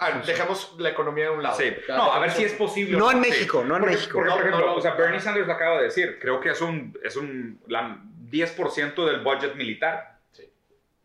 a 0.00 0.10
ver, 0.10 0.24
dejamos 0.26 0.76
la 0.78 0.90
economía 0.90 1.24
de 1.24 1.30
un 1.30 1.42
lado. 1.42 1.56
Sí. 1.56 1.72
No, 1.88 2.12
a 2.12 2.18
ver 2.20 2.30
si 2.30 2.44
es 2.44 2.52
posible. 2.54 2.96
No 2.96 3.10
en 3.10 3.22
Sí. 3.22 3.30
México, 3.30 3.64
no 3.64 3.74
en 3.76 3.80
Porque- 3.82 3.96
México. 3.96 4.12
Porque, 4.18 4.30
por 4.30 4.38
ejemplo, 4.40 4.60
no, 4.60 4.66
no. 4.66 4.74
o 4.76 4.80
sea, 4.80 4.94
Bernie 4.94 5.20
Sanders 5.20 5.46
lo 5.46 5.52
acaba 5.52 5.78
de 5.78 5.84
decir. 5.84 6.18
Creo 6.20 6.40
que 6.40 6.50
es 6.50 6.60
un, 6.60 6.96
es 7.02 7.16
un 7.16 7.60
la- 7.66 8.00
10% 8.30 9.06
del 9.06 9.20
budget 9.20 9.54
militar. 9.56 10.18
Sí. 10.32 10.50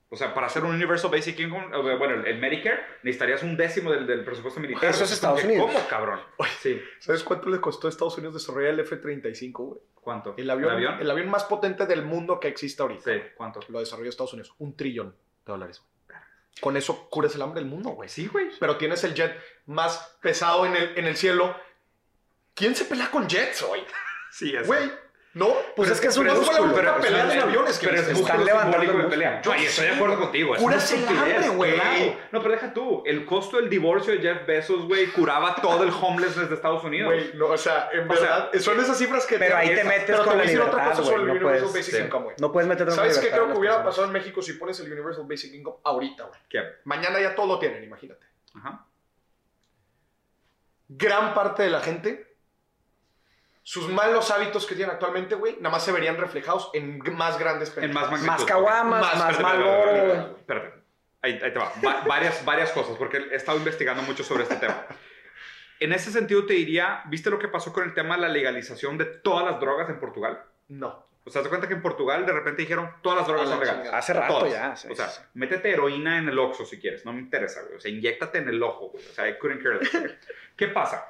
O 0.10 0.16
sea, 0.16 0.34
para 0.34 0.48
hacer 0.48 0.64
un 0.64 0.76
Universal 0.76 1.10
Basic 1.10 1.40
Income, 1.40 1.76
bueno, 1.98 2.24
el, 2.26 2.38
Medicare, 2.38 2.82
necesitarías 3.02 3.42
un 3.44 3.56
décimo 3.58 3.92
del, 3.92 4.06
del 4.06 4.24
presupuesto 4.24 4.60
militar. 4.60 4.90
Eso 4.90 5.06
es 5.06 5.12
Estados 5.14 5.40
que, 5.42 5.48
Unidos. 5.48 5.72
¿Cómo, 5.74 5.88
cabrón? 5.88 6.20
Sí. 6.60 6.80
¿Sabes 7.00 7.24
cuánto 7.24 7.50
le 7.50 7.60
costó 7.60 7.88
a 7.88 7.90
Estados 7.90 8.16
Unidos 8.18 8.36
desarrollar 8.36 8.72
el 8.74 8.80
F-35, 8.82 9.52
güey? 9.54 9.82
¿Cuánto? 9.96 10.36
El 10.38 10.50
avión, 10.50 10.70
¿El 10.72 10.76
avión? 10.76 11.02
el 11.02 11.10
avión 11.10 11.30
más 11.30 11.46
potente 11.46 11.86
del 11.86 12.04
mundo 12.04 12.40
que 12.40 12.50
existe 12.50 12.82
ahorita. 12.82 13.12
Sí, 13.14 13.22
¿cuánto? 13.38 13.62
Lo 13.70 13.80
desarrolló 13.80 14.10
Estados 14.10 14.34
Unidos. 14.34 14.54
Un 14.60 14.76
trillón 14.76 15.12
de 15.12 15.16
dólares. 15.54 15.80
güey. 15.80 15.93
Con 16.62 16.78
eso 16.78 17.10
curas 17.10 17.36
el 17.36 17.41
hambre 17.41 17.62
del 17.62 17.70
mundo, 17.70 17.89
güey. 17.91 18.10
Sí, 18.10 18.28
güey. 18.28 18.49
Pero 18.60 18.78
tienes 18.78 19.04
el 19.04 19.14
jet 19.14 19.36
más 19.66 20.18
pesado 20.22 20.66
en 20.66 20.76
el, 20.76 20.97
en 20.97 21.06
el 21.06 21.18
cielo. 21.18 21.56
¿Quién 22.54 22.76
se 22.76 22.86
pelea 22.86 23.10
con 23.10 23.28
jets 23.28 23.64
hoy? 23.64 23.84
Sí, 24.32 24.56
es. 24.56 24.68
Güey, 24.68 24.91
no. 25.36 25.48
Pues 25.76 25.90
Pero 25.90 25.94
es 25.94 26.02
que 26.02 26.08
es 26.08 26.18
pero 26.18 26.32
una 26.32 26.40
es 26.40 26.46
sola 26.46 26.60
músculo, 26.62 26.76
pero- 26.76 27.02
pelea 27.02 27.24
pero- 27.24 27.34
en 27.34 27.40
aviones 27.42 27.80
que 27.80 27.88
Pero 27.88 28.00
es 28.02 28.08
están 28.08 28.46
levantando 28.46 28.78
simbólico 28.78 28.98
de 28.98 29.04
el 29.04 29.10
pelea. 29.10 29.32
músculo. 29.38 29.56
No, 29.56 29.62
y 29.62 29.66
estoy 29.66 29.86
de 29.86 29.92
acuerdo 29.94 30.20
contigo. 30.20 30.56
Estupidez, 30.56 30.94
hambre, 31.10 31.50
güey. 31.50 32.18
No, 32.32 32.40
pero 32.42 32.52
deja 32.52 32.74
tú. 32.74 33.04
El 33.06 33.26
costo 33.26 33.58
del 33.58 33.70
divorcio 33.70 34.14
de 34.14 34.20
Jeff 34.20 34.46
Bezos, 34.46 34.86
güey, 34.88 35.08
curaba 35.08 35.56
todo 35.56 35.84
el 35.84 35.90
homelessness 35.90 36.50
de 36.50 36.56
Estados 36.56 36.84
Unidos. 36.84 37.12
Güey, 37.14 37.32
no, 37.34 37.48
o 37.48 37.58
sea, 37.58 37.90
en 37.92 38.10
O 38.10 38.16
sea, 38.16 38.22
verdad, 38.50 38.52
son 38.60 38.80
esas 38.80 38.98
cifras 38.98 39.26
que... 39.26 39.40
Pero 39.40 39.58
ahí 39.58 39.74
te 39.74 39.84
metes 39.84 40.04
pero 40.06 40.20
te 40.20 40.24
con 40.26 40.34
a 40.34 40.36
la 40.38 40.44
libertad, 40.46 40.90
cosa 40.92 40.96
sobre 41.04 41.10
güey, 41.10 41.22
el 41.22 41.26
no 41.28 41.34
Universal 41.34 41.60
puedes- 41.70 41.74
Basic 41.88 41.96
sí. 41.96 42.04
Income, 42.06 42.24
güey. 42.26 42.36
No 42.40 42.52
puedes 42.52 42.68
meterte 42.70 42.92
en 42.92 42.96
¿Sabes 42.96 43.18
qué 43.18 43.30
creo 43.32 43.52
que 43.52 43.58
hubiera 43.58 43.84
pasado 43.84 44.06
en 44.08 44.14
México 44.14 44.42
si 44.42 44.54
pones 44.54 44.80
el 44.82 44.92
Universal 44.92 45.26
Basic 45.28 45.54
Income 45.54 45.78
ahorita, 45.84 46.24
güey? 46.26 46.40
¿Qué? 46.50 46.60
Mañana 46.84 47.20
ya 47.20 47.34
todo 47.34 47.48
lo 47.48 47.60
tienen, 47.60 47.84
imagínate. 47.84 48.26
Ajá. 48.54 48.86
Gran 50.90 51.34
parte 51.34 51.64
de 51.64 51.70
la 51.70 51.80
gente, 51.82 52.33
sus 53.64 53.88
malos 53.89 54.30
hábitos 54.30 54.66
que 54.68 54.76
tienen 54.76 54.93
actualmente, 54.93 55.36
güey, 55.36 55.55
nada 55.57 55.70
más 55.72 55.84
se 55.86 55.91
verían 55.91 56.18
reflejados 56.18 56.70
en 56.74 56.99
más 57.16 57.39
grandes 57.39 57.70
En 57.78 57.93
más 57.93 58.05
pendejadas. 58.05 58.11
magnitud. 58.11 58.28
Más 58.28 58.45
caguamas, 58.45 59.01
Más, 59.01 59.18
más, 59.18 59.32
espérate, 59.32 59.43
Marlboro, 59.57 60.38
espérate. 60.38 60.74
Ahí, 61.22 61.39
ahí 61.41 61.53
te 61.53 61.59
va. 61.59 61.72
Va- 61.86 62.03
varias, 62.05 62.43
varias 62.43 62.72
cosas, 62.72 62.97
porque 62.97 63.18
he 63.32 63.36
estado 63.36 63.57
investigando 63.57 64.01
mucho 64.03 64.24
sobre 64.24 64.43
este 64.43 64.57
tema. 64.57 64.86
En 65.80 65.93
ese 65.93 66.11
sentido 66.11 66.45
te 66.45 66.53
diría, 66.53 67.01
¿viste 67.05 67.30
lo 67.30 67.39
que 67.39 67.47
pasó 67.47 67.72
con 67.74 67.84
el 67.86 67.93
tema 67.93 68.16
de 68.16 68.22
la 68.22 68.28
legalización 68.30 68.97
de 68.97 69.05
todas 69.05 69.45
las 69.45 69.59
drogas 69.59 69.89
en 69.89 69.99
Portugal? 69.99 70.43
No. 70.68 71.05
O 71.26 71.30
sea, 71.30 71.41
¿te 71.41 71.45
das 71.45 71.49
cuenta 71.49 71.68
que 71.70 71.74
en 71.74 71.82
Portugal 71.82 72.26
de 72.26 72.34
repente 72.34 72.61
dijeron 72.64 72.91
todas 73.01 73.20
las 73.20 73.28
drogas 73.28 73.47
A 73.47 73.49
la 73.51 73.55
son 73.55 73.64
legales? 73.66 73.93
Hace 73.93 74.14
rato 74.14 74.39
Todas. 74.39 74.51
ya. 74.51 74.76
sí, 74.76 74.89
o 74.91 74.95
sea, 74.95 75.07
sí, 75.07 75.22
sí. 75.22 75.28
métete 75.36 75.72
heroína 75.72 76.18
en 76.18 76.28
el 76.28 76.38
oxo 76.38 76.66
si 76.66 76.80
quieres, 76.82 77.05
no 77.05 77.14
me 77.14 77.20
interesa, 77.22 77.61
güey. 77.61 77.76
O 77.76 77.80
sea, 77.80 77.89
inyéctate 77.89 78.39
en 78.39 78.49
el 78.49 78.61
ojo, 78.61 78.89
güey. 78.89 79.05
O 79.05 79.14
sea, 79.14 79.30
I 79.30 79.38
couldn't 79.38 79.64
care 79.64 79.80
less. 79.80 80.18
¿Qué 80.57 80.68
pasa? 80.68 81.07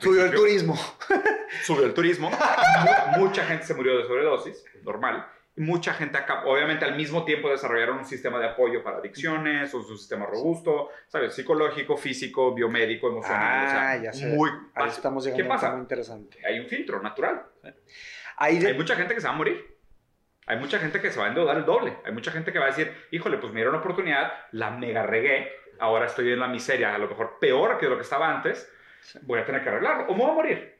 Subió 0.00 0.24
el 0.26 0.32
turismo. 0.32 0.76
subió 1.64 1.86
el 1.86 1.94
turismo, 1.94 2.30
mu- 2.30 3.18
mucha 3.24 3.44
gente 3.44 3.64
se 3.64 3.74
murió 3.74 3.96
de 3.98 4.04
sobredosis, 4.04 4.64
normal, 4.82 5.26
mucha 5.56 5.94
gente 5.94 6.16
acá, 6.18 6.44
obviamente 6.44 6.84
al 6.84 6.94
mismo 6.94 7.24
tiempo 7.24 7.48
desarrollaron 7.50 7.98
un 7.98 8.04
sistema 8.04 8.38
de 8.38 8.46
apoyo 8.48 8.84
para 8.84 8.98
adicciones, 8.98 9.72
un 9.74 9.84
sistema 9.98 10.26
robusto, 10.26 10.90
¿sabes? 11.08 11.34
Psicológico, 11.34 11.96
físico, 11.96 12.54
biomédico, 12.54 13.08
emocional. 13.08 13.66
o 13.66 13.70
sea, 13.70 13.90
Ah, 13.90 13.96
ya 13.96 14.12
sé. 14.12 14.26
Muy 14.26 14.50
Ahí 14.74 14.88
estamos 14.88 15.24
llegando 15.24 15.42
¿Qué 15.44 15.48
a 15.50 15.54
pasa? 15.54 15.66
tema 15.70 15.80
interesante. 15.80 16.38
Hay 16.46 16.60
un 16.60 16.66
filtro 16.66 17.02
natural. 17.02 17.42
Ahí 18.36 18.58
de- 18.58 18.68
Hay 18.68 18.74
mucha 18.74 18.94
gente 18.94 19.14
que 19.14 19.20
se 19.20 19.26
va 19.26 19.32
a 19.32 19.36
morir. 19.36 19.78
Hay 20.46 20.58
mucha 20.58 20.78
gente 20.78 21.00
que 21.00 21.10
se 21.10 21.18
va 21.18 21.26
a 21.26 21.28
endeudar 21.28 21.56
el 21.56 21.64
doble. 21.64 21.96
Hay 22.04 22.12
mucha 22.12 22.30
gente 22.30 22.52
que 22.52 22.58
va 22.58 22.66
a 22.66 22.68
decir, 22.68 22.92
híjole, 23.10 23.38
pues 23.38 23.52
me 23.52 23.56
dieron 23.58 23.74
una 23.74 23.82
oportunidad, 23.82 24.32
la 24.52 24.70
mega 24.70 25.02
regué, 25.02 25.50
ahora 25.80 26.06
estoy 26.06 26.32
en 26.32 26.38
la 26.40 26.46
miseria, 26.48 26.94
a 26.94 26.98
lo 26.98 27.08
mejor 27.08 27.38
peor 27.40 27.78
que 27.78 27.86
lo 27.88 27.96
que 27.96 28.02
estaba 28.02 28.30
antes, 28.34 28.70
voy 29.22 29.40
a 29.40 29.44
tener 29.44 29.62
que 29.62 29.68
arreglarlo 29.68 30.04
o 30.06 30.12
me 30.14 30.22
voy 30.22 30.30
a 30.30 30.34
morir. 30.34 30.78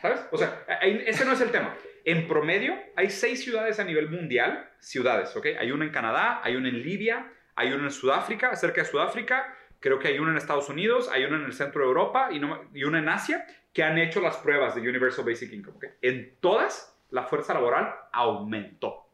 ¿Sabes? 0.00 0.20
O 0.30 0.36
sea, 0.36 0.64
ahí- 0.80 1.02
ese 1.06 1.24
no 1.24 1.32
es 1.32 1.40
el 1.40 1.50
tema. 1.50 1.74
En 2.04 2.28
promedio, 2.28 2.74
hay 2.96 3.10
seis 3.10 3.42
ciudades 3.42 3.80
a 3.80 3.84
nivel 3.84 4.08
mundial, 4.10 4.70
ciudades, 4.78 5.34
¿ok? 5.36 5.46
Hay 5.58 5.72
una 5.72 5.84
en 5.84 5.90
Canadá, 5.90 6.40
hay 6.44 6.54
una 6.56 6.68
en 6.68 6.82
Libia, 6.82 7.32
hay 7.56 7.72
una 7.72 7.84
en 7.84 7.90
Sudáfrica, 7.90 8.54
cerca 8.56 8.82
de 8.82 8.86
Sudáfrica, 8.88 9.52
creo 9.80 9.98
que 9.98 10.08
hay 10.08 10.18
una 10.18 10.30
en 10.32 10.36
Estados 10.36 10.68
Unidos, 10.68 11.08
hay 11.10 11.24
una 11.24 11.36
en 11.36 11.44
el 11.44 11.52
centro 11.52 11.80
de 11.80 11.86
Europa 11.88 12.28
y, 12.30 12.38
no 12.38 12.62
y 12.74 12.84
una 12.84 12.98
en 12.98 13.08
Asia, 13.08 13.44
que 13.72 13.82
han 13.82 13.98
hecho 13.98 14.20
las 14.20 14.36
pruebas 14.36 14.74
de 14.74 14.82
Universal 14.82 15.24
Basic 15.24 15.52
Income, 15.52 15.76
¿ok? 15.78 15.84
En 16.02 16.36
todas, 16.40 16.96
la 17.10 17.24
fuerza 17.24 17.54
laboral 17.54 17.94
aumentó. 18.12 19.08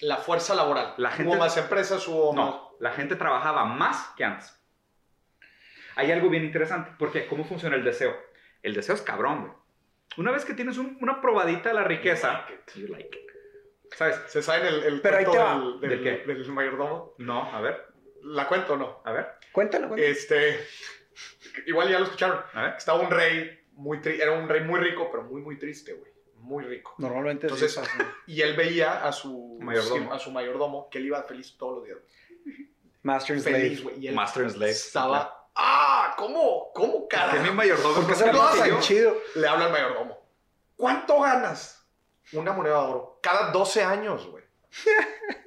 La 0.00 0.16
fuerza 0.18 0.54
laboral. 0.54 0.94
La 0.98 1.10
gente- 1.10 1.30
Hubo 1.30 1.38
más 1.38 1.56
empresas, 1.56 2.06
hubo 2.08 2.32
más... 2.32 2.44
No, 2.46 2.70
la 2.80 2.90
gente 2.92 3.16
trabajaba 3.16 3.64
más 3.64 4.12
que 4.16 4.24
antes. 4.24 4.60
Hay 5.96 6.10
algo 6.12 6.28
bien 6.28 6.44
interesante, 6.44 6.90
porque 6.98 7.26
¿cómo 7.26 7.44
funciona 7.44 7.76
el 7.76 7.84
deseo? 7.84 8.14
El 8.62 8.74
deseo 8.74 8.94
es 8.94 9.02
cabrón, 9.02 9.40
güey. 9.42 9.52
Una 10.16 10.30
vez 10.30 10.44
que 10.44 10.54
tienes 10.54 10.78
un- 10.78 10.96
una 11.00 11.20
probadita 11.20 11.68
de 11.70 11.74
la 11.74 11.84
riqueza, 11.84 12.46
you 12.76 12.88
like 12.88 13.16
it. 13.18 13.24
¿sabes? 13.96 14.20
¿Se 14.28 14.42
saben 14.42 14.66
el, 14.66 14.82
el 14.84 15.00
Pero 15.00 15.16
ahí 15.18 15.24
cuento 15.24 15.44
te 15.44 15.48
va. 15.48 15.58
del, 15.60 15.80
del, 15.80 16.04
¿De 16.04 16.24
qué? 16.24 16.32
del 16.32 16.52
mayordomo? 16.52 17.14
No, 17.18 17.52
a 17.54 17.60
ver, 17.60 17.86
¿La 18.22 18.48
cuento 18.48 18.74
o 18.74 18.76
no? 18.76 19.02
a 19.04 19.12
ver, 19.12 19.26
Cuéntalo, 19.52 19.88
cuéntalo. 19.88 20.10
Este... 20.10 20.58
Igual 21.66 21.88
ya 21.90 21.98
lo 21.98 22.04
escucharon. 22.06 22.40
a 22.54 22.62
ver. 22.62 22.74
Estaba 22.76 22.98
un 23.00 23.10
rey 23.10 23.60
muy 23.74 23.98
tri- 23.98 24.20
Era 24.20 24.32
un 24.32 24.48
rey 24.48 24.62
muy 24.62 24.80
rico, 24.80 25.08
pero 25.10 25.22
muy, 25.24 25.40
muy 25.42 25.58
triste, 25.58 25.92
güey. 25.92 26.10
Muy 26.38 26.64
rico. 26.64 26.94
Normalmente 26.98 27.48
sí 27.48 27.54
Entonces, 27.54 27.78
pasa. 27.78 28.14
Y 28.26 28.40
él 28.40 28.56
veía 28.56 29.04
a 29.06 29.12
su 29.12 29.58
Mayordomo. 29.62 30.12
a 30.12 30.18
su 30.18 30.30
mayordomo 30.32 30.88
que 30.90 30.98
él 30.98 31.06
iba 31.06 31.22
feliz 31.22 31.56
todos 31.56 31.76
los 31.78 31.84
días. 31.84 31.98
Master 33.02 33.36
and 33.36 33.42
Slave. 33.44 33.60
Feliz, 33.60 33.82
güey. 33.82 33.98
Y 34.00 34.08
él 34.08 34.14
Master 34.14 34.42
and 34.44 34.52
Slave. 34.52 34.70
estaba... 34.72 35.43
¡Ah! 35.54 36.14
¿Cómo? 36.16 36.72
¿Cómo, 36.74 37.00
mi 37.00 37.08
carajo? 37.08 37.52
mayordomo 37.54 37.94
¿Por 37.94 38.06
qué 38.06 38.32
no 38.32 38.52
se 38.52 38.68
lo 38.70 38.80
chido? 38.80 39.16
Le 39.34 39.46
habla 39.46 39.66
al 39.66 39.72
mayordomo. 39.72 40.18
¿Cuánto 40.76 41.20
ganas? 41.20 41.86
Una 42.32 42.52
moneda 42.52 42.74
de 42.74 42.86
oro. 42.88 43.18
Cada 43.22 43.50
12 43.50 43.82
años, 43.84 44.26
güey. 44.26 44.44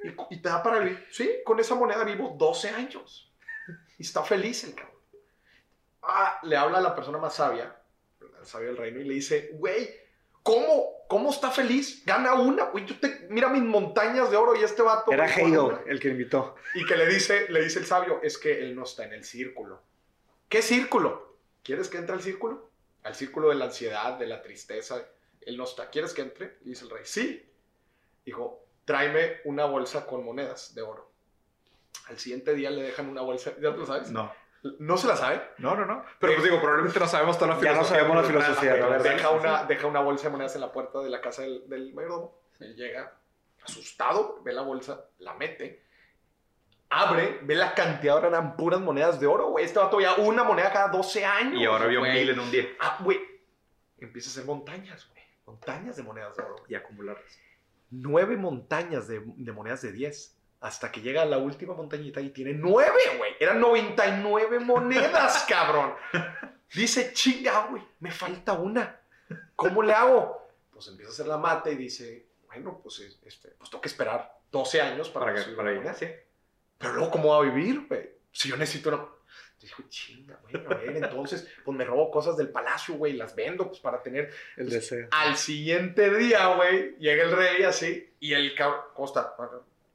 Y, 0.04 0.36
y 0.36 0.42
te 0.42 0.48
da 0.48 0.62
para 0.62 0.78
vivir. 0.78 1.06
Sí, 1.10 1.40
con 1.44 1.60
esa 1.60 1.74
moneda 1.74 2.04
vivo 2.04 2.34
12 2.38 2.70
años. 2.70 3.32
Y 3.98 4.02
está 4.02 4.22
feliz 4.22 4.64
el 4.64 4.74
cabrón. 4.74 4.98
Ah, 6.02 6.38
le 6.42 6.56
habla 6.56 6.78
a 6.78 6.80
la 6.80 6.94
persona 6.94 7.18
más 7.18 7.34
sabia, 7.34 7.76
el 8.20 8.46
sabio 8.46 8.68
del 8.68 8.76
reino, 8.76 9.00
y 9.00 9.04
le 9.04 9.14
dice, 9.14 9.50
güey, 9.54 9.90
¿cómo? 10.42 11.04
¿Cómo 11.08 11.30
está 11.30 11.50
feliz? 11.50 12.04
Gana 12.06 12.34
una, 12.34 12.64
güey. 12.64 12.86
Yo 12.86 12.98
te, 12.98 13.26
mira 13.28 13.48
mis 13.48 13.62
montañas 13.62 14.30
de 14.30 14.36
oro 14.36 14.54
y 14.54 14.62
este 14.62 14.82
vato. 14.82 15.12
Era 15.12 15.24
güey, 15.24 15.50
gana 15.50 15.62
una". 15.62 15.74
Hegel 15.80 15.90
el 15.90 16.00
que 16.00 16.08
invitó. 16.08 16.54
Y 16.74 16.86
que 16.86 16.96
le 16.96 17.06
dice, 17.06 17.46
le 17.50 17.62
dice 17.62 17.80
el 17.80 17.86
sabio, 17.86 18.20
es 18.22 18.38
que 18.38 18.60
él 18.60 18.74
no 18.74 18.84
está 18.84 19.04
en 19.04 19.14
el 19.14 19.24
círculo. 19.24 19.82
¿Qué 20.48 20.62
círculo? 20.62 21.36
¿Quieres 21.62 21.88
que 21.88 21.98
entre 21.98 22.14
al 22.14 22.22
círculo? 22.22 22.70
Al 23.02 23.14
círculo 23.14 23.48
de 23.50 23.54
la 23.56 23.66
ansiedad, 23.66 24.18
de 24.18 24.26
la 24.26 24.42
tristeza. 24.42 25.02
Él 25.42 25.56
no 25.56 25.64
está. 25.64 25.90
¿Quieres 25.90 26.12
que 26.14 26.22
entre? 26.22 26.58
Y 26.64 26.70
dice 26.70 26.84
el 26.84 26.90
rey, 26.90 27.02
sí. 27.04 27.44
Dijo, 28.24 28.64
tráeme 28.84 29.40
una 29.44 29.64
bolsa 29.66 30.06
con 30.06 30.24
monedas 30.24 30.74
de 30.74 30.82
oro. 30.82 31.10
Al 32.08 32.18
siguiente 32.18 32.54
día 32.54 32.70
le 32.70 32.82
dejan 32.82 33.08
una 33.08 33.20
bolsa, 33.22 33.52
¿ya 33.60 33.72
te 33.72 33.78
lo 33.78 33.86
sabes? 33.86 34.10
No, 34.10 34.32
¿No 34.78 34.96
se 34.96 35.06
la 35.06 35.16
sabe? 35.16 35.42
no, 35.58 35.76
no, 35.76 35.84
no. 35.84 36.04
Pero 36.18 36.32
pues 36.34 36.44
digo, 36.44 36.58
probablemente 36.60 36.98
no 36.98 37.06
sabemos 37.06 37.38
toda 37.38 37.54
la 37.54 37.60
Ya 37.60 37.72
no 37.74 37.84
filosofía. 37.84 37.98
sabemos 37.98 38.16
la 38.16 38.22
filosofía, 38.24 38.74
deja, 38.98 39.30
una, 39.30 39.64
deja 39.64 39.86
una 39.86 40.00
bolsa 40.00 40.24
de 40.24 40.30
monedas 40.30 40.54
en 40.54 40.62
la 40.62 40.72
puerta 40.72 41.00
de 41.00 41.10
la 41.10 41.20
casa 41.20 41.42
del, 41.42 41.68
del 41.68 41.92
mayordomo. 41.94 42.38
Él 42.60 42.74
llega 42.74 43.14
asustado, 43.62 44.40
ve 44.42 44.52
la 44.52 44.62
bolsa, 44.62 45.04
la 45.18 45.34
mete, 45.34 45.84
abre, 46.90 47.40
ve 47.42 47.54
la 47.54 47.74
cantidad, 47.74 48.14
ahora 48.16 48.28
eran 48.28 48.56
puras 48.56 48.80
monedas 48.80 49.18
de 49.20 49.26
oro, 49.26 49.48
güey. 49.50 49.64
Este 49.64 49.78
vato 49.78 50.00
ya 50.00 50.14
una 50.14 50.44
moneda 50.44 50.72
cada 50.72 50.88
12 50.88 51.24
años. 51.24 51.60
Y 51.60 51.64
ahora 51.64 51.86
vio 51.86 52.00
güey. 52.00 52.12
mil 52.12 52.30
en 52.30 52.40
un 52.40 52.50
día. 52.50 52.66
Ah, 52.80 52.98
güey. 53.00 53.20
Empieza 53.98 54.28
a 54.28 54.32
hacer 54.32 54.44
montañas, 54.44 55.06
güey. 55.10 55.22
Montañas 55.46 55.96
de 55.96 56.02
monedas 56.02 56.36
de 56.36 56.42
oro. 56.42 56.56
Y 56.68 56.74
acumularlas. 56.74 57.38
Nueve 57.90 58.36
montañas 58.36 59.08
de, 59.08 59.22
de 59.24 59.52
monedas 59.52 59.82
de 59.82 59.92
10. 59.92 60.34
Hasta 60.60 60.90
que 60.90 61.00
llega 61.00 61.22
a 61.22 61.24
la 61.26 61.38
última 61.38 61.74
montañita 61.74 62.20
y 62.20 62.30
tiene 62.30 62.52
nueve, 62.52 62.98
güey. 63.16 63.32
Eran 63.38 63.60
99 63.60 64.58
monedas, 64.60 65.44
cabrón. 65.48 65.94
Dice, 66.74 67.12
chinga, 67.12 67.66
güey, 67.68 67.82
me 68.00 68.10
falta 68.10 68.54
una. 68.54 69.00
¿Cómo 69.54 69.82
le 69.82 69.92
hago? 69.92 70.48
Pues 70.72 70.88
empieza 70.88 71.10
a 71.10 71.14
hacer 71.14 71.26
la 71.28 71.38
mata 71.38 71.70
y 71.70 71.76
dice, 71.76 72.26
bueno, 72.46 72.80
pues, 72.82 72.98
es- 73.00 73.18
este, 73.24 73.50
pues 73.50 73.70
tengo 73.70 73.80
que 73.80 73.88
esperar 73.88 74.38
12 74.50 74.80
años 74.80 75.08
para, 75.10 75.26
Para 75.26 75.44
que, 75.44 75.52
para 75.52 75.72
ir. 75.72 75.82
Pero 76.78 76.94
luego, 76.94 77.10
¿cómo 77.10 77.28
va 77.30 77.38
a 77.38 77.50
vivir, 77.50 77.86
güey? 77.88 78.08
Si 78.32 78.48
yo 78.48 78.56
necesito 78.56 78.88
una... 78.90 79.04
Dijo, 79.60 79.82
chinga, 79.88 80.38
güey, 80.42 80.64
a 80.64 80.68
ver, 80.68 80.96
entonces, 80.98 81.46
pues 81.64 81.76
me 81.76 81.84
robo 81.84 82.10
cosas 82.12 82.36
del 82.36 82.48
palacio, 82.50 82.94
güey, 82.94 83.14
las 83.14 83.34
vendo, 83.34 83.66
pues 83.66 83.80
para 83.80 84.00
tener... 84.02 84.30
El 84.56 84.70
deseo. 84.70 85.08
Al 85.10 85.36
siguiente 85.36 86.14
día, 86.16 86.54
güey, 86.54 86.96
llega 86.98 87.24
el 87.24 87.32
rey 87.32 87.64
así, 87.64 88.08
y 88.20 88.34
el 88.34 88.54
cabrón, 88.54 88.80
¿cómo 88.94 89.06
está? 89.08 89.34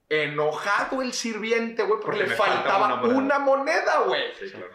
Enojado 0.10 1.02
el 1.02 1.14
sirviente, 1.14 1.84
güey, 1.84 2.00
porque, 2.02 2.18
Porque 2.20 2.30
le 2.32 2.36
faltaba 2.36 2.90
faltaba 2.90 3.08
una 3.18 3.40
moneda. 3.40 4.04
güey. 4.06 4.24
Sí, 4.38 4.50
claro. 4.52 4.68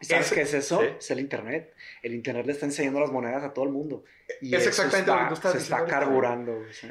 ¿Sabes 0.00 0.32
qué 0.32 0.40
es 0.42 0.54
eso? 0.54 0.80
sí. 0.80 0.86
Es 0.98 1.10
el 1.10 1.20
Internet. 1.20 1.74
El 2.02 2.14
Internet 2.14 2.46
le 2.46 2.52
está 2.52 2.66
enseñando 2.66 3.00
las 3.00 3.10
monedas 3.10 3.44
a 3.44 3.52
todo 3.52 3.64
el 3.66 3.70
mundo. 3.70 4.04
Y 4.40 4.54
Es 4.54 4.66
exactamente 4.66 5.10
está- 5.10 5.16
lo 5.16 5.22
que 5.22 5.28
tú 5.28 5.34
estás 5.34 5.52
Se 5.52 5.58
diciendo 5.58 5.84
está 5.84 5.98
carburando. 5.98 6.54
güey, 6.56 6.72
sí. 6.72 6.90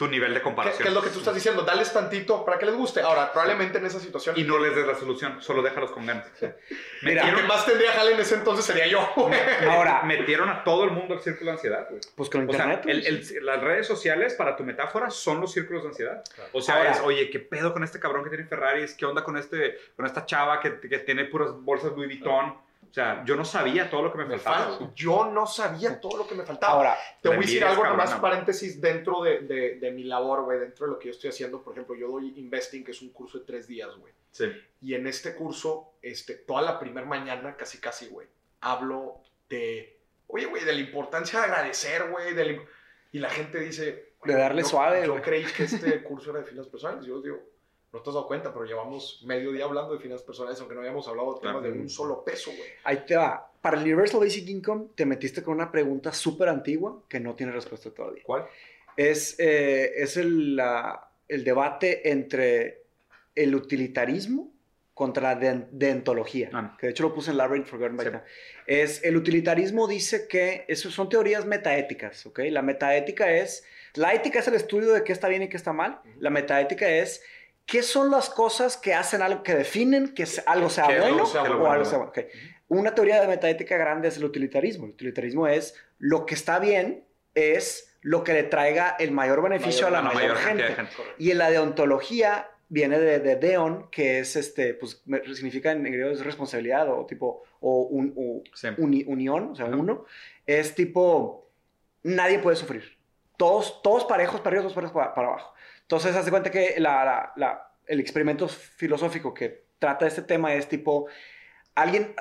Tu 0.00 0.08
nivel 0.08 0.32
de 0.32 0.40
¿Qué, 0.40 0.44
comparación. 0.44 0.82
qué 0.82 0.88
es 0.88 0.94
lo 0.94 1.02
que 1.02 1.10
tú 1.10 1.18
estás 1.18 1.34
diciendo? 1.34 1.60
Dales 1.60 1.92
tantito 1.92 2.42
para 2.42 2.58
que 2.58 2.64
les 2.64 2.74
guste. 2.74 3.02
Ahora, 3.02 3.30
probablemente 3.30 3.76
en 3.76 3.84
esa 3.84 4.00
situación... 4.00 4.34
Y 4.38 4.44
no 4.44 4.58
les 4.58 4.74
des 4.74 4.86
la 4.86 4.94
solución, 4.94 5.42
solo 5.42 5.60
déjalos 5.60 5.90
con 5.90 6.06
ganas. 6.06 6.26
Mira, 7.02 7.28
El 7.28 7.36
que 7.36 7.42
más 7.42 7.66
tendría 7.66 7.92
jale 7.92 8.12
en 8.14 8.20
ese 8.20 8.36
entonces 8.36 8.64
sería 8.64 8.86
yo. 8.86 9.06
Ahora, 9.70 10.02
metieron 10.04 10.48
a 10.48 10.64
todo 10.64 10.84
el 10.84 10.90
mundo 10.92 11.12
al 11.12 11.20
círculo 11.20 11.50
de 11.50 11.56
ansiedad, 11.58 11.86
güey. 11.90 12.00
pues 12.16 12.30
con 12.30 12.48
O 12.48 12.52
sea, 12.54 12.64
Internet. 12.72 12.84
el- 12.86 13.18
güey, 13.18 13.36
el- 13.36 13.44
las 13.44 13.60
redes 13.60 13.86
sociales, 13.86 14.32
para 14.32 14.56
tu 14.56 14.64
metáfora, 14.64 15.10
son 15.10 15.38
los 15.38 15.52
círculos 15.52 15.82
de 15.82 15.88
ansiedad. 15.90 16.24
O 16.52 16.62
sea, 16.62 16.76
Ahora- 16.78 16.92
es, 16.92 17.00
oye, 17.00 17.28
¿qué 17.28 17.38
pedo 17.38 17.74
con 17.74 17.84
este 17.84 18.00
cabrón 18.00 18.24
que 18.24 18.30
tiene 18.30 18.46
Ferraris? 18.46 18.94
¿Qué 18.94 19.04
onda 19.04 19.22
con, 19.22 19.36
este, 19.36 19.76
con 19.96 20.06
esta 20.06 20.24
chava 20.24 20.60
que, 20.60 20.80
que 20.80 20.98
tiene 21.00 21.26
puras 21.26 21.50
bolsas 21.60 21.92
Louis 21.92 22.08
Vuitton? 22.08 22.54
O 22.90 22.92
sea, 22.92 23.24
yo 23.24 23.36
no 23.36 23.44
sabía 23.44 23.88
todo 23.88 24.02
lo 24.02 24.10
que 24.12 24.18
me, 24.18 24.24
Me 24.24 24.38
faltaba. 24.38 24.92
Yo 24.96 25.26
no 25.30 25.46
sabía 25.46 26.00
todo 26.00 26.18
lo 26.18 26.26
que 26.26 26.34
me 26.34 26.44
faltaba. 26.44 26.72
Ahora, 26.74 26.96
Te 27.22 27.28
voy 27.28 27.36
a 27.38 27.40
decir 27.40 27.64
algo 27.64 27.84
nomás, 27.84 28.10
cabrona. 28.10 28.20
paréntesis, 28.20 28.80
dentro 28.80 29.22
de, 29.22 29.40
de- 29.40 29.76
de 29.78 29.90
mi 29.92 30.02
labor, 30.04 30.42
güey, 30.44 30.58
dentro 30.58 30.86
de 30.86 30.92
lo 30.92 30.98
que 30.98 31.06
yo 31.06 31.12
estoy 31.12 31.30
haciendo. 31.30 31.62
Por 31.62 31.72
ejemplo, 31.74 31.94
yo 31.94 32.08
doy 32.08 32.32
Investing, 32.36 32.82
que 32.84 32.90
es 32.90 33.00
un 33.02 33.10
curso 33.10 33.38
de 33.38 33.44
tres 33.44 33.68
días, 33.68 33.94
güey. 33.96 34.12
Sí. 34.32 34.46
Y 34.82 34.94
en 34.94 35.06
este 35.06 35.34
curso, 35.36 35.92
este, 36.02 36.34
toda 36.34 36.62
la 36.62 36.78
primera 36.80 37.06
mañana, 37.06 37.56
casi 37.56 37.78
casi, 37.78 38.06
güey, 38.08 38.26
hablo 38.60 39.20
de, 39.48 40.00
oye, 40.26 40.46
güey, 40.46 40.64
de 40.64 40.72
la 40.72 40.80
importancia 40.80 41.38
de 41.40 41.44
agradecer, 41.46 42.10
güey. 42.10 42.34
la 42.34 42.62
Y 43.12 43.18
la 43.18 43.30
gente 43.30 43.60
dice... 43.60 44.14
De 44.24 44.34
darle 44.34 44.62
yo- 44.62 44.68
suave, 44.68 45.02
Yo 45.06 45.12
güey. 45.12 45.22
creí 45.22 45.44
que 45.44 45.62
este 45.64 46.02
curso 46.02 46.30
era 46.30 46.40
de 46.40 46.46
finanzas 46.46 46.70
personales. 46.70 47.06
Yo 47.06 47.22
digo, 47.22 47.38
no 47.92 48.00
te 48.00 48.10
has 48.10 48.14
dado 48.14 48.26
cuenta, 48.28 48.52
pero 48.52 48.64
llevamos 48.64 49.20
medio 49.26 49.50
día 49.52 49.64
hablando 49.64 49.92
de 49.94 49.98
finanzas 50.00 50.24
personales, 50.24 50.58
aunque 50.60 50.74
no 50.74 50.80
habíamos 50.80 51.06
hablado 51.08 51.34
de 51.34 51.40
temas 51.40 51.62
de 51.62 51.72
un 51.72 51.88
solo 51.88 52.22
peso, 52.24 52.50
güey. 52.56 52.68
ahí 52.84 53.04
te 53.06 53.16
va. 53.16 53.50
Para 53.60 53.76
el 53.76 53.82
Universal 53.82 54.20
Basic 54.20 54.48
Income 54.48 54.86
te 54.94 55.04
metiste 55.04 55.42
con 55.42 55.54
una 55.54 55.70
pregunta 55.70 56.12
súper 56.12 56.48
antigua 56.48 57.02
que 57.08 57.20
no 57.20 57.34
tiene 57.34 57.52
respuesta 57.52 57.90
todavía. 57.90 58.22
¿Cuál? 58.24 58.46
Es, 58.96 59.36
eh, 59.38 59.92
es 59.96 60.16
el, 60.16 60.56
la- 60.56 61.08
el 61.28 61.44
debate 61.44 62.10
entre 62.10 62.82
el 63.34 63.54
utilitarismo 63.54 64.50
contra 64.94 65.22
la 65.22 65.34
de- 65.40 65.66
deontología, 65.70 66.50
Ah. 66.52 66.76
que 66.78 66.86
de 66.86 66.90
hecho 66.92 67.02
lo 67.04 67.14
puse 67.14 67.30
en 67.30 67.38
Labyrinth 67.38 67.66
Forgotten 67.66 67.96
by 67.96 68.06
Sí. 68.06 68.12
Es, 68.66 69.02
el 69.04 69.16
utilitarismo 69.16 69.86
dice 69.88 70.26
que 70.28 70.64
eso 70.68 70.90
son 70.90 71.08
teorías 71.08 71.44
metaéticas, 71.46 72.26
¿ok? 72.26 72.40
La 72.50 72.62
metaética 72.62 73.30
es, 73.32 73.64
la 73.94 74.12
ética 74.14 74.40
es 74.40 74.48
el 74.48 74.54
estudio 74.54 74.92
de 74.92 75.02
qué 75.02 75.12
está 75.12 75.28
bien 75.28 75.42
y 75.42 75.48
qué 75.48 75.56
está 75.56 75.72
mal. 75.72 76.00
Ujú. 76.04 76.20
La 76.20 76.30
metaética 76.30 76.88
es, 76.88 77.22
¿qué 77.66 77.82
son 77.82 78.10
las 78.10 78.30
cosas 78.30 78.76
que 78.76 78.94
hacen 78.94 79.22
algo, 79.22 79.42
que 79.42 79.54
definen 79.54 80.14
que 80.14 80.24
algo 80.46 80.68
sea 80.70 80.86
Que 80.88 80.98
bueno 81.00 81.26
sea 81.26 81.42
o 81.42 81.44
bueno. 81.58 81.70
algo 81.70 81.84
sea 81.84 81.98
bueno? 81.98 82.10
Ok. 82.10 82.20
Una 82.68 82.94
teoría 82.94 83.20
de 83.20 83.26
metaética 83.26 83.76
grande 83.76 84.08
es 84.08 84.16
el 84.16 84.24
utilitarismo. 84.24 84.86
El 84.86 84.92
utilitarismo 84.92 85.46
es, 85.48 85.74
lo 85.98 86.24
que 86.26 86.34
está 86.34 86.58
bien 86.58 87.04
es 87.34 87.96
lo 88.02 88.22
que 88.24 88.32
le 88.32 88.44
traiga 88.44 88.96
el 88.98 89.10
mayor 89.12 89.42
beneficio 89.42 89.90
Mayor- 89.90 89.98
a 89.98 90.02
la, 90.02 90.14
mayor, 90.14 90.34
mayor 90.34 90.36
gente. 90.48 90.62
gente. 90.74 90.92
Y 91.18 91.30
en 91.32 91.38
la 91.38 91.50
deontología 91.50 92.48
viene 92.68 92.98
de, 93.00 93.18
de 93.18 93.36
deon, 93.36 93.90
que 93.90 94.20
es 94.20 94.36
este, 94.36 94.74
pues 94.74 95.02
significa 95.34 95.72
en 95.72 95.82
griego 95.82 96.10
es 96.10 96.24
responsabilidad 96.24 96.88
o 96.88 97.04
tipo, 97.06 97.42
o, 97.60 97.82
un, 97.82 98.14
o 98.16 98.42
uni- 98.78 99.04
unión, 99.06 99.50
o 99.50 99.56
sea, 99.56 99.66
Ajá. 99.66 99.76
uno. 99.76 100.04
Es 100.46 100.74
tipo, 100.76 101.50
nadie 102.04 102.38
puede 102.38 102.56
sufrir. 102.56 102.96
todos, 103.36 103.82
todos 103.82 104.04
parejos 104.04 104.40
arriba, 104.44 104.62
todos 104.62 104.74
parejos 104.74 104.94
para, 104.94 105.14
para 105.14 105.28
abajo. 105.28 105.54
Entonces, 105.90 106.14
haz 106.14 106.24
de 106.24 106.30
cuenta 106.30 106.52
que 106.52 106.76
la, 106.78 107.04
la- 107.04 107.32
la- 107.34 107.72
el 107.88 107.98
experimento 107.98 108.46
filosófico 108.46 109.34
que 109.34 109.64
trata 109.80 110.06
este 110.06 110.22
tema 110.22 110.54
es 110.54 110.68
tipo, 110.68 111.08
alguien, 111.74 112.14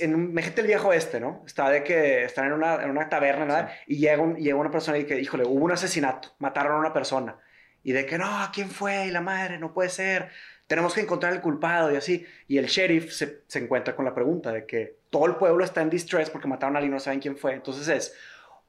en 0.00 0.14
un, 0.14 0.38
el 0.38 0.66
viejo 0.66 0.90
este, 0.94 1.20
¿no? 1.20 1.42
Está 1.46 1.68
de 1.68 1.84
que 1.84 2.24
están 2.24 2.46
en 2.46 2.52
una, 2.54 2.82
en 2.82 2.88
una 2.88 3.10
taberna, 3.10 3.44
¿verdad? 3.44 3.72
Y 3.86 3.98
llega, 3.98 4.22
un- 4.22 4.36
llega 4.36 4.56
una 4.56 4.70
persona 4.70 4.96
y 4.96 5.04
que, 5.04 5.20
híjole, 5.20 5.44
hubo 5.44 5.62
un 5.66 5.70
asesinato, 5.72 6.30
mataron 6.38 6.72
a 6.76 6.78
una 6.78 6.94
persona. 6.94 7.36
Y 7.82 7.92
de 7.92 8.06
que, 8.06 8.16
no, 8.16 8.26
¿quién 8.54 8.70
fue? 8.70 9.04
Y 9.08 9.10
la 9.10 9.20
madre, 9.20 9.58
no 9.58 9.74
puede 9.74 9.90
ser. 9.90 10.30
Tenemos 10.66 10.94
que 10.94 11.02
encontrar 11.02 11.34
el 11.34 11.42
culpado 11.42 11.92
y 11.92 11.96
así. 11.96 12.24
Y 12.48 12.56
el 12.56 12.68
sheriff 12.68 13.12
se, 13.12 13.42
se 13.48 13.58
encuentra 13.58 13.94
con 13.94 14.06
la 14.06 14.14
pregunta 14.14 14.50
de 14.50 14.64
que 14.64 14.96
todo 15.10 15.26
el 15.26 15.36
pueblo 15.36 15.62
está 15.62 15.82
en 15.82 15.90
distress 15.90 16.30
porque 16.30 16.48
mataron 16.48 16.76
a 16.76 16.78
alguien 16.78 16.92
y 16.92 16.94
no 16.94 17.00
saben 17.00 17.20
quién 17.20 17.36
fue. 17.36 17.52
Entonces 17.52 17.86
es, 17.88 18.14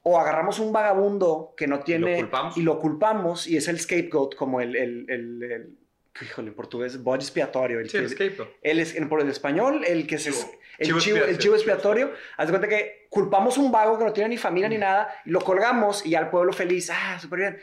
o 0.04 0.18
agarramos 0.18 0.58
un 0.58 0.72
vagabundo 0.72 1.54
que 1.56 1.66
no 1.66 1.80
tiene... 1.80 2.16
culpamos? 2.16 2.56
y 2.56 2.62
lo 2.62 2.78
culpamos 2.78 3.46
y 3.46 3.56
es 3.56 3.68
el 3.68 3.78
scapegoat 3.80 4.34
como 4.34 4.60
el... 4.60 4.74
el, 4.76 5.06
el, 5.08 5.42
el- 5.42 5.78
híjole, 6.20 6.48
en 6.48 6.54
portugués, 6.54 7.02
body 7.02 7.20
expiatorio. 7.22 7.78
El 7.80 7.86
Sí, 7.88 7.92
que- 7.98 8.04
el 8.04 8.10
scapegoat. 8.10 8.48
él 8.62 8.80
es 8.80 8.94
en 8.94 9.08
por 9.08 9.20
el 9.20 9.28
español, 9.28 9.84
el 9.86 10.06
que 10.06 10.18
se 10.18 10.30
el 10.78 10.86
Chivo 10.86 10.98
chivo, 10.98 11.16
el 11.18 11.22
expiatorio. 11.30 11.38
chivo 11.38 11.54
expiatorio. 11.54 12.12
Haz 12.36 12.46
de 12.48 12.52
cuenta 12.52 12.68
que 12.68 13.06
culpamos 13.10 13.56
un 13.58 13.70
vago 13.70 13.98
que 13.98 14.04
no 14.04 14.12
tiene 14.12 14.30
ni 14.30 14.36
familia 14.38 14.68
Mm. 14.68 14.72
ni 14.72 14.78
nada 14.78 15.14
y 15.24 15.30
lo 15.30 15.40
colgamos 15.40 16.04
y 16.04 16.10
ya 16.10 16.18
el 16.20 16.28
pueblo 16.28 16.52
feliz, 16.52 16.90
ah, 16.92 17.18
súper 17.20 17.38
bien. 17.38 17.58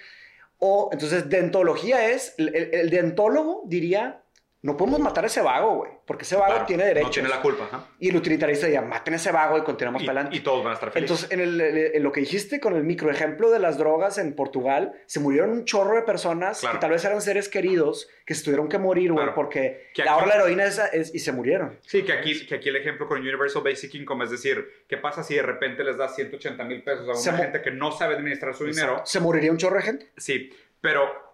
O 0.60 0.90
entonces 0.92 1.30
dentología 1.30 2.10
es 2.10 2.36
el, 2.38 2.54
el- 2.56 2.74
el 2.74 2.90
dentólogo 2.90 3.64
diría, 3.66 4.22
no 4.62 4.76
podemos 4.76 5.00
matar 5.00 5.24
a 5.24 5.28
ese 5.28 5.42
vago, 5.42 5.76
güey, 5.78 5.92
porque 6.06 6.24
ese 6.24 6.36
vago 6.36 6.52
Claro, 6.52 6.66
tiene 6.66 6.84
derechos. 6.86 7.08
No 7.08 7.14
tiene 7.14 7.30
la 7.30 7.42
culpa. 7.42 7.64
ajá. 7.64 7.88
Y 7.98 8.10
el 8.10 8.18
utilitarista 8.18 8.66
diría, 8.66 8.82
maten 8.82 9.14
a 9.14 9.18
ese 9.18 9.32
vago 9.32 9.58
y 9.58 9.62
continuamos 9.62 10.04
Y, 10.04 10.06
para 10.06 10.20
adelante. 10.20 10.38
y 10.38 10.42
todos 10.42 10.64
van 10.64 10.72
a 10.72 10.74
estar 10.74 10.92
felices. 10.92 11.24
Entonces, 11.24 11.32
en, 11.32 11.62
el- 11.62 11.96
en 11.96 12.04
lo 12.04 12.12
que 12.12 12.20
dijiste 12.20 12.60
con 12.60 12.76
el 12.76 12.84
microejemplo 12.84 13.50
de 13.52 13.60
las 13.60 13.78
drogas 13.78 14.18
en 14.18 14.36
Portugal, 14.36 14.94
se 15.06 15.22
murieron 15.22 15.52
un 15.52 15.64
chorro 15.66 15.96
de 15.96 16.02
personas 16.02 16.60
Claro. 16.60 16.76
que 16.76 16.82
tal 16.82 16.92
vez 16.92 17.06
eran 17.06 17.22
seres 17.22 17.48
queridos 17.48 18.10
que 18.26 18.36
se 18.36 18.44
tuvieron 18.44 18.68
que 18.68 18.78
morir, 18.78 19.14
güey, 19.14 19.24
Claro. 19.24 19.36
porque 19.36 19.88
Que 19.94 20.04
ahora 20.04 20.26
aquí- 20.26 20.30
la 20.30 20.36
heroína 20.44 20.66
es, 20.66 20.80
es- 20.92 21.16
y 21.16 21.20
se 21.20 21.32
murieron. 21.32 21.80
Sí, 21.86 22.04
que 22.04 22.12
aquí, 22.12 22.46
que 22.46 22.56
aquí 22.56 22.68
el 22.68 22.76
ejemplo 22.76 23.08
con 23.08 23.20
Universal 23.22 23.62
Basic 23.64 23.96
Income 23.96 24.26
es 24.26 24.32
decir, 24.32 24.68
¿qué 24.90 24.98
pasa 24.98 25.24
si 25.24 25.36
de 25.36 25.42
repente 25.42 25.86
les 25.86 25.96
das 25.98 26.16
180 26.16 26.66
mil 26.66 26.84
pesos 26.84 27.08
a 27.08 27.30
una 27.32 27.38
gente 27.38 27.62
que 27.62 27.72
no 27.72 27.94
sabe 27.94 28.16
administrar 28.16 28.54
su 28.54 28.66
dinero? 28.66 29.02
Se 29.06 29.22
moriría 29.22 29.52
un 29.52 29.58
chorro 29.58 29.78
de 29.78 29.84
gente. 29.84 30.10
Sí, 30.18 30.52
pero 30.82 31.29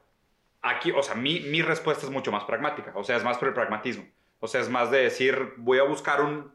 aquí, 0.69 0.91
o 0.91 1.01
sea, 1.03 1.15
mi, 1.15 1.39
mi 1.41 1.61
respuesta 1.61 2.05
es 2.05 2.11
mucho 2.11 2.31
más 2.31 2.43
pragmática, 2.45 2.91
o 2.95 3.03
sea, 3.03 3.17
es 3.17 3.23
más 3.23 3.37
por 3.37 3.47
el 3.49 3.53
pragmatismo. 3.53 4.05
O 4.39 4.47
sea, 4.47 4.61
es 4.61 4.69
más 4.69 4.91
de 4.91 4.99
decir, 4.99 5.53
voy 5.57 5.79
a 5.79 5.83
buscar 5.83 6.21
un... 6.21 6.53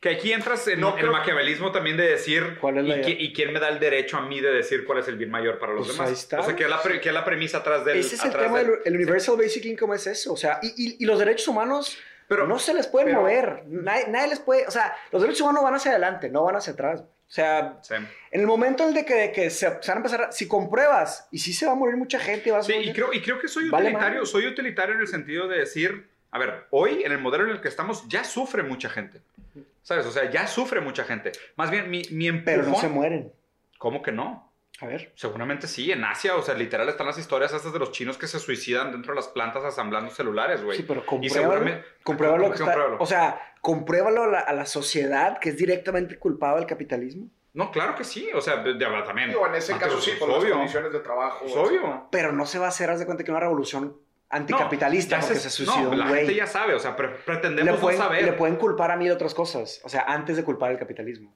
Que 0.00 0.10
aquí 0.10 0.32
entras 0.32 0.68
en 0.68 0.78
No 0.80 0.96
el 0.96 1.10
maquiavelismo 1.10 1.72
también 1.72 1.96
de 1.96 2.06
decir, 2.08 2.56
¿Cuál 2.60 2.78
es 2.78 2.84
la 2.86 2.96
y, 3.08 3.16
y 3.18 3.32
quién 3.32 3.52
me 3.52 3.58
da 3.58 3.68
el 3.68 3.80
derecho 3.80 4.16
a 4.16 4.20
mí 4.22 4.40
de 4.40 4.52
decir 4.52 4.84
cuál 4.84 4.98
es 5.00 5.08
el 5.08 5.16
bien 5.16 5.28
mayor 5.30 5.58
para 5.58 5.72
los 5.72 5.86
Pues 5.86 5.96
demás? 5.96 6.08
ahí 6.08 6.14
está. 6.14 6.38
O 6.40 6.44
sea, 6.44 6.54
que 6.54 6.62
es 6.62 6.70
la, 6.70 6.80
pre- 6.80 7.00
que 7.00 7.08
es 7.08 7.14
la 7.14 7.24
premisa 7.24 7.58
atrás 7.58 7.84
del... 7.84 7.98
Ese 7.98 8.14
es 8.14 8.24
el 8.24 8.30
tema 8.32 8.58
del- 8.58 8.78
el 8.84 8.94
Universal 8.94 9.36
Basic 9.36 9.64
Income, 9.64 9.96
es 9.96 10.06
eso. 10.06 10.32
O 10.32 10.36
sea, 10.36 10.60
y, 10.62 10.68
y- 10.68 10.96
y 11.00 11.04
los 11.04 11.18
derechos 11.18 11.48
humanos 11.48 11.98
Pero- 12.28 12.46
no 12.46 12.60
se 12.60 12.74
les 12.74 12.86
pueden 12.86 13.08
pero- 13.08 13.22
mover. 13.22 13.64
Nadie, 13.66 14.04
nadie 14.08 14.28
les 14.28 14.38
puede. 14.38 14.68
O 14.68 14.70
sea, 14.70 14.94
los 15.10 15.20
derechos 15.20 15.40
humanos 15.40 15.64
van 15.64 15.74
hacia 15.74 15.90
adelante, 15.90 16.28
no 16.30 16.44
van 16.44 16.54
hacia 16.54 16.74
atrás. 16.74 17.02
O 17.28 17.30
sea, 17.30 17.78
Sí. 17.82 17.94
en 18.30 18.40
el 18.40 18.46
momento 18.46 18.82
en 18.84 18.88
el 18.90 18.94
de 18.94 19.04
que, 19.04 19.14
de 19.14 19.32
que 19.32 19.50
se, 19.50 19.66
se 19.66 19.66
van 19.66 19.78
a 19.88 19.94
empezar, 19.96 20.22
a- 20.22 20.32
si 20.32 20.48
compruebas, 20.48 21.28
y 21.30 21.38
sí 21.38 21.52
se 21.52 21.66
va 21.66 21.72
a 21.72 21.74
morir 21.74 21.96
mucha 21.96 22.18
gente, 22.18 22.48
y 22.48 22.52
vas 22.52 22.64
a 22.64 22.66
Sí, 22.66 22.72
morir- 22.72 22.88
y 22.88 22.92
creo, 22.94 23.12
y 23.12 23.20
creo 23.20 23.38
que 23.38 23.48
soy 23.48 23.68
utilitario, 23.68 24.24
soy 24.24 24.46
utilitario 24.46 24.94
en 24.94 25.00
el 25.02 25.08
sentido 25.08 25.46
de 25.46 25.58
decir, 25.58 26.08
a 26.30 26.38
ver, 26.38 26.66
hoy 26.70 27.02
en 27.04 27.12
el 27.12 27.18
modelo 27.18 27.44
en 27.44 27.50
el 27.50 27.60
que 27.60 27.68
estamos 27.68 28.08
ya 28.08 28.24
sufre 28.24 28.62
mucha 28.62 28.88
gente. 28.88 29.20
¿Sabes? 29.82 30.04
O 30.06 30.10
sea, 30.12 30.30
ya 30.30 30.46
sufre 30.46 30.80
mucha 30.82 31.04
gente. 31.04 31.32
Más 31.56 31.70
bien, 31.70 31.90
mi, 31.90 32.02
mi 32.10 32.28
empujón... 32.28 32.44
pero 32.44 32.62
no 32.68 32.76
se 32.78 32.88
mueren. 32.88 33.32
¿Cómo 33.78 34.02
que 34.02 34.12
no? 34.12 34.52
A 34.80 34.86
ver. 34.86 35.12
Seguramente 35.16 35.66
sí, 35.66 35.90
en 35.90 36.04
Asia, 36.04 36.36
o 36.36 36.42
sea, 36.42 36.54
literal 36.54 36.88
están 36.88 37.06
las 37.06 37.18
historias 37.18 37.52
estas 37.52 37.72
de 37.72 37.78
los 37.78 37.90
chinos 37.90 38.16
que 38.18 38.26
se 38.26 38.38
suicidan 38.38 38.92
dentro 38.92 39.12
de 39.12 39.16
las 39.16 39.28
plantas 39.28 39.64
asamblando 39.64 40.10
celulares, 40.10 40.62
güey. 40.62 40.76
Sí, 40.76 40.84
pero 40.86 41.00
y 41.00 41.04
compruébalo. 41.04 41.42
seguramente... 41.42 41.84
Compruébalo 42.02 42.42
¿Cómo 42.44 42.54
que 42.54 42.62
está-? 42.62 42.96
O 43.00 43.06
sea, 43.06 43.47
compruébalo 43.60 44.24
a 44.24 44.26
la, 44.26 44.40
a 44.40 44.52
la 44.52 44.66
sociedad 44.66 45.38
que 45.38 45.50
es 45.50 45.56
directamente 45.56 46.18
culpado 46.18 46.56
del 46.56 46.66
capitalismo. 46.66 47.28
No, 47.54 47.70
claro 47.72 47.94
que 47.96 48.04
sí, 48.04 48.28
o 48.34 48.40
sea, 48.40 48.58
de- 48.62 48.74
de- 48.74 49.02
también. 49.06 49.30
Digo, 49.30 49.46
en 49.46 49.54
ese 49.54 49.72
Antes, 49.72 49.88
caso 49.88 50.00
sí, 50.00 50.10
pues, 50.10 50.20
por 50.20 50.28
las 50.28 50.38
obvio. 50.38 50.54
condiciones 50.54 50.92
de 50.92 51.00
trabajo. 51.00 51.44
Es 51.44 51.56
obvio. 51.56 52.06
Pero 52.10 52.32
no 52.32 52.46
se 52.46 52.58
va 52.58 52.66
a 52.66 52.68
hacer, 52.68 52.88
haz 52.90 52.98
de 53.00 53.06
cuenta 53.06 53.24
que 53.24 53.30
una 53.30 53.40
revolución 53.40 53.96
anticapitalista 54.30 55.16
Ya 55.16 55.20
porque 55.22 55.34
se- 55.40 55.50
se 55.50 55.64
suicidó 55.64 55.84
no, 55.84 55.90
un 55.90 55.98
la 55.98 56.08
güey. 56.08 56.20
gente 56.20 56.34
ya 56.36 56.46
sabe, 56.46 56.74
o 56.74 56.78
sea, 56.78 56.94
pre- 56.94 57.08
le, 57.08 57.14
pretendemos 57.16 57.80
pueden, 57.80 57.98
no 57.98 58.04
saber. 58.04 58.24
le 58.24 58.32
pueden 58.34 58.56
culpar 58.56 58.90
a 58.90 58.96
mí 58.96 59.06
de 59.06 59.12
otras 59.12 59.34
cosas. 59.34 59.80
O 59.84 59.88
sea, 59.88 60.02
antes 60.06 60.36
de 60.36 60.44
culpar 60.44 60.70
al 60.70 60.78
capitalismo. 60.78 61.32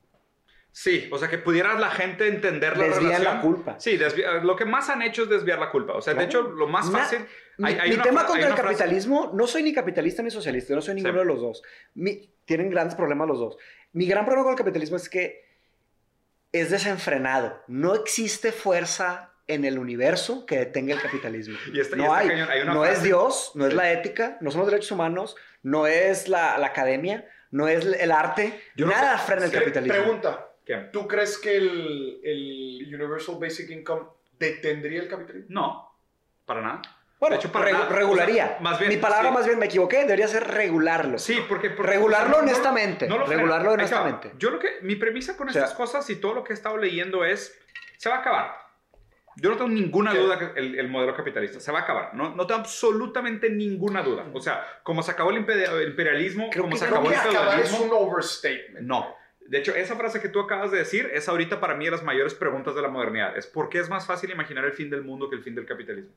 Sí, 0.74 1.08
o 1.12 1.18
sea, 1.18 1.28
que 1.28 1.36
pudiera 1.38 1.74
la 1.78 1.90
gente 1.90 2.26
entender 2.26 2.78
la 2.78 2.84
Desvían 2.84 3.04
relación. 3.20 3.34
la 3.36 3.40
culpa. 3.42 3.74
Sí, 3.78 3.98
lo 4.42 4.56
que 4.56 4.64
más 4.64 4.88
han 4.88 5.02
hecho 5.02 5.24
es 5.24 5.28
desviar 5.28 5.58
la 5.58 5.70
culpa. 5.70 5.92
O 5.92 6.00
sea, 6.00 6.14
de 6.14 6.24
hecho, 6.24 6.42
lo 6.42 6.66
más 6.66 6.90
fácil... 6.90 7.26
Mi, 7.58 7.68
hay- 7.68 7.78
hay 7.78 7.88
mi 7.90 7.94
una 7.96 8.04
tema 8.04 8.26
contra 8.26 8.48
el 8.48 8.54
frase- 8.54 8.62
capitalismo, 8.62 9.30
no 9.34 9.46
soy 9.46 9.62
ni 9.62 9.74
capitalista 9.74 10.22
ni 10.22 10.30
socialista, 10.30 10.70
yo 10.70 10.76
no 10.76 10.82
soy 10.82 10.94
ninguno 10.94 11.12
Sí. 11.14 11.18
de 11.18 11.24
los 11.26 11.40
dos. 11.42 11.62
Mi- 11.94 12.30
tienen 12.46 12.70
grandes 12.70 12.94
problemas 12.94 13.28
los 13.28 13.38
dos. 13.38 13.56
Mi 13.92 14.06
gran 14.06 14.24
problema 14.24 14.44
con 14.44 14.52
el 14.54 14.58
capitalismo 14.58 14.96
es 14.96 15.08
que 15.10 15.44
es 16.52 16.70
desenfrenado. 16.70 17.62
No 17.66 17.94
existe 17.94 18.52
fuerza 18.52 19.32
en 19.48 19.64
el 19.66 19.78
universo 19.78 20.46
que 20.46 20.58
detenga 20.58 20.94
el 20.94 21.02
capitalismo. 21.02 21.58
Y 21.74 21.80
está- 21.80 21.96
y 21.96 21.98
no 21.98 22.14
hay. 22.14 22.28
cañón. 22.28 22.48
Hay 22.50 22.62
una 22.62 22.72
no 22.74 22.84
es 22.86 23.02
Dios, 23.02 23.52
no 23.54 23.66
es 23.66 23.74
la 23.74 23.92
ética, 23.92 24.38
no 24.40 24.50
son 24.50 24.60
los 24.62 24.70
derechos 24.70 24.90
humanos, 24.92 25.36
no 25.62 25.86
es 25.86 26.28
la, 26.28 26.56
la 26.58 26.68
academia, 26.68 27.28
no 27.50 27.68
es 27.68 27.84
el 27.84 28.10
arte. 28.10 28.58
Yo 28.76 28.86
no 28.86 28.92
Nada 28.92 29.18
sé- 29.18 29.26
frena 29.26 29.44
el 29.44 29.50
sí, 29.50 29.58
capitalismo. 29.58 29.94
Pregunta, 29.94 30.48
¿Qué? 30.64 30.76
¿tú 30.92 31.08
crees 31.08 31.38
que 31.38 31.56
el, 31.56 32.20
el 32.22 32.94
Universal 32.94 33.36
Basic 33.40 33.70
Income 33.70 34.02
detendría 34.38 35.00
el 35.00 35.08
capitalismo? 35.08 35.46
No, 35.48 35.92
para 36.46 36.60
nada. 36.60 36.82
Bueno, 37.18 37.36
De 37.36 37.40
hecho, 37.40 37.52
para 37.52 37.66
regu- 37.66 37.72
nada. 37.74 37.88
regularía. 37.88 38.44
O 38.44 38.48
sea, 38.48 38.60
más 38.60 38.78
bien, 38.80 38.88
Mi 38.90 38.96
palabra 38.96 39.28
sí. 39.28 39.34
más 39.34 39.46
bien 39.46 39.58
me 39.58 39.66
equivoqué, 39.66 39.98
debería 39.98 40.26
ser 40.26 40.44
regularlo. 40.48 41.18
Sí, 41.18 41.38
porque... 41.48 41.70
porque- 41.70 41.92
Regularlo 41.92 42.32
no- 42.32 42.38
honestamente, 42.38 43.06
no 43.08 43.18
lo 43.18 43.26
regularlo 43.26 43.72
honestamente. 43.72 44.32
Yo 44.38 44.50
lo 44.50 44.58
que... 44.58 44.78
Mi 44.82 44.96
premisa 44.96 45.36
con 45.36 45.48
O 45.48 45.52
sea- 45.52 45.62
estas 45.62 45.76
cosas 45.76 46.08
y 46.10 46.16
todo 46.16 46.34
lo 46.34 46.42
que 46.44 46.52
he 46.52 46.54
estado 46.54 46.76
leyendo 46.78 47.24
es... 47.24 47.56
Se 47.96 48.08
va 48.08 48.16
a 48.16 48.18
acabar. 48.20 48.56
Yo 49.36 49.50
no 49.50 49.56
tengo 49.56 49.70
ninguna 49.70 50.12
¿Qué? 50.12 50.18
duda 50.18 50.38
que 50.38 50.60
el, 50.60 50.78
el 50.78 50.88
modelo 50.88 51.14
capitalista 51.14 51.58
se 51.60 51.70
va 51.72 51.78
a 51.78 51.82
acabar. 51.82 52.12
No, 52.14 52.34
no 52.34 52.46
tengo 52.46 52.60
absolutamente 52.60 53.48
ninguna 53.50 54.02
duda. 54.02 54.26
O 54.34 54.40
sea, 54.40 54.80
como 54.82 55.02
se 55.02 55.12
acabó 55.12 55.30
el 55.30 55.46
impe- 55.46 55.70
el 55.80 55.88
imperialismo, 55.90 56.50
Creo 56.50 56.64
como 56.64 56.74
que- 56.74 56.80
se 56.80 56.86
acabó 56.86 57.08
que 57.08 57.14
el 57.14 57.20
acabar 57.20 57.60
es 57.60 57.70
feudalismo... 57.70 57.84
un 57.98 58.08
overstatement. 58.08 58.80
No. 58.86 59.14
De 59.46 59.58
hecho, 59.58 59.74
esa 59.74 59.96
frase 59.96 60.20
que 60.20 60.28
tú 60.28 60.40
acabas 60.40 60.70
de 60.70 60.78
decir 60.78 61.10
es 61.12 61.28
ahorita 61.28 61.60
para 61.60 61.74
mí 61.74 61.84
de 61.84 61.90
las 61.90 62.02
mayores 62.02 62.34
preguntas 62.34 62.74
de 62.74 62.82
la 62.82 62.88
modernidad. 62.88 63.36
Es 63.36 63.46
¿por 63.46 63.68
qué 63.68 63.78
es 63.80 63.88
más 63.90 64.06
fácil 64.06 64.30
imaginar 64.30 64.64
el 64.64 64.72
fin 64.72 64.88
del 64.90 65.02
mundo 65.02 65.28
que 65.28 65.36
el 65.36 65.42
fin 65.42 65.54
del 65.54 65.66
capitalismo? 65.66 66.12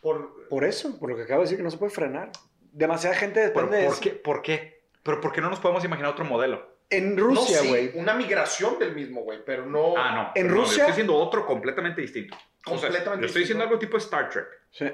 Por, 0.00 0.48
Por 0.48 0.64
eso, 0.64 0.98
por 0.98 1.10
lo 1.10 1.16
que 1.16 1.22
acabo 1.22 1.40
de 1.40 1.44
decir, 1.44 1.58
que 1.58 1.62
no 1.62 1.70
se 1.70 1.78
puede 1.78 1.92
frenar. 1.92 2.30
Demasiada 2.72 3.14
gente 3.14 3.48
¿Por, 3.50 3.64
depende 3.64 3.76
de 3.78 3.84
por 3.84 3.92
eso. 3.92 4.02
qué? 4.02 4.10
¿Por 4.10 4.42
qué? 4.42 4.82
¿Pero 5.02 5.20
por 5.20 5.32
qué 5.32 5.40
no 5.40 5.50
nos 5.50 5.60
podemos 5.60 5.84
imaginar 5.84 6.10
otro 6.12 6.24
modelo? 6.24 6.72
En 6.90 7.14
no, 7.16 7.22
Rusia, 7.24 7.58
sí, 7.60 7.68
güey. 7.68 7.90
una 7.94 8.14
migración 8.14 8.78
del 8.78 8.94
mismo, 8.94 9.22
güey, 9.22 9.44
pero 9.44 9.64
no... 9.66 9.94
Ah, 9.96 10.14
no. 10.34 10.40
En 10.40 10.48
no, 10.48 10.54
Rusia- 10.54 10.64
Yo 10.64 10.72
estoy 10.82 10.86
diciendo 10.88 11.14
otro 11.16 11.46
completamente 11.46 12.00
distinto. 12.00 12.36
O 12.66 12.78
sea, 12.78 12.88
Completamente 12.88 13.22
yo 13.22 13.26
estoy 13.26 13.42
diciendo 13.42 13.64
algo 13.64 13.78
tipo 13.78 13.96
Star 13.96 14.28
Trek. 14.28 14.46
Sí. 14.70 14.86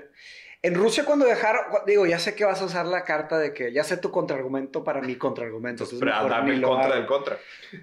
En 0.60 0.74
Rusia 0.74 1.04
cuando 1.04 1.24
dejaron, 1.24 1.62
digo, 1.86 2.04
ya 2.04 2.18
sé 2.18 2.34
que 2.34 2.44
vas 2.44 2.60
a 2.60 2.64
usar 2.64 2.84
la 2.84 3.04
carta 3.04 3.38
de 3.38 3.54
que 3.54 3.72
ya 3.72 3.84
sé 3.84 3.96
tu 3.96 4.10
contraargumento 4.10 4.82
para 4.82 5.00
mi 5.00 5.14
contraargumento. 5.14 5.84
Entonces, 5.84 6.04
mejor 6.04 6.28
dame 6.30 6.52
el 6.54 6.60
contra 6.62 6.96
del 6.96 7.06
contra. 7.06 7.38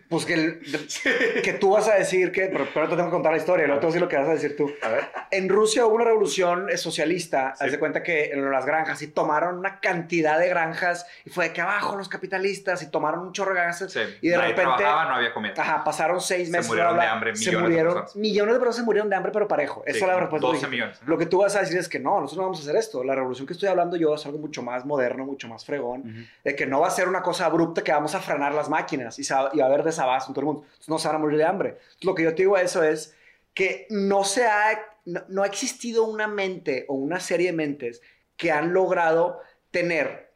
Pues 0.09 0.26
que, 0.26 0.34
el- 0.34 0.59
que 1.43 1.53
tú 1.53 1.71
vas 1.71 1.88
a 1.88 1.95
decir 1.95 2.34
que, 2.34 2.47
pero, 2.47 2.67
pero 2.73 2.89
te 2.89 2.97
tengo 2.97 3.05
que 3.07 3.13
contar 3.13 3.32
la 3.32 3.38
historia, 3.38 3.65
luego 3.65 3.80
te 3.80 3.86
voy 3.86 3.91
a 3.91 3.93
decir 3.93 4.01
lo 4.01 4.09
que 4.09 4.17
vas 4.17 4.28
a 4.28 4.34
decir 4.34 4.57
tú. 4.57 4.69
A 4.82 4.89
ver. 4.89 5.05
En 5.32 5.47
Rusia 5.47 5.86
hubo 5.86 5.95
una 5.95 6.03
revolución 6.03 6.69
eh, 6.69 6.76
socialista, 6.76 7.53
Sí. 7.55 7.63
haz 7.63 7.71
de 7.71 7.80
cuenta 7.80 8.03
que 8.03 8.32
en 8.32 8.51
las 8.51 8.65
granjas 8.65 9.01
y 9.01 9.07
tomaron 9.07 9.57
una 9.57 9.80
cantidad 9.80 10.38
de 10.38 10.49
granjas 10.49 11.07
y 11.23 11.30
fue 11.30 11.45
de 11.47 11.53
que 11.53 11.61
abajo 11.61 11.95
los 11.95 12.09
capitalistas 12.09 12.84
y 12.84 12.91
tomaron 12.91 13.21
un 13.21 13.32
chorro 13.32 13.53
de 13.53 13.61
granjas 13.61 13.89
Sí. 13.89 14.01
y 14.19 14.28
de 14.28 14.36
Nadie 14.36 14.49
repente 14.49 14.73
trabajaba, 14.80 15.05
no 15.11 15.15
había 15.15 15.34
comida. 15.34 15.53
Ajá, 15.57 15.82
pasaron 15.86 16.19
seis 16.19 16.47
Se 16.47 16.51
meses. 16.51 16.67
murieron 16.67 16.93
bla, 16.95 17.03
bla, 17.03 17.09
de 17.09 17.15
hambre 17.15 17.36
se 17.38 17.39
millones 17.45 17.55
de 17.61 17.63
murieron, 17.69 17.93
personas. 17.93 18.15
millones 18.17 18.53
de 18.53 18.59
personas 18.59 18.76
se 18.76 18.84
murieron 18.84 19.09
de 19.09 19.15
hambre, 19.15 19.32
pero 19.32 19.47
parejo. 19.47 19.82
Esa 19.86 19.97
Sí, 19.97 20.03
es 20.03 20.07
la 20.09 20.19
respuesta. 20.19 20.45
12 20.47 20.59
que 20.59 20.65
dijiste. 20.65 20.76
millones. 20.76 20.99
Lo 21.07 21.17
que 21.17 21.26
tú 21.26 21.38
vas 21.39 21.55
a 21.55 21.61
decir 21.61 21.78
es 21.78 21.88
que 21.88 21.99
no, 21.99 22.19
nosotros 22.19 22.38
no 22.38 22.43
vamos 22.43 22.59
a 22.59 22.64
hacer 22.66 22.76
esto. 22.80 23.03
La 23.03 23.16
revolución 23.16 23.47
que 23.47 23.53
estoy 23.53 23.70
hablando 23.70 23.95
yo 23.97 24.16
es 24.16 24.26
algo 24.26 24.38
mucho 24.38 24.61
más 24.61 24.86
moderno, 24.86 25.26
mucho 25.26 25.47
más 25.47 25.66
fregón. 25.66 26.01
Ujú. 26.01 26.20
De 26.43 26.55
que 26.55 26.66
no 26.66 26.80
va 26.82 26.88
a 26.88 26.91
ser 26.91 27.07
una 27.07 27.22
cosa 27.22 27.45
abrupta 27.45 27.84
que 27.84 27.91
vamos 27.91 28.13
a 28.16 28.20
frenar 28.20 28.53
las 28.53 28.70
máquinas 28.70 29.18
y, 29.20 29.24
se 29.24 29.34
va, 29.34 29.49
y 29.53 29.57
va 29.59 29.66
a 29.66 29.68
haber 29.68 29.84
desabasto 29.84 30.30
en 30.32 30.34
todo 30.34 30.41
el 30.41 30.45
mundo. 30.47 30.61
Entonces 30.63 30.89
no 30.89 30.99
se 30.99 31.07
van 31.07 31.16
a 31.18 31.20
morir 31.20 31.38
de 31.38 31.45
hambre. 31.45 31.70
Entonces, 31.70 32.05
lo 32.05 32.16
que 32.16 32.24
yo 32.24 32.30
te 32.36 32.43
digo 32.43 32.55
a 32.55 32.61
eso 32.61 32.84
es 32.84 33.16
que 33.53 33.88
no 33.89 34.24
se 34.24 34.45
ha, 34.45 34.80
no, 35.05 35.22
no 35.30 35.43
ha 35.43 35.47
existido 35.47 36.03
una 36.05 36.28
mente 36.28 36.86
o 36.89 36.93
una 36.95 37.20
serie 37.20 37.47
de 37.47 37.53
mentes 37.53 38.01
que 38.38 38.51
han 38.51 38.74
logrado 38.74 39.39
tener 39.72 40.32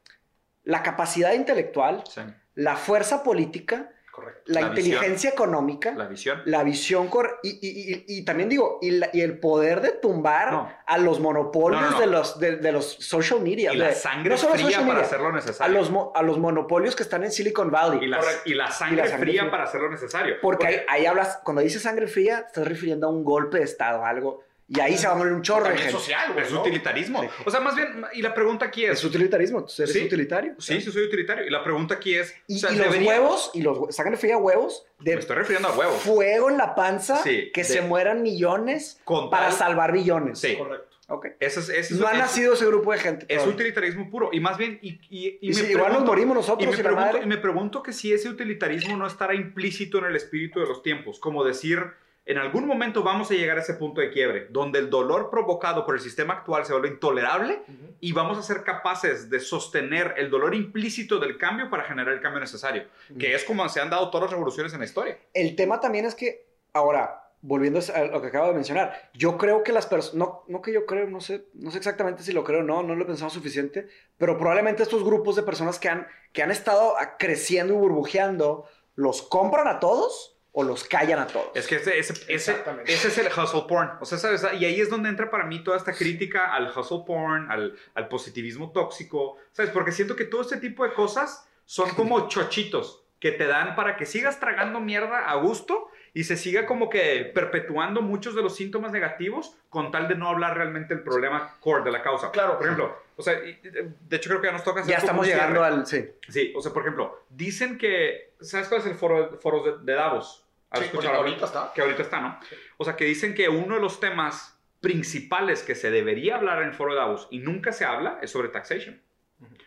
la 0.63 0.83
capacidad 0.83 1.33
intelectual, 1.33 2.03
Sí. 2.07 2.21
la 2.55 2.75
fuerza 2.75 3.23
política 3.23 3.91
Correcto. 4.19 4.41
la, 4.45 4.61
La 4.61 4.67
inteligencia 4.67 5.29
económica, 5.29 5.91
La 5.95 6.07
visión. 6.07 6.41
la 6.45 6.63
visión 6.63 7.07
cor 7.07 7.39
y, 7.43 7.49
y- 7.49 7.93
y- 7.93 8.19
y 8.19 8.25
también 8.25 8.49
digo, 8.49 8.79
y, 8.81 8.91
la- 8.91 9.09
y 9.13 9.21
el 9.21 9.39
poder 9.39 9.81
de 9.81 9.91
tumbar 9.91 10.51
No. 10.51 10.71
a 10.85 10.97
los 10.97 11.19
monopolios 11.19 11.81
No, 11.81 11.87
no, 11.91 11.93
no. 11.95 11.99
De, 12.01 12.07
los, 12.07 12.39
de, 12.39 12.55
de 12.57 12.71
los 12.71 12.85
social 12.85 13.39
media. 13.41 13.73
Y 13.73 13.77
de- 13.77 13.85
la 13.85 13.93
sangre 13.93 14.37
fría 14.37 14.85
para 14.85 15.01
hacer 15.01 15.19
lo 15.19 15.27
a 15.29 15.31
necesario. 15.31 15.77
los, 15.77 15.89
mo- 15.89 16.11
a 16.15 16.21
los 16.23 16.37
monopolios 16.37 16.95
que 16.95 17.03
están 17.03 17.23
en 17.23 17.31
Silicon 17.31 17.71
Valley. 17.71 18.03
y, 18.03 18.07
la, 18.07 18.19
la 18.55 18.71
sangre, 18.71 19.03
fría 19.05 19.17
fría. 19.17 19.51
para 19.51 19.63
hacer 19.63 19.81
lo 19.81 19.89
necesario. 19.89 20.35
Porque 20.41 20.67
ahí, 20.67 20.75
ahí 20.87 21.05
hablas, 21.05 21.39
cuando 21.43 21.61
dices 21.61 21.81
sangre 21.81 22.07
fría, 22.07 22.43
estás 22.47 22.67
refiriendo 22.67 23.07
a 23.07 23.09
un 23.09 23.23
golpe 23.23 23.57
de 23.59 23.63
Estado, 23.63 24.03
algo. 24.05 24.43
Y 24.71 24.79
ahí 24.79 24.95
se 24.97 25.07
va 25.07 25.13
a 25.13 25.15
morir 25.15 25.33
un 25.33 25.41
chorro 25.41 25.67
de 25.67 25.75
gente. 25.77 25.91
social, 25.91 26.33
güey. 26.33 26.45
es 26.45 26.51
¿no? 26.51 26.61
utilitarismo. 26.61 27.23
Sí. 27.23 27.29
O 27.45 27.49
sea, 27.49 27.59
más 27.59 27.75
bien, 27.75 28.03
y 28.13 28.21
la 28.21 28.33
pregunta 28.35 28.65
aquí 28.65 28.85
es... 28.85 28.99
Es 28.99 29.03
utilitarismo, 29.03 29.65
tú 29.65 29.73
eres 29.81 29.93
Sí. 29.93 30.03
utilitario. 30.05 30.53
Sí, 30.59 30.79
sí 30.79 30.91
soy 30.91 31.05
utilitario. 31.05 31.45
Y 31.47 31.49
la 31.49 31.63
pregunta 31.63 31.95
aquí 31.95 32.13
es... 32.13 32.35
Y, 32.47 32.57
o 32.57 32.59
sea, 32.59 32.71
y 32.71 32.75
los 32.75 32.85
debería- 32.85 33.09
huevos, 33.09 33.49
y 33.55 33.61
los 33.63 33.95
sangre 33.95 34.15
fría 34.17 34.37
huevos, 34.37 34.85
de 34.99 35.15
Me 35.15 35.19
estoy 35.21 35.37
refiriendo 35.37 35.69
a 35.69 35.75
huevos. 35.75 36.01
fuego 36.03 36.49
en 36.51 36.57
la 36.57 36.75
panza, 36.75 37.17
Sí, 37.23 37.49
que 37.51 37.61
de- 37.63 37.67
se 37.67 37.81
mueran 37.81 38.21
millones 38.21 39.01
Con 39.05 39.31
para 39.31 39.47
tal- 39.49 39.57
salvar 39.57 39.91
billones. 39.91 40.37
Sí. 40.37 40.55
Correcto. 40.55 40.85
Ok. 41.11 41.25
Ese 41.39 41.61
es, 41.61 41.69
ese 41.69 41.93
es- 41.95 41.99
No 41.99 42.05
ha 42.07 42.13
nacido 42.13 42.53
ese 42.53 42.67
grupo 42.67 42.91
de 42.93 42.99
gente. 42.99 43.25
Es 43.27 43.37
todavía. 43.39 43.55
utilitarismo 43.55 44.07
puro. 44.11 44.29
Y 44.31 44.39
más 44.39 44.59
bien, 44.59 44.77
y, 44.83 44.89
y, 45.09 45.29
y 45.29 45.37
Y 45.41 45.47
me 45.47 45.53
si 45.55 45.65
igual 45.71 45.93
nos 45.93 46.03
morimos 46.05 46.35
Y 46.35 46.39
nosotros 46.41 46.67
me, 46.69 46.73
y 46.75 46.77
la 46.77 46.83
pregunto, 46.83 47.05
madre. 47.13 47.21
y 47.23 47.27
me 47.27 47.37
pregunto 47.37 47.81
que 47.81 47.91
si 47.91 48.13
ese 48.13 48.29
utilitarismo 48.29 48.95
no 48.95 49.07
estará 49.07 49.33
implícito 49.33 49.97
en 49.97 50.05
el 50.05 50.15
espíritu 50.15 50.59
de 50.59 50.67
los 50.67 50.83
tiempos, 50.83 51.19
como 51.19 51.43
decir, 51.43 51.83
en 52.25 52.37
algún 52.37 52.67
momento 52.67 53.01
vamos 53.01 53.31
a 53.31 53.33
llegar 53.33 53.57
a 53.57 53.61
ese 53.61 53.73
punto 53.73 54.01
de 54.01 54.11
quiebre, 54.11 54.47
donde 54.51 54.77
el 54.79 54.89
dolor 54.89 55.29
provocado 55.31 55.85
por 55.85 55.95
el 55.95 56.01
sistema 56.01 56.35
actual 56.35 56.65
se 56.65 56.73
vuelve 56.73 56.89
intolerable 56.89 57.63
y 57.99 58.11
vamos 58.11 58.37
a 58.37 58.43
ser 58.43 58.63
capaces 58.63 59.29
de 59.29 59.39
sostener 59.39 60.13
el 60.17 60.29
dolor 60.29 60.53
implícito 60.53 61.19
del 61.19 61.37
cambio 61.37 61.69
para 61.69 61.83
generar 61.83 62.13
el 62.13 62.21
cambio 62.21 62.39
necesario, 62.39 62.83
que 63.17 63.33
es 63.33 63.43
como 63.43 63.67
se 63.67 63.81
han 63.81 63.89
dado 63.89 64.11
todas 64.11 64.25
las 64.25 64.31
revoluciones 64.31 64.73
en 64.73 64.79
la 64.79 64.85
historia. 64.85 65.17
El 65.33 65.55
tema 65.55 65.79
también 65.79 66.05
es 66.05 66.13
que, 66.13 66.45
ahora, 66.73 67.31
volviendo 67.41 67.79
a 67.95 68.05
lo 68.05 68.21
que 68.21 68.27
acabo 68.27 68.49
de 68.49 68.53
mencionar, 68.53 69.09
yo 69.13 69.37
creo 69.37 69.63
que 69.63 69.71
las 69.71 69.87
personas, 69.87 70.15
no, 70.15 70.43
no 70.47 70.61
que 70.61 70.73
yo 70.73 70.85
creo, 70.85 71.07
no 71.07 71.21
sé, 71.21 71.45
no 71.53 71.71
sé 71.71 71.77
exactamente 71.77 72.21
si 72.21 72.31
lo 72.31 72.43
creo 72.43 72.59
o 72.59 72.63
no, 72.63 72.83
no 72.83 72.95
lo 72.95 73.03
he 73.03 73.07
pensado 73.07 73.31
suficiente, 73.31 73.87
pero 74.17 74.37
probablemente 74.37 74.83
estos 74.83 75.03
grupos 75.03 75.35
de 75.35 75.43
personas 75.43 75.79
que 75.79 75.89
han, 75.89 76.07
que 76.33 76.43
han 76.43 76.51
estado 76.51 76.93
creciendo 77.17 77.73
y 77.73 77.77
burbujeando, 77.77 78.65
¿los 78.95 79.21
compran 79.21 79.67
a 79.67 79.79
todos 79.79 80.38
o 80.51 80.63
los 80.63 80.83
callan 80.83 81.19
a 81.19 81.27
todos? 81.27 81.49
Es 81.55 81.67
que 81.67 81.75
ese, 81.75 81.97
ese, 81.97 82.13
ese, 82.27 82.55
ese 82.85 83.07
es 83.07 83.17
el 83.17 83.27
hustle 83.27 83.63
porn. 83.67 83.91
O 84.01 84.05
sea, 84.05 84.17
¿sabes? 84.17 84.43
Y 84.59 84.65
ahí 84.65 84.81
es 84.81 84.89
donde 84.89 85.09
entra 85.09 85.29
para 85.29 85.45
mí 85.45 85.63
toda 85.63 85.77
esta 85.77 85.93
crítica 85.93 86.53
al 86.53 86.71
hustle 86.75 87.03
porn, 87.05 87.51
al, 87.51 87.75
al 87.93 88.07
positivismo 88.07 88.71
tóxico. 88.71 89.37
¿Sabes? 89.51 89.71
Porque 89.71 89.91
siento 89.91 90.15
que 90.15 90.25
todo 90.25 90.41
este 90.41 90.57
tipo 90.57 90.83
de 90.83 90.93
cosas 90.93 91.47
son 91.65 91.89
como 91.91 92.27
chochitos 92.29 93.03
que 93.19 93.31
te 93.31 93.47
dan 93.47 93.75
para 93.75 93.97
que 93.97 94.05
sigas 94.05 94.39
tragando 94.39 94.79
mierda 94.79 95.29
a 95.29 95.35
gusto 95.35 95.89
y 96.19 96.23
se 96.25 96.35
siga 96.35 96.65
como 96.65 96.89
que 96.89 97.31
perpetuando 97.33 98.01
muchos 98.01 98.35
de 98.35 98.41
los 98.41 98.53
síntomas 98.55 98.91
negativos 98.91 99.55
con 99.69 99.89
tal 99.89 100.07
de 100.09 100.15
no 100.15 100.27
hablar 100.27 100.57
realmente 100.57 100.93
el 100.93 101.01
problema 101.01 101.55
core 101.61 101.83
de 101.85 101.91
la 101.91 102.01
causa. 102.01 102.29
Claro. 102.31 102.57
Por 102.57 102.65
ejemplo, 102.65 102.93
o 103.15 103.21
sea, 103.21 103.35
y- 103.35 103.57
de 103.63 104.15
hecho 104.17 104.29
creo 104.29 104.41
que 104.41 104.47
ya 104.47 104.51
nos 104.53 104.63
toca 104.65 104.81
hacer 104.81 104.91
ya 104.91 104.97
estamos 104.97 105.25
llegando 105.25 105.63
al... 105.63 105.85
Sí. 105.87 106.09
Sí, 106.27 106.51
o 106.55 106.61
sea, 106.61 106.73
por 106.73 106.81
ejemplo, 106.81 107.23
dicen 107.29 107.77
que, 107.77 108.33
¿sabes 108.41 108.67
cuál 108.67 108.81
es 108.81 108.87
el 108.87 108.95
foro, 108.95 109.39
foro 109.41 109.63
de, 109.63 109.85
de 109.85 109.93
Davos? 109.97 110.45
¿Has 110.71 110.79
Sí, 110.81 110.85
escuchado 110.87 111.15
ahorita 111.15 111.45
está. 111.45 111.71
Que 111.73 111.81
ahorita 111.83 112.01
está, 112.01 112.19
¿no? 112.19 112.37
O 112.77 112.83
sea, 112.83 112.97
que 112.97 113.05
dicen 113.05 113.33
que 113.33 113.47
uno 113.47 113.75
de 113.75 113.81
los 113.81 114.01
temas 114.01 114.59
principales 114.81 115.63
que 115.63 115.73
se 115.75 115.89
debería 115.89 116.35
hablar 116.35 116.61
en 116.61 116.67
el 116.69 116.73
foro 116.73 116.91
de 116.93 116.99
Davos 116.99 117.27
y 117.31 117.39
nunca 117.39 117.71
se 117.71 117.85
habla 117.85 118.19
es 118.21 118.29
sobre 118.31 118.49
taxation. 118.49 119.01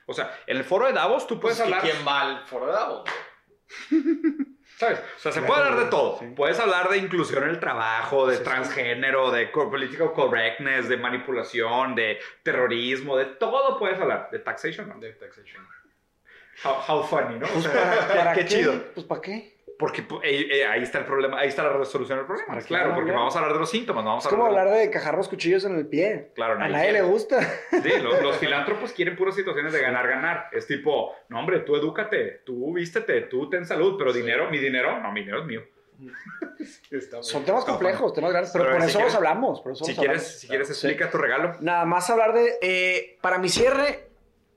O 0.04 0.12
sea, 0.12 0.38
en 0.46 0.58
el 0.58 0.64
foro 0.64 0.86
de 0.86 0.92
Davos 0.92 1.26
tú 1.26 1.40
puedes 1.40 1.56
Pues, 1.58 1.70
¿y 1.70 1.72
hablar... 1.72 1.90
¿Quién 1.90 2.06
va 2.06 2.20
al 2.20 2.46
foro 2.46 2.66
de 2.66 2.72
Davos? 2.72 3.08
¿Sabes? 4.82 4.98
O 4.98 5.18
sea, 5.20 5.30
se 5.30 5.38
Claro, 5.38 5.46
puede 5.54 5.64
hablar 5.68 5.84
de 5.84 5.90
todo. 5.90 6.18
sí. 6.18 6.26
Puedes 6.34 6.58
hablar 6.58 6.88
de 6.88 6.98
inclusión 6.98 7.44
en 7.44 7.50
el 7.50 7.60
trabajo, 7.60 8.26
de 8.26 8.34
Sí, 8.34 8.38
sí. 8.38 8.44
transgénero, 8.44 9.30
de 9.30 9.46
political 9.46 10.12
correctness, 10.12 10.88
de 10.88 10.96
manipulación, 10.96 11.94
de 11.94 12.18
terrorismo, 12.42 13.16
de 13.16 13.26
todo 13.26 13.78
puedes 13.78 14.00
hablar. 14.00 14.28
De 14.32 14.40
taxation, 14.40 14.88
¿no? 14.88 14.98
De 14.98 15.12
taxation. 15.12 15.64
How, 16.64 16.72
how 16.88 17.02
funny, 17.04 17.38
¿no? 17.38 17.46
O 17.46 17.50
Pues, 17.50 17.62
sea, 17.64 17.72
¿para, 17.72 18.08
para 18.08 18.32
qué 18.34 18.44
chido. 18.44 18.74
Pues 18.94 19.06
¿para 19.06 19.20
qué? 19.20 19.61
Porque 19.82 20.06
pu- 20.06 20.20
eh, 20.22 20.46
eh, 20.60 20.64
ahí 20.64 20.84
está 20.84 20.98
el 21.00 21.06
problema, 21.06 21.40
ahí 21.40 21.48
está 21.48 21.64
la 21.64 21.70
resolución 21.72 22.18
del 22.18 22.26
problema. 22.26 22.46
¿Para 22.46 22.60
qué 22.60 22.66
Claro, 22.68 22.84
vamos 22.90 22.92
a 22.92 22.94
porque 22.94 23.10
hablar? 23.10 23.18
vamos 23.20 23.34
a 23.34 23.38
hablar 23.40 23.52
de 23.54 23.58
los 23.58 23.70
síntomas, 23.70 24.04
no 24.04 24.10
vamos 24.10 24.24
Es 24.24 24.26
a 24.28 24.30
como 24.30 24.46
hablar 24.46 24.66
hablar 24.68 24.78
de 24.78 24.90
cajar 24.90 25.16
los 25.16 25.28
cuchillos 25.28 25.64
en 25.64 25.76
el 25.76 25.88
pie. 25.88 26.30
Claro, 26.36 26.54
A 26.54 26.68
nadie 26.68 26.92
le 26.92 27.02
gusta. 27.02 27.40
Sí, 27.70 27.90
los, 28.00 28.22
los 28.22 28.36
filántropos 28.38 28.92
quieren 28.92 29.16
puras 29.16 29.34
situaciones 29.34 29.72
de 29.72 29.80
ganar, 29.82 30.06
ganar. 30.06 30.46
Es 30.52 30.68
tipo, 30.68 31.12
no, 31.28 31.40
hombre, 31.40 31.58
tú 31.60 31.74
edúcate, 31.74 32.42
tú 32.46 32.72
vístete, 32.72 33.22
tú 33.22 33.50
ten 33.50 33.66
salud, 33.66 33.96
pero 33.98 34.12
Sí. 34.12 34.20
dinero, 34.20 34.48
mi 34.50 34.58
dinero, 34.58 35.00
no, 35.00 35.10
mi 35.10 35.20
dinero 35.22 35.40
es 35.40 35.46
mío. 35.46 35.62
Son 37.22 37.44
temas 37.44 37.64
complejos, 37.64 38.12
temas 38.14 38.30
grandes, 38.30 38.52
pero, 38.52 38.64
Pero 38.66 38.76
por 38.78 38.86
eso 38.88 38.98
quieres- 38.98 39.14
hablamos. 39.14 39.60
Por 39.60 39.72
eso 39.72 39.84
Si 39.84 39.92
los 39.92 39.98
quieres, 39.98 40.22
hablamos. 40.22 40.40
si 40.40 40.48
quieres, 40.48 40.70
explica 40.70 41.10
tu 41.10 41.18
regalo. 41.18 41.56
Nada 41.60 41.84
más 41.84 42.08
hablar 42.10 42.32
de. 42.34 42.54
eh, 42.62 43.18
para 43.20 43.38
mi 43.38 43.48
cierre, 43.48 44.06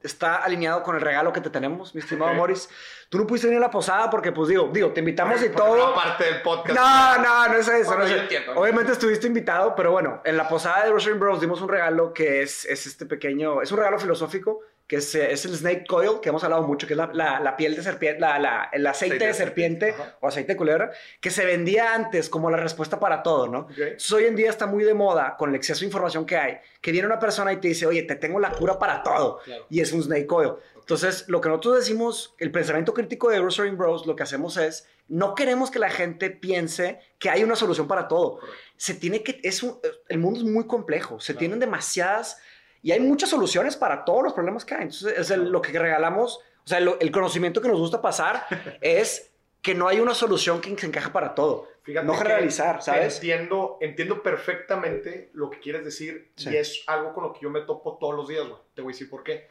está 0.05 0.37
alineado 0.37 0.83
con 0.83 0.95
el 0.95 1.01
regalo 1.01 1.33
que 1.33 1.41
te 1.41 1.49
tenemos, 1.49 1.93
mi 1.95 2.01
estimado 2.01 2.31
Ok. 2.31 2.37
Morris. 2.37 2.69
Tú 3.09 3.17
no 3.19 3.27
pudiste 3.27 3.47
venir 3.47 3.61
a 3.61 3.67
la 3.67 3.71
posada 3.71 4.09
porque, 4.09 4.31
pues 4.31 4.49
digo, 4.49 4.69
digo, 4.73 4.91
te 4.91 4.99
invitamos 4.99 5.41
y 5.43 5.49
todo. 5.49 5.93
parte 5.93 6.23
del 6.23 6.41
podcast. 6.41 6.77
No, 6.79 7.17
no, 7.23 7.47
no 7.49 7.55
es 7.55 7.67
eso. 7.67 7.87
Bueno, 7.89 8.03
no 8.05 8.09
es 8.09 8.21
entiendo. 8.21 8.53
Obviamente 8.55 8.91
estuviste 8.91 9.27
invitado, 9.27 9.75
pero 9.75 9.91
bueno, 9.91 10.21
en 10.25 10.37
la 10.37 10.47
posada 10.47 10.83
de 10.85 10.91
Rosary 10.91 11.17
Bros 11.17 11.39
dimos 11.41 11.61
un 11.61 11.69
regalo 11.69 12.13
que 12.13 12.41
es, 12.41 12.65
es 12.65 12.85
este 12.87 13.05
pequeño, 13.05 13.61
es 13.61 13.71
un 13.71 13.77
regalo 13.77 13.99
filosófico, 13.99 14.61
que 14.87 14.97
es, 14.97 15.15
es 15.15 15.45
el 15.45 15.55
Snake 15.55 15.85
Coil, 15.87 16.19
que 16.21 16.29
hemos 16.29 16.43
hablado 16.43 16.61
mucho, 16.61 16.85
que 16.85 16.93
es 16.93 16.97
la, 16.97 17.09
la- 17.11 17.39
la 17.39 17.57
piel 17.57 17.75
de 17.75 17.81
serpiente, 17.81 18.19
la, 18.19 18.69
el 18.71 18.85
aceite, 18.85 19.15
Aceite 19.15 19.25
de 19.27 19.33
serpiente 19.33 19.89
Ajá. 19.91 20.17
o 20.19 20.27
aceite 20.27 20.53
de 20.53 20.57
culebra, 20.57 20.91
que 21.19 21.31
se 21.31 21.43
vendía 21.45 21.95
antes 21.95 22.29
como 22.29 22.51
la 22.51 22.57
respuesta 22.57 22.99
para 22.99 23.23
todo, 23.23 23.47
¿no? 23.47 23.59
Ok. 23.61 23.71
Entonces, 23.77 24.11
hoy 24.11 24.25
en 24.25 24.35
día 24.35 24.49
está 24.49 24.67
muy 24.67 24.83
de 24.83 24.93
moda 24.93 25.35
con 25.37 25.49
el 25.49 25.55
exceso 25.55 25.79
de 25.79 25.87
información 25.87 26.25
que 26.25 26.37
hay, 26.37 26.57
que 26.81 26.91
viene 26.91 27.07
una 27.07 27.17
persona 27.19 27.51
y 27.51 27.57
te 27.57 27.67
dice, 27.69 27.87
oye, 27.87 28.03
te 28.03 28.15
tengo 28.15 28.39
la 28.39 28.51
cura 28.51 28.77
para 28.77 29.01
todo. 29.01 29.39
Claro. 29.43 29.65
Y 29.71 29.81
es 29.81 29.91
un 29.91 30.03
snake 30.03 30.31
oil. 30.31 30.51
Entonces, 30.75 31.25
lo 31.29 31.41
que 31.41 31.49
nosotros 31.49 31.77
decimos, 31.79 32.35
el 32.37 32.51
pensamiento 32.51 32.93
crítico 32.93 33.29
de 33.31 33.39
Rosary 33.39 33.71
Bros, 33.71 34.05
lo 34.05 34.15
que 34.15 34.21
hacemos 34.21 34.55
es, 34.57 34.87
no 35.07 35.33
queremos 35.33 35.71
que 35.71 35.79
la 35.79 35.89
gente 35.89 36.29
piense 36.29 36.99
que 37.17 37.31
hay 37.31 37.43
una 37.43 37.55
solución 37.55 37.87
para 37.87 38.07
todo. 38.07 38.37
Correcto. 38.39 38.55
Se 38.77 38.93
tiene 38.93 39.23
que, 39.23 39.39
es 39.41 39.63
un- 39.63 39.79
el 40.09 40.19
mundo 40.19 40.41
es 40.41 40.45
muy 40.45 40.67
complejo, 40.67 41.19
se 41.19 41.33
Claro. 41.33 41.39
tienen 41.39 41.59
demasiadas, 41.59 42.37
y 42.85 42.91
hay 42.91 42.99
muchas 42.99 43.31
soluciones 43.31 43.75
para 43.75 44.05
todos 44.05 44.21
los 44.23 44.33
problemas 44.33 44.63
que 44.63 44.75
hay. 44.75 44.83
Entonces, 44.83 45.17
es 45.17 45.31
el- 45.31 45.49
lo 45.49 45.59
que 45.61 45.77
regalamos, 45.77 46.37
o 46.63 46.67
sea, 46.67 46.79
lo- 46.79 46.99
el 46.99 47.09
conocimiento 47.11 47.59
que 47.59 47.67
nos 47.67 47.79
gusta 47.79 47.99
pasar 47.99 48.45
es 48.81 49.31
que 49.63 49.73
no 49.73 49.87
hay 49.87 49.99
una 49.99 50.13
solución 50.13 50.61
que 50.61 50.77
se 50.77 50.85
encaje 50.85 51.09
para 51.09 51.33
todo. 51.33 51.67
Fíjate 51.81 52.05
no 52.05 52.13
que- 52.13 52.19
generalizar, 52.19 52.83
¿sabes? 52.83 53.15
Entiendo, 53.15 53.77
entiendo 53.81 54.21
perfectamente 54.21 55.31
lo 55.33 55.49
que 55.49 55.59
quieres 55.59 55.83
decir 55.83 56.31
Sí. 56.35 56.51
y 56.51 56.57
es 56.57 56.83
algo 56.85 57.13
con 57.15 57.23
lo 57.23 57.33
que 57.33 57.39
yo 57.41 57.49
me 57.49 57.61
topo 57.61 57.97
todos 57.99 58.13
los 58.15 58.27
días, 58.27 58.47
güey. 58.47 58.59
Te 58.75 58.81
voy 58.83 58.91
a 58.91 58.93
decir 58.93 59.09
por 59.09 59.23
qué. 59.23 59.47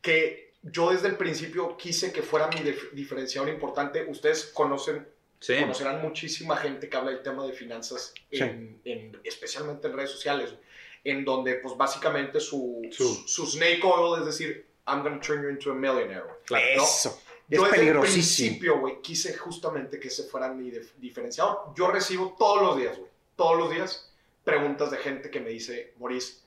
Que 0.00 0.52
yo 0.62 0.90
desde 0.90 1.08
el 1.08 1.16
principio 1.16 1.76
quise 1.76 2.12
que 2.12 2.22
fuera 2.22 2.46
mi 2.48 2.56
dif- 2.60 2.90
diferenciador 2.92 3.48
importante. 3.50 4.04
Ustedes 4.08 4.46
conocen, 4.46 5.08
Sí. 5.40 5.56
conocerán 5.60 6.00
muchísima 6.02 6.56
gente 6.56 6.88
que 6.88 6.96
habla 6.96 7.10
del 7.10 7.22
tema 7.22 7.44
de 7.46 7.52
finanzas, 7.52 8.14
Sí. 8.30 8.40
en- 8.42 8.80
en- 8.84 9.20
especialmente 9.24 9.88
en 9.88 9.94
redes 9.96 10.10
sociales, 10.10 10.50
güey, 10.52 10.62
en 11.04 11.24
donde 11.24 11.56
pues 11.56 11.76
básicamente 11.76 12.38
su, 12.40 12.80
Su- 12.90 13.24
su, 13.26 13.46
snake 13.46 13.80
oil 13.84 14.20
es 14.20 14.26
decir, 14.26 14.66
I'm 14.86 15.02
gonna 15.02 15.20
turn 15.20 15.42
you 15.42 15.48
into 15.48 15.70
a 15.70 15.74
millionaire. 15.74 16.24
Claro. 16.46 16.64
¿no? 16.76 16.82
Eso. 16.84 17.20
Yo 17.48 17.66
es 17.66 17.72
desde 17.72 17.88
el 17.90 18.00
principio, 18.00 18.78
güey, 18.80 19.02
quise 19.02 19.36
justamente 19.36 19.98
que 20.00 20.08
ese 20.08 20.24
fuera 20.24 20.48
mi 20.48 20.70
dif- 20.70 20.92
diferenciador. 20.98 21.74
Yo 21.76 21.90
recibo 21.90 22.34
todos 22.38 22.62
los 22.62 22.76
días, 22.78 22.96
güey, 22.96 23.10
todos 23.36 23.58
los 23.58 23.70
días, 23.70 24.10
preguntas 24.44 24.90
de 24.90 24.96
gente 24.98 25.30
que 25.30 25.40
me 25.40 25.50
dice, 25.50 25.92
Maurice, 25.98 26.38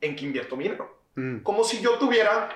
¿en 0.00 0.16
qué 0.16 0.24
invierto 0.24 0.56
mi 0.56 0.64
dinero? 0.64 0.98
Mm. 1.14 1.40
Como 1.40 1.62
si 1.62 1.80
yo 1.80 1.98
tuviera 1.98 2.48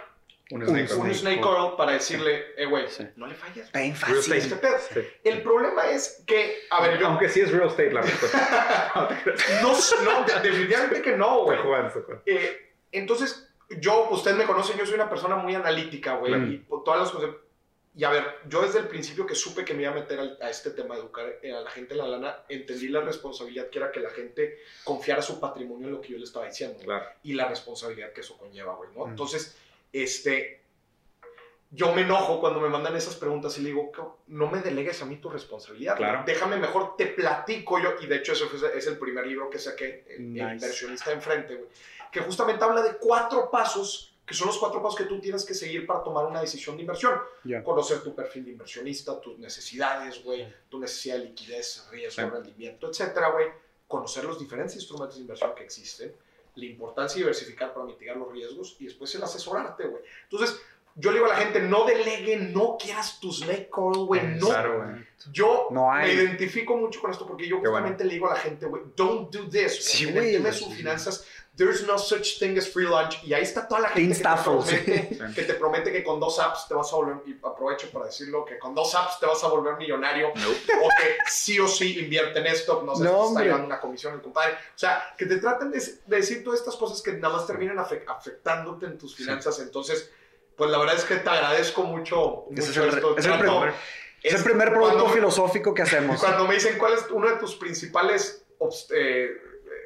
Un 0.54 0.62
un, 0.62 0.68
snake 0.68 0.94
un 0.94 1.06
oil. 1.06 1.14
snake 1.14 1.44
oil 1.44 1.72
para 1.76 1.92
decirle, 1.92 2.44
eh, 2.56 2.66
güey, 2.66 2.86
Sí. 2.88 3.04
no 3.16 3.26
le 3.26 3.34
falles. 3.34 3.66
Está 3.66 3.80
bien 3.80 3.94
Real 4.00 4.16
fácil. 4.16 4.32
Este 4.34 4.56
pedo. 4.56 4.76
Sí. 4.92 5.00
El 5.24 5.42
problema 5.42 5.90
es 5.90 6.22
que, 6.26 6.58
a 6.70 6.80
ver, 6.82 6.98
yo 6.98 7.06
Aunque 7.08 7.28
sí 7.28 7.40
es 7.40 7.50
real 7.50 7.68
estate 7.68 7.92
la 7.92 8.00
respuesta. 8.02 9.08
No 9.62 9.72
no, 10.04 10.20
no, 10.20 10.24
de- 10.26 10.40
definitivamente 10.48 11.02
que 11.02 11.16
no, 11.16 11.44
güey. 11.44 11.58
Eh, 12.26 12.72
entonces, 12.92 13.48
yo, 13.80 14.08
ustedes 14.10 14.36
me 14.36 14.44
conocen, 14.44 14.78
yo 14.78 14.86
soy 14.86 14.94
una 14.94 15.08
persona 15.10 15.36
muy 15.36 15.54
analítica, 15.54 16.14
güey, 16.16 16.32
Claro. 16.32 16.46
y 16.50 16.58
por 16.58 16.84
todas 16.84 17.00
las 17.00 17.10
cosas. 17.10 17.30
Y 17.96 18.02
a 18.02 18.10
ver, 18.10 18.24
yo 18.48 18.62
desde 18.62 18.80
el 18.80 18.88
principio 18.88 19.24
que 19.24 19.36
supe 19.36 19.64
que 19.64 19.72
me 19.72 19.82
iba 19.82 19.92
a 19.92 19.94
meter 19.94 20.18
al- 20.18 20.38
a 20.42 20.50
este 20.50 20.70
tema 20.70 20.94
de 20.96 21.00
educar 21.02 21.26
eh, 21.42 21.52
a 21.52 21.60
la 21.60 21.70
gente 21.70 21.94
en 21.94 21.98
la 21.98 22.08
lana, 22.08 22.38
entendí 22.48 22.88
la 22.88 23.00
responsabilidad 23.00 23.70
que 23.70 23.78
era 23.78 23.92
que 23.92 24.00
la 24.00 24.10
gente 24.10 24.58
confiara 24.82 25.22
su 25.22 25.38
patrimonio 25.38 25.86
en 25.86 25.94
lo 25.94 26.00
que 26.00 26.08
yo 26.12 26.18
le 26.18 26.24
estaba 26.24 26.46
diciendo. 26.46 26.78
Claro. 26.82 27.04
Y 27.22 27.34
la 27.34 27.46
responsabilidad 27.48 28.12
que 28.12 28.20
eso 28.22 28.36
conlleva, 28.36 28.74
güey, 28.74 28.90
¿no? 28.96 29.06
Mm. 29.06 29.10
Entonces, 29.10 29.56
este, 30.02 30.60
yo 31.70 31.92
me 31.92 32.02
enojo 32.02 32.40
cuando 32.40 32.60
me 32.60 32.68
mandan 32.68 32.94
esas 32.96 33.16
preguntas 33.16 33.56
y 33.58 33.62
le 33.62 33.68
digo, 33.70 33.90
"Co- 33.90 34.18
no 34.28 34.48
me 34.48 34.60
delegues 34.60 35.02
a 35.02 35.06
mí 35.06 35.16
tu 35.16 35.28
responsabilidad. 35.28 35.96
Claro. 35.96 36.22
Déjame 36.26 36.56
mejor, 36.56 36.96
te 36.96 37.06
platico 37.06 37.80
yo. 37.80 37.94
Y 38.00 38.06
de 38.06 38.16
hecho, 38.16 38.32
eso 38.32 38.48
fue- 38.48 38.76
es 38.78 38.86
el 38.86 38.98
primer 38.98 39.26
libro 39.26 39.50
que 39.50 39.58
saqué, 39.58 40.04
el, 40.10 40.16
el 40.16 40.32
Nice. 40.34 40.52
inversionista 40.54 41.10
enfrente, 41.12 41.56
güey. 41.56 41.68
Que 42.12 42.20
justamente 42.20 42.62
habla 42.64 42.82
de 42.82 42.96
cuatro 42.98 43.50
pasos 43.50 44.10
que 44.24 44.32
son 44.32 44.46
los 44.46 44.56
cuatro 44.56 44.82
pasos 44.82 44.96
que 44.96 45.04
tú 45.04 45.20
tienes 45.20 45.44
que 45.44 45.52
seguir 45.52 45.86
para 45.86 46.02
tomar 46.02 46.24
una 46.24 46.40
decisión 46.40 46.76
de 46.76 46.82
inversión. 46.82 47.18
Ya. 47.44 47.62
Conocer 47.62 48.02
tu 48.02 48.14
perfil 48.14 48.46
de 48.46 48.52
inversionista, 48.52 49.20
tus 49.20 49.38
necesidades, 49.38 50.24
güey, 50.24 50.50
tu 50.70 50.78
necesidad 50.80 51.18
de 51.18 51.24
liquidez, 51.26 51.86
riesgo, 51.90 52.22
Sí. 52.22 52.30
rendimiento, 52.30 52.88
etcétera, 52.88 53.28
güey. 53.32 53.48
Conocer 53.86 54.24
los 54.24 54.38
diferentes 54.38 54.76
instrumentos 54.76 55.16
de 55.16 55.22
inversión 55.22 55.54
que 55.54 55.64
existen, 55.64 56.14
la 56.56 56.64
importancia 56.66 57.14
de 57.16 57.20
diversificar 57.22 57.72
para 57.74 57.86
mitigar 57.86 58.16
los 58.16 58.30
riesgos 58.32 58.76
y 58.78 58.84
después 58.84 59.14
el 59.14 59.22
asesorarte, 59.22 59.86
güey. 59.86 60.02
Entonces, 60.24 60.60
yo 60.96 61.10
le 61.10 61.18
digo 61.18 61.26
a 61.30 61.34
la 61.34 61.40
gente, 61.40 61.60
no 61.60 61.84
delegue, 61.84 62.36
no 62.36 62.76
quieras 62.80 63.18
tu 63.18 63.32
snake 63.32 63.68
oil, 63.76 64.06
güey, 64.06 64.22
no. 64.38 64.46
Claro, 64.46 64.76
güey. 64.84 65.04
Yo 65.32 65.66
No 65.70 65.90
me 65.92 66.12
identifico 66.12 66.76
mucho 66.76 67.00
con 67.00 67.10
esto 67.10 67.26
porque 67.26 67.48
yo 67.48 67.56
Qué 67.56 67.68
bueno. 67.68 67.86
justamente 67.88 68.04
le 68.04 68.12
digo 68.14 68.30
a 68.30 68.34
la 68.34 68.40
gente, 68.40 68.66
güey, 68.66 68.82
don't 68.94 69.34
do 69.34 69.48
this. 69.48 69.84
Sí, 69.84 70.04
el 70.04 70.12
güey, 70.12 70.32
tema 70.32 70.50
de 70.50 70.50
güey. 70.50 70.62
sus 70.64 70.74
finanzas, 70.74 71.26
there's 71.56 71.86
no 71.86 71.96
such 71.98 72.38
thing 72.40 72.56
as 72.58 72.68
free 72.68 72.84
lunch. 72.86 73.22
Y 73.22 73.32
ahí 73.32 73.42
está 73.42 73.68
toda 73.68 73.82
la 73.82 73.88
gente 73.90 74.16
que 74.16 74.22
te, 74.24 74.28
sí. 74.28 74.44
promete, 74.44 75.34
que 75.34 75.42
te 75.42 75.54
promete 75.54 75.92
que 75.92 76.02
con 76.02 76.18
dos 76.18 76.38
apps 76.40 76.66
te 76.68 76.74
vas 76.74 76.92
a 76.92 76.96
volver, 76.96 77.16
y 77.26 77.38
aprovecho 77.44 77.90
para 77.92 78.06
decirlo, 78.06 78.44
que 78.44 78.58
con 78.58 78.74
dos 78.74 78.94
apps 78.94 79.20
te 79.20 79.26
vas 79.26 79.42
a 79.44 79.48
volver 79.48 79.76
millonario 79.76 80.28
Nope. 80.34 80.72
o 80.82 80.88
que 81.00 81.16
sí 81.30 81.58
o 81.60 81.68
sí 81.68 81.98
invierte 82.00 82.40
en 82.40 82.46
esto, 82.46 82.82
no 82.84 82.96
sé, 82.96 83.04
No, 83.04 83.12
si 83.12 83.20
te 83.22 83.28
está 83.28 83.42
llevando 83.44 83.66
una 83.66 83.80
comisión 83.80 84.14
el 84.14 84.20
compadre. 84.22 84.54
O 84.54 84.78
sea, 84.78 85.14
que 85.16 85.26
te 85.26 85.36
traten 85.36 85.70
de, 85.70 85.78
de 85.78 86.16
decir 86.16 86.42
todas 86.42 86.58
estas 86.60 86.76
cosas 86.76 87.00
que 87.02 87.12
nada 87.12 87.36
más 87.36 87.46
terminan 87.46 87.76
afe- 87.78 88.04
afectándote 88.06 88.86
en 88.86 88.98
tus 88.98 89.14
finanzas. 89.14 89.58
Entonces, 89.60 90.10
pues 90.56 90.70
la 90.70 90.78
verdad 90.78 90.96
es 90.96 91.04
que 91.04 91.16
te 91.16 91.30
agradezco 91.30 91.82
mucho, 91.84 92.46
mucho 92.50 92.62
es 92.62 92.76
el- 92.76 92.88
esto. 92.88 93.16
es 93.16 93.26
el 93.26 93.38
primer- 93.38 93.74
Es 94.22 94.34
el 94.34 94.42
primer 94.42 94.70
producto 94.70 94.94
cuando- 94.96 95.12
filosófico 95.14 95.74
que 95.74 95.82
hacemos. 95.82 96.18
cuando 96.18 96.46
me 96.48 96.54
dicen 96.54 96.78
cuál 96.78 96.94
es 96.94 97.04
uno 97.10 97.28
de 97.28 97.36
tus 97.36 97.54
principales 97.56 98.44
eh, 98.94 99.30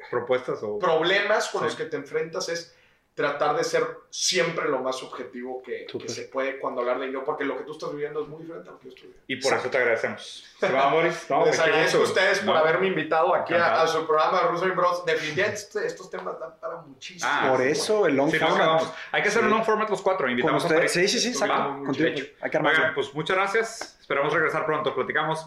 Propuestas 0.09 0.59
o... 0.63 0.79
problemas 0.79 1.49
con 1.49 1.61
Sí. 1.61 1.65
los 1.65 1.75
que 1.75 1.85
te 1.85 1.97
enfrentas 1.97 2.49
es 2.49 2.75
tratar 3.15 3.53
de 3.57 3.65
ser 3.65 3.85
siempre 4.09 4.69
lo 4.69 4.79
más 4.79 5.03
objetivo 5.03 5.61
que, 5.61 5.85
que 5.87 6.07
se 6.07 6.21
puede 6.29 6.57
cuando 6.57 6.79
hablar 6.79 6.99
de 6.99 7.07
dinero, 7.07 7.25
porque 7.25 7.43
lo 7.43 7.57
que 7.57 7.65
tú 7.65 7.73
estás 7.73 7.91
viviendo 7.91 8.21
es 8.21 8.29
muy 8.29 8.43
diferente 8.43 8.69
a 8.69 8.71
lo 8.71 8.79
que 8.79 8.85
yo 8.85 8.89
estoy 8.91 9.07
viviendo. 9.09 9.25
Y 9.27 9.35
por 9.35 9.53
eso 9.59 9.69
te 9.69 9.77
agradecemos. 9.77 10.45
¿Se 10.57 10.71
va, 10.71 10.93
Boris? 10.93 11.25
No, 11.29 11.45
Les 11.45 11.59
agradezco 11.59 11.97
a 11.97 12.03
ustedes 12.03 12.37
por 12.39 12.53
No. 12.53 12.55
haberme 12.55 12.87
invitado 12.87 13.35
aquí 13.35 13.53
a, 13.55 13.81
a 13.81 13.87
su 13.87 14.07
programa 14.07 14.41
de 14.43 14.47
Russell 14.47 14.71
Bros. 14.71 15.05
Definitivamente 15.05 15.85
estos 15.85 16.09
temas 16.09 16.39
dan 16.39 16.57
para 16.61 16.77
muchísimo. 16.77 17.29
Ah, 17.29 17.49
Por 17.51 17.61
eso 17.61 18.05
el 18.07 18.15
long 18.15 18.31
Sí, 18.31 18.37
no, 18.39 18.47
format. 18.47 18.67
vamos. 18.67 18.93
Hay 19.11 19.21
que 19.21 19.27
hacer 19.27 19.43
un 19.43 19.49
long 19.49 19.65
format 19.65 19.89
los 19.89 20.01
cuatro. 20.01 20.29
Invitamos 20.29 20.63
a. 20.63 20.87
Sí, 20.87 21.07
sí, 21.09 21.19
sí, 21.19 21.27
exacto. 21.29 21.91
Hecho. 22.01 22.23
Hay 22.39 22.49
que 22.49 22.57
armarlo. 22.57 22.79
Oigan, 22.79 22.93
pues 22.95 23.13
muchas 23.13 23.35
gracias. 23.35 23.97
Esperamos 23.99 24.31
regresar 24.31 24.65
pronto. 24.65 24.95
Platicamos. 24.95 25.45